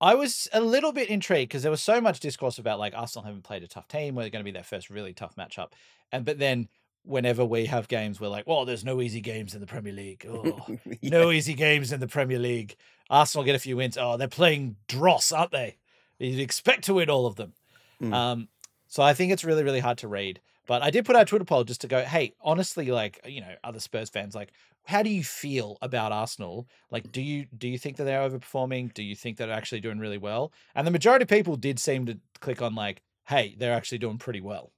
I 0.00 0.14
was 0.14 0.48
a 0.52 0.60
little 0.60 0.92
bit 0.92 1.08
intrigued 1.08 1.50
because 1.50 1.62
there 1.62 1.70
was 1.70 1.82
so 1.82 2.00
much 2.00 2.20
discourse 2.20 2.58
about 2.58 2.78
like 2.78 2.94
Arsenal 2.96 3.24
haven't 3.24 3.44
played 3.44 3.62
a 3.62 3.68
tough 3.68 3.88
team, 3.88 4.14
where 4.14 4.24
they're 4.24 4.30
going 4.30 4.44
to 4.44 4.50
be 4.50 4.50
their 4.50 4.64
first 4.64 4.90
really 4.90 5.12
tough 5.12 5.36
matchup, 5.36 5.72
and 6.10 6.24
but 6.24 6.38
then 6.38 6.68
whenever 7.04 7.44
we 7.44 7.66
have 7.66 7.88
games, 7.88 8.20
we're 8.20 8.28
like, 8.28 8.46
well, 8.46 8.64
there's 8.64 8.84
no 8.84 9.00
easy 9.00 9.20
games 9.20 9.54
in 9.54 9.60
the 9.60 9.66
Premier 9.66 9.92
League. 9.92 10.24
Oh, 10.28 10.66
Yeah. 11.00 11.10
no 11.10 11.30
easy 11.32 11.54
games 11.54 11.92
in 11.92 11.98
the 11.98 12.06
Premier 12.06 12.38
League. 12.38 12.76
Arsenal 13.10 13.44
get 13.44 13.56
a 13.56 13.58
few 13.58 13.76
wins. 13.76 13.98
Oh, 13.98 14.16
they're 14.16 14.28
playing 14.28 14.76
dross, 14.86 15.32
aren't 15.32 15.50
they? 15.50 15.78
You'd 16.20 16.38
expect 16.38 16.84
to 16.84 16.94
win 16.94 17.10
all 17.10 17.26
of 17.26 17.34
them. 17.34 17.54
Mm. 18.00 18.14
Um, 18.14 18.48
so 18.86 19.02
I 19.02 19.14
think 19.14 19.32
it's 19.32 19.42
really, 19.42 19.64
really 19.64 19.80
hard 19.80 19.98
to 19.98 20.08
read. 20.08 20.40
But 20.66 20.82
I 20.82 20.90
did 20.90 21.04
put 21.04 21.16
out 21.16 21.22
a 21.22 21.26
Twitter 21.26 21.44
poll 21.44 21.64
just 21.64 21.80
to 21.80 21.88
go, 21.88 22.02
hey, 22.02 22.34
honestly, 22.40 22.90
like 22.90 23.20
you 23.26 23.40
know, 23.40 23.54
other 23.64 23.80
Spurs 23.80 24.10
fans, 24.10 24.34
like, 24.34 24.52
how 24.84 25.02
do 25.02 25.10
you 25.10 25.24
feel 25.24 25.78
about 25.82 26.12
Arsenal? 26.12 26.68
Like, 26.90 27.10
do 27.12 27.20
you 27.20 27.46
do 27.56 27.68
you 27.68 27.78
think 27.78 27.96
that 27.96 28.04
they're 28.04 28.28
overperforming? 28.28 28.94
Do 28.94 29.02
you 29.02 29.16
think 29.16 29.38
that 29.38 29.46
they're 29.46 29.56
actually 29.56 29.80
doing 29.80 29.98
really 29.98 30.18
well? 30.18 30.52
And 30.74 30.86
the 30.86 30.90
majority 30.90 31.24
of 31.24 31.28
people 31.28 31.56
did 31.56 31.78
seem 31.78 32.06
to 32.06 32.18
click 32.40 32.62
on 32.62 32.74
like, 32.74 33.02
hey, 33.26 33.56
they're 33.58 33.74
actually 33.74 33.98
doing 33.98 34.18
pretty 34.18 34.40
well. 34.40 34.72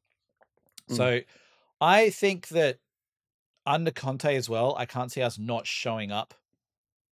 Mm. 0.91 0.97
So 0.97 1.21
I 1.81 2.11
think 2.11 2.49
that 2.49 2.79
under 3.67 3.91
Conte 3.91 4.35
as 4.35 4.49
well, 4.49 4.75
I 4.79 4.87
can't 4.87 5.13
see 5.13 5.23
us 5.23 5.39
not 5.39 5.67
showing 5.67 6.13
up 6.13 6.35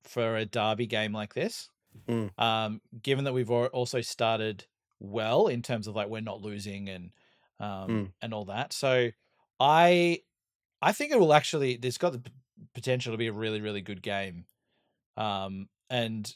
for 0.05 0.37
a 0.37 0.45
derby 0.45 0.87
game 0.87 1.13
like 1.13 1.35
this. 1.35 1.69
Mm. 2.09 2.39
Um, 2.39 2.81
given 3.03 3.25
that 3.25 3.35
we've 3.35 3.51
also 3.51 4.01
started 4.01 4.67
well 4.99 5.47
in 5.49 5.63
terms 5.63 5.87
of 5.87 5.97
like 5.97 6.09
we're 6.09 6.21
not 6.21 6.41
losing 6.41 6.89
and 6.89 7.11
um 7.61 7.89
Mm. 7.91 8.13
and 8.23 8.35
all 8.35 8.45
that. 8.47 8.73
So 8.73 9.11
I 9.61 10.23
I 10.81 10.93
think 10.93 11.13
it 11.13 11.21
will 11.21 11.33
actually 11.35 11.77
there's 11.77 11.99
got 11.99 12.13
the 12.13 12.19
p- 12.21 12.33
potential 12.75 13.13
to 13.13 13.19
be 13.19 13.27
a 13.29 13.33
really 13.33 13.61
really 13.61 13.81
good 13.83 14.03
game. 14.03 14.47
Um 15.17 15.69
and 15.91 16.35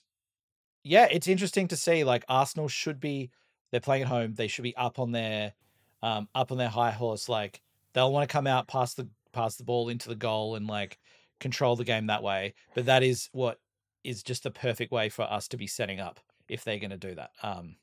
yeah, 0.85 1.09
it's 1.11 1.27
interesting 1.29 1.69
to 1.69 1.77
see 1.77 2.05
like 2.05 2.25
Arsenal 2.29 2.69
should 2.69 3.01
be 3.01 3.31
they're 3.73 3.81
playing 3.81 4.03
at 4.03 4.09
home, 4.09 4.35
they 4.35 4.49
should 4.49 4.63
be 4.63 4.77
up 4.77 4.99
on 4.99 5.13
their 5.13 5.55
um 6.03 6.29
up 6.35 6.53
on 6.53 6.59
their 6.59 6.69
high 6.69 6.91
horse 6.93 7.29
like 7.29 7.63
they'll 7.93 8.13
want 8.13 8.29
to 8.29 8.33
come 8.33 8.47
out 8.47 8.69
pass 8.69 8.95
the 8.95 9.09
pass 9.33 9.57
the 9.57 9.65
ball 9.65 9.89
into 9.89 10.09
the 10.09 10.15
goal 10.15 10.55
and 10.55 10.67
like 10.67 10.99
control 11.41 11.77
the 11.77 11.85
game 11.85 12.07
that 12.07 12.23
way. 12.23 12.55
But 12.75 12.87
that 12.87 13.03
is 13.03 13.29
what 13.33 13.61
is 14.05 14.23
just 14.23 14.45
the 14.45 14.51
perfect 14.51 14.93
way 14.93 15.09
for 15.09 15.23
us 15.23 15.49
to 15.49 15.57
be 15.57 15.67
setting 15.67 16.01
up 16.01 16.21
if 16.49 16.63
they're 16.65 16.79
going 16.79 16.91
to 16.91 16.97
do 16.97 17.15
that. 17.17 17.33
Um, 17.43 17.77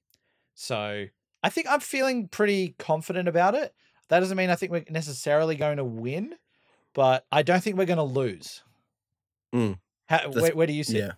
so 0.56 1.06
I 1.44 1.50
think 1.50 1.68
I'm 1.70 1.82
feeling 1.82 2.28
pretty 2.28 2.76
confident 2.80 3.28
about 3.28 3.54
it. 3.54 3.74
That 4.10 4.22
doesn't 4.22 4.38
mean 4.38 4.50
I 4.50 4.56
think 4.56 4.72
we're 4.72 4.86
necessarily 4.90 5.56
going 5.56 5.78
to 5.78 5.84
win, 5.84 6.36
but 6.94 7.26
I 7.32 7.44
don't 7.44 7.62
think 7.62 7.78
we're 7.78 7.86
going 7.86 7.98
to 7.98 8.04
lose. 8.04 8.64
Mm. 9.54 9.78
How, 10.06 10.30
where, 10.32 10.56
where 10.56 10.68
do 10.68 10.74
you 10.74 10.84
sit? 10.84 10.98
Yeah. 10.98 11.12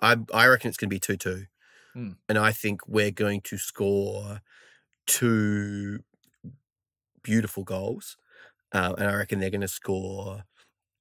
I 0.00 0.16
I 0.32 0.46
reckon 0.46 0.68
it's 0.68 0.76
going 0.76 0.88
to 0.88 0.94
be 0.94 1.00
2 1.00 1.16
2. 1.16 1.46
Hmm. 1.94 2.10
And 2.28 2.38
I 2.38 2.52
think 2.52 2.86
we're 2.86 3.10
going 3.10 3.40
to 3.42 3.58
score 3.58 4.40
two 5.06 6.00
beautiful 7.22 7.64
goals. 7.64 8.16
Um, 8.72 8.96
and 8.98 9.08
I 9.08 9.14
reckon 9.14 9.38
they're 9.38 9.50
going 9.50 9.60
to 9.62 9.68
score 9.68 10.44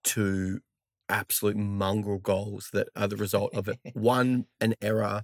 two 0.03 0.61
absolute 1.09 1.57
mongrel 1.57 2.19
goals 2.19 2.69
that 2.73 2.87
are 2.95 3.07
the 3.07 3.17
result 3.17 3.53
of 3.53 3.67
it. 3.67 3.79
one, 3.93 4.45
an 4.61 4.75
error, 4.81 5.23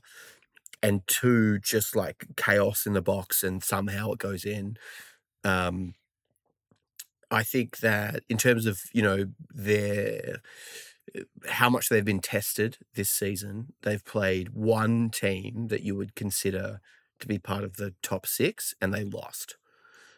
and 0.84 1.06
two, 1.08 1.60
just 1.60 1.96
like 1.96 2.26
chaos 2.38 2.86
in 2.86 2.94
the 2.94 3.02
box, 3.02 3.44
and 3.44 3.64
somehow 3.64 4.12
it 4.12 4.20
goes 4.20 4.46
in. 4.46 4.78
Um, 5.44 5.96
I 7.30 7.44
think 7.44 7.78
that 7.80 8.24
in 8.30 8.38
terms 8.38 8.66
of 8.66 8.82
you 8.94 9.02
know 9.02 9.26
their 9.54 10.42
how 11.48 11.70
much 11.70 11.90
they've 11.90 12.06
been 12.06 12.20
tested 12.20 12.78
this 12.96 13.10
season, 13.10 13.74
they've 13.82 14.04
played 14.06 14.50
one 14.50 15.10
team 15.10 15.68
that 15.70 15.82
you 15.82 15.96
would 15.96 16.16
consider 16.16 16.80
to 17.20 17.28
be 17.28 17.38
part 17.40 17.64
of 17.64 17.78
the 17.78 17.94
top 18.02 18.26
six, 18.26 18.74
and 18.82 18.94
they 18.94 19.04
lost. 19.04 19.58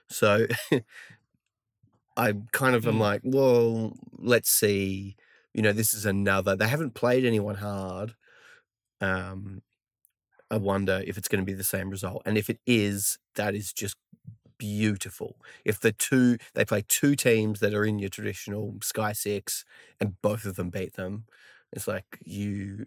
So 0.10 0.48
I 2.18 2.34
kind 2.52 2.76
of 2.76 2.88
am 2.88 2.96
Mm. 2.96 3.00
like, 3.00 3.22
well, 3.24 3.94
let's 4.18 4.50
see. 4.50 5.16
You 5.54 5.62
know, 5.62 5.74
this 5.74 5.94
is 5.94 6.06
another. 6.06 6.56
They 6.56 6.68
haven't 6.68 6.94
played 6.94 7.26
anyone 7.26 7.56
hard. 7.56 8.16
Um, 9.02 9.64
I 10.54 10.58
wonder 10.58 11.02
if 11.08 11.18
it's 11.18 11.28
going 11.28 11.42
to 11.42 11.46
be 11.46 11.54
the 11.58 11.64
same 11.64 11.90
result. 11.90 12.22
And 12.26 12.38
if 12.38 12.48
it 12.48 12.60
is, 12.68 13.18
that 13.36 13.56
is 13.56 13.74
just 13.74 13.96
beautiful. 14.60 15.36
If 15.66 15.80
the 15.80 15.92
two 15.92 16.38
they 16.54 16.64
play 16.64 16.84
two 16.88 17.16
teams 17.16 17.60
that 17.60 17.74
are 17.74 17.84
in 17.84 17.98
your 17.98 18.10
traditional 18.10 18.76
Sky 18.84 19.14
Six 19.14 19.66
and 20.00 20.22
both 20.22 20.46
of 20.46 20.56
them 20.56 20.70
beat 20.70 20.94
them, 20.94 21.26
it's 21.72 21.88
like 21.88 22.20
you 22.24 22.86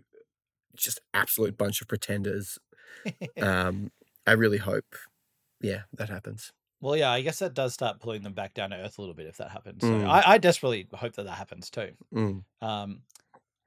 just 0.76 1.00
absolute 1.12 1.58
bunch 1.58 1.80
of 1.80 1.88
pretenders. 1.88 2.58
um, 3.42 3.90
I 4.26 4.32
really 4.32 4.58
hope, 4.58 4.94
yeah, 5.60 5.82
that 5.92 6.08
happens. 6.08 6.52
Well, 6.80 6.96
yeah, 6.96 7.10
I 7.10 7.22
guess 7.22 7.40
that 7.40 7.54
does 7.54 7.74
start 7.74 7.98
pulling 7.98 8.22
them 8.22 8.34
back 8.34 8.54
down 8.54 8.70
to 8.70 8.76
earth 8.76 8.98
a 8.98 9.00
little 9.00 9.14
bit 9.14 9.26
if 9.26 9.38
that 9.38 9.50
happens. 9.50 9.82
So 9.82 9.88
Mm. 9.90 10.08
I, 10.08 10.34
I 10.34 10.38
desperately 10.38 10.86
hope 10.94 11.14
that 11.14 11.24
that 11.24 11.38
happens 11.38 11.68
too. 11.70 11.94
Mm, 12.14 12.44
Um, 12.60 13.00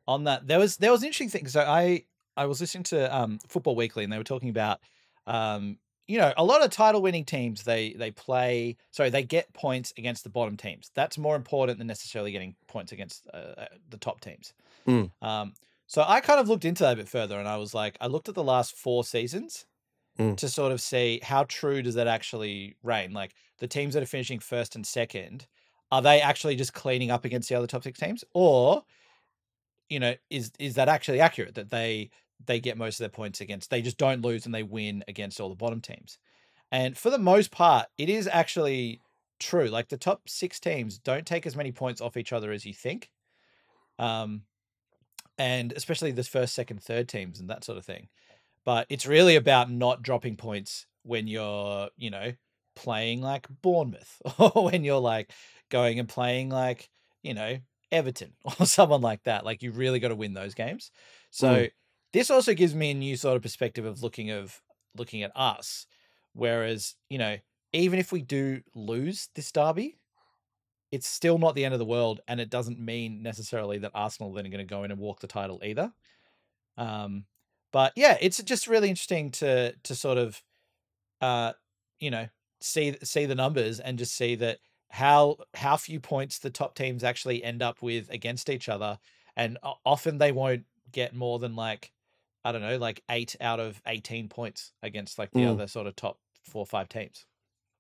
on 0.08 0.24
that, 0.24 0.48
there 0.48 0.60
was 0.60 0.78
there 0.78 0.92
was 0.92 1.02
an 1.02 1.08
interesting 1.08 1.30
thing. 1.30 1.48
So 1.50 1.62
I 1.62 2.06
I 2.38 2.46
was 2.46 2.62
listening 2.62 2.84
to 2.86 3.16
um, 3.16 3.40
Football 3.48 3.76
Weekly, 3.76 4.04
and 4.04 4.12
they 4.12 4.18
were 4.18 4.24
talking 4.24 4.50
about 4.50 4.80
um, 5.28 5.78
you 6.08 6.18
know 6.18 6.34
a 6.38 6.44
lot 6.44 6.64
of 6.64 6.72
title 6.72 7.02
winning 7.02 7.26
teams 7.26 7.64
they 7.64 7.94
they 7.94 8.12
play 8.12 8.78
sorry 8.92 9.10
they 9.10 9.24
get 9.24 9.54
points 9.54 9.94
against 9.98 10.24
the 10.24 10.30
bottom 10.30 10.58
teams. 10.58 10.92
That's 10.96 11.18
more 11.18 11.36
important 11.36 11.78
than 11.78 11.88
necessarily 11.88 12.32
getting 12.32 12.56
points 12.68 12.92
against 12.92 13.28
uh, 13.34 13.54
uh, 13.58 13.66
the 13.90 13.98
top 13.98 14.22
teams. 14.22 14.54
Mm. 14.88 15.12
Um, 15.22 15.54
so 15.88 16.04
I 16.08 16.22
kind 16.22 16.40
of 16.40 16.48
looked 16.48 16.66
into 16.66 16.84
that 16.84 16.94
a 16.94 16.98
bit 16.98 17.10
further, 17.10 17.40
and 17.40 17.48
I 17.48 17.58
was 17.58 17.74
like, 17.74 17.98
I 18.00 18.08
looked 18.08 18.30
at 18.30 18.36
the 18.36 18.44
last 18.44 18.76
four 18.76 19.04
seasons 19.04 19.66
Mm. 20.18 20.36
to 20.36 20.50
sort 20.50 20.74
of 20.74 20.82
see 20.82 21.22
how 21.24 21.46
true 21.46 21.82
does 21.82 21.96
that 21.96 22.08
actually 22.08 22.76
reign. 22.84 23.14
Like 23.14 23.34
the 23.60 23.68
teams 23.68 23.94
that 23.94 24.04
are 24.04 24.08
finishing 24.08 24.40
first 24.40 24.76
and 24.76 24.86
second, 24.86 25.48
are 25.94 26.02
they 26.02 26.20
actually 26.20 26.58
just 26.58 26.74
cleaning 26.74 27.10
up 27.10 27.24
against 27.24 27.48
the 27.48 27.56
other 27.56 27.68
top 27.68 27.84
six 27.84 28.00
teams, 28.00 28.26
or 28.34 28.84
you 29.90 30.00
know, 30.00 30.16
is 30.30 30.52
is 30.60 30.76
that 30.76 30.90
actually 30.90 31.20
accurate 31.20 31.56
that 31.56 31.70
they 31.70 32.10
they 32.46 32.60
get 32.60 32.78
most 32.78 32.96
of 32.96 33.04
their 33.04 33.10
points 33.10 33.42
against 33.42 33.70
they 33.70 33.82
just 33.82 33.98
don't 33.98 34.22
lose 34.22 34.46
and 34.46 34.56
they 34.56 34.64
win 34.64 35.04
against 35.08 35.40
all 35.40 35.50
the 35.50 35.56
bottom 35.56 35.82
teams? 35.82 36.18
And 36.72 36.98
for 36.98 37.10
the 37.10 37.18
most 37.18 37.52
part, 37.52 37.88
it 37.98 38.10
is 38.10 38.28
actually 38.32 39.02
true. 39.40 39.68
Like 39.68 39.90
the 39.90 39.98
top 39.98 40.30
six 40.30 40.60
teams 40.60 41.00
don't 41.00 41.26
take 41.26 41.48
as 41.48 41.56
many 41.56 41.72
points 41.72 42.02
off 42.02 42.18
each 42.18 42.34
other 42.34 42.52
as 42.52 42.66
you 42.66 42.74
think. 42.74 43.10
Um, 43.98 44.44
and 45.38 45.72
especially 45.72 46.12
the 46.12 46.24
first, 46.24 46.54
second, 46.54 46.84
third 46.84 47.08
teams 47.08 47.40
and 47.40 47.50
that 47.50 47.64
sort 47.64 47.78
of 47.78 47.86
thing. 47.86 48.10
But 48.66 48.86
it's 48.90 49.08
really 49.08 49.36
about 49.36 49.72
not 49.72 50.04
dropping 50.04 50.36
points 50.36 50.86
when 51.04 51.28
you're, 51.28 51.90
you 51.98 52.12
know, 52.12 52.34
playing 52.76 53.22
like 53.22 53.48
Bournemouth 53.62 54.22
or 54.38 54.66
when 54.66 54.84
you're 54.84 55.00
like 55.00 55.32
going 55.70 56.00
and 56.00 56.08
playing 56.08 56.50
like, 56.50 56.90
you 57.24 57.34
know, 57.34 57.58
Everton 57.92 58.36
or 58.60 58.66
someone 58.66 59.02
like 59.02 59.24
that. 59.24 59.46
Like 59.46 59.62
you 59.64 59.72
really 59.72 60.00
got 60.00 60.10
to 60.10 60.16
win 60.16 60.34
those 60.34 60.54
games. 60.54 60.92
So 61.32 61.68
Mm. 61.68 61.70
this 62.14 62.30
also 62.30 62.54
gives 62.54 62.76
me 62.76 62.92
a 62.92 62.96
new 62.96 63.16
sort 63.18 63.36
of 63.36 63.42
perspective 63.42 63.86
of 63.86 64.04
looking 64.04 64.32
of 64.32 64.62
looking 64.96 65.24
at 65.24 65.32
us. 65.36 65.88
Whereas, 66.34 66.96
you 67.10 67.18
know, 67.18 67.38
even 67.74 68.00
if 68.00 68.12
we 68.12 68.22
do 68.22 68.62
lose 68.76 69.30
this 69.36 69.52
derby, 69.52 69.98
it's 70.92 71.08
still 71.08 71.38
not 71.38 71.56
the 71.56 71.66
end 71.66 71.74
of 71.74 71.80
the 71.80 71.86
world, 71.86 72.22
and 72.28 72.40
it 72.40 72.50
doesn't 72.50 72.80
mean 72.80 73.22
necessarily 73.22 73.78
that 73.80 73.92
Arsenal 73.94 74.34
then 74.34 74.46
are 74.48 74.50
going 74.50 74.60
to 74.60 74.64
go 74.66 74.84
in 74.84 74.92
and 74.92 75.00
walk 75.00 75.20
the 75.20 75.28
title 75.28 75.60
either. 75.64 75.94
Um, 76.78 77.26
but 77.72 77.94
yeah, 77.96 78.18
it's 78.22 78.42
just 78.44 78.68
really 78.68 78.90
interesting 78.90 79.32
to 79.34 79.76
to 79.84 79.96
sort 79.96 80.18
of, 80.18 80.42
uh, 81.22 81.54
you 82.00 82.12
know, 82.12 82.30
see 82.62 82.98
see 83.04 83.26
the 83.26 83.36
numbers 83.36 83.80
and 83.80 84.00
just 84.00 84.16
see 84.16 84.36
that 84.36 84.60
how 84.90 85.38
how 85.56 85.78
few 85.78 86.00
points 86.00 86.40
the 86.40 86.50
top 86.50 86.76
teams 86.76 87.04
actually 87.04 87.44
end 87.44 87.62
up 87.62 87.82
with 87.82 88.10
against 88.12 88.50
each 88.50 88.70
other, 88.70 89.00
and 89.36 89.58
often 89.86 90.18
they 90.18 90.32
won't 90.32 90.66
get 90.92 91.14
more 91.16 91.40
than 91.40 91.56
like 91.56 91.94
I 92.44 92.52
don't 92.52 92.62
know, 92.62 92.78
like 92.78 93.04
eight 93.10 93.36
out 93.42 93.60
of 93.60 93.82
eighteen 93.88 94.30
points 94.30 94.74
against 94.84 95.20
like 95.20 95.34
the 95.34 95.46
Mm. 95.46 95.46
other 95.46 95.68
sort 95.68 95.88
of 95.88 95.96
top 95.96 96.20
four 96.44 96.62
or 96.64 96.68
five 96.68 96.90
teams. 96.90 97.26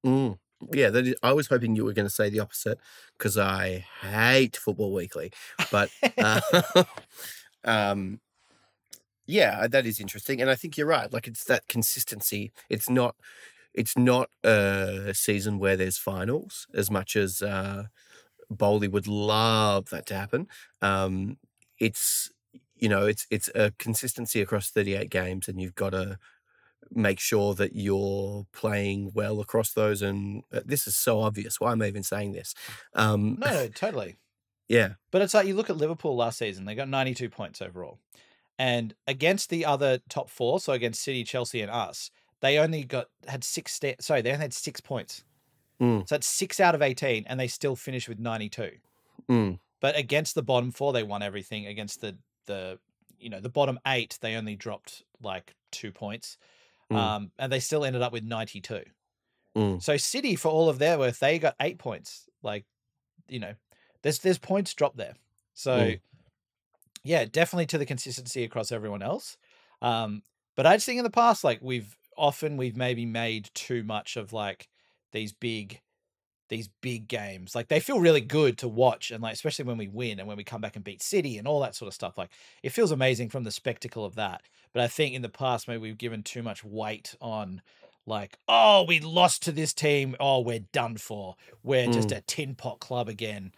mm. 0.05 0.37
Yeah, 0.73 0.89
that 0.89 1.07
is, 1.07 1.15
I 1.23 1.31
was 1.31 1.47
hoping 1.47 1.75
you 1.75 1.85
were 1.85 1.93
going 1.93 2.07
to 2.07 2.13
say 2.13 2.29
the 2.29 2.41
opposite 2.41 2.79
because 3.17 3.37
I 3.37 3.85
hate 4.01 4.57
Football 4.57 4.93
Weekly. 4.93 5.31
But 5.71 5.91
uh, 6.19 6.41
um, 7.63 8.19
yeah, 9.25 9.67
that 9.67 9.85
is 9.85 9.99
interesting, 9.99 10.41
and 10.41 10.49
I 10.49 10.55
think 10.55 10.77
you're 10.77 10.87
right. 10.87 11.11
Like 11.11 11.27
it's 11.27 11.43
that 11.45 11.67
consistency. 11.67 12.51
It's 12.69 12.89
not. 12.89 13.15
It's 13.73 13.97
not 13.97 14.29
a 14.43 15.13
season 15.13 15.59
where 15.59 15.77
there's 15.77 15.97
finals 15.97 16.67
as 16.73 16.89
much 16.91 17.15
as 17.15 17.41
uh, 17.41 17.85
Boehly 18.49 18.87
would 18.87 19.07
love 19.07 19.89
that 19.89 20.05
to 20.07 20.15
happen. 20.15 20.47
Um, 20.81 21.37
it's 21.79 22.31
you 22.75 22.89
know 22.89 23.05
it's 23.05 23.27
it's 23.29 23.49
a 23.55 23.71
consistency 23.79 24.41
across 24.41 24.69
38 24.69 25.09
games, 25.09 25.47
and 25.47 25.61
you've 25.61 25.75
got 25.75 25.91
to 25.91 26.17
make 26.91 27.19
sure 27.19 27.53
that 27.55 27.75
you're 27.75 28.47
playing 28.53 29.11
well 29.13 29.39
across 29.39 29.73
those. 29.73 30.01
And 30.01 30.43
uh, 30.51 30.61
this 30.65 30.87
is 30.87 30.95
so 30.95 31.21
obvious. 31.21 31.59
Why 31.59 31.71
am 31.71 31.81
I 31.81 31.87
even 31.87 32.03
saying 32.03 32.31
this? 32.31 32.53
Um, 32.95 33.37
No, 33.39 33.47
no, 33.47 33.67
totally. 33.75 34.17
yeah, 34.67 34.93
But 35.11 35.21
it's 35.21 35.33
like 35.33 35.47
you 35.47 35.55
look 35.55 35.69
at 35.69 35.77
Liverpool 35.77 36.15
last 36.15 36.39
season; 36.39 36.65
they 36.65 36.75
got 36.75 36.89
92 36.89 37.29
points 37.29 37.61
overall, 37.61 37.99
and 38.57 38.95
against 39.07 39.49
the 39.49 39.65
other 39.65 39.99
top 40.09 40.29
four, 40.29 40.59
so 40.59 40.73
against 40.73 41.01
City, 41.01 41.23
Chelsea, 41.23 41.61
and 41.61 41.71
us, 41.71 42.11
they 42.41 42.57
only 42.57 42.83
got 42.83 43.07
had 43.27 43.43
six. 43.43 43.79
Sorry, 43.99 44.21
they 44.21 44.31
only 44.31 44.41
had 44.43 44.53
six 44.53 44.79
points. 44.81 45.23
Mm. 45.81 46.07
So 46.07 46.15
it's 46.15 46.27
six 46.27 46.59
out 46.59 46.75
of 46.75 46.81
18, 46.81 47.25
and 47.27 47.39
they 47.39 47.47
still 47.47 47.75
finished 47.75 48.09
with 48.09 48.19
92. 48.19 48.71
Mm, 49.29 49.59
But 49.79 49.97
against 49.97 50.35
the 50.35 50.43
bottom 50.43 50.71
four, 50.71 50.91
they 50.91 51.03
won 51.03 51.21
everything. 51.23 51.67
Against 51.67 52.01
the 52.01 52.17
the 52.45 52.79
you 53.19 53.29
know 53.29 53.39
the 53.39 53.49
bottom 53.49 53.79
eight, 53.85 54.17
they 54.21 54.35
only 54.35 54.55
dropped 54.55 55.03
like 55.21 55.55
two 55.71 55.91
points, 55.91 56.37
Mm. 56.91 56.95
um, 56.97 57.31
and 57.37 57.51
they 57.51 57.59
still 57.59 57.85
ended 57.85 58.01
up 58.01 58.11
with 58.11 58.23
92. 58.23 58.83
mm, 59.55 59.81
So 59.83 59.95
City, 59.97 60.35
for 60.35 60.49
all 60.49 60.69
of 60.69 60.79
their 60.79 60.97
worth, 60.97 61.19
they 61.19 61.37
got 61.39 61.55
eight 61.61 61.77
points. 61.77 62.27
Like, 62.41 62.65
you 63.27 63.39
know, 63.39 63.53
there's 64.01 64.19
there's 64.19 64.37
points 64.39 64.73
dropped 64.73 64.97
there. 64.97 65.15
So, 65.53 65.77
Mm. 65.77 65.99
yeah, 67.03 67.25
definitely 67.25 67.65
to 67.67 67.77
the 67.77 67.85
consistency 67.85 68.43
across 68.43 68.71
everyone 68.71 69.01
else. 69.01 69.37
Um, 69.81 70.23
but 70.55 70.65
I 70.65 70.75
just 70.75 70.85
think 70.85 70.97
in 70.97 71.03
the 71.03 71.09
past, 71.09 71.43
like 71.43 71.59
we've 71.61 71.95
often 72.19 72.57
we've 72.57 72.77
maybe 72.77 73.05
made 73.05 73.49
too 73.53 73.83
much 73.83 74.17
of 74.17 74.33
like 74.33 74.67
these 75.11 75.31
big 75.33 75.81
these 76.49 76.69
big 76.81 77.07
games. 77.07 77.55
Like 77.55 77.67
they 77.67 77.79
feel 77.79 77.99
really 77.99 78.21
good 78.21 78.57
to 78.59 78.67
watch, 78.67 79.11
and 79.11 79.23
like 79.23 79.33
especially 79.33 79.65
when 79.65 79.77
we 79.77 79.87
win 79.87 80.19
and 80.19 80.27
when 80.27 80.37
we 80.37 80.43
come 80.43 80.61
back 80.61 80.75
and 80.75 80.83
beat 80.83 81.01
City 81.01 81.37
and 81.37 81.47
all 81.47 81.61
that 81.61 81.75
sort 81.75 81.87
of 81.87 81.93
stuff. 81.93 82.17
Like 82.17 82.31
it 82.63 82.71
feels 82.71 82.91
amazing 82.91 83.29
from 83.29 83.43
the 83.43 83.51
spectacle 83.51 84.05
of 84.05 84.15
that. 84.15 84.41
But 84.73 84.83
I 84.83 84.87
think 84.87 85.15
in 85.15 85.21
the 85.21 85.29
past 85.29 85.67
maybe 85.67 85.79
we've 85.79 85.97
given 85.97 86.23
too 86.23 86.43
much 86.43 86.63
weight 86.63 87.15
on 87.21 87.61
like, 88.05 88.37
oh, 88.47 88.83
we 88.87 88.99
lost 88.99 89.43
to 89.43 89.51
this 89.51 89.73
team. 89.73 90.15
Oh, 90.19 90.41
we're 90.41 90.65
done 90.73 90.97
for. 90.97 91.35
We're 91.63 91.87
just 91.87 92.11
a 92.11 92.21
tin 92.21 92.55
pot 92.55 92.79
club 92.79 93.07
again. 93.07 93.51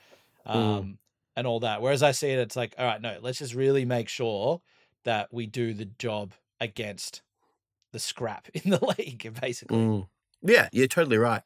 Mm. 0.45 0.55
Um, 0.55 0.97
and 1.35 1.47
all 1.47 1.61
that. 1.61 1.81
Whereas 1.81 2.03
I 2.03 2.11
see 2.11 2.29
it, 2.29 2.39
it's 2.39 2.55
like, 2.57 2.75
all 2.77 2.85
right, 2.85 3.01
no, 3.01 3.17
let's 3.21 3.39
just 3.39 3.53
really 3.53 3.85
make 3.85 4.09
sure 4.09 4.61
that 5.05 5.29
we 5.31 5.47
do 5.47 5.73
the 5.73 5.85
job 5.85 6.33
against 6.59 7.21
the 7.91 7.99
scrap 7.99 8.49
in 8.53 8.71
the 8.71 8.93
league, 8.97 9.33
basically. 9.39 9.77
mm. 9.77 10.07
Yeah, 10.43 10.69
you're 10.71 10.87
totally 10.87 11.17
right. 11.17 11.43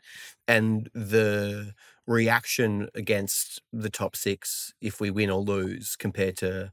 And 0.48 0.90
the 0.94 1.74
reaction 2.08 2.88
against 2.96 3.62
the 3.74 3.90
top 3.90 4.16
six, 4.16 4.74
if 4.80 5.02
we 5.02 5.12
win 5.12 5.30
or 5.30 5.42
lose, 5.42 5.98
compared 5.98 6.38
to, 6.38 6.72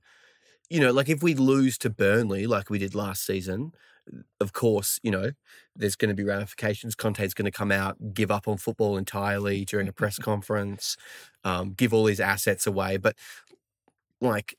you 0.70 0.80
know, 0.80 0.92
like 0.92 1.08
if 1.08 1.22
we 1.22 1.34
lose 1.34 1.78
to 1.78 1.90
Burnley, 1.90 2.46
like 2.46 2.70
we 2.70 2.78
did 2.78 2.94
last 2.94 3.26
season, 3.26 3.72
of 4.40 4.52
course, 4.52 4.98
you 5.02 5.10
know, 5.10 5.32
there's 5.76 5.96
going 5.96 6.10
to 6.10 6.14
be 6.14 6.24
ramifications. 6.24 6.94
Conte's 6.94 7.34
going 7.34 7.46
to 7.46 7.50
come 7.56 7.72
out, 7.72 8.14
give 8.14 8.30
up 8.30 8.48
on 8.48 8.56
football 8.56 8.96
entirely 8.96 9.64
during 9.64 9.88
a 9.88 9.92
press 9.92 10.18
conference, 10.20 10.96
um, 11.44 11.72
give 11.72 11.92
all 11.94 12.06
his 12.06 12.20
assets 12.20 12.66
away. 12.66 12.96
But 12.96 13.16
like 14.20 14.56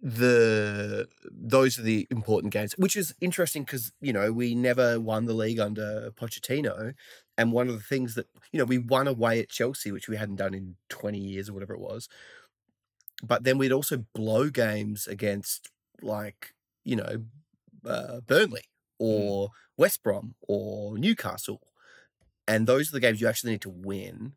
the 0.00 1.08
those 1.30 1.78
are 1.78 1.82
the 1.82 2.06
important 2.10 2.52
games, 2.52 2.74
which 2.78 2.96
is 2.96 3.14
interesting 3.20 3.64
because 3.64 3.92
you 4.00 4.12
know 4.12 4.32
we 4.32 4.54
never 4.54 5.00
won 5.00 5.26
the 5.26 5.34
league 5.34 5.58
under 5.58 6.10
Pochettino, 6.12 6.94
and 7.36 7.52
one 7.52 7.68
of 7.68 7.74
the 7.74 7.82
things 7.82 8.14
that 8.14 8.26
you 8.52 8.58
know 8.58 8.64
we 8.64 8.78
won 8.78 9.08
away 9.08 9.40
at 9.40 9.48
Chelsea, 9.48 9.90
which 9.90 10.08
we 10.08 10.16
hadn't 10.16 10.36
done 10.36 10.54
in 10.54 10.76
twenty 10.88 11.18
years 11.18 11.48
or 11.48 11.52
whatever 11.54 11.74
it 11.74 11.80
was. 11.80 12.08
But 13.22 13.42
then 13.44 13.58
we'd 13.58 13.72
also 13.72 14.04
blow 14.14 14.48
games 14.50 15.06
against 15.06 15.70
like 16.00 16.54
you 16.84 16.96
know 16.96 17.24
uh, 17.84 18.20
Burnley 18.20 18.64
or 18.98 19.50
West 19.76 20.02
Brom 20.02 20.34
or 20.42 20.98
Newcastle, 20.98 21.60
and 22.46 22.66
those 22.66 22.90
are 22.90 22.92
the 22.92 23.00
games 23.00 23.20
you 23.20 23.28
actually 23.28 23.52
need 23.52 23.62
to 23.62 23.70
win 23.70 24.34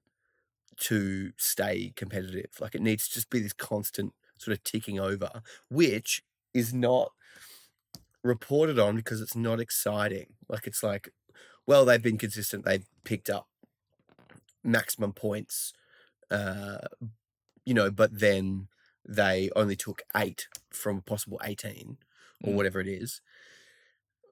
to 0.78 1.32
stay 1.38 1.94
competitive. 1.96 2.52
Like 2.60 2.76
it 2.76 2.82
needs 2.82 3.08
to 3.08 3.16
just 3.16 3.30
be 3.30 3.40
this 3.40 3.54
constant 3.54 4.14
sort 4.42 4.58
of 4.58 4.64
ticking 4.64 5.00
over, 5.00 5.44
which 5.70 6.24
is 6.54 6.74
not 6.74 7.12
reported 8.24 8.80
on 8.80 8.96
because 8.96 9.22
it's 9.22 9.36
not 9.36 9.60
exciting. 9.60 10.34
Like 10.48 10.68
it's 10.68 10.84
like, 10.84 11.10
well, 11.66 11.86
they've 11.86 12.02
been 12.02 12.18
consistent. 12.18 12.66
They've 12.66 12.86
picked 13.04 13.30
up 13.30 13.48
maximum 14.64 15.14
points, 15.14 15.74
uh, 16.32 16.80
you 17.66 17.74
know, 17.74 17.92
but 17.92 18.20
then 18.20 18.70
they 19.08 19.50
only 19.56 19.78
took 19.78 20.04
eight 20.16 20.48
from 20.72 20.98
a 21.00 21.02
possible 21.02 21.40
18 21.44 21.98
or 22.44 22.54
Mm. 22.54 22.56
whatever 22.56 22.80
it 22.82 22.88
is. 22.88 23.22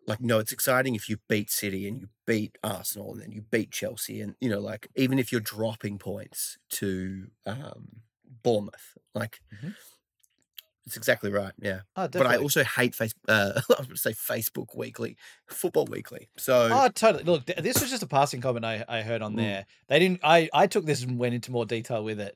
like 0.07 0.21
no, 0.21 0.39
it's 0.39 0.51
exciting 0.51 0.95
if 0.95 1.07
you 1.07 1.17
beat 1.27 1.51
City 1.51 1.87
and 1.87 1.99
you 1.99 2.09
beat 2.25 2.57
Arsenal 2.63 3.11
and 3.13 3.21
then 3.21 3.31
you 3.31 3.41
beat 3.41 3.71
Chelsea 3.71 4.21
and 4.21 4.35
you 4.39 4.49
know 4.49 4.59
like 4.59 4.87
even 4.95 5.19
if 5.19 5.31
you're 5.31 5.41
dropping 5.41 5.99
points 5.99 6.57
to 6.69 7.27
um, 7.45 8.01
Bournemouth, 8.43 8.97
like 9.13 9.41
Mhm. 9.53 9.75
It's 10.89 10.97
exactly 10.97 11.31
right. 11.31 11.53
Yeah, 11.61 11.81
Oh, 11.95 12.07
but 12.07 12.25
I 12.25 12.37
also 12.37 12.63
hate 12.63 12.95
face. 12.95 13.13
Uh, 13.27 13.51
I 13.69 13.73
was 13.77 13.85
going 13.87 13.89
to 13.89 13.97
say 13.97 14.11
Facebook 14.13 14.75
Weekly, 14.75 15.15
Football 15.47 15.85
Weekly. 15.85 16.29
So 16.37 16.67
Oh, 16.71 16.87
totally. 16.89 17.23
Look, 17.23 17.45
this 17.45 17.79
was 17.79 17.91
just 17.91 18.01
a 18.03 18.07
passing 18.07 18.41
comment 18.41 18.65
I, 18.65 18.83
I 18.89 19.01
heard 19.01 19.21
on 19.21 19.33
Mm. 19.33 19.37
there. 19.37 19.65
They 19.87 19.99
didn't. 19.99 20.21
I 20.23 20.49
I 20.53 20.65
took 20.67 20.85
this 20.85 21.03
and 21.03 21.19
went 21.19 21.35
into 21.35 21.51
more 21.51 21.65
detail 21.65 22.03
with 22.03 22.19
it, 22.19 22.35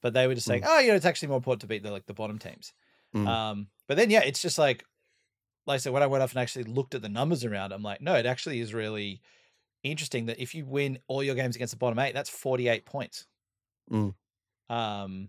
but 0.00 0.12
they 0.14 0.26
were 0.26 0.34
just 0.34 0.46
saying, 0.46 0.62
oh, 0.66 0.80
you 0.80 0.88
know, 0.88 0.94
it's 0.96 1.06
actually 1.06 1.28
more 1.28 1.36
important 1.38 1.60
to 1.60 1.66
beat 1.68 1.82
the 1.84 1.92
like 1.92 2.06
the 2.06 2.14
bottom 2.14 2.38
teams. 2.38 2.72
Mm. 3.14 3.28
Um, 3.28 3.66
but 3.86 3.96
then 3.96 4.10
yeah, 4.10 4.22
it's 4.24 4.42
just 4.42 4.58
like, 4.58 4.84
like 5.66 5.76
I 5.76 5.78
said, 5.78 5.92
when 5.92 6.02
I 6.02 6.06
went 6.08 6.22
off 6.24 6.32
and 6.32 6.40
actually 6.40 6.64
looked 6.64 6.94
at 6.96 7.02
the 7.02 7.08
numbers 7.08 7.44
around, 7.44 7.72
I'm 7.72 7.82
like, 7.84 8.00
no, 8.00 8.14
it 8.14 8.26
actually 8.26 8.58
is 8.60 8.74
really 8.74 9.20
interesting 9.84 10.26
that 10.26 10.40
if 10.40 10.54
you 10.54 10.64
win 10.64 10.98
all 11.08 11.22
your 11.22 11.34
games 11.36 11.54
against 11.56 11.72
the 11.72 11.78
bottom 11.78 11.98
eight, 12.00 12.14
that's 12.14 12.30
48 12.30 12.84
points. 12.84 13.26
Mm. 13.90 14.14
Um, 14.70 15.28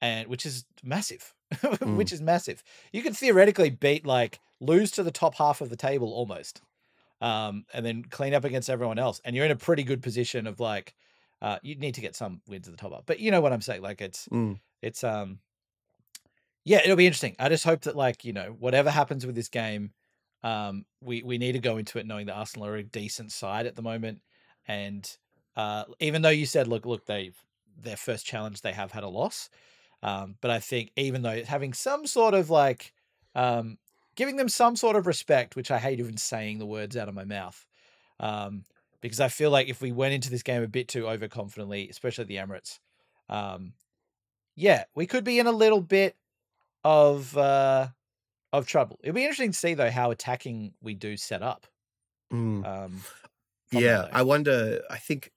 and 0.00 0.26
which 0.28 0.46
is 0.46 0.64
massive, 0.82 1.34
Mm. 1.62 1.96
which 1.96 2.12
is 2.12 2.20
massive. 2.22 2.62
You 2.92 3.02
could 3.02 3.16
theoretically 3.16 3.70
beat 3.70 4.06
like 4.06 4.40
lose 4.60 4.90
to 4.92 5.02
the 5.02 5.10
top 5.10 5.34
half 5.34 5.60
of 5.60 5.70
the 5.70 5.76
table 5.76 6.12
almost, 6.12 6.62
um, 7.20 7.64
and 7.74 7.84
then 7.84 8.04
clean 8.04 8.34
up 8.34 8.44
against 8.44 8.70
everyone 8.70 8.98
else, 8.98 9.20
and 9.24 9.34
you're 9.36 9.44
in 9.44 9.50
a 9.50 9.56
pretty 9.56 9.82
good 9.82 10.02
position 10.02 10.46
of 10.46 10.60
like, 10.60 10.94
uh, 11.40 11.58
you 11.62 11.74
need 11.76 11.94
to 11.94 12.00
get 12.00 12.16
some 12.16 12.40
wins 12.48 12.68
at 12.68 12.72
the 12.76 12.80
top 12.80 12.92
up. 12.92 13.04
But 13.06 13.20
you 13.20 13.30
know 13.30 13.40
what 13.40 13.52
I'm 13.52 13.60
saying? 13.60 13.82
Like 13.82 14.00
it's 14.00 14.28
Mm. 14.28 14.60
it's 14.80 15.04
um, 15.04 15.40
yeah, 16.64 16.80
it'll 16.84 16.96
be 16.96 17.06
interesting. 17.06 17.34
I 17.38 17.48
just 17.48 17.64
hope 17.64 17.82
that 17.82 17.96
like 17.96 18.24
you 18.24 18.32
know 18.32 18.54
whatever 18.58 18.90
happens 18.90 19.26
with 19.26 19.34
this 19.34 19.48
game, 19.48 19.92
um, 20.42 20.84
we 21.00 21.22
we 21.22 21.38
need 21.38 21.52
to 21.52 21.58
go 21.58 21.76
into 21.78 21.98
it 21.98 22.06
knowing 22.06 22.26
that 22.26 22.34
Arsenal 22.36 22.68
are 22.68 22.76
a 22.76 22.82
decent 22.82 23.32
side 23.32 23.66
at 23.66 23.74
the 23.76 23.82
moment, 23.82 24.20
and 24.68 25.08
uh, 25.56 25.84
even 26.00 26.22
though 26.22 26.28
you 26.28 26.46
said 26.46 26.68
look 26.68 26.86
look 26.86 27.06
they've 27.06 27.36
their 27.80 27.96
first 27.96 28.24
challenge 28.26 28.60
they 28.60 28.72
have 28.72 28.92
had 28.92 29.02
a 29.02 29.08
loss, 29.08 29.50
um, 30.02 30.36
but 30.40 30.50
I 30.50 30.58
think 30.58 30.92
even 30.96 31.22
though 31.22 31.44
having 31.44 31.72
some 31.72 32.06
sort 32.06 32.34
of 32.34 32.50
like 32.50 32.92
um, 33.34 33.78
giving 34.16 34.36
them 34.36 34.48
some 34.48 34.76
sort 34.76 34.96
of 34.96 35.06
respect, 35.06 35.56
which 35.56 35.70
I 35.70 35.78
hate 35.78 36.00
even 36.00 36.16
saying 36.16 36.58
the 36.58 36.66
words 36.66 36.96
out 36.96 37.08
of 37.08 37.14
my 37.14 37.24
mouth, 37.24 37.64
um, 38.20 38.64
because 39.00 39.20
I 39.20 39.28
feel 39.28 39.50
like 39.50 39.68
if 39.68 39.80
we 39.80 39.92
went 39.92 40.14
into 40.14 40.30
this 40.30 40.42
game 40.42 40.62
a 40.62 40.68
bit 40.68 40.88
too 40.88 41.04
overconfidently, 41.04 41.88
especially 41.90 42.24
the 42.24 42.36
Emirates, 42.36 42.78
um, 43.28 43.74
yeah, 44.54 44.84
we 44.94 45.06
could 45.06 45.24
be 45.24 45.38
in 45.38 45.46
a 45.46 45.52
little 45.52 45.80
bit 45.80 46.16
of 46.84 47.36
uh, 47.36 47.88
of 48.52 48.66
trouble. 48.66 48.98
It'd 49.02 49.14
be 49.14 49.22
interesting 49.22 49.52
to 49.52 49.58
see 49.58 49.74
though 49.74 49.90
how 49.90 50.10
attacking 50.10 50.74
we 50.82 50.94
do 50.94 51.16
set 51.16 51.42
up. 51.42 51.66
Mm. 52.32 52.66
Um, 52.66 53.02
Yeah. 53.72 54.08
I 54.12 54.22
wonder. 54.22 54.82
I 54.90 54.98
think 54.98 55.32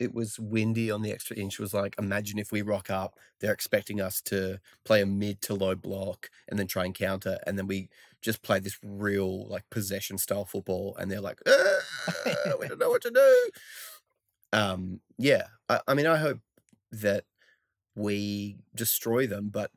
it 0.00 0.14
was 0.14 0.38
windy 0.40 0.90
on 0.90 1.02
the 1.02 1.12
extra 1.12 1.36
inch. 1.36 1.58
Was 1.60 1.74
like, 1.74 1.94
imagine 1.98 2.38
if 2.38 2.52
we 2.52 2.62
rock 2.62 2.90
up, 2.90 3.16
they're 3.40 3.52
expecting 3.52 4.00
us 4.00 4.20
to 4.22 4.60
play 4.84 5.02
a 5.02 5.06
mid 5.06 5.42
to 5.42 5.54
low 5.54 5.74
block 5.76 6.30
and 6.48 6.58
then 6.58 6.66
try 6.66 6.84
and 6.86 6.94
counter, 6.94 7.38
and 7.46 7.58
then 7.58 7.66
we 7.68 7.88
just 8.22 8.42
play 8.42 8.60
this 8.60 8.78
real 8.82 9.46
like 9.48 9.68
possession 9.70 10.18
style 10.18 10.44
football, 10.46 10.96
and 10.98 11.10
they're 11.10 11.20
like, 11.20 11.40
"Ah, 11.46 11.80
we 12.60 12.68
don't 12.68 12.80
know 12.80 12.90
what 12.90 13.02
to 13.02 13.10
do. 13.10 13.50
Um, 14.52 15.00
yeah, 15.18 15.44
I, 15.68 15.80
I 15.88 15.94
mean, 15.94 16.06
I 16.06 16.16
hope 16.16 16.40
that 16.92 17.24
we 17.96 18.58
destroy 18.74 19.26
them, 19.26 19.50
but 19.50 19.70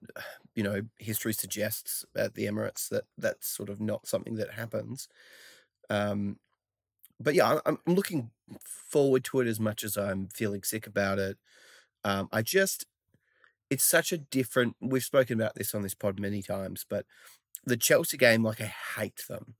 you 0.55 0.63
know, 0.63 0.81
history 0.99 1.33
suggests 1.33 2.05
at 2.15 2.35
the 2.35 2.45
Emirates 2.45 2.89
that 2.89 3.05
that's 3.17 3.49
sort 3.49 3.69
of 3.69 3.81
not 3.81 4.07
something 4.07 4.35
that 4.35 4.51
happens. 4.53 5.09
Um, 5.89 6.39
but 7.23 7.33
yeah, 7.35 7.59
I'm, 7.65 7.77
I'm 7.85 7.95
looking 7.95 8.31
forward 8.63 9.23
to 9.25 9.39
it 9.39 9.47
as 9.47 9.59
much 9.59 9.83
as 9.83 9.97
I'm 9.97 10.27
feeling 10.27 10.63
sick 10.63 10.85
about 10.87 11.19
it. 11.19 11.37
Um, 12.03 12.27
I 12.31 12.41
just, 12.41 12.85
it's 13.69 13.83
such 13.83 14.11
a 14.11 14.17
different. 14.17 14.75
We've 14.81 15.03
spoken 15.03 15.39
about 15.39 15.55
this 15.55 15.73
on 15.73 15.81
this 15.83 15.95
pod 15.95 16.19
many 16.19 16.41
times, 16.41 16.85
but 16.87 17.05
the 17.65 17.77
Chelsea 17.77 18.17
game, 18.17 18.43
like 18.43 18.61
I 18.61 18.65
hate 18.97 19.23
them, 19.27 19.55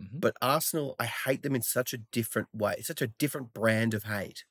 Mhm. 0.00 0.20
but 0.20 0.36
Arsenal, 0.40 0.96
I 0.98 1.06
hate 1.06 1.42
them 1.42 1.54
in 1.54 1.62
such 1.62 1.92
a 1.92 1.98
different 1.98 2.48
way, 2.54 2.74
It's 2.78 2.86
such 2.88 3.02
a 3.02 3.08
different 3.08 3.52
brand 3.52 3.92
of 3.92 4.04
hate. 4.04 4.44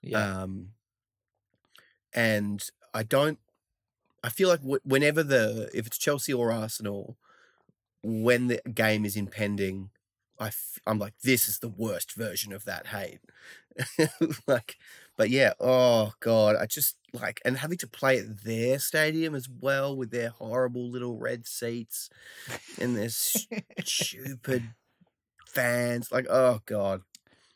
yeah, 0.00 0.42
Um, 0.42 0.74
and 2.12 2.68
I 2.94 3.02
don't. 3.02 3.38
I 4.24 4.30
feel 4.30 4.48
like 4.48 4.60
whenever 4.84 5.22
the 5.22 5.70
if 5.74 5.86
it's 5.86 5.98
Chelsea 5.98 6.32
or 6.32 6.50
Arsenal, 6.52 7.16
when 8.02 8.48
the 8.48 8.60
game 8.74 9.04
is 9.04 9.16
impending, 9.16 9.90
I 10.40 10.48
f- 10.48 10.78
I'm 10.86 10.98
like 10.98 11.18
this 11.22 11.48
is 11.48 11.58
the 11.58 11.68
worst 11.68 12.12
version 12.14 12.52
of 12.52 12.64
that 12.64 12.88
hate. 12.88 13.20
like, 14.46 14.76
but 15.16 15.30
yeah, 15.30 15.52
oh 15.60 16.12
god, 16.20 16.56
I 16.56 16.66
just 16.66 16.96
like 17.12 17.40
and 17.44 17.58
having 17.58 17.78
to 17.78 17.86
play 17.86 18.18
at 18.18 18.44
their 18.44 18.78
stadium 18.78 19.34
as 19.34 19.48
well 19.48 19.96
with 19.96 20.10
their 20.10 20.30
horrible 20.30 20.88
little 20.90 21.16
red 21.18 21.46
seats 21.46 22.10
and 22.80 22.96
their 22.96 23.08
stupid 23.10 24.62
fans. 25.46 26.10
Like, 26.12 26.26
oh 26.28 26.60
god, 26.66 27.02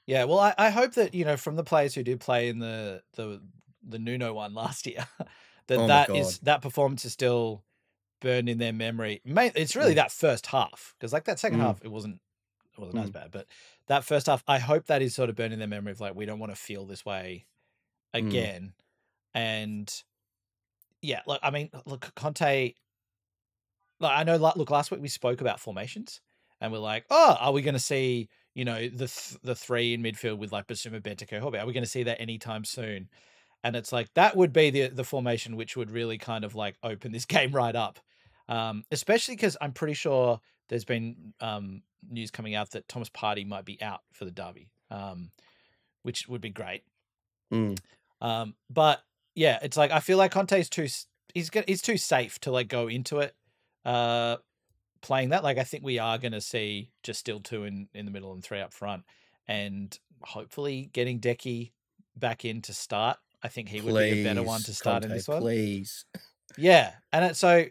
yeah. 0.06 0.24
Well, 0.24 0.38
I, 0.38 0.54
I 0.58 0.70
hope 0.70 0.94
that 0.94 1.14
you 1.14 1.24
know 1.24 1.36
from 1.36 1.56
the 1.56 1.64
players 1.64 1.94
who 1.94 2.02
did 2.02 2.20
play 2.20 2.48
in 2.48 2.58
the 2.58 3.02
the 3.14 3.40
the 3.86 3.98
Nuno 3.98 4.32
one 4.34 4.54
last 4.54 4.86
year, 4.86 5.06
that 5.68 5.78
Oh 5.80 5.86
that 5.86 6.10
is 6.10 6.38
that 6.40 6.62
performance 6.62 7.04
is 7.04 7.12
still 7.12 7.64
burned 8.20 8.48
in 8.48 8.58
their 8.58 8.72
memory. 8.72 9.20
It's 9.24 9.74
really 9.76 9.92
Mm. 9.92 9.96
that 9.96 10.12
first 10.12 10.46
half 10.46 10.94
because 10.98 11.12
like 11.12 11.24
that 11.24 11.38
second 11.40 11.58
Mm. 11.58 11.62
half, 11.62 11.84
it 11.84 11.90
wasn't 11.90 12.20
it 12.74 12.80
wasn't 12.80 12.98
as 12.98 13.10
Mm. 13.10 13.12
bad, 13.12 13.30
but 13.30 13.46
that 13.86 14.04
first 14.04 14.26
half, 14.26 14.42
I 14.48 14.58
hope 14.58 14.86
that 14.86 15.02
is 15.02 15.14
sort 15.14 15.30
of 15.30 15.36
burning 15.36 15.54
in 15.54 15.58
their 15.58 15.68
memory 15.68 15.92
of 15.92 16.00
like 16.00 16.14
we 16.14 16.26
don't 16.26 16.38
want 16.38 16.52
to 16.52 16.56
feel 16.60 16.86
this 16.86 17.04
way 17.04 17.46
Mm. 18.18 18.52
again, 18.52 18.74
and 19.34 20.04
yeah, 21.00 21.22
look, 21.26 21.40
I 21.42 21.50
mean, 21.50 21.70
look, 21.86 22.14
Conte. 22.14 22.74
Like 24.00 24.18
I 24.18 24.24
know, 24.24 24.36
like, 24.36 24.56
look, 24.56 24.70
last 24.70 24.90
week 24.90 25.00
we 25.00 25.08
spoke 25.08 25.40
about 25.40 25.60
formations, 25.60 26.20
and 26.60 26.72
we're 26.72 26.78
like, 26.78 27.06
oh, 27.10 27.36
are 27.40 27.52
we 27.52 27.62
going 27.62 27.74
to 27.74 27.80
see, 27.80 28.28
you 28.54 28.64
know, 28.64 28.88
the 28.88 29.06
th- 29.08 29.38
the 29.42 29.54
three 29.54 29.94
in 29.94 30.02
midfield 30.02 30.38
with 30.38 30.52
like 30.52 30.66
Bissouma, 30.66 31.00
Bentancur, 31.00 31.40
Hobby? 31.40 31.58
Are 31.58 31.66
we 31.66 31.72
going 31.72 31.84
to 31.84 31.90
see 31.90 32.02
that 32.04 32.20
anytime 32.20 32.64
soon? 32.64 33.08
And 33.64 33.76
it's 33.76 33.92
like 33.92 34.12
that 34.14 34.36
would 34.36 34.52
be 34.52 34.70
the 34.70 34.88
the 34.88 35.04
formation 35.04 35.56
which 35.56 35.76
would 35.76 35.90
really 35.90 36.18
kind 36.18 36.44
of 36.44 36.54
like 36.54 36.78
open 36.84 37.12
this 37.12 37.26
game 37.26 37.52
right 37.52 37.76
up, 37.76 38.00
um, 38.48 38.84
especially 38.92 39.36
because 39.36 39.56
I'm 39.60 39.72
pretty 39.72 39.94
sure 39.94 40.40
there's 40.72 40.86
been 40.86 41.34
um, 41.42 41.82
news 42.10 42.30
coming 42.30 42.54
out 42.54 42.70
that 42.70 42.88
Thomas 42.88 43.10
Partey 43.10 43.46
might 43.46 43.66
be 43.66 43.80
out 43.82 44.00
for 44.10 44.24
the 44.24 44.30
derby, 44.30 44.70
um, 44.90 45.30
which 46.02 46.26
would 46.28 46.40
be 46.40 46.48
great. 46.48 46.82
Mm. 47.52 47.78
Um, 48.22 48.54
but 48.70 49.02
yeah, 49.34 49.58
it's 49.60 49.76
like 49.76 49.90
I 49.90 50.00
feel 50.00 50.16
like 50.16 50.32
Conte's 50.32 50.70
too 50.70 50.88
he's 51.34 51.50
he's 51.66 51.82
too 51.82 51.98
safe 51.98 52.38
to 52.40 52.50
like 52.50 52.68
go 52.68 52.88
into 52.88 53.18
it, 53.18 53.34
uh, 53.84 54.36
playing 55.02 55.28
that. 55.28 55.44
Like 55.44 55.58
I 55.58 55.64
think 55.64 55.84
we 55.84 55.98
are 55.98 56.16
going 56.16 56.32
to 56.32 56.40
see 56.40 56.88
just 57.02 57.20
still 57.20 57.40
two 57.40 57.64
in 57.64 57.88
in 57.92 58.06
the 58.06 58.10
middle 58.10 58.32
and 58.32 58.42
three 58.42 58.60
up 58.60 58.72
front, 58.72 59.02
and 59.46 59.96
hopefully 60.22 60.88
getting 60.94 61.20
Deki 61.20 61.72
back 62.16 62.46
in 62.46 62.62
to 62.62 62.72
start. 62.72 63.18
I 63.42 63.48
think 63.48 63.68
he 63.68 63.82
would 63.82 63.94
be 63.94 64.22
a 64.22 64.24
better 64.24 64.42
one 64.42 64.62
to 64.62 64.72
start 64.72 65.04
in 65.04 65.10
this 65.10 65.28
one. 65.28 65.42
Please. 65.42 66.06
Yeah, 66.56 66.92
and 67.12 67.26
it, 67.26 67.36
so 67.36 67.66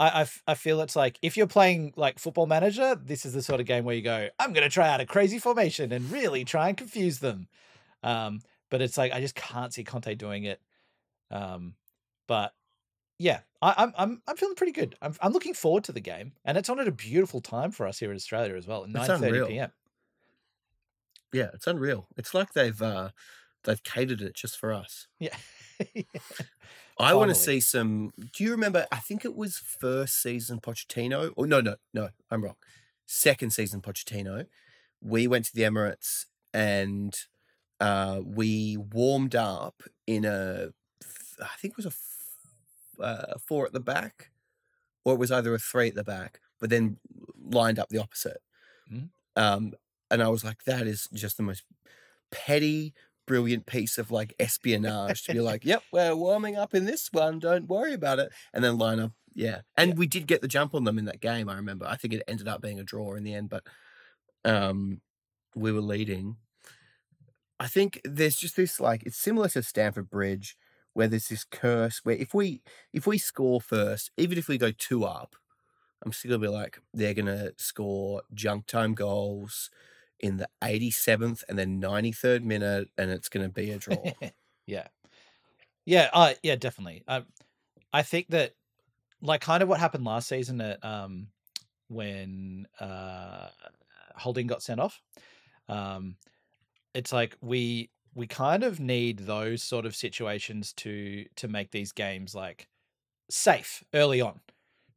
I, 0.00 0.26
I 0.46 0.54
feel 0.54 0.80
it's 0.80 0.94
like 0.94 1.18
if 1.22 1.36
you're 1.36 1.48
playing 1.48 1.92
like 1.96 2.18
Football 2.18 2.46
Manager, 2.46 2.94
this 2.94 3.26
is 3.26 3.32
the 3.32 3.42
sort 3.42 3.60
of 3.60 3.66
game 3.66 3.84
where 3.84 3.96
you 3.96 4.02
go, 4.02 4.28
I'm 4.38 4.52
going 4.52 4.62
to 4.62 4.72
try 4.72 4.88
out 4.88 5.00
a 5.00 5.06
crazy 5.06 5.38
formation 5.38 5.92
and 5.92 6.10
really 6.10 6.44
try 6.44 6.68
and 6.68 6.76
confuse 6.76 7.18
them. 7.18 7.48
Um, 8.04 8.40
but 8.70 8.80
it's 8.80 8.96
like 8.96 9.12
I 9.12 9.20
just 9.20 9.34
can't 9.34 9.72
see 9.72 9.82
Conte 9.82 10.14
doing 10.14 10.44
it. 10.44 10.60
Um, 11.30 11.74
but 12.28 12.52
yeah, 13.18 13.40
I, 13.60 13.74
I'm 13.76 13.92
I'm 13.96 14.22
I'm 14.28 14.36
feeling 14.36 14.54
pretty 14.54 14.72
good. 14.72 14.94
I'm 15.02 15.14
I'm 15.20 15.32
looking 15.32 15.54
forward 15.54 15.84
to 15.84 15.92
the 15.92 16.00
game, 16.00 16.32
and 16.44 16.56
it's 16.56 16.68
on 16.68 16.78
at 16.78 16.86
a 16.86 16.92
beautiful 16.92 17.40
time 17.40 17.72
for 17.72 17.86
us 17.86 17.98
here 17.98 18.10
in 18.10 18.16
Australia 18.16 18.54
as 18.54 18.66
well, 18.66 18.84
at 18.84 18.90
nine 18.90 19.06
thirty 19.06 19.44
p.m. 19.46 19.72
Yeah, 21.32 21.48
it's 21.52 21.66
unreal. 21.66 22.06
It's 22.16 22.34
like 22.34 22.52
they've 22.52 22.80
uh 22.80 23.10
they've 23.64 23.82
catered 23.82 24.22
it 24.22 24.34
just 24.34 24.58
for 24.58 24.72
us. 24.72 25.08
Yeah. 25.18 25.36
I 27.00 27.14
want 27.14 27.28
to 27.30 27.34
see 27.34 27.60
some. 27.60 28.12
Do 28.34 28.44
you 28.44 28.50
remember? 28.50 28.86
I 28.90 28.96
think 28.96 29.24
it 29.24 29.36
was 29.36 29.58
first 29.58 30.20
season 30.22 30.60
Pochettino. 30.60 31.32
Or 31.36 31.46
no, 31.46 31.60
no, 31.60 31.76
no. 31.94 32.08
I'm 32.30 32.42
wrong. 32.42 32.56
Second 33.06 33.50
season 33.52 33.80
Pochettino. 33.80 34.46
We 35.00 35.26
went 35.28 35.44
to 35.46 35.54
the 35.54 35.62
Emirates 35.62 36.26
and 36.52 37.16
uh, 37.80 38.20
we 38.24 38.76
warmed 38.76 39.36
up 39.36 39.82
in 40.06 40.24
a. 40.24 40.70
I 41.40 41.56
think 41.60 41.72
it 41.72 41.76
was 41.76 41.86
a 41.86 41.88
f- 41.90 43.00
uh, 43.00 43.38
four 43.46 43.66
at 43.66 43.72
the 43.72 43.80
back, 43.80 44.30
or 45.04 45.14
it 45.14 45.18
was 45.20 45.30
either 45.30 45.54
a 45.54 45.58
three 45.58 45.88
at 45.88 45.94
the 45.94 46.02
back, 46.02 46.40
but 46.58 46.68
then 46.70 46.98
lined 47.40 47.78
up 47.78 47.88
the 47.90 47.98
opposite. 47.98 48.42
Mhm. 48.92 49.10
Um, 49.36 49.74
and 50.10 50.20
I 50.22 50.28
was 50.28 50.42
like, 50.42 50.64
that 50.64 50.86
is 50.88 51.08
just 51.14 51.36
the 51.36 51.44
most 51.44 51.62
petty, 52.32 52.92
brilliant 53.28 53.66
piece 53.66 53.98
of 53.98 54.10
like 54.10 54.34
espionage 54.40 55.22
to 55.24 55.32
be 55.34 55.40
like, 55.40 55.64
yep, 55.64 55.82
we're 55.92 56.16
warming 56.16 56.56
up 56.56 56.74
in 56.74 56.84
this 56.86 57.08
one. 57.12 57.38
Don't 57.38 57.68
worry 57.68 57.92
about 57.94 58.18
it. 58.18 58.32
And 58.52 58.64
then 58.64 58.78
line 58.78 58.98
up. 58.98 59.12
Yeah. 59.34 59.60
And 59.76 59.90
Yeah. 59.90 59.96
we 59.96 60.06
did 60.08 60.26
get 60.26 60.40
the 60.40 60.48
jump 60.48 60.74
on 60.74 60.84
them 60.84 60.98
in 60.98 61.04
that 61.04 61.20
game. 61.20 61.48
I 61.48 61.54
remember. 61.54 61.86
I 61.86 61.96
think 61.96 62.14
it 62.14 62.22
ended 62.26 62.48
up 62.48 62.60
being 62.60 62.80
a 62.80 62.84
draw 62.84 63.14
in 63.14 63.22
the 63.22 63.34
end, 63.34 63.50
but 63.50 63.62
um, 64.44 65.00
we 65.54 65.70
were 65.70 65.80
leading. 65.80 66.36
I 67.60 67.66
think 67.68 68.00
there's 68.04 68.36
just 68.36 68.56
this 68.56 68.80
like 68.80 69.02
it's 69.04 69.16
similar 69.16 69.48
to 69.50 69.62
Stamford 69.62 70.10
Bridge, 70.10 70.56
where 70.94 71.08
there's 71.08 71.28
this 71.28 71.44
curse 71.44 72.00
where 72.04 72.16
if 72.16 72.32
we 72.34 72.62
if 72.92 73.06
we 73.06 73.18
score 73.18 73.60
first, 73.60 74.10
even 74.16 74.38
if 74.38 74.48
we 74.48 74.58
go 74.58 74.70
two 74.70 75.04
up, 75.04 75.34
I'm 76.04 76.12
still 76.12 76.30
gonna 76.30 76.42
be 76.42 76.48
like 76.48 76.80
they're 76.94 77.14
gonna 77.14 77.50
score 77.58 78.22
junk 78.32 78.66
time 78.66 78.94
goals 78.94 79.70
in 80.20 80.38
the 80.38 80.48
87th 80.62 81.44
and 81.48 81.58
then 81.58 81.80
93rd 81.80 82.44
minute, 82.44 82.90
and 82.98 83.10
it's 83.10 83.28
gonna 83.28 83.48
be 83.48 83.70
a 83.70 83.78
draw. 83.78 84.14
yeah, 84.66 84.88
yeah, 85.84 86.10
uh, 86.12 86.34
yeah, 86.42 86.56
definitely. 86.56 87.04
I, 87.08 87.24
I 87.92 88.02
think 88.02 88.28
that 88.30 88.54
like 89.22 89.42
kind 89.42 89.62
of 89.62 89.68
what 89.68 89.80
happened 89.80 90.04
last 90.04 90.28
season 90.28 90.60
at 90.60 90.84
um 90.84 91.28
when 91.88 92.66
uh 92.80 93.50
Holding 94.16 94.46
got 94.48 94.62
sent 94.62 94.80
off. 94.80 95.00
Um, 95.68 96.16
it's 96.94 97.12
like 97.12 97.36
we 97.42 97.90
we 98.14 98.26
kind 98.26 98.64
of 98.64 98.80
need 98.80 99.20
those 99.20 99.62
sort 99.62 99.86
of 99.86 99.96
situations 99.96 100.72
to 100.74 101.26
to 101.36 101.48
make 101.48 101.70
these 101.70 101.92
games 101.92 102.34
like 102.34 102.68
safe 103.30 103.84
early 103.94 104.20
on. 104.20 104.40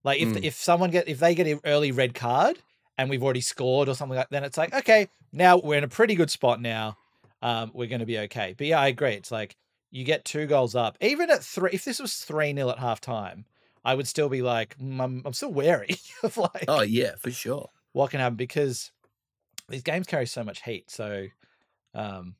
Like 0.03 0.19
if 0.21 0.35
Mm. 0.35 0.41
if 0.41 0.55
someone 0.55 0.91
get 0.91 1.07
if 1.07 1.19
they 1.19 1.35
get 1.35 1.47
an 1.47 1.61
early 1.65 1.91
red 1.91 2.15
card 2.15 2.63
and 3.01 3.09
we've 3.09 3.23
already 3.23 3.41
scored 3.41 3.89
or 3.89 3.95
something 3.95 4.15
like 4.15 4.29
that. 4.29 4.35
then 4.35 4.43
it's 4.43 4.57
like 4.57 4.73
okay 4.73 5.07
now 5.33 5.57
we're 5.57 5.77
in 5.77 5.83
a 5.83 5.89
pretty 5.89 6.15
good 6.15 6.29
spot 6.29 6.61
now. 6.61 6.97
Um, 7.41 7.71
we're 7.73 7.87
going 7.87 8.01
to 8.01 8.05
be 8.05 8.19
okay. 8.19 8.53
But 8.57 8.67
yeah, 8.67 8.79
I 8.79 8.87
agree. 8.87 9.13
It's 9.13 9.31
like 9.31 9.55
you 9.89 10.03
get 10.03 10.25
two 10.25 10.45
goals 10.45 10.75
up, 10.75 10.97
even 11.01 11.29
at 11.29 11.43
three. 11.43 11.71
If 11.73 11.85
this 11.85 11.99
was 11.99 12.15
three 12.15 12.53
0 12.53 12.69
at 12.69 12.79
half 12.79 13.01
time, 13.01 13.45
I 13.83 13.95
would 13.95 14.07
still 14.07 14.29
be 14.29 14.41
like, 14.41 14.77
mm, 14.77 15.01
I'm 15.01 15.21
I'm 15.25 15.33
still 15.33 15.53
wary 15.53 15.95
of 16.23 16.37
like 16.37 16.65
oh 16.67 16.81
yeah, 16.81 17.13
for 17.17 17.31
sure. 17.31 17.69
what 17.93 18.11
can 18.11 18.19
happen 18.19 18.35
because 18.35 18.91
these 19.69 19.83
games 19.83 20.07
carry 20.07 20.25
so 20.25 20.43
much 20.43 20.63
heat. 20.63 20.91
So, 20.91 21.27
um, 21.93 22.35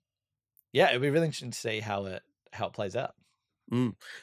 yeah, 0.72 0.90
it'd 0.90 1.02
be 1.02 1.10
really 1.10 1.26
interesting 1.26 1.52
to 1.52 1.58
see 1.58 1.80
how 1.80 2.06
it 2.06 2.22
how 2.52 2.68
it 2.68 2.74
plays 2.74 2.96
out. 2.96 3.16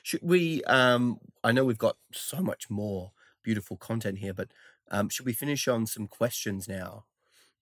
Should 0.03 0.21
we? 0.23 0.63
Um, 0.65 1.19
I 1.43 1.53
know 1.53 1.65
we've 1.65 1.79
got 1.79 1.97
so 2.13 2.41
much 2.43 2.69
more 2.69 3.13
beautiful 3.43 3.79
content 3.79 4.19
here, 4.19 4.35
but 4.35 4.49
um, 4.91 5.09
should 5.09 5.27
we 5.27 5.33
finish 5.33 5.69
on 5.69 5.87
some 5.87 6.07
questions 6.07 6.69
now 6.69 7.05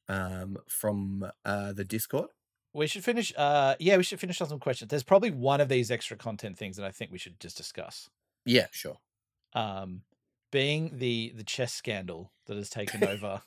um, 0.09 0.57
from 0.69 1.31
uh, 1.45 1.73
the 1.73 1.85
Discord? 1.85 2.29
We 2.73 2.87
should 2.87 3.05
finish. 3.05 3.33
Uh, 3.37 3.75
yeah, 3.79 3.97
we 3.97 4.03
should 4.03 4.21
finish 4.21 4.41
on 4.41 4.49
some 4.49 4.59
questions. 4.61 4.91
There's 4.91 5.03
probably 5.03 5.31
one 5.31 5.61
of 5.61 5.69
these 5.69 5.91
extra 5.91 6.17
content 6.17 6.59
things 6.59 6.77
that 6.77 6.85
I 6.85 6.91
think 6.91 7.11
we 7.11 7.19
should 7.19 7.41
just 7.41 7.57
discuss. 7.57 8.11
Yeah, 8.45 8.67
sure. 8.71 8.99
Um, 9.55 10.03
being 10.53 10.99
the 10.99 11.33
the 11.35 11.45
chess 11.45 11.73
scandal 11.73 12.33
that 12.47 12.57
has 12.57 12.69
taken 12.71 13.03
over. 13.09 13.41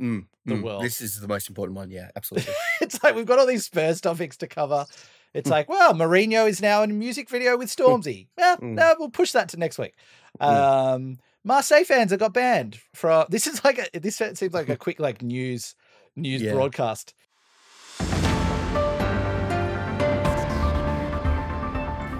Mm, 0.00 0.26
The 0.44 0.54
mm, 0.54 0.62
world. 0.62 0.82
This 0.82 1.00
is 1.00 1.20
the 1.20 1.28
most 1.28 1.48
important 1.48 1.76
one. 1.76 1.90
Yeah, 1.90 2.10
absolutely. 2.16 2.52
it's 2.80 3.00
like 3.04 3.14
we've 3.14 3.26
got 3.26 3.38
all 3.38 3.46
these 3.46 3.64
Spurs 3.64 4.00
topics 4.00 4.36
to 4.38 4.48
cover. 4.48 4.86
It's 5.32 5.48
like, 5.50 5.68
well, 5.68 5.94
Mourinho 5.94 6.48
is 6.48 6.60
now 6.62 6.82
in 6.82 6.90
a 6.90 6.94
music 6.94 7.28
video 7.28 7.56
with 7.56 7.68
Stormzy. 7.68 8.26
Yeah, 8.38 8.56
Mm. 8.60 8.74
no, 8.74 8.94
we'll 8.98 9.10
push 9.10 9.32
that 9.32 9.48
to 9.50 9.56
next 9.56 9.78
week. 9.78 9.94
Um, 10.40 11.18
Marseille 11.44 11.84
fans 11.84 12.10
have 12.10 12.20
got 12.20 12.32
banned 12.32 12.80
for 12.94 13.26
this 13.28 13.46
is 13.46 13.62
like 13.64 13.78
a, 13.78 14.00
this 14.00 14.16
seems 14.16 14.54
like 14.54 14.68
a 14.70 14.76
quick 14.84 14.98
like 14.98 15.22
news 15.22 15.74
news 16.16 16.40
Yeah. 16.42 16.52
broadcast. 16.52 17.14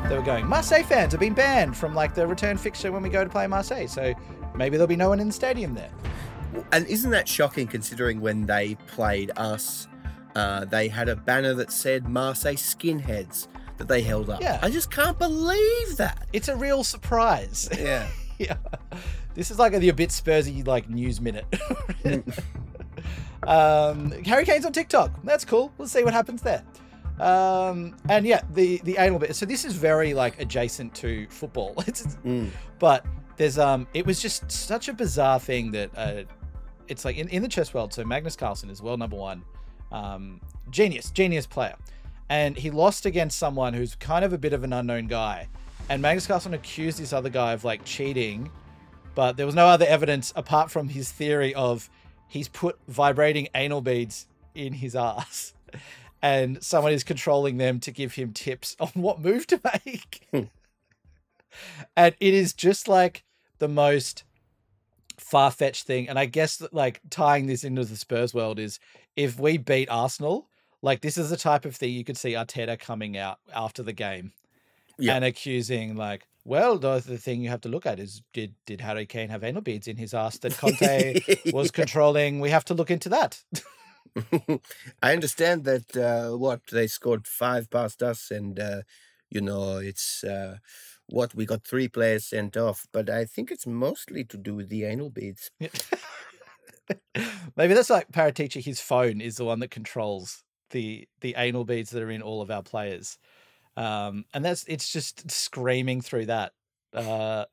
They 0.08 0.18
were 0.18 0.24
going, 0.24 0.46
Marseille 0.46 0.82
fans 0.84 1.12
have 1.12 1.20
been 1.20 1.32
banned 1.32 1.76
from 1.76 1.94
like 1.94 2.14
the 2.14 2.26
return 2.26 2.58
fixture 2.58 2.92
when 2.92 3.02
we 3.02 3.08
go 3.08 3.24
to 3.24 3.30
play 3.30 3.46
Marseille. 3.46 3.86
So 3.88 4.12
maybe 4.54 4.76
there'll 4.76 4.86
be 4.86 4.96
no 4.96 5.08
one 5.08 5.18
in 5.18 5.26
the 5.28 5.32
stadium 5.32 5.74
there. 5.74 5.90
and 6.72 6.86
isn't 6.86 7.10
that 7.10 7.26
shocking 7.26 7.66
considering 7.66 8.20
when 8.20 8.44
they 8.44 8.74
played 8.86 9.30
us, 9.36 9.88
uh, 10.36 10.66
they 10.66 10.88
had 10.88 11.08
a 11.08 11.16
banner 11.16 11.54
that 11.54 11.72
said 11.72 12.06
Marseille 12.06 12.54
skinheads 12.54 13.48
that 13.78 13.88
they 13.88 14.02
held 14.02 14.28
up. 14.28 14.40
Yeah. 14.42 14.58
I 14.62 14.68
just 14.70 14.90
can't 14.90 15.18
believe 15.18 15.96
that. 15.96 16.28
It's 16.34 16.48
a 16.48 16.54
real 16.56 16.84
surprise. 16.84 17.68
Yeah. 17.76 18.06
yeah. 18.38 18.56
This 19.34 19.50
is 19.50 19.58
like 19.58 19.72
the 19.72 19.88
a 19.88 19.94
bit 19.94 20.10
Spursy 20.10 20.66
like 20.66 20.88
news 20.88 21.20
minute. 21.20 21.46
um, 23.46 24.10
Harry 24.24 24.44
Kane's 24.44 24.64
on 24.64 24.72
TikTok. 24.72 25.10
That's 25.24 25.44
cool. 25.44 25.72
We'll 25.78 25.88
see 25.88 26.04
what 26.04 26.12
happens 26.14 26.42
there. 26.42 26.62
Um, 27.20 27.96
and 28.08 28.26
yeah, 28.26 28.42
the 28.52 28.80
the 28.84 28.96
anal 28.98 29.18
bit. 29.18 29.36
So 29.36 29.46
this 29.46 29.64
is 29.64 29.74
very 29.74 30.14
like 30.14 30.40
adjacent 30.40 30.94
to 30.96 31.26
football. 31.28 31.74
It's 31.86 32.04
Mm. 32.24 32.50
but 32.78 33.04
there's 33.36 33.58
um 33.58 33.86
it 33.94 34.06
was 34.06 34.20
just 34.20 34.50
such 34.50 34.88
a 34.88 34.92
bizarre 34.92 35.40
thing 35.40 35.70
that 35.72 35.90
uh 35.96 36.22
it's 36.88 37.04
like 37.04 37.16
in, 37.16 37.28
in 37.28 37.42
the 37.42 37.48
chess 37.48 37.74
world 37.74 37.92
so 37.92 38.04
magnus 38.04 38.36
carlsen 38.36 38.70
is 38.70 38.80
world 38.80 39.00
number 39.00 39.16
one 39.16 39.42
um 39.90 40.40
genius 40.70 41.10
genius 41.10 41.44
player 41.46 41.74
and 42.28 42.56
he 42.56 42.70
lost 42.70 43.06
against 43.06 43.36
someone 43.38 43.74
who's 43.74 43.96
kind 43.96 44.24
of 44.24 44.32
a 44.32 44.38
bit 44.38 44.52
of 44.52 44.62
an 44.62 44.72
unknown 44.72 45.08
guy 45.08 45.48
and 45.88 46.00
magnus 46.02 46.26
carlsen 46.26 46.54
accused 46.54 46.98
this 46.98 47.12
other 47.12 47.30
guy 47.30 47.52
of 47.52 47.64
like 47.64 47.84
cheating 47.84 48.50
but 49.14 49.36
there 49.36 49.46
was 49.46 49.54
no 49.54 49.66
other 49.66 49.86
evidence 49.86 50.32
apart 50.34 50.70
from 50.70 50.88
his 50.88 51.10
theory 51.10 51.54
of 51.54 51.88
he's 52.28 52.48
put 52.48 52.78
vibrating 52.88 53.48
anal 53.54 53.80
beads 53.80 54.26
in 54.54 54.74
his 54.74 54.94
ass. 54.96 55.54
And 56.22 56.64
someone 56.64 56.94
is 56.94 57.04
controlling 57.04 57.58
them 57.58 57.80
to 57.80 57.90
give 57.90 58.14
him 58.14 58.32
tips 58.32 58.76
on 58.80 58.88
what 58.94 59.20
move 59.20 59.46
to 59.48 59.60
make. 59.62 60.26
Hmm. 60.30 60.44
And 61.96 62.16
it 62.18 62.32
is 62.32 62.54
just 62.54 62.88
like 62.88 63.24
the 63.58 63.68
most 63.68 64.24
far-fetched 65.18 65.86
thing. 65.86 66.08
And 66.08 66.18
i 66.18 66.24
guess 66.24 66.56
that 66.56 66.72
like 66.72 67.02
tying 67.10 67.46
this 67.46 67.62
into 67.62 67.84
the 67.84 67.96
spurs 67.96 68.32
world 68.32 68.58
is 68.58 68.80
if 69.16 69.38
we 69.38 69.58
beat 69.58 69.90
arsenal 69.90 70.48
like 70.80 71.02
this 71.02 71.18
is 71.18 71.28
the 71.28 71.36
type 71.36 71.66
of 71.66 71.76
thing 71.76 71.92
you 71.92 72.04
could 72.04 72.16
see 72.16 72.32
arteta 72.32 72.78
coming 72.78 73.18
out 73.18 73.38
after 73.54 73.82
the 73.82 73.92
game 73.92 74.32
Yeah. 74.98 75.16
and 75.16 75.24
accusing 75.24 75.96
like 75.96 76.26
well 76.44 76.78
the, 76.78 77.00
the 77.00 77.18
thing 77.18 77.40
you 77.42 77.48
have 77.50 77.62
to 77.62 77.68
look 77.68 77.86
at 77.86 77.98
is 77.98 78.22
did 78.32 78.54
did 78.66 78.80
harry 78.80 79.06
kane 79.06 79.28
have 79.28 79.42
anal 79.42 79.62
beads 79.62 79.88
in 79.88 79.96
his 79.96 80.14
ass 80.14 80.38
that 80.38 80.56
conte 80.58 81.20
was 81.52 81.70
controlling 81.70 82.40
we 82.40 82.50
have 82.50 82.64
to 82.66 82.74
look 82.74 82.90
into 82.90 83.08
that 83.08 83.42
I 85.02 85.12
understand 85.12 85.64
that 85.64 85.96
uh, 85.96 86.36
what 86.36 86.60
they 86.70 86.86
scored 86.86 87.26
five 87.26 87.70
past 87.70 88.02
us, 88.02 88.30
and 88.30 88.58
uh, 88.58 88.82
you 89.30 89.40
know 89.40 89.78
it's 89.78 90.22
uh, 90.24 90.58
what 91.06 91.34
we 91.34 91.46
got 91.46 91.64
three 91.64 91.88
players 91.88 92.26
sent 92.26 92.56
off. 92.56 92.86
But 92.92 93.10
I 93.10 93.24
think 93.24 93.50
it's 93.50 93.66
mostly 93.66 94.24
to 94.24 94.36
do 94.36 94.54
with 94.54 94.68
the 94.68 94.84
anal 94.84 95.10
beads. 95.10 95.50
Maybe 97.56 97.74
that's 97.74 97.90
like 97.90 98.12
Paratici. 98.12 98.62
His 98.62 98.80
phone 98.80 99.20
is 99.20 99.36
the 99.36 99.44
one 99.44 99.60
that 99.60 99.70
controls 99.70 100.42
the 100.70 101.08
the 101.20 101.34
anal 101.36 101.64
beads 101.64 101.90
that 101.90 102.02
are 102.02 102.10
in 102.10 102.22
all 102.22 102.42
of 102.42 102.50
our 102.50 102.62
players, 102.62 103.18
um, 103.76 104.24
and 104.32 104.44
that's 104.44 104.64
it's 104.68 104.92
just 104.92 105.30
screaming 105.30 106.00
through 106.00 106.26
that 106.26 106.52
uh, 106.92 107.44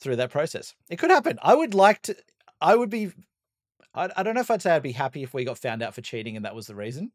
through 0.00 0.16
that 0.16 0.30
process. 0.30 0.74
It 0.90 0.96
could 0.98 1.10
happen. 1.10 1.38
I 1.42 1.54
would 1.54 1.74
like 1.74 2.02
to. 2.02 2.16
I 2.60 2.76
would 2.76 2.90
be. 2.90 3.12
I, 3.94 4.10
I 4.16 4.22
don't 4.22 4.34
know 4.34 4.40
if 4.40 4.50
I'd 4.50 4.62
say 4.62 4.72
I'd 4.72 4.82
be 4.82 4.92
happy 4.92 5.22
if 5.22 5.32
we 5.34 5.44
got 5.44 5.58
found 5.58 5.82
out 5.82 5.94
for 5.94 6.02
cheating 6.02 6.36
and 6.36 6.44
that 6.44 6.54
was 6.54 6.66
the 6.66 6.74
reason, 6.74 7.12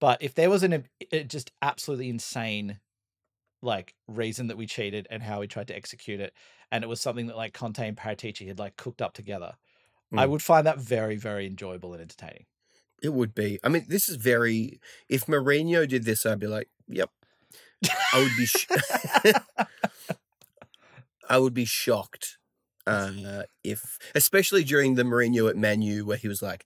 but 0.00 0.22
if 0.22 0.34
there 0.34 0.50
was 0.50 0.62
an 0.62 0.84
a 1.12 1.24
just 1.24 1.52
absolutely 1.62 2.08
insane 2.08 2.80
like 3.62 3.94
reason 4.08 4.46
that 4.46 4.56
we 4.56 4.66
cheated 4.66 5.06
and 5.10 5.22
how 5.22 5.40
we 5.40 5.46
tried 5.46 5.68
to 5.68 5.76
execute 5.76 6.20
it, 6.20 6.32
and 6.72 6.82
it 6.82 6.86
was 6.88 7.00
something 7.00 7.26
that 7.26 7.36
like 7.36 7.52
Conte 7.52 7.86
and 7.86 7.96
Paratici 7.96 8.46
had 8.48 8.58
like 8.58 8.76
cooked 8.76 9.02
up 9.02 9.12
together. 9.14 9.54
I 10.16 10.26
Mm. 10.26 10.30
would 10.30 10.42
find 10.42 10.66
that 10.66 10.78
very, 10.78 11.16
very 11.16 11.46
enjoyable 11.46 11.92
and 11.92 12.02
entertaining. 12.02 12.46
It 13.02 13.10
would 13.14 13.34
be. 13.34 13.58
I 13.62 13.68
mean, 13.68 13.86
this 13.88 14.08
is 14.08 14.16
very. 14.16 14.80
If 15.08 15.26
Mourinho 15.26 15.88
did 15.88 16.04
this, 16.04 16.26
I'd 16.26 16.38
be 16.40 16.46
like, 16.46 16.68
"Yep." 16.88 17.10
I 18.12 18.18
would 18.18 18.36
be. 18.36 18.46
Sh- 18.46 18.66
I 21.28 21.38
would 21.38 21.54
be 21.54 21.64
shocked 21.64 22.38
uh, 22.86 23.44
if, 23.62 23.98
especially 24.14 24.64
during 24.64 24.96
the 24.96 25.04
Mourinho 25.04 25.48
at 25.48 25.56
Manu, 25.56 26.04
where 26.04 26.16
he 26.16 26.28
was 26.28 26.42
like, 26.42 26.64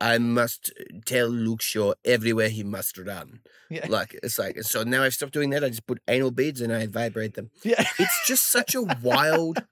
"I 0.00 0.18
must 0.18 0.72
tell 1.06 1.28
Luke 1.28 1.62
Shaw 1.62 1.94
everywhere 2.04 2.48
he 2.48 2.64
must 2.64 2.98
run." 2.98 3.40
Yeah. 3.70 3.86
Like 3.88 4.18
it's 4.22 4.38
like 4.38 4.60
so 4.62 4.82
now 4.82 5.02
I've 5.02 5.14
stopped 5.14 5.32
doing 5.32 5.50
that. 5.50 5.64
I 5.64 5.68
just 5.68 5.86
put 5.86 6.02
anal 6.08 6.32
beads 6.32 6.60
and 6.60 6.72
I 6.72 6.86
vibrate 6.86 7.34
them. 7.34 7.50
Yeah. 7.62 7.84
It's 7.98 8.26
just 8.26 8.50
such 8.50 8.74
a 8.74 8.82
wild 8.82 9.64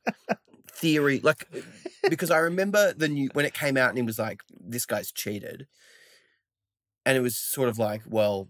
theory. 0.73 1.21
Like 1.23 1.47
because 2.09 2.31
I 2.31 2.39
remember 2.39 2.95
the 2.95 3.09
new 3.09 3.29
when 3.33 3.45
it 3.45 3.53
came 3.55 3.77
out 3.77 3.89
and 3.91 3.99
he 3.99 4.03
was 4.05 4.19
like, 4.19 4.43
"This 4.59 4.87
guy's 4.87 5.11
cheated," 5.11 5.67
and 7.05 7.17
it 7.17 7.21
was 7.21 7.37
sort 7.37 7.69
of 7.69 7.79
like, 7.79 8.03
"Well, 8.07 8.49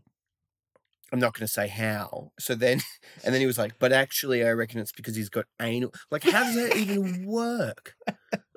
I'm 1.13 1.19
not 1.19 1.35
going 1.35 1.47
to 1.47 1.53
say 1.53 1.69
how." 1.69 2.33
So 2.39 2.55
then, 2.55 2.81
and 3.25 3.35
then 3.35 3.41
he 3.41 3.47
was 3.47 3.59
like, 3.59 3.79
"But 3.79 3.93
actually, 4.05 4.45
I 4.45 4.51
reckon 4.53 4.81
it's 4.81 4.93
because 4.93 5.17
he's 5.17 5.29
got 5.31 5.47
anal." 5.61 5.93
Like, 6.11 6.25
how 6.25 6.45
does 6.45 6.55
that 6.55 6.77
even 6.77 7.27
work? 7.27 7.95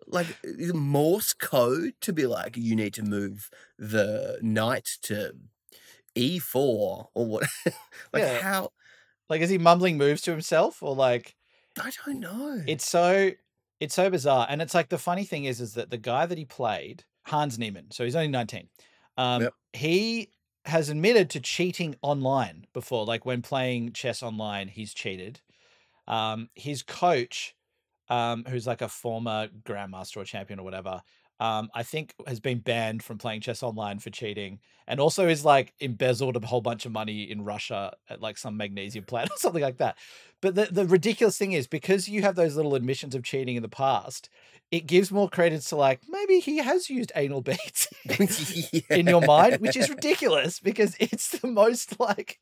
Like 0.08 0.38
Morse 0.74 1.34
code 1.34 1.94
to 2.02 2.14
be 2.14 2.28
like, 2.28 2.56
you 2.58 2.76
need 2.76 2.94
to 2.96 3.04
move 3.04 3.50
the 3.80 4.38
knight 4.42 4.88
to 5.04 5.34
e4 6.16 7.10
or 7.14 7.26
what? 7.26 7.48
like 8.14 8.24
Yeah. 8.24 8.40
how? 8.42 8.70
Like, 9.30 9.42
is 9.42 9.50
he 9.50 9.58
mumbling 9.58 9.98
moves 9.98 10.22
to 10.24 10.32
himself 10.32 10.84
or 10.84 10.96
like 10.96 11.36
I 11.80 11.92
don't 12.06 12.20
know. 12.20 12.62
it's 12.68 12.88
so 12.88 13.32
it's 13.80 13.96
so 13.96 14.10
bizarre. 14.10 14.46
And 14.50 14.62
it's 14.62 14.74
like 14.74 14.90
the 14.90 14.98
funny 14.98 15.24
thing 15.24 15.46
is 15.46 15.60
is 15.62 15.74
that 15.74 15.90
the 15.90 15.98
guy 15.98 16.26
that 16.26 16.38
he 16.38 16.46
played 16.46 17.04
Hans 17.26 17.58
Niemann. 17.58 17.92
So 17.92 18.04
he's 18.04 18.16
only 18.16 18.28
19. 18.28 18.70
Um, 19.18 19.42
Yep. 19.44 19.54
He 19.74 20.30
has 20.66 20.90
admitted 20.90 21.30
to 21.32 21.40
cheating 21.40 21.96
online 22.02 22.66
before, 22.74 23.06
like 23.06 23.26
when 23.26 23.42
playing 23.42 23.92
chess 23.94 24.24
online, 24.24 24.70
he's 24.70 24.94
cheated. 24.94 25.42
Um, 26.08 26.50
his 26.56 26.84
coach, 26.84 27.56
um, 28.10 28.46
who's 28.48 28.68
like 28.68 28.82
a 28.82 28.88
former 28.88 29.50
grandmaster 29.64 30.18
or 30.18 30.26
champion 30.26 30.60
or 30.60 30.64
whatever, 30.64 31.02
um, 31.44 31.70
I 31.76 31.84
think 31.84 32.14
has 32.26 32.40
been 32.40 32.60
banned 32.60 33.04
from 33.04 33.18
playing 33.18 33.42
chess 33.42 33.64
online 33.64 34.00
for 34.00 34.10
cheating, 34.10 34.60
and 34.88 35.02
also 35.02 35.28
is 35.28 35.44
like 35.44 35.74
embezzled 35.82 36.38
a 36.38 36.48
whole 36.48 36.62
bunch 36.62 36.86
of 36.86 36.94
money 36.94 37.24
in 37.30 37.44
Russia 37.44 37.94
at 38.10 38.22
like 38.22 38.38
some 38.38 38.56
magnesium 38.56 39.04
plant 39.08 39.30
or 39.30 39.36
something 39.36 39.62
like 39.62 39.78
that. 39.78 39.98
But 40.40 40.56
the, 40.56 40.70
the 40.72 40.86
ridiculous 40.86 41.38
thing 41.38 41.52
is 41.52 41.68
because 41.68 42.08
you 42.08 42.22
have 42.22 42.36
those 42.36 42.56
little 42.56 42.76
admissions 42.76 43.14
of 43.14 43.24
cheating 43.24 43.58
in 43.58 43.62
the 43.62 43.68
past, 43.68 44.30
it 44.72 44.88
gives 44.88 45.12
more 45.12 45.28
credence 45.28 45.68
to 45.70 45.76
like 45.76 46.00
maybe 46.08 46.40
he 46.40 46.60
has 46.60 46.90
used 46.90 47.12
anal 47.14 47.42
beads 47.50 47.90
in 48.90 49.06
your 49.08 49.22
mind, 49.22 49.60
which 49.60 49.76
is 49.76 49.90
ridiculous 49.90 50.62
because 50.62 50.96
it's 50.98 51.28
the 51.28 51.48
most 51.48 52.00
like. 52.00 52.40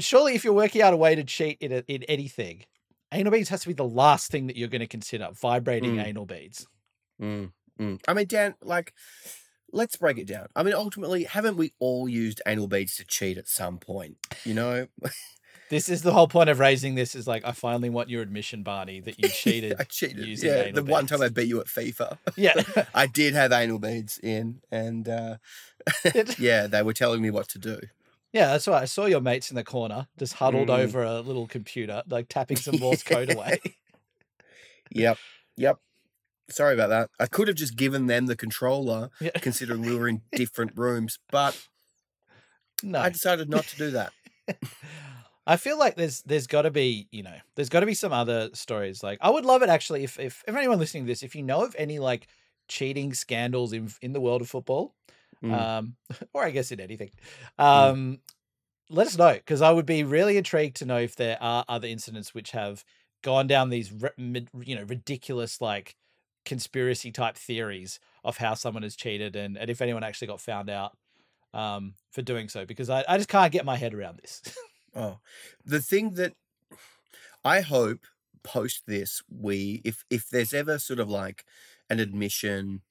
Surely, 0.00 0.34
if 0.34 0.42
you're 0.42 0.52
working 0.52 0.82
out 0.82 0.92
a 0.92 0.96
way 0.96 1.14
to 1.14 1.22
cheat 1.22 1.58
in 1.60 1.70
a, 1.70 1.84
in 1.86 2.02
anything, 2.04 2.64
anal 3.12 3.30
beads 3.30 3.50
has 3.50 3.60
to 3.60 3.68
be 3.68 3.74
the 3.74 3.84
last 3.84 4.32
thing 4.32 4.48
that 4.48 4.56
you're 4.56 4.68
going 4.68 4.80
to 4.80 4.88
consider. 4.88 5.28
Vibrating 5.40 5.96
Mm. 5.96 6.04
anal 6.04 6.26
beads. 6.26 6.66
Mm, 7.20 7.52
mm. 7.82 8.00
I 8.08 8.14
mean, 8.14 8.26
Dan, 8.26 8.54
like, 8.62 8.92
let's 9.72 9.96
break 9.96 10.18
it 10.18 10.26
down. 10.26 10.46
I 10.54 10.62
mean, 10.62 10.74
ultimately, 10.74 11.24
haven't 11.24 11.56
we 11.56 11.72
all 11.78 12.08
used 12.08 12.40
anal 12.46 12.68
beads 12.68 12.96
to 12.96 13.04
cheat 13.04 13.38
at 13.38 13.48
some 13.48 13.78
point? 13.78 14.16
You 14.44 14.54
know, 14.54 14.86
This 15.68 15.88
is 15.88 16.02
the 16.02 16.12
whole 16.12 16.28
point 16.28 16.50
of 16.50 16.58
raising 16.58 16.96
this. 16.96 17.14
Is 17.14 17.26
like 17.26 17.46
I 17.46 17.52
finally 17.52 17.88
want 17.88 18.10
your 18.10 18.20
admission, 18.20 18.62
Barney, 18.62 19.00
that 19.00 19.18
you 19.18 19.28
cheated. 19.42 19.76
I 19.80 19.84
cheated. 19.84 20.26
using 20.26 20.50
Yeah, 20.50 20.70
the 20.70 20.84
one 20.84 21.06
time 21.06 21.22
I 21.22 21.30
beat 21.30 21.48
you 21.48 21.60
at 21.60 21.66
FIFA, 21.66 22.18
yeah, 22.36 22.52
I 22.94 23.06
did 23.06 23.32
have 23.32 23.52
anal 23.52 23.78
beads 23.78 24.18
in, 24.22 24.60
and 24.70 25.08
uh, 25.08 25.36
yeah, 26.38 26.66
they 26.66 26.82
were 26.82 26.92
telling 26.92 27.22
me 27.22 27.30
what 27.30 27.48
to 27.50 27.58
do. 27.58 27.78
yeah. 28.34 28.48
That's 28.48 28.68
right. 28.68 28.82
I 28.82 28.84
saw 28.84 29.06
your 29.06 29.22
mates 29.22 29.50
in 29.50 29.56
the 29.56 29.64
corner, 29.64 30.08
just 30.18 30.34
huddled 30.34 30.68
Mm. 30.68 30.78
over 30.78 31.02
a 31.04 31.20
little 31.20 31.46
computer, 31.46 32.02
like 32.06 32.28
tapping 32.28 32.58
some 32.58 32.78
Morse 32.78 33.02
code 33.02 33.32
away. 33.32 33.58
Yep, 34.90 35.16
yep. 35.56 35.78
Sorry 36.52 36.74
about 36.74 36.88
that. 36.90 37.10
I 37.18 37.26
could 37.26 37.48
have 37.48 37.56
just 37.56 37.76
given 37.76 38.06
them 38.06 38.26
the 38.26 38.36
controller, 38.36 39.10
Yeah. 39.20 39.30
considering 39.40 39.82
we 39.82 39.96
were 39.96 40.08
in 40.08 40.22
different 40.32 40.72
rooms, 40.76 41.18
but 41.30 41.56
No, 42.82 43.00
I 43.00 43.08
decided 43.10 43.48
not 43.48 43.64
to 43.64 43.76
do 43.76 43.90
that. 43.92 44.12
I 45.46 45.56
feel 45.56 45.76
like 45.78 45.96
there's 45.96 46.22
there's 46.22 46.46
got 46.46 46.62
to 46.62 46.70
be 46.70 47.08
you 47.10 47.22
know 47.24 47.34
there's 47.56 47.68
got 47.68 47.80
to 47.80 47.86
be 47.86 47.94
some 47.94 48.12
other 48.12 48.50
stories. 48.54 49.02
Like 49.02 49.18
I 49.20 49.30
would 49.30 49.44
love 49.44 49.62
it 49.62 49.68
actually 49.68 50.04
if 50.04 50.18
if, 50.20 50.44
if 50.46 50.54
anyone 50.54 50.78
listening 50.78 51.04
to 51.04 51.08
this, 51.10 51.22
if 51.24 51.34
you 51.34 51.42
know 51.42 51.64
of 51.64 51.74
any 51.78 51.98
like 51.98 52.28
cheating 52.68 53.12
scandals 53.14 53.72
in 53.72 53.90
in 54.02 54.12
the 54.12 54.20
world 54.20 54.40
of 54.42 54.48
football, 54.48 54.94
Mm. 55.42 55.52
um, 55.52 55.96
or 56.32 56.44
I 56.44 56.50
guess 56.50 56.70
in 56.70 56.78
anything, 56.78 57.10
um, 57.58 58.20
let 58.88 59.08
us 59.08 59.18
know 59.18 59.32
because 59.34 59.60
I 59.60 59.72
would 59.72 59.86
be 59.86 60.04
really 60.04 60.36
intrigued 60.36 60.76
to 60.76 60.86
know 60.86 60.98
if 60.98 61.16
there 61.16 61.36
are 61.40 61.64
other 61.68 61.88
incidents 61.88 62.32
which 62.32 62.52
have 62.52 62.84
gone 63.24 63.48
down 63.48 63.68
these 63.68 63.92
you 64.16 64.76
know 64.76 64.84
ridiculous 64.84 65.60
like 65.60 65.96
conspiracy 66.44 67.10
type 67.12 67.36
theories 67.36 68.00
of 68.24 68.38
how 68.38 68.54
someone 68.54 68.82
has 68.82 68.96
cheated 68.96 69.36
and, 69.36 69.56
and 69.56 69.70
if 69.70 69.80
anyone 69.80 70.04
actually 70.04 70.26
got 70.26 70.40
found 70.40 70.68
out 70.70 70.96
um, 71.54 71.94
for 72.10 72.22
doing 72.22 72.48
so 72.48 72.64
because 72.64 72.90
I, 72.90 73.04
I 73.08 73.16
just 73.16 73.28
can't 73.28 73.52
get 73.52 73.64
my 73.64 73.76
head 73.76 73.94
around 73.94 74.18
this. 74.18 74.42
Oh, 74.94 75.20
the 75.64 75.80
thing 75.80 76.14
that 76.16 76.34
I 77.42 77.62
hope 77.62 78.00
post 78.42 78.82
this, 78.86 79.22
we 79.30 79.80
if 79.84 80.04
if 80.10 80.28
there's 80.28 80.52
ever 80.52 80.78
sort 80.78 81.00
of 81.00 81.08
like 81.08 81.44
an 81.88 81.98
admission, 81.98 82.82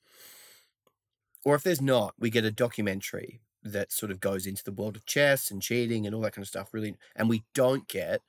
or 1.45 1.53
if 1.53 1.63
there's 1.63 1.81
not, 1.81 2.15
we 2.17 2.29
get 2.29 2.43
a 2.43 2.51
documentary 2.51 3.41
that 3.63 3.91
sort 3.91 4.11
of 4.11 4.19
goes 4.19 4.47
into 4.47 4.63
the 4.63 4.71
world 4.71 4.95
of 4.95 5.05
chess 5.05 5.51
and 5.51 5.61
cheating 5.61 6.07
and 6.07 6.15
all 6.15 6.21
that 6.21 6.33
kind 6.33 6.43
of 6.43 6.49
stuff. 6.49 6.73
Really, 6.73 6.95
and 7.15 7.29
we 7.29 7.43
don't 7.53 7.87
get 7.87 8.21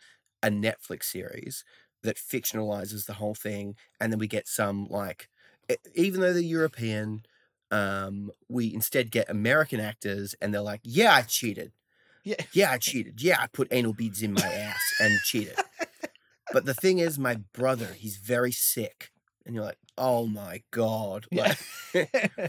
a 0.43 0.49
Netflix 0.49 1.05
series 1.05 1.65
that 2.03 2.17
fictionalizes 2.17 3.07
the 3.07 3.15
whole 3.15 3.35
thing, 3.35 3.77
and 4.01 4.13
then 4.13 4.19
we 4.19 4.27
get 4.27 4.49
some 4.49 4.87
like, 4.89 5.29
even 5.95 6.21
though 6.21 6.33
they're 6.33 6.43
European. 6.43 7.23
Um, 7.71 8.33
we 8.51 8.75
instead 8.75 9.11
get 9.11 9.31
American 9.31 9.81
actors, 9.81 10.35
and 10.43 10.53
they're 10.53 10.61
like, 10.61 10.83
"Yeah, 10.85 11.15
I 11.15 11.23
cheated 11.23 11.73
yeah. 12.25 12.37
yeah, 12.53 12.71
I 12.71 12.79
cheated. 12.79 13.23
Yeah, 13.23 13.41
I 13.41 13.47
put 13.49 13.69
anal 13.71 13.93
beads 13.93 14.23
in 14.23 14.33
my 14.33 14.47
ass 14.47 14.81
and 15.01 15.19
cheated. 15.25 15.57
But 16.53 16.67
the 16.67 16.75
thing 16.75 16.99
is, 16.99 17.19
my 17.19 17.37
brother, 17.53 17.89
he's 17.97 18.17
very 18.17 18.53
sick. 18.53 19.11
And 19.45 19.55
you're 19.55 19.65
like, 19.65 19.79
oh 19.99 20.27
my 20.27 20.63
God. 20.71 21.27
Yeah. 21.31 21.55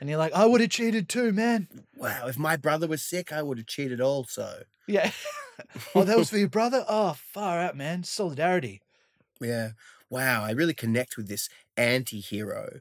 And 0.00 0.10
you're 0.10 0.18
like, 0.18 0.32
I 0.32 0.44
would 0.44 0.60
have 0.60 0.70
cheated 0.70 1.08
too, 1.08 1.32
man. 1.32 1.68
wow, 1.96 2.26
if 2.26 2.36
my 2.36 2.56
brother 2.56 2.88
was 2.88 3.00
sick, 3.00 3.32
I 3.32 3.42
would 3.42 3.58
have 3.58 3.68
cheated 3.68 4.00
also. 4.00 4.64
Yeah. 4.88 5.12
oh, 5.94 6.02
that 6.02 6.18
was 6.18 6.30
for 6.30 6.36
your 6.36 6.48
brother? 6.48 6.84
Oh, 6.88 7.16
far 7.32 7.60
out, 7.60 7.76
man. 7.76 8.02
Solidarity. 8.02 8.82
Yeah. 9.40 9.70
Wow, 10.10 10.44
I 10.44 10.50
really 10.52 10.74
connect 10.74 11.16
with 11.16 11.28
this 11.28 11.48
anti 11.76 12.20
hero. 12.20 12.80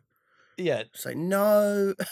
Yeah. 0.57 0.80
It's 0.80 1.05
like, 1.05 1.17
no. 1.17 1.93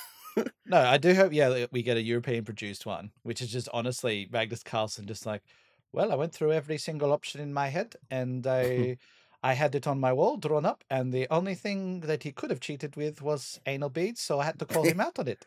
No, 0.66 0.80
I 0.80 0.98
do 0.98 1.14
hope, 1.14 1.34
yeah, 1.34 1.50
that 1.50 1.74
we 1.74 1.84
get 1.84 1.98
a 1.98 2.02
European 2.02 2.46
produced 2.46 2.86
one, 2.86 3.12
which 3.24 3.42
is 3.42 3.52
just 3.52 3.68
honestly 3.74 4.30
Magnus 4.32 4.64
Carlsen 4.64 5.06
just 5.06 5.26
like, 5.26 5.44
well, 5.92 6.10
I 6.10 6.16
went 6.16 6.34
through 6.34 6.54
every 6.54 6.78
single 6.78 7.12
option 7.12 7.42
in 7.42 7.54
my 7.54 7.68
head 7.68 7.98
and 8.10 8.48
I 8.48 8.98
I 9.44 9.54
had 9.54 9.76
it 9.76 9.88
on 9.88 10.00
my 10.00 10.14
wall 10.14 10.38
drawn 10.38 10.66
up, 10.66 10.84
and 10.90 11.12
the 11.12 11.28
only 11.32 11.56
thing 11.56 12.02
that 12.02 12.24
he 12.24 12.32
could 12.32 12.50
have 12.52 12.60
cheated 12.60 12.96
with 12.96 13.22
was 13.22 13.60
anal 13.66 13.90
beads, 13.90 14.22
so 14.22 14.40
I 14.40 14.46
had 14.46 14.60
to 14.60 14.66
call 14.66 14.84
him 14.84 15.00
out 15.08 15.18
on 15.18 15.28
it. 15.28 15.46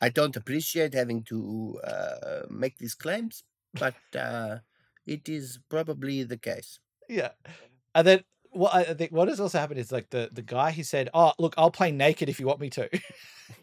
I 0.00 0.08
don't 0.08 0.36
appreciate 0.36 0.94
having 0.94 1.22
to 1.24 1.78
uh, 1.84 2.42
make 2.50 2.78
these 2.78 2.94
claims, 2.94 3.44
but 3.74 3.94
uh, 4.18 4.58
it 5.06 5.28
is 5.28 5.58
probably 5.68 6.22
the 6.22 6.38
case. 6.38 6.80
Yeah. 7.08 7.32
And 7.96 8.06
then 8.06 8.24
what 8.50 8.74
I 8.74 8.84
think 8.94 9.10
what 9.10 9.28
has 9.28 9.40
also 9.40 9.58
happened 9.58 9.80
is 9.80 9.90
like 9.90 10.10
the 10.10 10.28
the 10.30 10.42
guy 10.42 10.70
he 10.70 10.82
said, 10.82 11.08
"Oh, 11.14 11.32
look, 11.38 11.54
I'll 11.56 11.70
play 11.70 11.90
naked 11.90 12.28
if 12.28 12.38
you 12.38 12.46
want 12.46 12.60
me 12.60 12.68
to." 12.70 12.88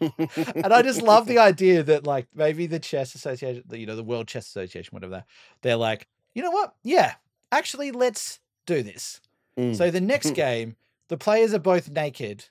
and 0.00 0.72
I 0.72 0.82
just 0.82 1.02
love 1.02 1.26
the 1.26 1.38
idea 1.38 1.84
that 1.84 2.04
like 2.04 2.26
maybe 2.34 2.66
the 2.66 2.80
chess 2.80 3.14
association, 3.14 3.62
you 3.70 3.86
know, 3.86 3.94
the 3.94 4.02
World 4.02 4.26
Chess 4.26 4.46
Association, 4.48 4.90
whatever 4.90 5.12
that, 5.12 5.26
they're 5.62 5.76
like, 5.76 6.08
you 6.34 6.42
know 6.42 6.50
what? 6.50 6.74
Yeah, 6.82 7.14
actually, 7.52 7.92
let's 7.92 8.40
do 8.66 8.82
this. 8.82 9.20
Mm. 9.56 9.76
So 9.76 9.90
the 9.90 10.00
next 10.00 10.30
game, 10.34 10.74
the 11.08 11.16
players 11.16 11.54
are 11.54 11.60
both 11.60 11.88
naked, 11.88 12.46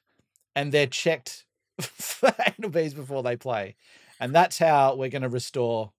and 0.56 0.72
they're 0.72 0.88
checked 0.88 1.44
for 1.82 2.34
anal 2.48 2.72
beads 2.72 2.94
before 2.94 3.24
they 3.24 3.36
play, 3.36 3.76
and 4.22 4.34
that's 4.34 4.58
how 4.58 4.96
we're 4.96 5.10
going 5.10 5.24
to 5.24 5.30
restore, 5.30 5.92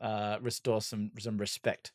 uh, 0.00 0.38
restore 0.40 0.80
some 0.80 1.10
some 1.18 1.38
respect 1.38 1.90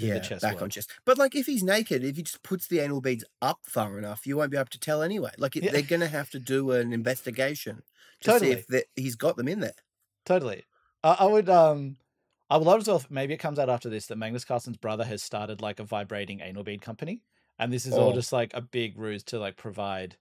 to 0.00 0.06
yeah, 0.06 0.14
the 0.14 0.20
chess 0.20 0.40
back 0.42 0.54
world. 0.54 0.64
on 0.64 0.70
chest. 0.70 0.90
But 1.04 1.18
like, 1.18 1.34
if 1.34 1.46
he's 1.46 1.62
naked, 1.62 2.04
if 2.04 2.16
he 2.16 2.22
just 2.22 2.42
puts 2.42 2.66
the 2.66 2.80
anal 2.80 3.00
beads 3.00 3.24
up 3.42 3.60
far 3.64 3.98
enough, 3.98 4.26
you 4.26 4.36
won't 4.36 4.50
be 4.50 4.56
able 4.56 4.66
to 4.70 4.78
tell 4.80 5.02
anyway. 5.02 5.30
Like, 5.38 5.56
it, 5.56 5.64
Yeah. 5.64 5.72
they're 5.72 5.82
going 5.82 6.00
to 6.00 6.08
have 6.08 6.30
to 6.30 6.38
do 6.38 6.70
an 6.72 6.92
investigation 6.92 7.82
to 8.20 8.30
Totally. 8.30 8.52
see 8.52 8.58
if 8.58 8.66
the, 8.66 8.84
he's 8.96 9.16
got 9.16 9.36
them 9.36 9.48
in 9.48 9.60
there. 9.60 9.74
Totally. 10.24 10.64
I, 11.04 11.16
I 11.20 11.24
would 11.26 11.48
um 11.48 11.96
I 12.48 12.56
would 12.56 12.66
love 12.66 12.80
as 12.80 12.86
well 12.88 12.96
if 12.96 13.10
maybe 13.10 13.34
it 13.34 13.38
comes 13.38 13.58
out 13.58 13.68
after 13.68 13.88
this 13.88 14.06
that 14.06 14.16
Magnus 14.16 14.44
Carlsen's 14.44 14.76
brother 14.76 15.04
has 15.04 15.22
started 15.22 15.60
like 15.60 15.80
a 15.80 15.84
vibrating 15.84 16.40
anal 16.40 16.62
bead 16.64 16.80
company. 16.80 17.22
And 17.58 17.72
this 17.72 17.86
is 17.86 17.94
all 17.94 18.10
Oh. 18.10 18.14
just 18.14 18.32
like 18.32 18.52
a 18.54 18.60
big 18.60 18.96
ruse 18.98 19.22
to 19.24 19.38
like 19.38 19.56
provide 19.56 20.16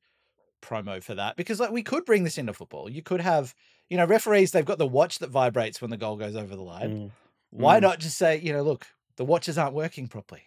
promo 0.61 1.02
for 1.03 1.15
that. 1.15 1.35
Because 1.35 1.60
like 1.60 1.72
we 1.72 1.84
could 1.84 2.06
bring 2.06 2.23
this 2.23 2.38
into 2.38 2.53
football. 2.53 2.89
You 2.89 3.02
could 3.03 3.22
have, 3.22 3.53
you 3.89 3.97
know, 3.97 4.06
referees, 4.06 4.52
they've 4.52 4.65
got 4.65 4.77
the 4.80 4.88
watch 4.88 5.19
that 5.19 5.30
vibrates 5.30 5.81
when 5.81 5.91
the 5.91 5.97
goal 5.97 6.15
goes 6.18 6.35
over 6.35 6.56
the 6.56 6.64
line. 6.64 7.11
Why 7.52 7.80
Mm. 7.80 7.84
not 7.84 7.99
just 7.99 8.18
say, 8.18 8.39
you 8.39 8.52
know, 8.53 8.64
look, 8.64 8.88
the 9.17 9.25
watches 9.25 9.57
aren't 9.57 9.73
working 9.75 10.07
properly. 10.07 10.43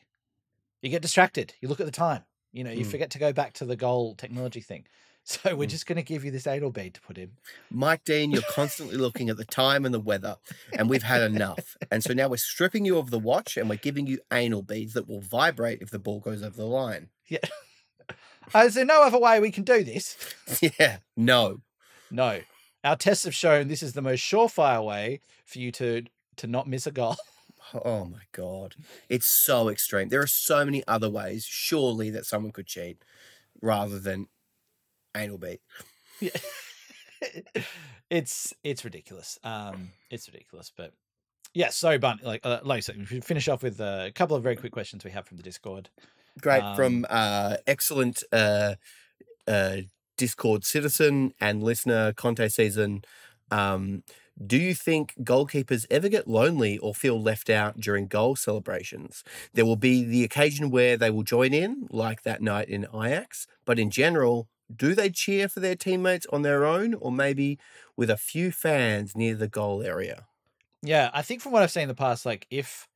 You 0.82 0.90
get 0.90 1.02
distracted. 1.02 1.54
You 1.60 1.68
look 1.68 1.80
at 1.80 1.86
the 1.86 1.92
time. 1.92 2.22
You 2.52 2.64
know, 2.64 2.70
you 2.70 2.84
Mm. 2.84 2.90
forget 2.90 3.10
to 3.10 3.18
go 3.18 3.32
back 3.32 3.52
to 3.54 3.64
the 3.64 3.76
goal 3.76 4.14
technology 4.14 4.60
thing. 4.60 4.86
So 5.24 5.54
we're 5.54 5.66
Mm. 5.66 5.70
just 5.72 5.84
going 5.86 5.96
to 5.96 6.02
give 6.02 6.24
you 6.24 6.30
this 6.30 6.46
anal 6.46 6.70
bead 6.70 6.94
to 6.94 7.02
put 7.02 7.18
in. 7.18 7.32
Mike 7.70 8.02
Dean, 8.04 8.30
you're 8.30 8.40
constantly 8.50 8.96
looking 8.96 9.28
at 9.28 9.36
the 9.36 9.44
time 9.44 9.84
and 9.84 9.92
the 9.92 10.00
weather, 10.00 10.36
and 10.72 10.88
we've 10.88 11.02
had 11.02 11.20
enough. 11.20 11.76
And 11.90 12.02
so 12.02 12.14
now 12.14 12.28
we're 12.28 12.38
stripping 12.38 12.86
you 12.86 12.96
of 12.96 13.10
the 13.10 13.18
watch 13.18 13.58
and 13.58 13.68
we're 13.68 13.76
giving 13.76 14.06
you 14.06 14.20
anal 14.32 14.62
beads 14.62 14.94
that 14.94 15.06
will 15.06 15.20
vibrate 15.20 15.82
if 15.82 15.90
the 15.90 15.98
ball 15.98 16.20
goes 16.20 16.42
over 16.42 16.56
the 16.56 16.64
line. 16.64 17.10
Yeah. 17.26 17.40
Uh, 18.54 18.60
is 18.60 18.72
there 18.74 18.86
no 18.86 19.02
other 19.02 19.18
way 19.18 19.38
we 19.38 19.50
can 19.50 19.64
do 19.64 19.84
this? 19.84 20.16
Yeah, 20.62 20.98
no. 21.14 21.60
No. 22.10 22.40
Our 22.82 22.96
tests 22.96 23.24
have 23.24 23.34
shown 23.34 23.68
this 23.68 23.82
is 23.82 23.92
the 23.92 24.00
most 24.00 24.20
surefire 24.22 24.82
way 24.82 25.20
for 25.44 25.58
you 25.58 25.70
to 25.72 26.04
to 26.36 26.46
not 26.46 26.66
miss 26.66 26.86
a 26.86 26.90
goal. 26.90 27.16
Oh 27.74 28.04
my 28.04 28.22
God. 28.32 28.74
It's 29.08 29.26
so 29.26 29.68
extreme. 29.68 30.08
There 30.08 30.22
are 30.22 30.26
so 30.26 30.64
many 30.64 30.82
other 30.86 31.10
ways, 31.10 31.44
surely, 31.44 32.10
that 32.10 32.26
someone 32.26 32.52
could 32.52 32.66
cheat 32.66 33.02
rather 33.60 33.98
than 33.98 34.28
anal 35.16 35.38
beat. 35.38 35.60
Yeah. 36.20 36.30
it's 38.10 38.54
it's 38.62 38.84
ridiculous. 38.84 39.38
Um, 39.44 39.90
it's 40.10 40.28
ridiculous, 40.28 40.72
but 40.74 40.92
yeah. 41.54 41.70
Sorry, 41.70 41.98
but 41.98 42.22
like 42.22 42.40
uh, 42.44 42.60
like 42.62 42.78
I 42.78 42.80
said, 42.80 42.96
we 42.96 43.06
should 43.06 43.24
finish 43.24 43.48
off 43.48 43.62
with 43.62 43.80
a 43.80 44.12
couple 44.14 44.36
of 44.36 44.42
very 44.42 44.56
quick 44.56 44.72
questions 44.72 45.04
we 45.04 45.10
have 45.10 45.26
from 45.26 45.36
the 45.36 45.42
Discord. 45.42 45.90
Great. 46.40 46.62
Um, 46.62 46.76
From 46.76 47.06
uh, 47.10 47.56
excellent 47.66 48.22
uh, 48.32 48.76
uh, 49.46 49.76
Discord 50.16 50.64
citizen 50.64 51.32
and 51.40 51.62
listener, 51.62 52.12
Conte 52.12 52.48
season. 52.48 53.02
Um, 53.50 54.02
do 54.46 54.56
you 54.56 54.74
think 54.74 55.14
goalkeepers 55.20 55.86
ever 55.90 56.08
get 56.08 56.28
lonely 56.28 56.78
or 56.78 56.94
feel 56.94 57.20
left 57.20 57.50
out 57.50 57.80
during 57.80 58.06
goal 58.06 58.36
celebrations? 58.36 59.24
There 59.52 59.64
will 59.66 59.76
be 59.76 60.04
the 60.04 60.24
occasion 60.24 60.70
where 60.70 60.96
they 60.96 61.10
will 61.10 61.24
join 61.24 61.52
in, 61.52 61.88
like 61.90 62.22
that 62.22 62.40
night 62.42 62.68
in 62.68 62.86
Ajax, 62.94 63.46
but 63.64 63.78
in 63.78 63.90
general, 63.90 64.48
do 64.74 64.94
they 64.94 65.10
cheer 65.10 65.48
for 65.48 65.60
their 65.60 65.76
teammates 65.76 66.26
on 66.26 66.42
their 66.42 66.64
own 66.64 66.94
or 66.94 67.10
maybe 67.10 67.58
with 67.96 68.10
a 68.10 68.16
few 68.16 68.52
fans 68.52 69.16
near 69.16 69.34
the 69.34 69.48
goal 69.48 69.82
area? 69.82 70.26
Yeah, 70.82 71.10
I 71.12 71.22
think 71.22 71.40
from 71.42 71.52
what 71.52 71.62
I've 71.62 71.70
seen 71.70 71.82
in 71.84 71.88
the 71.88 71.94
past, 71.94 72.24
like 72.24 72.46
if 72.50 72.88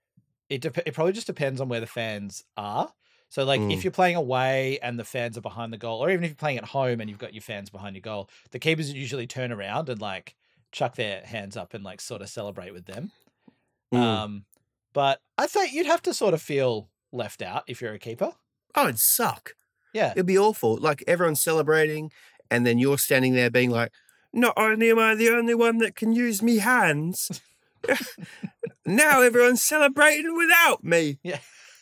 it 0.50 0.60
dep- 0.62 0.78
it 0.86 0.94
probably 0.94 1.12
just 1.14 1.26
depends 1.28 1.60
on 1.60 1.68
where 1.68 1.80
the 1.80 1.86
fans 1.88 2.44
are. 2.56 2.92
So 3.30 3.44
like 3.44 3.64
Mm. 3.64 3.68
if 3.68 3.84
you're 3.84 3.92
playing 3.92 4.16
away 4.16 4.78
and 4.80 4.98
the 4.98 5.04
fans 5.04 5.38
are 5.38 5.42
behind 5.42 5.72
the 5.72 5.78
goal, 5.78 6.04
or 6.04 6.10
even 6.10 6.24
if 6.24 6.30
you're 6.30 6.36
playing 6.36 6.58
at 6.58 6.66
home 6.66 7.00
and 7.00 7.10
you've 7.10 7.18
got 7.20 7.34
your 7.34 7.42
fans 7.42 7.70
behind 7.70 7.96
your 7.96 8.02
goal, 8.02 8.30
the 8.52 8.60
keepers 8.60 8.92
usually 8.92 9.26
turn 9.28 9.52
around 9.52 9.88
and 9.88 10.00
like 10.00 10.36
chuck 10.72 10.96
their 10.96 11.22
hands 11.24 11.56
up 11.56 11.74
and 11.74 11.84
like 11.84 12.00
sort 12.00 12.22
of 12.22 12.28
celebrate 12.28 12.72
with 12.72 12.86
them. 12.86 13.12
Mm. 13.92 13.98
Um, 13.98 14.44
but 14.92 15.20
I 15.38 15.46
think 15.46 15.72
you'd 15.72 15.86
have 15.86 16.02
to 16.02 16.14
sort 16.14 16.34
of 16.34 16.42
feel 16.42 16.88
left 17.12 17.42
out 17.42 17.64
if 17.66 17.80
you're 17.80 17.92
a 17.94 17.98
keeper. 17.98 18.32
oh, 18.74 18.84
it'd 18.84 18.98
suck. 18.98 19.54
Yeah, 19.92 20.12
It'd 20.12 20.26
be 20.26 20.38
awful. 20.38 20.78
Like 20.78 21.04
everyone's 21.06 21.42
celebrating, 21.42 22.10
and 22.50 22.66
then 22.66 22.78
you're 22.78 22.96
standing 22.96 23.34
there 23.34 23.50
being 23.50 23.70
like, 23.70 23.92
not 24.32 24.54
only 24.56 24.90
am 24.90 24.98
I 24.98 25.14
the 25.14 25.28
only 25.28 25.54
one 25.54 25.78
that 25.78 25.94
can 25.94 26.14
use 26.14 26.42
me 26.42 26.58
hands, 26.58 27.42
now 28.86 29.20
everyone's 29.20 29.62
celebrating 29.62 30.34
without 30.34 30.82
me. 30.82 31.18
Yeah. 31.22 31.40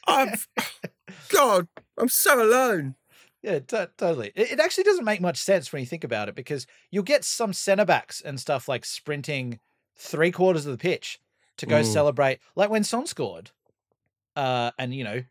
I've, 0.09 0.49
God, 1.29 1.69
I'm 1.97 2.09
so 2.09 2.43
alone. 2.43 2.97
Yeah, 3.43 3.59
to- 3.61 3.91
totally. 3.97 4.33
It, 4.35 4.53
it 4.53 4.61
actually 4.61 4.85
doesn't 4.85 5.05
make 5.05 5.21
much 5.21 5.39
sense 5.39 5.73
when 5.73 5.81
you 5.81 5.87
think 5.87 6.05
about 6.05 6.29
it 6.29 6.35
because 6.35 6.67
you'll 6.91 7.03
get 7.05 7.25
some 7.25 7.53
centre 7.53 7.85
backs 7.87 8.21
and 8.21 8.39
stuff 8.39 8.69
like 8.69 8.85
sprinting 8.85 9.61
three 9.97 10.31
quarters 10.31 10.67
of 10.67 10.73
the 10.73 10.79
pitch 10.79 11.19
to 11.57 11.67
go 11.67 11.81
Mm. 11.81 11.87
celebrate. 11.93 12.41
Like 12.57 12.71
when 12.71 12.85
Son 12.85 13.07
scored, 13.07 13.51
uh, 14.37 14.71
and 14.79 14.95
you 14.95 15.05
know, 15.05 15.23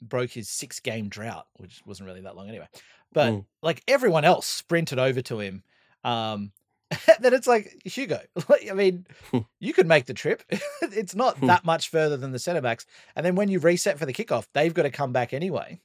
broke 0.00 0.30
his 0.30 0.48
six 0.48 0.80
game 0.80 1.08
drought, 1.08 1.46
which 1.56 1.80
wasn't 1.86 2.08
really 2.08 2.20
that 2.22 2.36
long 2.36 2.48
anyway. 2.48 2.66
But 3.12 3.32
Mm. 3.32 3.44
like 3.62 3.82
everyone 3.86 4.24
else 4.24 4.46
sprinted 4.46 4.98
over 4.98 5.22
to 5.22 5.38
him. 5.40 5.62
Um, 6.04 6.52
then 7.20 7.32
it's 7.34 7.46
like 7.46 7.80
Hugo. 7.84 8.20
Like, 8.48 8.68
I 8.70 8.74
mean, 8.74 9.06
you 9.60 9.72
could 9.72 9.86
make 9.86 10.06
the 10.06 10.14
trip. 10.14 10.42
it's 10.82 11.14
not 11.14 11.38
Hmm. 11.38 11.46
that 11.46 11.64
much 11.64 11.88
further 11.90 12.16
than 12.16 12.32
the 12.32 12.38
centre 12.38 12.60
backs. 12.60 12.86
And 13.14 13.24
then 13.24 13.34
when 13.36 13.48
you 13.48 13.60
reset 13.60 13.98
for 13.98 14.06
the 14.06 14.12
kickoff, 14.12 14.46
they've 14.52 14.74
got 14.74 14.82
to 14.82 14.90
come 14.90 15.12
back 15.12 15.32
anyway. 15.32 15.80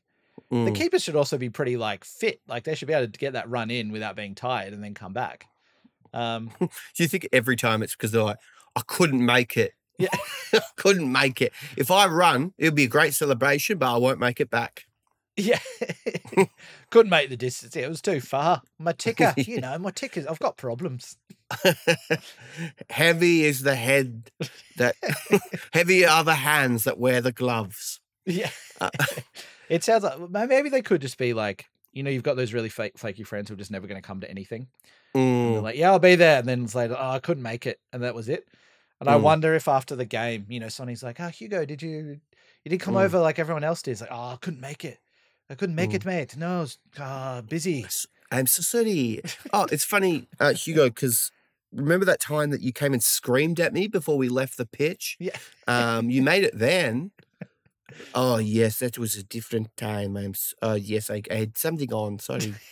The 0.49 0.55
Mm. 0.55 0.75
keepers 0.75 1.03
should 1.03 1.15
also 1.17 1.37
be 1.37 1.49
pretty 1.49 1.75
like 1.77 2.05
fit. 2.05 2.39
Like 2.47 2.63
they 2.63 2.73
should 2.75 2.87
be 2.87 2.93
able 2.93 3.11
to 3.11 3.19
get 3.19 3.33
that 3.33 3.49
run 3.49 3.69
in 3.69 3.91
without 3.91 4.15
being 4.15 4.33
tired 4.33 4.71
and 4.73 4.81
then 4.83 4.93
come 4.93 5.11
back. 5.13 5.45
Um, 6.13 6.51
Do 6.59 6.69
you 7.03 7.07
think 7.07 7.27
every 7.33 7.57
time 7.57 7.83
it's 7.83 7.95
because 7.95 8.11
they're 8.11 8.23
like, 8.23 8.37
I 8.75 8.81
couldn't 8.87 9.25
make 9.25 9.57
it? 9.57 9.73
Yeah. 9.99 10.07
I 10.53 10.61
couldn't 10.77 11.11
make 11.11 11.41
it. 11.41 11.51
If 11.75 11.91
I 11.91 12.07
run, 12.07 12.53
it'll 12.57 12.73
be 12.75 12.85
a 12.85 12.87
great 12.87 13.13
celebration, 13.13 13.77
but 13.77 13.93
I 13.93 13.97
won't 13.97 14.19
make 14.19 14.39
it 14.39 14.49
back. 14.49 14.85
yeah, 15.35 15.59
couldn't 16.89 17.09
make 17.11 17.29
the 17.29 17.37
distance. 17.37 17.75
It 17.75 17.87
was 17.89 18.01
too 18.01 18.21
far. 18.21 18.61
My 18.79 18.91
ticker, 18.93 19.33
you 19.37 19.59
know, 19.61 19.77
my 19.77 19.91
tickers. 19.91 20.25
I've 20.25 20.39
got 20.39 20.57
problems. 20.57 21.17
Heavy 22.89 23.43
is 23.43 23.61
the 23.61 23.75
head 23.75 24.31
that 24.77 24.95
heavy 25.73 26.05
are 26.05 26.23
the 26.23 26.35
hands 26.35 26.85
that 26.85 26.97
wear 26.97 27.21
the 27.21 27.31
gloves. 27.31 27.99
Yeah, 28.25 28.49
Uh, 28.81 28.89
it 29.69 29.83
sounds 29.83 30.03
like 30.03 30.49
maybe 30.49 30.69
they 30.69 30.81
could 30.81 31.01
just 31.01 31.17
be 31.17 31.33
like, 31.33 31.65
you 31.91 32.03
know, 32.03 32.09
you've 32.09 32.23
got 32.23 32.35
those 32.35 32.53
really 32.53 32.69
fake, 32.69 32.97
flaky 32.97 33.23
friends 33.23 33.49
who 33.49 33.53
are 33.55 33.57
just 33.57 33.71
never 33.71 33.87
going 33.87 34.01
to 34.01 34.05
come 34.07 34.21
to 34.21 34.29
anything. 34.29 34.67
And 35.43 35.53
they're 35.55 35.61
Mm, 35.61 35.63
like, 35.63 35.77
yeah, 35.77 35.91
I'll 35.91 35.99
be 35.99 36.15
there. 36.15 36.39
And 36.39 36.47
then 36.47 36.63
it's 36.63 36.75
like, 36.75 36.91
oh, 36.91 36.95
I 37.09 37.19
couldn't 37.19 37.43
make 37.43 37.65
it, 37.65 37.79
and 37.93 38.03
that 38.03 38.15
was 38.15 38.29
it. 38.29 38.47
And 38.99 39.09
I 39.09 39.15
Mm. 39.15 39.21
wonder 39.23 39.53
if 39.55 39.67
after 39.67 39.95
the 39.95 40.05
game, 40.05 40.45
you 40.49 40.59
know, 40.59 40.69
Sonny's 40.69 41.03
like, 41.03 41.19
oh, 41.19 41.29
Hugo, 41.29 41.65
did 41.65 41.81
you, 41.81 42.19
you 42.63 42.69
did 42.69 42.79
come 42.79 42.95
Mm. 42.95 43.01
over 43.03 43.19
like 43.19 43.39
everyone 43.39 43.63
else 43.63 43.81
did? 43.81 43.91
It's 43.91 44.01
like, 44.01 44.11
oh, 44.11 44.33
I 44.33 44.37
couldn't 44.41 44.59
make 44.61 44.83
it. 44.85 44.99
I 45.49 45.55
couldn't 45.55 45.75
make 45.75 45.91
Mm. 45.91 45.95
it, 45.95 46.05
mate. 46.05 46.37
No, 46.37 46.57
I 46.57 46.59
was 46.61 46.77
uh, 46.99 47.41
busy. 47.41 47.85
I'm 48.31 48.47
so 48.47 48.61
sorry. 48.61 49.21
Oh, 49.53 49.65
it's 49.71 49.85
funny, 49.85 50.27
uh, 50.39 50.53
Hugo, 50.53 50.85
because 50.89 51.31
remember 51.71 52.05
that 52.05 52.19
time 52.19 52.49
that 52.49 52.61
you 52.61 52.73
came 52.73 52.93
and 52.93 53.01
screamed 53.03 53.59
at 53.59 53.73
me 53.73 53.87
before 53.87 54.17
we 54.17 54.29
left 54.29 54.57
the 54.57 54.65
pitch? 54.65 55.17
Yeah. 55.19 55.37
Um, 55.67 56.09
you 56.09 56.21
made 56.31 56.43
it 56.43 56.57
then. 56.57 57.11
Oh 58.13 58.37
yes, 58.37 58.79
that 58.79 58.97
was 58.97 59.15
a 59.15 59.23
different 59.23 59.75
time. 59.77 60.17
I'm. 60.17 60.31
s- 60.31 60.53
Uh, 60.61 60.77
yes, 60.79 61.09
I, 61.09 61.21
I 61.31 61.35
had 61.35 61.57
something 61.57 61.93
on. 61.93 62.19
Sorry. 62.19 62.53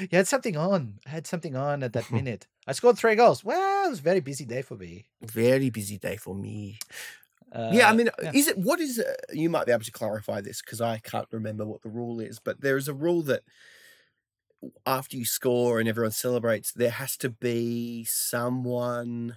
You 0.00 0.08
had 0.16 0.26
something 0.26 0.56
on. 0.56 1.00
I 1.04 1.10
had 1.10 1.26
something 1.26 1.54
on 1.54 1.82
at 1.82 1.92
that 1.92 2.10
minute. 2.18 2.46
I 2.66 2.72
scored 2.72 2.96
three 2.96 3.14
goals. 3.14 3.44
Well, 3.44 3.86
it 3.88 3.90
was 3.90 3.98
a 3.98 4.02
very 4.02 4.20
busy 4.20 4.46
day 4.46 4.62
for 4.62 4.74
me. 4.74 5.04
Very 5.22 5.68
busy 5.68 5.98
day 5.98 6.16
for 6.16 6.34
me. 6.34 6.78
Uh, 7.52 7.72
yeah, 7.74 7.90
I 7.90 7.92
mean, 7.92 8.08
yeah. 8.22 8.32
is 8.34 8.48
it 8.48 8.56
what 8.56 8.80
is? 8.80 8.98
Uh, 8.98 9.12
you 9.34 9.50
might 9.50 9.66
be 9.66 9.72
able 9.72 9.84
to 9.84 9.92
clarify 9.92 10.40
this 10.40 10.62
because 10.62 10.80
I 10.80 10.96
can't 10.96 11.28
remember 11.30 11.66
what 11.66 11.82
the 11.82 11.90
rule 11.90 12.20
is. 12.20 12.38
But 12.38 12.62
there 12.62 12.78
is 12.78 12.88
a 12.88 12.94
rule 12.94 13.20
that 13.24 13.42
after 14.86 15.18
you 15.18 15.26
score 15.26 15.78
and 15.78 15.88
everyone 15.88 16.12
celebrates, 16.12 16.72
there 16.72 16.90
has 16.90 17.16
to 17.18 17.28
be 17.28 18.04
someone 18.04 19.36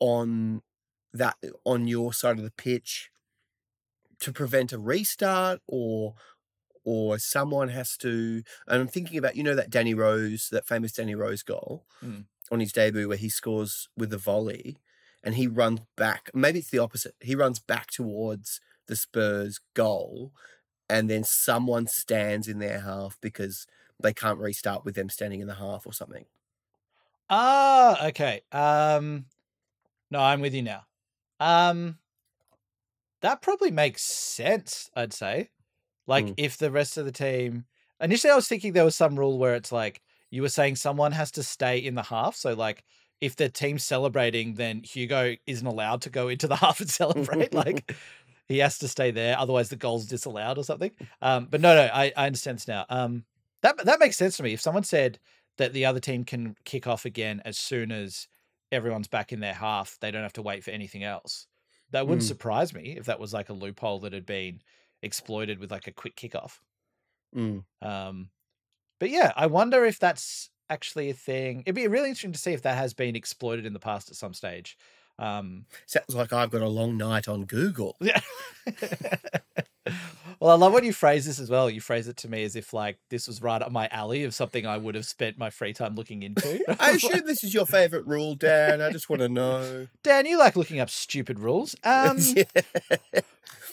on 0.00 0.62
that 1.12 1.36
on 1.64 1.86
your 1.88 2.12
side 2.12 2.38
of 2.38 2.44
the 2.44 2.50
pitch 2.50 3.10
to 4.20 4.32
prevent 4.32 4.72
a 4.72 4.78
restart 4.78 5.60
or 5.66 6.14
or 6.84 7.18
someone 7.18 7.68
has 7.70 7.96
to 7.98 8.42
and 8.68 8.80
I'm 8.82 8.88
thinking 8.88 9.18
about 9.18 9.36
you 9.36 9.42
know 9.42 9.54
that 9.54 9.70
Danny 9.70 9.94
Rose 9.94 10.48
that 10.50 10.66
famous 10.66 10.92
Danny 10.92 11.14
Rose 11.14 11.42
goal 11.42 11.86
Mm. 12.02 12.26
on 12.50 12.60
his 12.60 12.72
debut 12.72 13.08
where 13.08 13.16
he 13.16 13.28
scores 13.28 13.88
with 13.96 14.10
the 14.10 14.18
volley 14.18 14.78
and 15.24 15.34
he 15.34 15.46
runs 15.48 15.80
back 15.96 16.30
maybe 16.34 16.60
it's 16.60 16.70
the 16.70 16.78
opposite 16.78 17.14
he 17.20 17.34
runs 17.34 17.58
back 17.60 17.88
towards 17.90 18.60
the 18.86 18.96
Spurs 18.96 19.60
goal 19.74 20.32
and 20.90 21.10
then 21.10 21.24
someone 21.24 21.86
stands 21.88 22.48
in 22.48 22.58
their 22.60 22.80
half 22.80 23.18
because 23.20 23.66
they 24.02 24.14
can't 24.14 24.40
restart 24.40 24.84
with 24.84 24.96
them 24.96 25.10
standing 25.10 25.40
in 25.40 25.48
the 25.48 25.56
half 25.56 25.86
or 25.86 25.92
something 25.92 26.26
Ah, 27.28 28.06
okay. 28.08 28.42
Um, 28.52 29.26
no, 30.10 30.20
I'm 30.20 30.40
with 30.40 30.54
you 30.54 30.62
now. 30.62 30.86
Um, 31.40 31.98
that 33.26 33.42
probably 33.42 33.72
makes 33.72 34.02
sense. 34.04 34.88
I'd 34.94 35.12
say, 35.12 35.50
like, 36.06 36.26
Mm. 36.26 36.34
if 36.36 36.56
the 36.58 36.70
rest 36.70 36.96
of 36.96 37.04
the 37.04 37.12
team. 37.12 37.66
Initially, 38.00 38.30
I 38.30 38.36
was 38.36 38.46
thinking 38.46 38.72
there 38.72 38.84
was 38.84 38.94
some 38.94 39.18
rule 39.18 39.36
where 39.38 39.54
it's 39.56 39.72
like 39.72 40.00
you 40.30 40.42
were 40.42 40.48
saying 40.48 40.76
someone 40.76 41.10
has 41.12 41.30
to 41.32 41.42
stay 41.42 41.78
in 41.78 41.94
the 41.96 42.02
half. 42.04 42.36
So, 42.36 42.52
like, 42.54 42.84
if 43.20 43.34
the 43.34 43.48
team's 43.48 43.82
celebrating, 43.82 44.54
then 44.54 44.82
Hugo 44.84 45.34
isn't 45.46 45.66
allowed 45.66 46.02
to 46.02 46.10
go 46.10 46.28
into 46.28 46.46
the 46.46 46.56
half 46.64 46.80
and 46.80 46.88
celebrate. 46.90 47.52
like, 47.52 47.92
he 48.48 48.58
has 48.58 48.78
to 48.78 48.86
stay 48.88 49.10
there, 49.10 49.36
otherwise 49.38 49.70
the 49.70 49.76
goal's 49.76 50.06
disallowed 50.06 50.58
or 50.58 50.62
something. 50.64 50.92
Um, 51.20 51.46
but 51.50 51.60
no, 51.60 51.74
no, 51.74 51.90
I, 51.92 52.12
I 52.16 52.26
understand 52.26 52.58
this 52.58 52.68
now. 52.68 52.86
Um, 52.88 53.24
that 53.62 53.78
that 53.86 53.98
makes 53.98 54.16
sense 54.16 54.36
to 54.36 54.44
me. 54.44 54.52
If 54.52 54.60
someone 54.60 54.84
said 54.84 55.18
that 55.58 55.72
the 55.72 55.86
other 55.86 55.98
team 56.00 56.22
can 56.24 56.54
kick 56.64 56.86
off 56.86 57.04
again 57.06 57.42
as 57.44 57.58
soon 57.58 57.90
as 57.90 58.28
everyone's 58.70 59.08
back 59.08 59.32
in 59.32 59.40
their 59.40 59.54
half, 59.54 59.96
they 60.00 60.10
don't 60.12 60.22
have 60.22 60.34
to 60.34 60.42
wait 60.42 60.62
for 60.62 60.70
anything 60.70 61.02
else. 61.02 61.46
That 61.90 62.06
wouldn't 62.06 62.22
Mm. 62.22 62.26
surprise 62.26 62.74
me 62.74 62.96
if 62.96 63.06
that 63.06 63.20
was 63.20 63.32
like 63.34 63.48
a 63.48 63.52
loophole 63.54 64.00
that 64.00 64.12
had 64.12 64.26
been 64.26 64.62
exploited 65.02 65.58
with 65.58 65.70
like 65.70 65.86
a 65.86 65.92
quick 65.92 66.16
kickoff. 66.16 66.60
Mm. 67.34 67.60
Um, 67.82 68.30
but 69.00 69.10
yeah, 69.10 69.32
I 69.36 69.46
wonder 69.46 69.84
if 69.84 69.98
that's 69.98 70.50
actually 70.70 71.10
a 71.10 71.14
thing. 71.14 71.62
It'd 71.62 71.74
be 71.74 71.88
really 71.88 72.08
interesting 72.10 72.32
to 72.32 72.38
see 72.38 72.52
if 72.52 72.62
that 72.62 72.76
has 72.78 72.94
been 72.94 73.16
exploited 73.16 73.66
in 73.66 73.72
the 73.72 73.80
past 73.80 74.10
at 74.10 74.16
some 74.16 74.34
stage. 74.34 74.76
Um, 75.18 75.64
sounds 75.86 76.14
like 76.14 76.32
I've 76.32 76.50
got 76.50 76.60
a 76.62 76.68
long 76.68 76.96
night 76.98 77.26
on 77.26 77.44
Google 77.46 77.96
yeah. 78.00 78.20
well, 80.40 80.50
I 80.50 80.54
love 80.54 80.72
when 80.72 80.84
you 80.84 80.92
phrase 80.92 81.24
this 81.24 81.38
as 81.38 81.48
well. 81.48 81.70
You 81.70 81.80
phrase 81.80 82.08
it 82.08 82.16
to 82.18 82.28
me 82.28 82.44
as 82.44 82.56
if 82.56 82.72
like 82.74 82.98
this 83.08 83.26
was 83.26 83.40
right 83.40 83.62
up 83.62 83.70
my 83.72 83.88
alley 83.88 84.24
of 84.24 84.34
something 84.34 84.66
I 84.66 84.76
would 84.76 84.94
have 84.94 85.06
spent 85.06 85.38
my 85.38 85.48
free 85.50 85.72
time 85.72 85.94
looking 85.94 86.22
into. 86.22 86.60
I 86.80 86.90
assume 86.90 87.22
this 87.24 87.44
is 87.44 87.54
your 87.54 87.66
favorite 87.66 88.06
rule, 88.06 88.34
Dan. 88.34 88.80
I 88.82 88.90
just 88.90 89.08
want 89.08 89.22
to 89.22 89.28
know. 89.28 89.86
Dan, 90.02 90.26
you 90.26 90.38
like 90.38 90.56
looking 90.56 90.80
up 90.80 90.90
stupid 90.90 91.38
rules. 91.38 91.76
Um, 91.84 92.18
Yeah. 92.18 92.44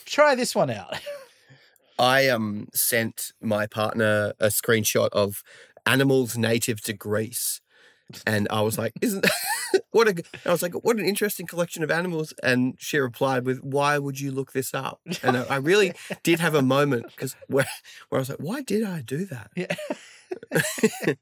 try 0.05 0.35
this 0.35 0.55
one 0.55 0.69
out. 0.69 0.95
I 1.99 2.27
um 2.29 2.67
sent 2.73 3.33
my 3.41 3.67
partner 3.67 4.33
a 4.39 4.47
screenshot 4.47 5.09
of 5.11 5.43
animals 5.85 6.37
native 6.37 6.81
to 6.83 6.93
Greece, 6.93 7.59
and 8.25 8.47
I 8.49 8.61
was 8.61 8.77
like, 8.77 8.93
"Isn't 9.01 9.25
what 9.91 10.07
a?" 10.07 10.23
I 10.45 10.51
was 10.51 10.61
like, 10.61 10.73
"What 10.73 10.97
an 10.97 11.05
interesting 11.05 11.47
collection 11.47 11.83
of 11.83 11.91
animals." 11.91 12.33
And 12.43 12.75
she 12.79 12.97
replied 12.97 13.45
with, 13.45 13.59
"Why 13.63 13.97
would 13.97 14.19
you 14.19 14.31
look 14.31 14.53
this 14.53 14.73
up?" 14.73 15.01
And 15.23 15.37
I, 15.37 15.43
I 15.43 15.55
really 15.57 15.93
did 16.23 16.39
have 16.39 16.55
a 16.55 16.61
moment 16.61 17.07
because 17.07 17.35
where 17.47 17.67
where 18.09 18.19
I 18.19 18.21
was 18.21 18.29
like, 18.29 18.39
"Why 18.39 18.61
did 18.61 18.83
I 18.83 19.01
do 19.01 19.25
that?" 19.25 19.51
Yeah. 19.55 19.75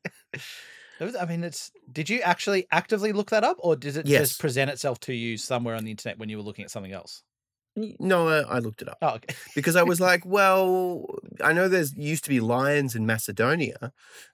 I 1.02 1.26
mean, 1.26 1.44
it's. 1.44 1.72
Did 1.92 2.10
you 2.10 2.22
actually 2.22 2.68
actively 2.72 3.12
look 3.12 3.32
that 3.32 3.44
up, 3.44 3.58
or 3.60 3.76
did 3.76 3.98
it 3.98 4.06
Yes. 4.06 4.30
just 4.30 4.40
present 4.40 4.70
itself 4.70 5.00
to 5.02 5.14
you 5.14 5.38
somewhere 5.38 5.76
on 5.76 5.84
the 5.84 5.92
internet 5.92 6.20
when 6.20 6.30
you 6.30 6.38
were 6.38 6.44
looking 6.44 6.64
at 6.64 6.72
something 6.72 6.92
else? 6.92 7.24
No, 8.00 8.28
I, 8.28 8.58
I 8.58 8.60
looked 8.60 8.82
it 8.82 8.90
up 8.90 8.98
Oh, 9.02 9.16
okay. 9.16 9.34
because 9.56 9.78
I 9.78 9.84
was 9.84 10.02
like, 10.02 10.26
well, 10.26 11.06
I 11.42 11.54
know 11.54 11.70
there's 11.70 11.96
used 11.96 12.26
to 12.26 12.30
be 12.30 12.42
lions 12.42 12.96
in 12.96 13.06
Macedonia. 13.06 13.94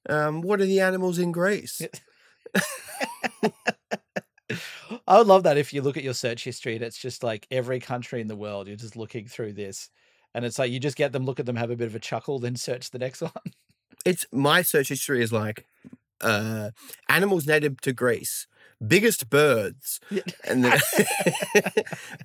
Um, 0.10 0.42
what 0.42 0.60
are 0.60 0.66
the 0.66 0.80
animals 0.80 1.20
in 1.20 1.32
Greece? 1.32 1.80
I 5.08 5.18
would 5.18 5.28
love 5.28 5.44
that 5.44 5.58
if 5.58 5.74
you 5.74 5.82
look 5.82 5.98
at 5.98 6.04
your 6.04 6.14
search 6.14 6.44
history 6.44 6.76
and 6.76 6.84
it's 6.84 6.98
just 6.98 7.24
like 7.24 7.48
every 7.52 7.80
country 7.80 8.22
in 8.22 8.28
the 8.28 8.36
world. 8.36 8.68
You're 8.68 8.78
just 8.78 8.96
looking 8.96 9.28
through 9.28 9.54
this, 9.54 9.90
and 10.34 10.46
it's 10.46 10.60
like 10.60 10.72
you 10.72 10.80
just 10.80 10.98
get 10.98 11.12
them, 11.12 11.26
look 11.26 11.40
at 11.40 11.46
them, 11.46 11.56
have 11.56 11.72
a 11.72 11.76
bit 11.76 11.88
of 11.88 11.96
a 11.96 12.00
chuckle, 12.00 12.40
then 12.40 12.56
search 12.56 12.92
the 12.92 13.00
next 13.00 13.22
one. 13.22 13.32
It's 14.06 14.26
my 14.32 14.62
search 14.62 14.90
history 14.90 15.22
is 15.22 15.34
like 15.34 15.66
uh, 16.22 16.72
animals 17.10 17.46
native 17.46 17.82
to 17.82 17.94
Greece, 17.94 18.48
biggest 18.86 19.30
birds, 19.30 20.00
Yeah. 20.10 20.22
and 20.46 20.64
then 20.64 20.80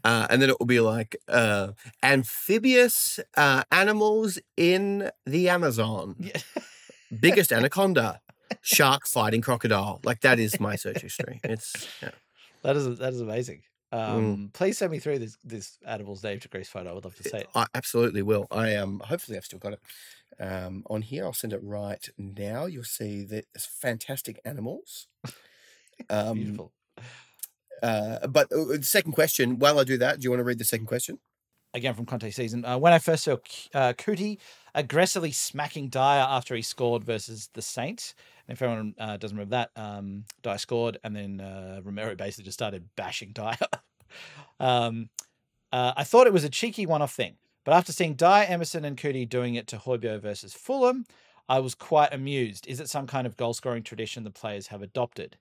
uh, 0.04 0.26
and 0.30 0.40
then 0.40 0.48
it 0.50 0.58
will 0.60 0.66
be 0.66 0.80
like 0.80 1.16
uh, 1.28 1.72
amphibious 2.02 3.18
uh, 3.36 3.64
animals 3.72 4.38
in 4.56 5.10
the 5.26 5.48
Amazon, 5.48 6.14
Yeah. 6.18 6.38
biggest 7.20 7.52
anaconda, 7.52 8.20
shark 8.60 9.06
fighting 9.06 9.40
crocodile. 9.40 10.00
Like 10.04 10.20
that 10.20 10.38
is 10.38 10.60
my 10.60 10.76
search 10.76 11.00
history. 11.00 11.40
It's 11.44 11.88
yeah. 12.02 12.10
That 12.62 12.76
is 12.76 12.98
that 12.98 13.12
is 13.12 13.20
amazing. 13.20 13.62
Um, 13.92 14.50
Please 14.54 14.78
send 14.78 14.90
me 14.90 14.98
through 14.98 15.18
this 15.18 15.36
this 15.44 15.78
animal's 15.86 16.22
name 16.22 16.40
to 16.40 16.64
photo. 16.64 16.90
I 16.90 16.92
would 16.94 17.04
love 17.04 17.16
to 17.16 17.22
see 17.22 17.38
it. 17.38 17.48
I 17.54 17.66
absolutely 17.74 18.22
will. 18.22 18.46
I 18.50 18.76
um 18.76 19.00
hopefully 19.04 19.36
I've 19.36 19.44
still 19.44 19.58
got 19.58 19.74
it 19.74 19.80
um 20.40 20.82
on 20.88 21.02
here. 21.02 21.24
I'll 21.24 21.32
send 21.32 21.52
it 21.52 21.60
right 21.62 22.08
now. 22.16 22.66
You'll 22.66 22.84
see 22.84 23.24
that 23.24 23.46
it's 23.54 23.66
fantastic 23.66 24.40
animals. 24.44 25.08
Um, 26.10 26.34
Beautiful. 26.34 26.72
Uh, 27.82 28.26
but 28.26 28.50
uh, 28.52 28.64
the 28.64 28.82
second 28.82 29.12
question, 29.12 29.58
while 29.58 29.78
I 29.78 29.84
do 29.84 29.98
that, 29.98 30.18
do 30.18 30.24
you 30.24 30.30
want 30.30 30.40
to 30.40 30.44
read 30.44 30.58
the 30.58 30.64
second 30.64 30.86
question? 30.86 31.18
Again 31.74 31.94
from 31.94 32.06
Conte 32.06 32.30
season. 32.30 32.64
Uh, 32.64 32.78
when 32.78 32.92
I 32.92 32.98
first 32.98 33.24
saw 33.24 33.36
uh, 33.74 33.92
Cuti 33.92 34.38
aggressively 34.74 35.32
smacking 35.32 35.88
Dier 35.88 36.00
after 36.00 36.54
he 36.54 36.62
scored 36.62 37.04
versus 37.04 37.50
the 37.54 37.62
Saints. 37.62 38.14
And 38.46 38.56
if 38.56 38.62
anyone 38.62 38.94
uh, 38.98 39.16
doesn't 39.16 39.36
remember 39.36 39.56
that, 39.56 39.70
um, 39.80 40.24
Dier 40.42 40.58
scored, 40.58 40.98
and 41.04 41.14
then 41.14 41.40
uh, 41.40 41.80
Romero 41.82 42.14
basically 42.14 42.44
just 42.44 42.58
started 42.58 42.88
bashing 42.96 43.32
Dier. 43.34 43.56
um, 44.60 45.10
uh, 45.70 45.92
I 45.96 46.04
thought 46.04 46.26
it 46.26 46.32
was 46.32 46.44
a 46.44 46.50
cheeky 46.50 46.86
one-off 46.86 47.14
thing, 47.14 47.36
but 47.64 47.72
after 47.72 47.92
seeing 47.92 48.14
Dier, 48.14 48.46
Emerson, 48.48 48.84
and 48.84 48.96
Cuti 48.96 49.28
doing 49.28 49.54
it 49.54 49.66
to 49.68 49.76
Højbjerg 49.76 50.20
versus 50.20 50.54
Fulham, 50.54 51.06
I 51.48 51.60
was 51.60 51.74
quite 51.74 52.12
amused. 52.12 52.66
Is 52.66 52.80
it 52.80 52.88
some 52.88 53.06
kind 53.06 53.26
of 53.26 53.36
goal-scoring 53.36 53.82
tradition 53.82 54.24
the 54.24 54.30
players 54.30 54.68
have 54.68 54.82
adopted? 54.82 55.36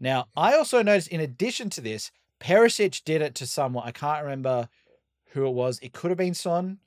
Now, 0.00 0.26
I 0.36 0.54
also 0.54 0.82
noticed, 0.82 1.08
in 1.08 1.20
addition 1.20 1.70
to 1.70 1.80
this, 1.80 2.10
Perisic 2.40 3.04
did 3.04 3.22
it 3.22 3.34
to 3.36 3.46
someone. 3.46 3.86
I 3.86 3.92
can't 3.92 4.22
remember 4.22 4.68
who 5.32 5.46
it 5.46 5.52
was. 5.52 5.78
It 5.80 5.92
could 5.92 6.10
have 6.10 6.18
been 6.18 6.34
Son, 6.34 6.78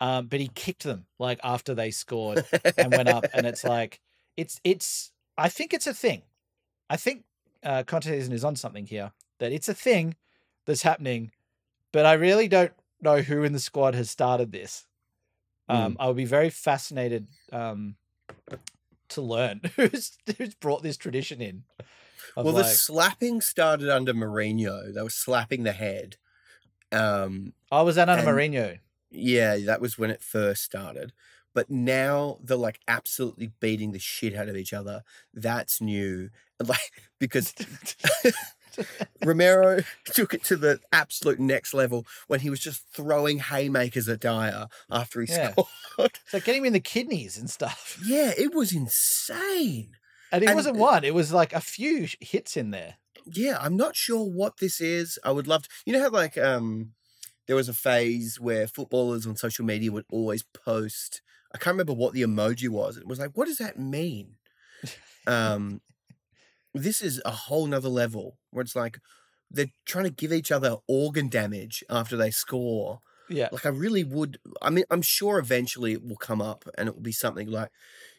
um, 0.00 0.26
but 0.26 0.40
he 0.40 0.48
kicked 0.48 0.84
them 0.84 1.06
like 1.18 1.38
after 1.44 1.74
they 1.74 1.90
scored 1.90 2.44
and 2.78 2.92
went 2.92 3.08
up. 3.08 3.26
And 3.34 3.46
it's 3.46 3.64
like, 3.64 4.00
it's 4.36 4.60
it's. 4.64 5.12
I 5.36 5.48
think 5.48 5.72
it's 5.72 5.86
a 5.86 5.94
thing. 5.94 6.22
I 6.88 6.96
think 6.96 7.24
uh, 7.64 7.82
Conte 7.84 8.06
is 8.06 8.44
on 8.44 8.56
something 8.56 8.86
here. 8.86 9.12
That 9.38 9.52
it's 9.52 9.68
a 9.68 9.74
thing 9.74 10.16
that's 10.66 10.82
happening, 10.82 11.32
but 11.92 12.04
I 12.06 12.14
really 12.14 12.48
don't 12.48 12.72
know 13.00 13.22
who 13.22 13.42
in 13.44 13.52
the 13.52 13.58
squad 13.60 13.94
has 13.94 14.10
started 14.10 14.52
this. 14.52 14.86
Um, 15.68 15.96
I 16.00 16.08
would 16.08 16.16
be 16.16 16.24
very 16.24 16.50
fascinated 16.50 17.28
um, 17.52 17.94
to 19.10 19.22
learn 19.22 19.60
who's 19.76 20.18
who's 20.36 20.54
brought 20.54 20.82
this 20.82 20.96
tradition 20.96 21.40
in. 21.40 21.62
well, 22.36 22.52
the 22.52 22.64
slapping 22.64 23.40
started 23.40 23.88
under 23.88 24.12
Mourinho. 24.12 24.92
They 24.92 25.02
were 25.02 25.10
slapping 25.10 25.62
the 25.62 25.72
head. 25.72 26.16
Um, 26.90 27.52
oh, 27.70 27.84
was 27.84 27.96
that 27.96 28.08
under 28.08 28.28
and- 28.28 28.36
Mourinho? 28.36 28.78
Yeah, 29.10 29.56
that 29.66 29.80
was 29.80 29.98
when 29.98 30.10
it 30.10 30.22
first 30.22 30.62
started. 30.62 31.12
But 31.52 31.68
now 31.70 32.38
they're 32.42 32.56
like 32.56 32.78
absolutely 32.86 33.50
beating 33.60 33.90
the 33.92 33.98
shit 33.98 34.36
out 34.36 34.48
of 34.48 34.56
each 34.56 34.72
other. 34.72 35.02
That's 35.34 35.80
new. 35.80 36.30
Like 36.62 36.92
because 37.18 37.54
Romero 39.24 39.80
took 40.04 40.34
it 40.34 40.44
to 40.44 40.56
the 40.56 40.78
absolute 40.92 41.40
next 41.40 41.72
level 41.74 42.06
when 42.28 42.40
he 42.40 42.50
was 42.50 42.60
just 42.60 42.84
throwing 42.94 43.38
haymakers 43.38 44.08
at 44.08 44.20
Dier 44.20 44.66
after 44.90 45.22
he 45.22 45.32
Yeah. 45.32 45.52
scored. 45.52 45.68
It's 46.24 46.32
like 46.34 46.44
getting 46.44 46.60
him 46.62 46.66
in 46.66 46.72
the 46.74 46.80
kidneys 46.80 47.36
and 47.38 47.48
stuff. 47.50 47.98
Yeah, 48.04 48.32
it 48.36 48.54
was 48.54 48.72
insane. 48.74 49.92
And 50.32 50.42
it 50.44 50.48
And- 50.48 50.56
wasn't 50.56 50.76
one; 50.76 51.02
it 51.04 51.14
was 51.14 51.32
like 51.32 51.52
a 51.52 51.60
few 51.60 52.06
sh- 52.06 52.16
hits 52.20 52.56
in 52.56 52.70
there. 52.70 52.96
Yeah, 53.26 53.58
I'm 53.60 53.76
not 53.76 53.96
sure 53.96 54.24
what 54.24 54.58
this 54.58 54.80
is. 54.80 55.18
I 55.24 55.32
would 55.32 55.46
love 55.48 55.62
to. 55.64 55.68
You 55.86 55.94
know 55.94 56.00
how 56.02 56.10
like 56.10 56.38
um 56.38 56.92
there 57.50 57.56
was 57.56 57.68
a 57.68 57.74
phase 57.74 58.38
where 58.38 58.68
footballers 58.68 59.26
on 59.26 59.34
social 59.34 59.66
media 59.66 59.90
would 59.90 60.06
always 60.08 60.44
post. 60.44 61.20
I 61.52 61.58
can't 61.58 61.74
remember 61.74 61.94
what 61.94 62.14
the 62.14 62.22
emoji 62.22 62.68
was. 62.68 62.96
It 62.96 63.08
was 63.08 63.18
like, 63.18 63.32
what 63.34 63.48
does 63.48 63.58
that 63.58 63.76
mean? 63.76 64.36
Um, 65.26 65.80
this 66.74 67.02
is 67.02 67.20
a 67.24 67.32
whole 67.32 67.66
nother 67.66 67.88
level 67.88 68.38
where 68.50 68.62
it's 68.62 68.76
like 68.76 68.98
they're 69.50 69.72
trying 69.84 70.04
to 70.04 70.10
give 70.10 70.32
each 70.32 70.52
other 70.52 70.76
organ 70.86 71.28
damage 71.28 71.82
after 71.90 72.16
they 72.16 72.30
score. 72.30 73.00
Yeah, 73.28 73.48
Like 73.52 73.66
I 73.66 73.70
really 73.70 74.04
would. 74.04 74.38
I 74.60 74.70
mean, 74.70 74.84
I'm 74.90 75.02
sure 75.02 75.38
eventually 75.38 75.92
it 75.92 76.04
will 76.04 76.16
come 76.16 76.42
up 76.42 76.64
and 76.76 76.88
it 76.88 76.94
will 76.94 77.02
be 77.02 77.12
something 77.12 77.48
like, 77.48 77.70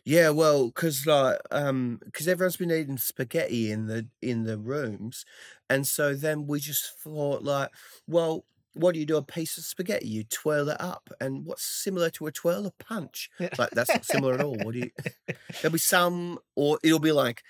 yeah, 0.05 0.29
well, 0.29 0.67
because 0.67 1.05
like, 1.05 1.37
um, 1.51 1.99
because 2.05 2.27
everyone's 2.29 2.57
been 2.57 2.71
eating 2.71 2.97
spaghetti 2.97 3.71
in 3.71 3.87
the 3.87 4.07
in 4.21 4.43
the 4.45 4.57
rooms, 4.57 5.25
and 5.69 5.85
so 5.85 6.15
then 6.15 6.47
we 6.47 6.61
just 6.61 6.97
thought 6.99 7.43
like, 7.43 7.69
well, 8.07 8.45
what 8.73 8.93
do 8.93 8.99
you 8.99 9.05
do? 9.05 9.17
A 9.17 9.21
piece 9.21 9.57
of 9.57 9.63
spaghetti, 9.63 10.07
you 10.07 10.23
twirl 10.23 10.69
it 10.69 10.79
up, 10.79 11.09
and 11.19 11.45
what's 11.45 11.63
similar 11.63 12.09
to 12.11 12.27
a 12.27 12.31
twirl? 12.31 12.65
A 12.65 12.71
punch. 12.71 13.29
Like 13.57 13.71
that's 13.71 13.89
not 13.89 14.05
similar 14.05 14.33
at 14.35 14.41
all. 14.41 14.55
What 14.63 14.73
do 14.73 14.79
you? 14.79 14.91
There'll 15.61 15.73
be 15.73 15.79
some, 15.79 16.39
or 16.55 16.79
it'll 16.83 16.99
be 16.99 17.11
like, 17.11 17.43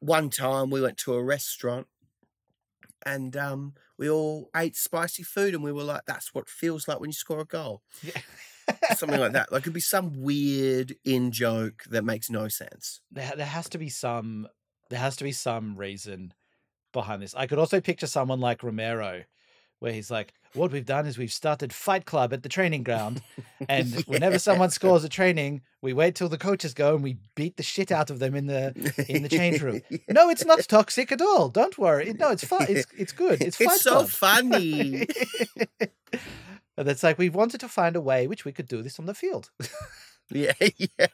one 0.00 0.30
time 0.30 0.70
we 0.70 0.80
went 0.80 0.98
to 0.98 1.14
a 1.14 1.22
restaurant 1.22 1.86
and 3.06 3.36
um, 3.36 3.74
we 3.96 4.10
all 4.10 4.50
ate 4.54 4.76
spicy 4.76 5.22
food 5.22 5.54
and 5.54 5.62
we 5.62 5.72
were 5.72 5.84
like, 5.84 6.02
that's 6.06 6.34
what 6.34 6.48
feels 6.48 6.88
like 6.88 7.00
when 7.00 7.10
you 7.10 7.14
score 7.14 7.40
a 7.40 7.44
goal. 7.44 7.82
yeah. 8.02 8.20
Something 8.94 9.20
like 9.20 9.32
that. 9.32 9.48
Like 9.52 9.62
it'd 9.62 9.72
be 9.72 9.80
some 9.80 10.22
weird 10.22 10.96
in 11.04 11.30
joke 11.30 11.84
that 11.90 12.04
makes 12.04 12.30
no 12.30 12.48
sense. 12.48 13.00
there, 13.10 13.32
there 13.36 13.46
has 13.46 13.68
to 13.70 13.78
be 13.78 13.88
some 13.88 14.48
there 14.90 15.00
has 15.00 15.16
to 15.16 15.24
be 15.24 15.32
some 15.32 15.76
reason 15.76 16.34
behind 16.92 17.22
this. 17.22 17.34
I 17.34 17.46
could 17.46 17.58
also 17.58 17.80
picture 17.80 18.06
someone 18.06 18.40
like 18.40 18.62
Romero, 18.62 19.22
where 19.82 19.92
he's 19.92 20.10
like, 20.10 20.32
"What 20.54 20.70
we've 20.70 20.86
done 20.86 21.06
is 21.06 21.18
we've 21.18 21.32
started 21.32 21.72
Fight 21.72 22.04
Club 22.06 22.32
at 22.32 22.42
the 22.42 22.48
training 22.48 22.84
ground, 22.84 23.20
and 23.68 23.92
whenever 24.06 24.38
someone 24.38 24.70
scores 24.70 25.02
a 25.04 25.08
training, 25.08 25.62
we 25.82 25.92
wait 25.92 26.14
till 26.14 26.28
the 26.28 26.38
coaches 26.38 26.72
go 26.72 26.94
and 26.94 27.02
we 27.02 27.16
beat 27.34 27.56
the 27.56 27.62
shit 27.62 27.90
out 27.90 28.08
of 28.08 28.18
them 28.20 28.34
in 28.34 28.46
the 28.46 28.72
in 29.08 29.22
the 29.22 29.28
change 29.28 29.60
room. 29.60 29.82
No, 30.08 30.30
it's 30.30 30.44
not 30.44 30.60
toxic 30.68 31.10
at 31.10 31.20
all. 31.20 31.48
Don't 31.48 31.76
worry. 31.78 32.12
No, 32.12 32.30
it's 32.30 32.44
fun. 32.44 32.66
It's 32.68 32.86
it's 32.96 33.12
good. 33.12 33.40
It's 33.42 33.60
It's 33.60 33.82
so 33.82 33.96
Club. 33.96 34.08
funny. 34.08 35.06
and 36.76 36.88
it's 36.88 37.02
like 37.02 37.18
we 37.18 37.28
wanted 37.28 37.60
to 37.60 37.68
find 37.68 37.96
a 37.96 38.00
way 38.00 38.26
which 38.26 38.44
we 38.44 38.52
could 38.52 38.68
do 38.68 38.82
this 38.82 38.98
on 38.98 39.06
the 39.06 39.14
field. 39.14 39.50
yeah, 40.30 40.52
yeah. 40.78 41.06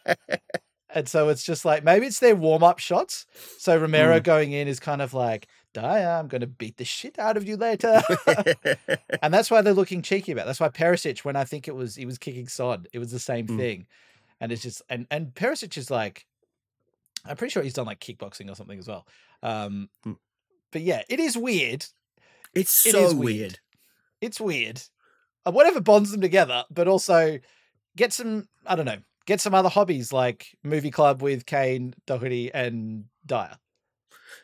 And 0.95 1.07
so 1.09 1.29
it's 1.29 1.45
just 1.45 1.65
like 1.65 1.85
maybe 1.85 2.07
it's 2.07 2.19
their 2.21 2.35
warm 2.37 2.63
up 2.63 2.79
shots. 2.79 3.27
So 3.59 3.77
Romero 3.77 4.21
Mm. 4.21 4.25
going 4.25 4.53
in 4.53 4.69
is 4.69 4.81
kind 4.81 5.03
of 5.03 5.13
like, 5.15 5.47
Dier, 5.81 6.09
I'm 6.11 6.29
going 6.29 6.41
to 6.41 6.47
beat 6.47 6.77
the 6.77 6.85
shit 6.85 7.19
out 7.19 7.37
of 7.37 7.47
you 7.47 7.57
later. 7.57 8.01
and 9.23 9.33
that's 9.33 9.51
why 9.51 9.63
they're 9.63 9.73
looking 9.75 10.03
cheeky 10.03 10.33
about. 10.33 10.43
it. 10.43 10.47
That's 10.47 10.61
why 10.61 10.69
Perisic, 10.69 11.21
when 11.25 11.37
I 11.37 11.45
think 11.45 11.69
it 11.69 11.75
was 11.75 11.95
he 11.95 12.07
was 12.07 12.19
kicking 12.19 12.49
Son, 12.49 12.87
it 12.93 12.99
was 12.99 13.11
the 13.13 13.19
same 13.19 13.47
Mm. 13.47 13.57
thing. 13.57 13.87
And 14.41 14.53
it's 14.53 14.63
just 14.63 14.83
and 14.89 15.07
and 15.11 15.35
Perisic 15.35 15.77
is 15.77 15.91
like, 15.91 16.27
I'm 17.25 17.37
pretty 17.37 17.51
sure 17.53 17.63
he's 17.63 17.75
done 17.75 17.87
like 17.87 18.01
kickboxing 18.01 18.51
or 18.51 18.55
something 18.55 18.79
as 18.79 18.89
well. 18.89 19.07
Um, 19.43 19.89
Mm. 20.07 20.17
but 20.73 20.83
yeah, 20.83 21.03
it 21.09 21.21
is 21.21 21.37
weird. 21.37 21.85
it's 22.55 22.87
It 22.87 22.93
so 22.93 23.03
weird. 23.15 23.17
weird. 23.19 23.59
It's 24.21 24.41
weird. 24.41 24.83
Whatever 25.45 25.81
bonds 25.81 26.11
them 26.11 26.21
together, 26.21 26.65
but 26.71 26.89
also 26.89 27.39
get 27.97 28.13
some. 28.13 28.49
I 28.67 28.77
don't 28.77 28.85
know. 28.85 28.99
Get 29.27 29.41
some 29.41 29.55
other 29.55 29.69
hobbies 29.69 30.13
like 30.13 30.49
movie 30.63 30.91
club 30.91 31.23
with 31.23 31.47
Kane, 31.47 31.95
Doherty, 32.07 32.53
and 32.53 33.05
Dier. 33.27 33.57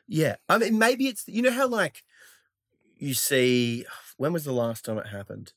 Yeah. 0.09 0.37
I 0.49 0.59
mean, 0.59 0.79
maybe 0.79 1.09
it's, 1.09 1.25
you 1.29 1.43
know 1.43 1.51
how 1.53 1.69
like 1.69 2.03
you 2.97 3.15
see, 3.15 3.85
when 4.17 4.33
was 4.33 4.45
the 4.45 4.53
last 4.53 4.85
time 4.85 4.99
it 4.99 5.09
happened? 5.09 5.53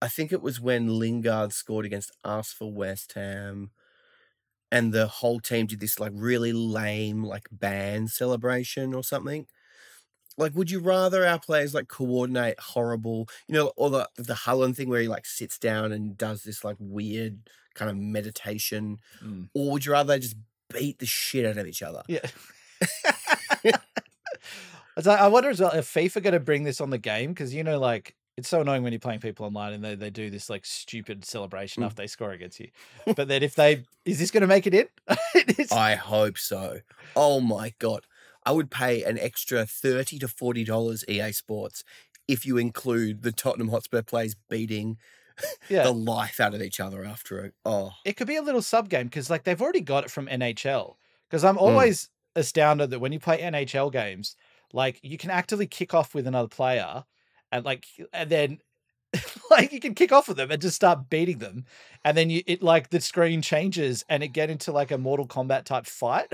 I 0.00 0.08
think 0.08 0.32
it 0.32 0.42
was 0.42 0.60
when 0.60 0.98
Lingard 0.98 1.52
scored 1.52 1.84
against 1.84 2.12
us 2.24 2.52
for 2.52 2.72
West 2.72 3.12
Ham 3.14 3.70
and 4.70 4.92
the 4.92 5.06
whole 5.06 5.40
team 5.40 5.66
did 5.66 5.80
this 5.80 5.98
like 5.98 6.12
really 6.14 6.52
lame 6.52 7.24
like 7.24 7.48
band 7.50 8.10
celebration 8.10 8.94
or 8.94 9.02
something. 9.02 9.46
Like, 10.36 10.54
would 10.54 10.70
you 10.70 10.78
rather 10.78 11.26
our 11.26 11.40
players 11.40 11.74
like 11.74 11.88
coordinate 11.88 12.60
horrible, 12.60 13.28
you 13.48 13.54
know, 13.54 13.72
or 13.76 13.90
the 13.90 14.08
the 14.16 14.34
Haaland 14.34 14.76
thing 14.76 14.88
where 14.88 15.00
he 15.00 15.08
like 15.08 15.26
sits 15.26 15.58
down 15.58 15.90
and 15.90 16.16
does 16.16 16.44
this 16.44 16.62
like 16.62 16.76
weird 16.78 17.50
kind 17.74 17.90
of 17.90 17.96
meditation, 17.96 18.98
Mm. 19.24 19.48
or 19.54 19.72
would 19.72 19.84
you 19.84 19.92
rather 19.92 20.12
they 20.12 20.20
just 20.20 20.36
beat 20.72 21.00
the 21.00 21.06
shit 21.06 21.44
out 21.44 21.56
of 21.56 21.66
each 21.66 21.82
other? 21.82 22.02
Yeah. 22.06 22.20
it's 23.64 25.06
like, 25.06 25.20
I 25.20 25.28
wonder 25.28 25.50
as 25.50 25.60
well 25.60 25.72
if 25.72 25.86
FIFA 25.92 26.22
going 26.22 26.32
to 26.34 26.40
bring 26.40 26.64
this 26.64 26.80
on 26.80 26.90
the 26.90 26.98
game 26.98 27.30
because 27.32 27.54
you 27.54 27.62
know, 27.64 27.78
like 27.78 28.14
it's 28.36 28.48
so 28.48 28.60
annoying 28.60 28.82
when 28.82 28.92
you're 28.92 29.00
playing 29.00 29.20
people 29.20 29.46
online 29.46 29.72
and 29.72 29.84
they, 29.84 29.94
they 29.94 30.10
do 30.10 30.30
this 30.30 30.48
like 30.48 30.64
stupid 30.64 31.24
celebration 31.24 31.82
Mm. 31.82 31.86
after 31.86 32.02
they 32.02 32.06
score 32.06 32.30
against 32.32 32.60
you. 32.60 32.68
But 33.16 33.28
then 33.28 33.42
if 33.42 33.54
they 33.54 33.84
is 34.04 34.18
this 34.18 34.30
going 34.30 34.42
to 34.42 34.46
make 34.46 34.66
it 34.66 34.74
in? 34.74 34.86
It 35.34 35.72
I 35.72 35.94
hope 35.94 36.38
so. 36.38 36.80
Oh 37.16 37.40
my 37.40 37.74
god. 37.78 38.04
I 38.44 38.52
would 38.52 38.70
pay 38.70 39.02
an 39.02 39.18
extra 39.18 39.66
30 39.66 40.18
to 40.20 40.28
40 40.28 40.64
dollars 40.64 41.04
EA 41.08 41.32
Sports 41.32 41.84
if 42.26 42.44
you 42.46 42.56
include 42.58 43.22
the 43.22 43.32
Tottenham 43.32 43.68
Hotspur 43.68 44.02
plays 44.02 44.36
beating 44.50 44.98
yeah. 45.68 45.82
the 45.84 45.92
life 45.92 46.40
out 46.40 46.54
of 46.54 46.62
each 46.62 46.78
other 46.80 47.04
after 47.04 47.44
it. 47.44 47.54
Oh. 47.64 47.92
it 48.04 48.16
could 48.16 48.26
be 48.26 48.36
a 48.36 48.42
little 48.42 48.62
sub 48.62 48.88
game 48.88 49.06
because 49.06 49.30
like 49.30 49.44
they've 49.44 49.60
already 49.62 49.80
got 49.80 50.04
it 50.04 50.10
from 50.10 50.26
NHL. 50.28 50.94
Because 51.28 51.42
Mm. 51.44 51.48
I'm 51.50 51.58
always 51.58 52.08
astounded 52.36 52.90
that 52.90 53.00
when 53.00 53.12
you 53.12 53.20
play 53.20 53.38
NHL 53.38 53.90
games, 53.92 54.36
like 54.72 55.00
you 55.02 55.18
can 55.18 55.30
actively 55.30 55.66
kick 55.66 55.94
off 55.94 56.14
with 56.14 56.26
another 56.26 56.48
player, 56.48 57.04
and 57.52 57.64
like 57.64 57.86
and 58.12 58.30
then 58.30 58.58
like 59.50 59.72
you 59.72 59.80
can 59.80 59.94
kick 59.94 60.12
off 60.12 60.28
with 60.28 60.36
them 60.36 60.50
and 60.50 60.60
just 60.60 60.76
start 60.76 61.08
beating 61.10 61.38
them, 61.38 61.64
and 62.04 62.16
then 62.16 62.30
you 62.30 62.42
it 62.46 62.62
like 62.62 62.90
the 62.90 63.00
screen 63.00 63.42
changes 63.42 64.04
and 64.08 64.22
it 64.22 64.28
get 64.28 64.50
into 64.50 64.72
like 64.72 64.90
a 64.90 64.98
Mortal 64.98 65.26
Kombat 65.26 65.64
type 65.64 65.86
fight, 65.86 66.28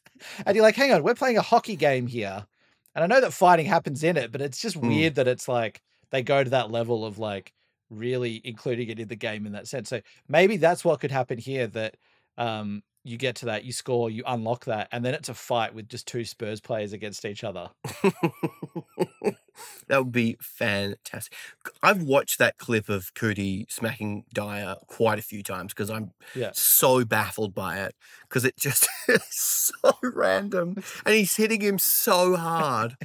and 0.46 0.54
you're 0.54 0.64
like, 0.64 0.76
hang 0.76 0.92
on, 0.92 1.02
we're 1.02 1.14
playing 1.14 1.38
a 1.38 1.42
hockey 1.42 1.76
game 1.76 2.06
here, 2.06 2.46
and 2.94 3.04
I 3.04 3.06
know 3.06 3.20
that 3.20 3.32
fighting 3.32 3.66
happens 3.66 4.04
in 4.04 4.16
it, 4.16 4.32
but 4.32 4.40
it's 4.40 4.60
just 4.60 4.76
Mm. 4.82 4.86
weird 4.86 5.14
that 5.16 5.28
it's 5.28 5.48
like 5.48 5.82
they 6.10 6.22
go 6.22 6.42
to 6.44 6.50
that 6.50 6.70
level 6.70 7.04
of 7.04 7.18
like 7.18 7.52
really 7.90 8.40
including 8.44 8.88
it 8.88 9.00
in 9.00 9.08
the 9.08 9.16
game 9.16 9.46
in 9.46 9.52
that 9.52 9.66
sense. 9.68 9.88
So 9.88 10.00
maybe 10.28 10.56
that's 10.56 10.84
what 10.84 11.00
could 11.00 11.10
happen 11.10 11.38
here 11.38 11.66
that 11.68 11.96
um 12.38 12.82
you 13.02 13.16
get 13.16 13.36
to 13.36 13.46
that, 13.46 13.64
you 13.64 13.72
score, 13.72 14.10
you 14.10 14.22
unlock 14.26 14.66
that, 14.66 14.88
and 14.92 15.04
then 15.04 15.14
it's 15.14 15.28
a 15.28 15.34
fight 15.34 15.74
with 15.74 15.88
just 15.88 16.06
two 16.06 16.24
Spurs 16.24 16.60
players 16.60 16.92
against 16.92 17.24
each 17.24 17.42
other. 17.44 17.70
that 19.88 19.98
would 20.04 20.12
be 20.12 20.36
fantastic. 20.40 21.32
I've 21.82 22.02
watched 22.02 22.38
that 22.38 22.58
clip 22.58 22.88
of 22.88 23.12
Cuti 23.14 23.66
smacking 23.70 24.24
Dier 24.34 24.76
quite 24.86 25.18
a 25.18 25.22
few 25.22 25.42
times 25.42 25.72
because 25.72 25.90
I'm 25.90 26.12
Yeah. 26.34 26.50
so 26.52 27.04
baffled 27.04 27.54
by 27.54 27.78
it 27.80 27.94
because 28.28 28.44
it 28.44 28.56
just 28.58 28.88
is 29.08 29.22
so 29.30 29.92
random 30.02 30.82
and 31.06 31.14
he's 31.14 31.36
hitting 31.36 31.60
him 31.60 31.78
so 31.78 32.36
hard. 32.36 32.96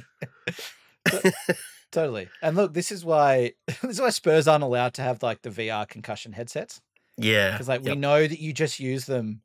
Totally. 1.92 2.28
And 2.42 2.56
look, 2.56 2.74
this 2.74 2.90
is 2.92 3.04
why 3.04 3.52
this 3.66 3.82
is 3.84 4.00
why 4.00 4.10
Spurs 4.10 4.48
aren't 4.48 4.64
allowed 4.64 4.94
to 4.94 5.02
have 5.02 5.22
like 5.22 5.42
the 5.42 5.50
VR 5.50 5.88
concussion 5.88 6.32
headsets. 6.32 6.80
Yeah. 7.16 7.52
Because 7.52 7.68
like 7.68 7.82
we 7.82 7.94
know 7.94 8.26
that 8.26 8.40
you 8.40 8.52
just 8.52 8.78
use 8.80 9.06
them 9.06 9.40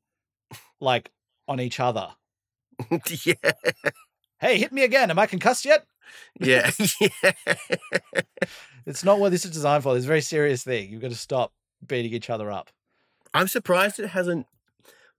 like 0.79 1.11
on 1.47 1.59
each 1.59 1.79
other. 1.79 2.09
yeah. 3.25 3.33
Hey, 4.39 4.57
hit 4.57 4.71
me 4.71 4.83
again. 4.83 5.11
Am 5.11 5.19
I 5.19 5.27
concussed 5.27 5.65
yet? 5.65 5.85
Yeah. 6.39 6.71
yeah. 7.01 7.31
It's 8.85 9.03
not 9.03 9.19
what 9.19 9.29
this 9.31 9.45
is 9.45 9.51
designed 9.51 9.83
for. 9.83 9.95
It's 9.95 10.05
a 10.05 10.07
very 10.07 10.21
serious 10.21 10.63
thing. 10.63 10.89
You've 10.89 11.01
got 11.01 11.11
to 11.11 11.15
stop 11.17 11.53
beating 11.85 12.13
each 12.13 12.29
other 12.29 12.51
up. 12.51 12.69
I'm 13.33 13.47
surprised 13.47 13.99
it 13.99 14.07
hasn't 14.09 14.47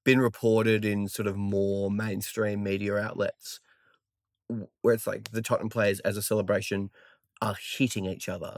been 0.04 0.20
reported 0.20 0.84
in 0.84 1.08
sort 1.08 1.28
of 1.28 1.36
more 1.36 1.90
mainstream 1.90 2.62
media 2.62 2.96
outlets 2.96 3.60
where 4.82 4.94
it's 4.94 5.06
like 5.06 5.30
the 5.30 5.40
Tottenham 5.42 5.70
players 5.70 6.00
as 6.00 6.16
a 6.16 6.22
celebration 6.22 6.90
are 7.40 7.56
hitting 7.76 8.04
each 8.06 8.28
other. 8.28 8.54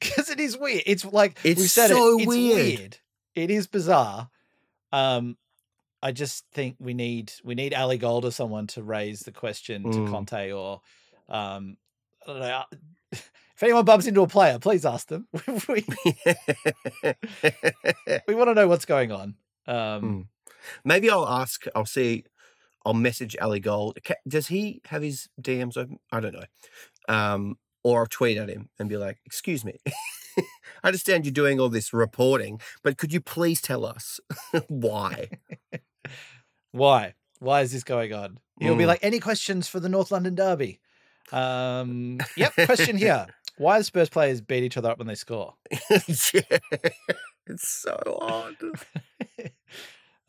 because 0.00 0.30
it 0.30 0.38
is 0.40 0.56
weird. 0.56 0.82
It's 0.86 1.04
like 1.04 1.38
It's 1.44 1.60
we've 1.60 1.70
said 1.70 1.88
so 1.88 2.18
it. 2.18 2.22
It's 2.22 2.26
weird. 2.28 2.78
weird. 2.78 2.98
It 3.42 3.50
is 3.50 3.66
bizarre. 3.66 4.30
Um, 4.92 5.36
I 6.02 6.12
just 6.12 6.44
think 6.52 6.76
we 6.78 6.94
need 6.94 7.32
we 7.44 7.54
need 7.54 7.74
Ali 7.74 7.98
Gold 7.98 8.24
or 8.24 8.30
someone 8.30 8.66
to 8.68 8.82
raise 8.82 9.20
the 9.20 9.32
question 9.32 9.82
to 9.84 9.98
Mm. 9.98 10.10
Conte 10.10 10.52
or 10.52 10.80
um, 11.28 11.76
I 12.26 12.26
don't 12.32 12.40
know. 12.40 12.62
If 13.56 13.64
anyone 13.64 13.84
bumps 13.84 14.06
into 14.06 14.20
a 14.22 14.28
player, 14.28 14.60
please 14.60 14.86
ask 14.86 15.08
them. 15.08 15.26
we 15.68 15.84
we 18.28 18.34
want 18.34 18.48
to 18.50 18.54
know 18.54 18.68
what's 18.68 18.84
going 18.84 19.10
on. 19.12 19.34
Um, 19.66 20.02
Mm. 20.02 20.26
Maybe 20.84 21.08
I'll 21.10 21.26
ask, 21.28 21.64
I'll 21.74 21.86
see, 21.86 22.24
I'll 22.84 22.94
message 22.94 23.36
Ali 23.40 23.58
Gold. 23.60 23.98
Does 24.26 24.48
he 24.48 24.80
have 24.86 25.02
his 25.02 25.28
DMs 25.40 25.76
open? 25.76 25.98
I 26.12 26.20
don't 26.20 26.34
know. 26.34 26.44
Um, 27.08 27.58
or 27.82 28.00
I'll 28.00 28.06
tweet 28.06 28.36
at 28.38 28.48
him 28.48 28.68
and 28.78 28.88
be 28.88 28.96
like, 28.96 29.18
excuse 29.24 29.64
me. 29.64 29.78
I 30.82 30.86
understand 30.88 31.24
you're 31.26 31.32
doing 31.32 31.58
all 31.60 31.68
this 31.68 31.92
reporting, 31.92 32.60
but 32.82 32.96
could 32.98 33.12
you 33.12 33.20
please 33.20 33.60
tell 33.60 33.84
us 33.84 34.20
why? 34.68 35.30
Why? 36.72 37.14
Why 37.40 37.62
is 37.62 37.72
this 37.72 37.84
going 37.84 38.12
on? 38.12 38.38
You'll 38.60 38.76
be 38.76 38.84
Mm. 38.84 38.88
like, 38.88 39.00
any 39.02 39.20
questions 39.20 39.68
for 39.68 39.80
the 39.80 39.88
North 39.88 40.10
London 40.10 40.34
Derby? 40.34 40.80
Um, 41.32 42.18
yep, 42.36 42.52
question 42.64 42.96
here. 42.96 43.26
Why 43.56 43.78
do 43.78 43.84
Spurs 43.84 44.08
players 44.08 44.40
beat 44.40 44.62
each 44.64 44.76
other 44.76 44.90
up 44.90 44.98
when 44.98 45.06
they 45.06 45.14
score? 45.14 45.54
yeah. 46.32 46.58
It's 47.46 47.66
so 47.68 47.98
odd. 48.20 48.56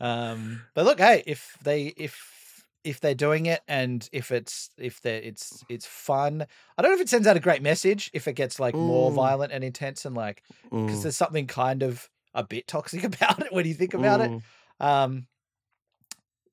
um, 0.00 0.62
but 0.74 0.84
look, 0.84 0.98
hey, 0.98 1.22
if 1.26 1.56
they 1.62 1.86
if 1.96 2.39
if 2.84 3.00
they're 3.00 3.14
doing 3.14 3.46
it 3.46 3.60
and 3.68 4.08
if 4.12 4.30
it's 4.30 4.70
if 4.78 5.00
they 5.02 5.18
it's 5.18 5.64
it's 5.68 5.86
fun, 5.86 6.46
I 6.78 6.82
don't 6.82 6.90
know 6.92 6.96
if 6.96 7.00
it 7.02 7.08
sends 7.08 7.26
out 7.26 7.36
a 7.36 7.40
great 7.40 7.62
message 7.62 8.10
if 8.14 8.26
it 8.28 8.34
gets 8.34 8.58
like 8.60 8.80
more 8.80 9.10
Mm. 9.10 9.14
violent 9.14 9.52
and 9.52 9.64
intense 9.64 10.04
and 10.04 10.16
like 10.16 10.42
because 10.86 11.02
Mm, 11.02 11.02
there's 11.02 11.16
something 11.16 11.46
kind 11.46 11.82
of 11.82 12.08
a 12.34 12.44
bit 12.44 12.66
toxic 12.66 13.04
about 13.14 13.40
it 13.44 13.52
when 13.52 13.66
you 13.66 13.74
think 13.74 13.94
about 13.94 14.20
it. 14.20 14.32
mm. 14.32 14.42
Um, 14.80 15.26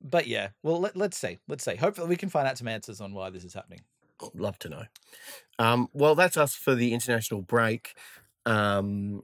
but 0.01 0.27
yeah, 0.27 0.49
well, 0.63 0.79
let, 0.79 0.95
let's 0.95 1.17
see, 1.17 1.39
let's 1.47 1.63
see. 1.63 1.75
Hopefully, 1.75 2.07
we 2.07 2.15
can 2.17 2.29
find 2.29 2.47
out 2.47 2.57
some 2.57 2.67
answers 2.67 3.01
on 3.01 3.13
why 3.13 3.29
this 3.29 3.43
is 3.43 3.53
happening. 3.53 3.81
Love 4.33 4.57
to 4.59 4.69
know. 4.69 4.83
Um, 5.59 5.89
well, 5.93 6.15
that's 6.15 6.37
us 6.37 6.55
for 6.55 6.75
the 6.75 6.93
international 6.93 7.41
break. 7.41 7.95
Um, 8.45 9.23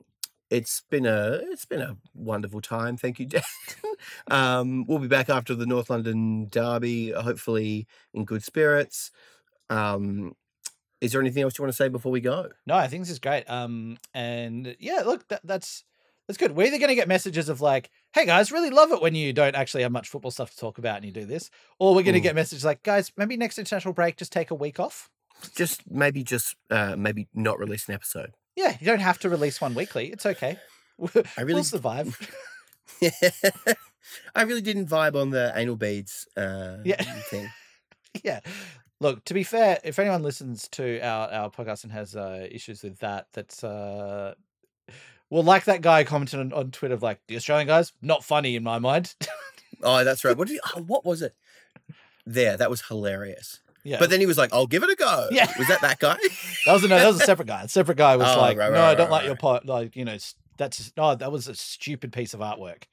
it's 0.53 0.83
been 0.89 1.05
a 1.05 1.39
it's 1.51 1.65
been 1.65 1.81
a 1.81 1.97
wonderful 2.13 2.61
time. 2.61 2.95
Thank 2.97 3.19
you, 3.19 3.25
Dan. 3.33 3.41
um, 4.29 4.85
we'll 4.87 4.99
be 4.99 5.07
back 5.07 5.29
after 5.29 5.55
the 5.55 5.65
North 5.65 5.89
London 5.89 6.47
Derby, 6.49 7.11
hopefully 7.11 7.87
in 8.13 8.25
good 8.25 8.43
spirits. 8.43 9.11
Um, 9.69 10.35
is 11.01 11.11
there 11.11 11.21
anything 11.21 11.43
else 11.43 11.57
you 11.57 11.63
want 11.63 11.73
to 11.73 11.77
say 11.77 11.89
before 11.89 12.11
we 12.11 12.21
go? 12.21 12.49
No, 12.65 12.75
I 12.75 12.87
think 12.87 13.01
this 13.03 13.09
is 13.09 13.19
great. 13.19 13.49
Um, 13.49 13.97
and 14.13 14.75
yeah, 14.79 15.01
look, 15.05 15.27
that, 15.29 15.41
that's 15.43 15.83
that's 16.27 16.37
good. 16.37 16.55
We're 16.55 16.67
either 16.67 16.77
going 16.77 16.89
to 16.89 16.95
get 16.95 17.07
messages 17.07 17.49
of 17.49 17.59
like, 17.59 17.89
"Hey 18.13 18.25
guys, 18.25 18.51
really 18.51 18.69
love 18.69 18.91
it 18.91 19.01
when 19.01 19.15
you 19.15 19.33
don't 19.33 19.55
actually 19.55 19.83
have 19.83 19.91
much 19.91 20.07
football 20.09 20.31
stuff 20.31 20.51
to 20.51 20.57
talk 20.57 20.77
about 20.77 20.97
and 20.97 21.05
you 21.05 21.11
do 21.11 21.25
this," 21.25 21.49
or 21.79 21.93
we're 21.95 22.03
going 22.03 22.13
to 22.13 22.19
Mm. 22.21 22.23
get 22.23 22.35
messages 22.35 22.63
like, 22.63 22.83
"Guys, 22.83 23.11
maybe 23.17 23.35
next 23.35 23.57
international 23.57 23.93
break, 23.93 24.15
just 24.17 24.31
take 24.31 24.51
a 24.51 24.55
week 24.55 24.79
off." 24.79 25.09
Just 25.55 25.81
maybe 25.89 26.23
just 26.23 26.55
uh, 26.69 26.95
maybe 26.97 27.27
not 27.33 27.59
release 27.59 27.89
an 27.89 27.95
episode. 27.95 28.33
Yeah, 28.55 28.75
you 28.79 28.85
don't 28.85 28.99
have 28.99 29.19
to 29.19 29.29
release 29.29 29.59
one 29.59 29.73
weekly. 29.75 30.07
It's 30.11 30.25
okay. 30.25 30.57
I 31.37 31.41
really 31.41 31.55
we'll 31.55 31.63
survive. 31.63 32.17
I 34.35 34.43
really 34.43 34.61
didn't 34.61 34.87
vibe 34.89 35.19
on 35.19 35.29
the 35.31 35.51
anal 35.55 35.75
beads 35.75 36.27
uh, 36.37 36.77
Yeah. 36.83 37.01
thing. 37.29 37.49
yeah. 38.23 38.39
Look, 38.99 39.23
to 39.25 39.33
be 39.33 39.43
fair, 39.43 39.79
if 39.83 39.99
anyone 39.99 40.23
listens 40.23 40.67
to 40.69 40.99
our, 41.01 41.29
our 41.31 41.49
podcast 41.49 41.83
and 41.83 41.91
has 41.91 42.15
uh, 42.15 42.47
issues 42.49 42.83
with 42.83 42.99
that, 42.99 43.27
that's 43.33 43.63
uh, 43.63 44.33
well, 45.29 45.43
like 45.43 45.65
that 45.65 45.81
guy 45.81 46.03
commented 46.03 46.39
on, 46.39 46.53
on 46.53 46.71
Twitter, 46.71 46.93
of 46.93 47.01
like 47.03 47.19
the 47.27 47.35
Australian 47.35 47.67
guys, 47.67 47.91
not 48.01 48.23
funny 48.23 48.55
in 48.55 48.63
my 48.63 48.79
mind. 48.79 49.15
Oh, 49.81 50.03
that's 50.05 50.23
right. 50.23 50.37
What 50.37 50.47
did 50.47 50.53
you, 50.55 50.61
oh, 50.75 50.81
what 50.83 51.03
was 51.03 51.21
it? 51.21 51.35
There, 52.25 52.55
that 52.55 52.69
was 52.69 52.83
hilarious. 52.87 53.59
Yeah, 53.83 53.97
But 53.99 54.09
then 54.09 54.19
he 54.19 54.25
was 54.25 54.37
like, 54.37 54.53
"I'll 54.53 54.67
give 54.67 54.83
it 54.83 54.89
a 54.89 54.95
go." 54.95 55.27
Yeah. 55.31 55.51
was 55.57 55.67
that 55.67 55.81
that 55.81 55.99
guy? 55.99 56.17
that 56.65 56.73
was 56.73 56.83
no, 56.83 56.89
that 56.89 57.07
was 57.07 57.21
a 57.21 57.25
separate 57.25 57.47
guy. 57.47 57.63
A 57.63 57.67
separate 57.67 57.97
guy 57.97 58.15
was 58.15 58.27
Oh, 58.29 58.39
like, 58.39 58.57
right, 58.57 58.71
no, 58.71 58.79
right, 58.79 58.89
I 58.91 58.95
don't 58.95 59.05
right, 59.09 59.17
like 59.17 59.25
your 59.25 59.35
part. 59.35 59.65
Like, 59.65 59.95
you 59.95 60.05
know, 60.05 60.17
that's 60.57 60.91
no, 60.97 61.15
that 61.15 61.31
was 61.31 61.47
a 61.47 61.55
stupid 61.55 62.11
piece 62.13 62.33
of 62.33 62.39
artwork. 62.39 62.83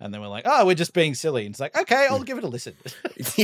And 0.00 0.12
then 0.12 0.20
we're 0.20 0.26
like, 0.28 0.42
oh, 0.46 0.66
we're 0.66 0.74
just 0.74 0.94
being 0.94 1.14
silly. 1.14 1.46
And 1.46 1.52
it's 1.54 1.60
like, 1.60 1.76
okay, 1.78 2.08
I'll 2.10 2.24
give 2.24 2.36
it 2.38 2.42
a 2.44 2.48
listen. 2.48 2.74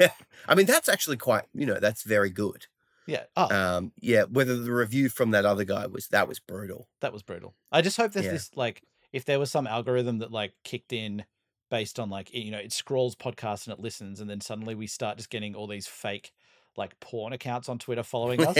yeah. 0.00 0.10
I 0.48 0.54
mean, 0.54 0.66
that's 0.66 0.88
actually 0.88 1.16
quite. 1.16 1.44
You 1.52 1.66
know, 1.66 1.80
that's 1.80 2.02
very 2.04 2.30
good. 2.30 2.66
yeah. 3.06 3.24
Oh, 3.36 3.52
Um, 3.54 3.92
yeah. 4.00 4.22
Whether 4.24 4.56
the 4.56 4.72
review 4.72 5.08
from 5.08 5.32
that 5.32 5.44
other 5.44 5.64
guy 5.64 5.86
was 5.86 6.06
that 6.08 6.28
was 6.28 6.38
brutal. 6.38 6.86
that 7.00 7.12
was 7.12 7.22
brutal. 7.22 7.54
I 7.72 7.82
just 7.82 7.96
hope 7.96 8.12
there's 8.12 8.26
Yeah. 8.26 8.32
this 8.32 8.50
like 8.54 8.82
if 9.12 9.24
there 9.24 9.38
was 9.40 9.50
some 9.50 9.66
algorithm 9.66 10.18
that 10.18 10.30
like 10.30 10.52
kicked 10.62 10.92
in 10.92 11.24
based 11.70 11.98
on 11.98 12.10
like 12.10 12.32
you 12.32 12.50
know 12.52 12.58
it 12.58 12.72
scrolls 12.72 13.16
podcasts 13.16 13.66
and 13.66 13.72
it 13.76 13.80
listens 13.80 14.20
and 14.20 14.28
then 14.30 14.40
suddenly 14.40 14.74
we 14.76 14.86
start 14.86 15.16
just 15.16 15.30
getting 15.30 15.54
all 15.56 15.66
these 15.66 15.86
fake 15.88 16.30
like 16.76 16.98
porn 17.00 17.32
accounts 17.32 17.68
on 17.68 17.78
Twitter 17.78 18.02
following 18.02 18.44
us 18.44 18.56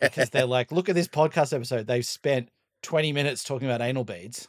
because 0.00 0.30
they're 0.30 0.46
like 0.58 0.72
look 0.72 0.88
at 0.88 0.94
this 0.94 1.08
podcast 1.08 1.52
episode 1.54 1.86
they've 1.86 2.06
spent 2.06 2.48
20 2.82 3.12
minutes 3.12 3.44
talking 3.44 3.68
about 3.68 3.80
anal 3.80 4.04
beads 4.04 4.48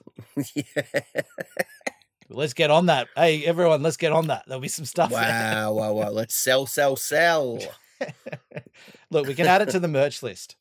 Yeah. 0.56 0.64
let's 2.30 2.54
get 2.54 2.72
on 2.72 2.86
that 2.86 3.08
hey 3.16 3.44
everyone 3.46 3.84
let's 3.84 3.98
get 3.98 4.12
on 4.12 4.28
that 4.28 4.44
there'll 4.48 4.62
be 4.62 4.68
some 4.68 4.86
stuff. 4.86 5.12
Wow, 5.12 5.74
wow, 5.74 5.94
wow. 5.94 6.10
Let's 6.10 6.36
sell, 6.36 6.66
sell, 6.66 6.96
sell. 6.96 7.60
look 9.12 9.28
we 9.28 9.34
can 9.36 9.48
add 9.48 9.62
it 9.62 9.70
to 9.70 9.80
the 9.80 9.88
merch 9.88 10.24
list 10.24 10.56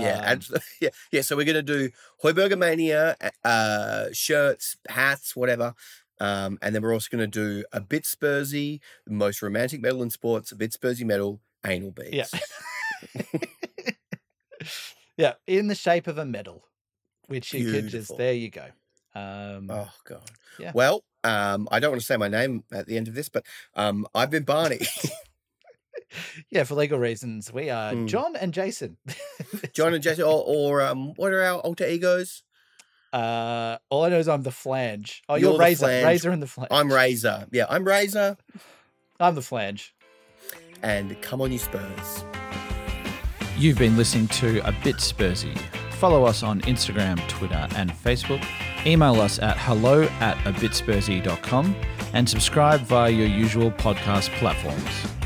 yeah, 0.00 0.18
Um, 0.18 0.24
and, 0.24 0.48
yeah, 0.80 0.88
yeah. 1.10 1.20
So 1.20 1.36
we're 1.36 1.44
gonna 1.44 1.62
do 1.62 1.90
Højbjerg 2.24 2.58
Mania, 2.58 3.16
uh, 3.44 4.06
shirts, 4.12 4.76
hats, 4.88 5.36
whatever. 5.36 5.74
Um, 6.20 6.58
and 6.62 6.74
then 6.74 6.82
we're 6.82 6.92
also 6.94 7.08
gonna 7.10 7.26
do 7.26 7.64
a 7.72 7.80
bit 7.80 8.04
Spursy, 8.04 8.80
most 9.08 9.42
romantic 9.42 9.82
medal 9.82 10.02
in 10.02 10.10
sports, 10.10 10.52
a 10.52 10.56
bit 10.56 10.72
Spursy 10.72 11.04
metal, 11.04 11.40
anal 11.66 11.90
beads. 11.92 12.32
Yeah. 12.32 13.20
Yeah, 15.16 15.34
in 15.46 15.66
the 15.68 15.74
shape 15.74 16.06
of 16.06 16.16
a 16.18 16.24
medal, 16.24 16.64
which 17.26 17.52
you 17.52 17.70
could 17.70 17.88
just 17.88 18.16
there 18.16 18.32
you 18.32 18.48
go. 18.50 18.64
Um, 19.14 19.68
Oh 19.70 19.90
god. 20.08 20.22
Yeah. 20.58 20.72
Well, 20.74 21.04
um, 21.22 21.68
I 21.70 21.80
don't 21.80 21.90
want 21.90 22.00
to 22.00 22.06
say 22.06 22.16
my 22.16 22.28
name 22.28 22.64
at 22.72 22.86
the 22.86 22.96
end 22.96 23.08
of 23.08 23.14
this, 23.14 23.28
but 23.28 23.44
um, 23.74 24.06
I've 24.14 24.30
been 24.30 24.44
Barney. 24.44 24.80
yeah, 26.50 26.64
for 26.64 26.74
legal 26.76 26.98
reasons, 26.98 27.52
we 27.52 27.68
are 27.68 27.92
Mm. 27.92 28.08
John 28.08 28.36
and 28.36 28.54
Jason. 28.54 28.96
John 29.74 29.92
and 29.92 30.02
Jason, 30.02 30.24
or, 30.24 30.42
or 30.46 30.80
um, 30.82 31.12
what 31.16 31.32
are 31.32 31.42
our 31.42 31.58
alter 31.60 31.86
egos? 31.86 32.42
Uh, 33.12 33.76
all 33.90 34.04
I 34.04 34.08
know 34.08 34.18
is 34.18 34.28
I'm 34.28 34.42
the 34.42 34.50
flange. 34.50 35.22
Oh, 35.28 35.34
You're 35.34 35.50
you're, 35.52 35.60
Razor. 35.60 35.86
Razor 35.86 36.30
and 36.30 36.42
the 36.42 36.46
flange. 36.46 36.68
I'm 36.70 36.90
Razor. 36.90 37.46
Yeah, 37.52 37.66
I'm 37.68 37.84
Razor. 37.86 38.38
I'm 39.20 39.34
the 39.34 39.42
flange. 39.42 39.94
And 40.82 41.20
come 41.22 41.40
on, 41.40 41.52
you 41.52 41.58
Spurs. 41.58 42.24
You've 43.56 43.78
been 43.78 43.96
listening 43.96 44.28
to 44.28 44.66
A 44.66 44.72
Bit 44.82 44.96
Spursy. 44.96 45.56
Follow 45.92 46.24
us 46.24 46.42
on 46.42 46.60
Instagram, 46.62 47.16
Twitter, 47.28 47.68
and 47.76 47.92
Facebook. 47.92 48.44
Email 48.84 49.20
us 49.20 49.38
at 49.38 49.56
hello 49.58 50.02
at 50.20 50.36
abitspursy.com 50.38 51.76
and 52.12 52.28
subscribe 52.28 52.80
via 52.80 53.10
your 53.10 53.28
usual 53.28 53.70
podcast 53.70 54.30
platforms. 54.38 55.21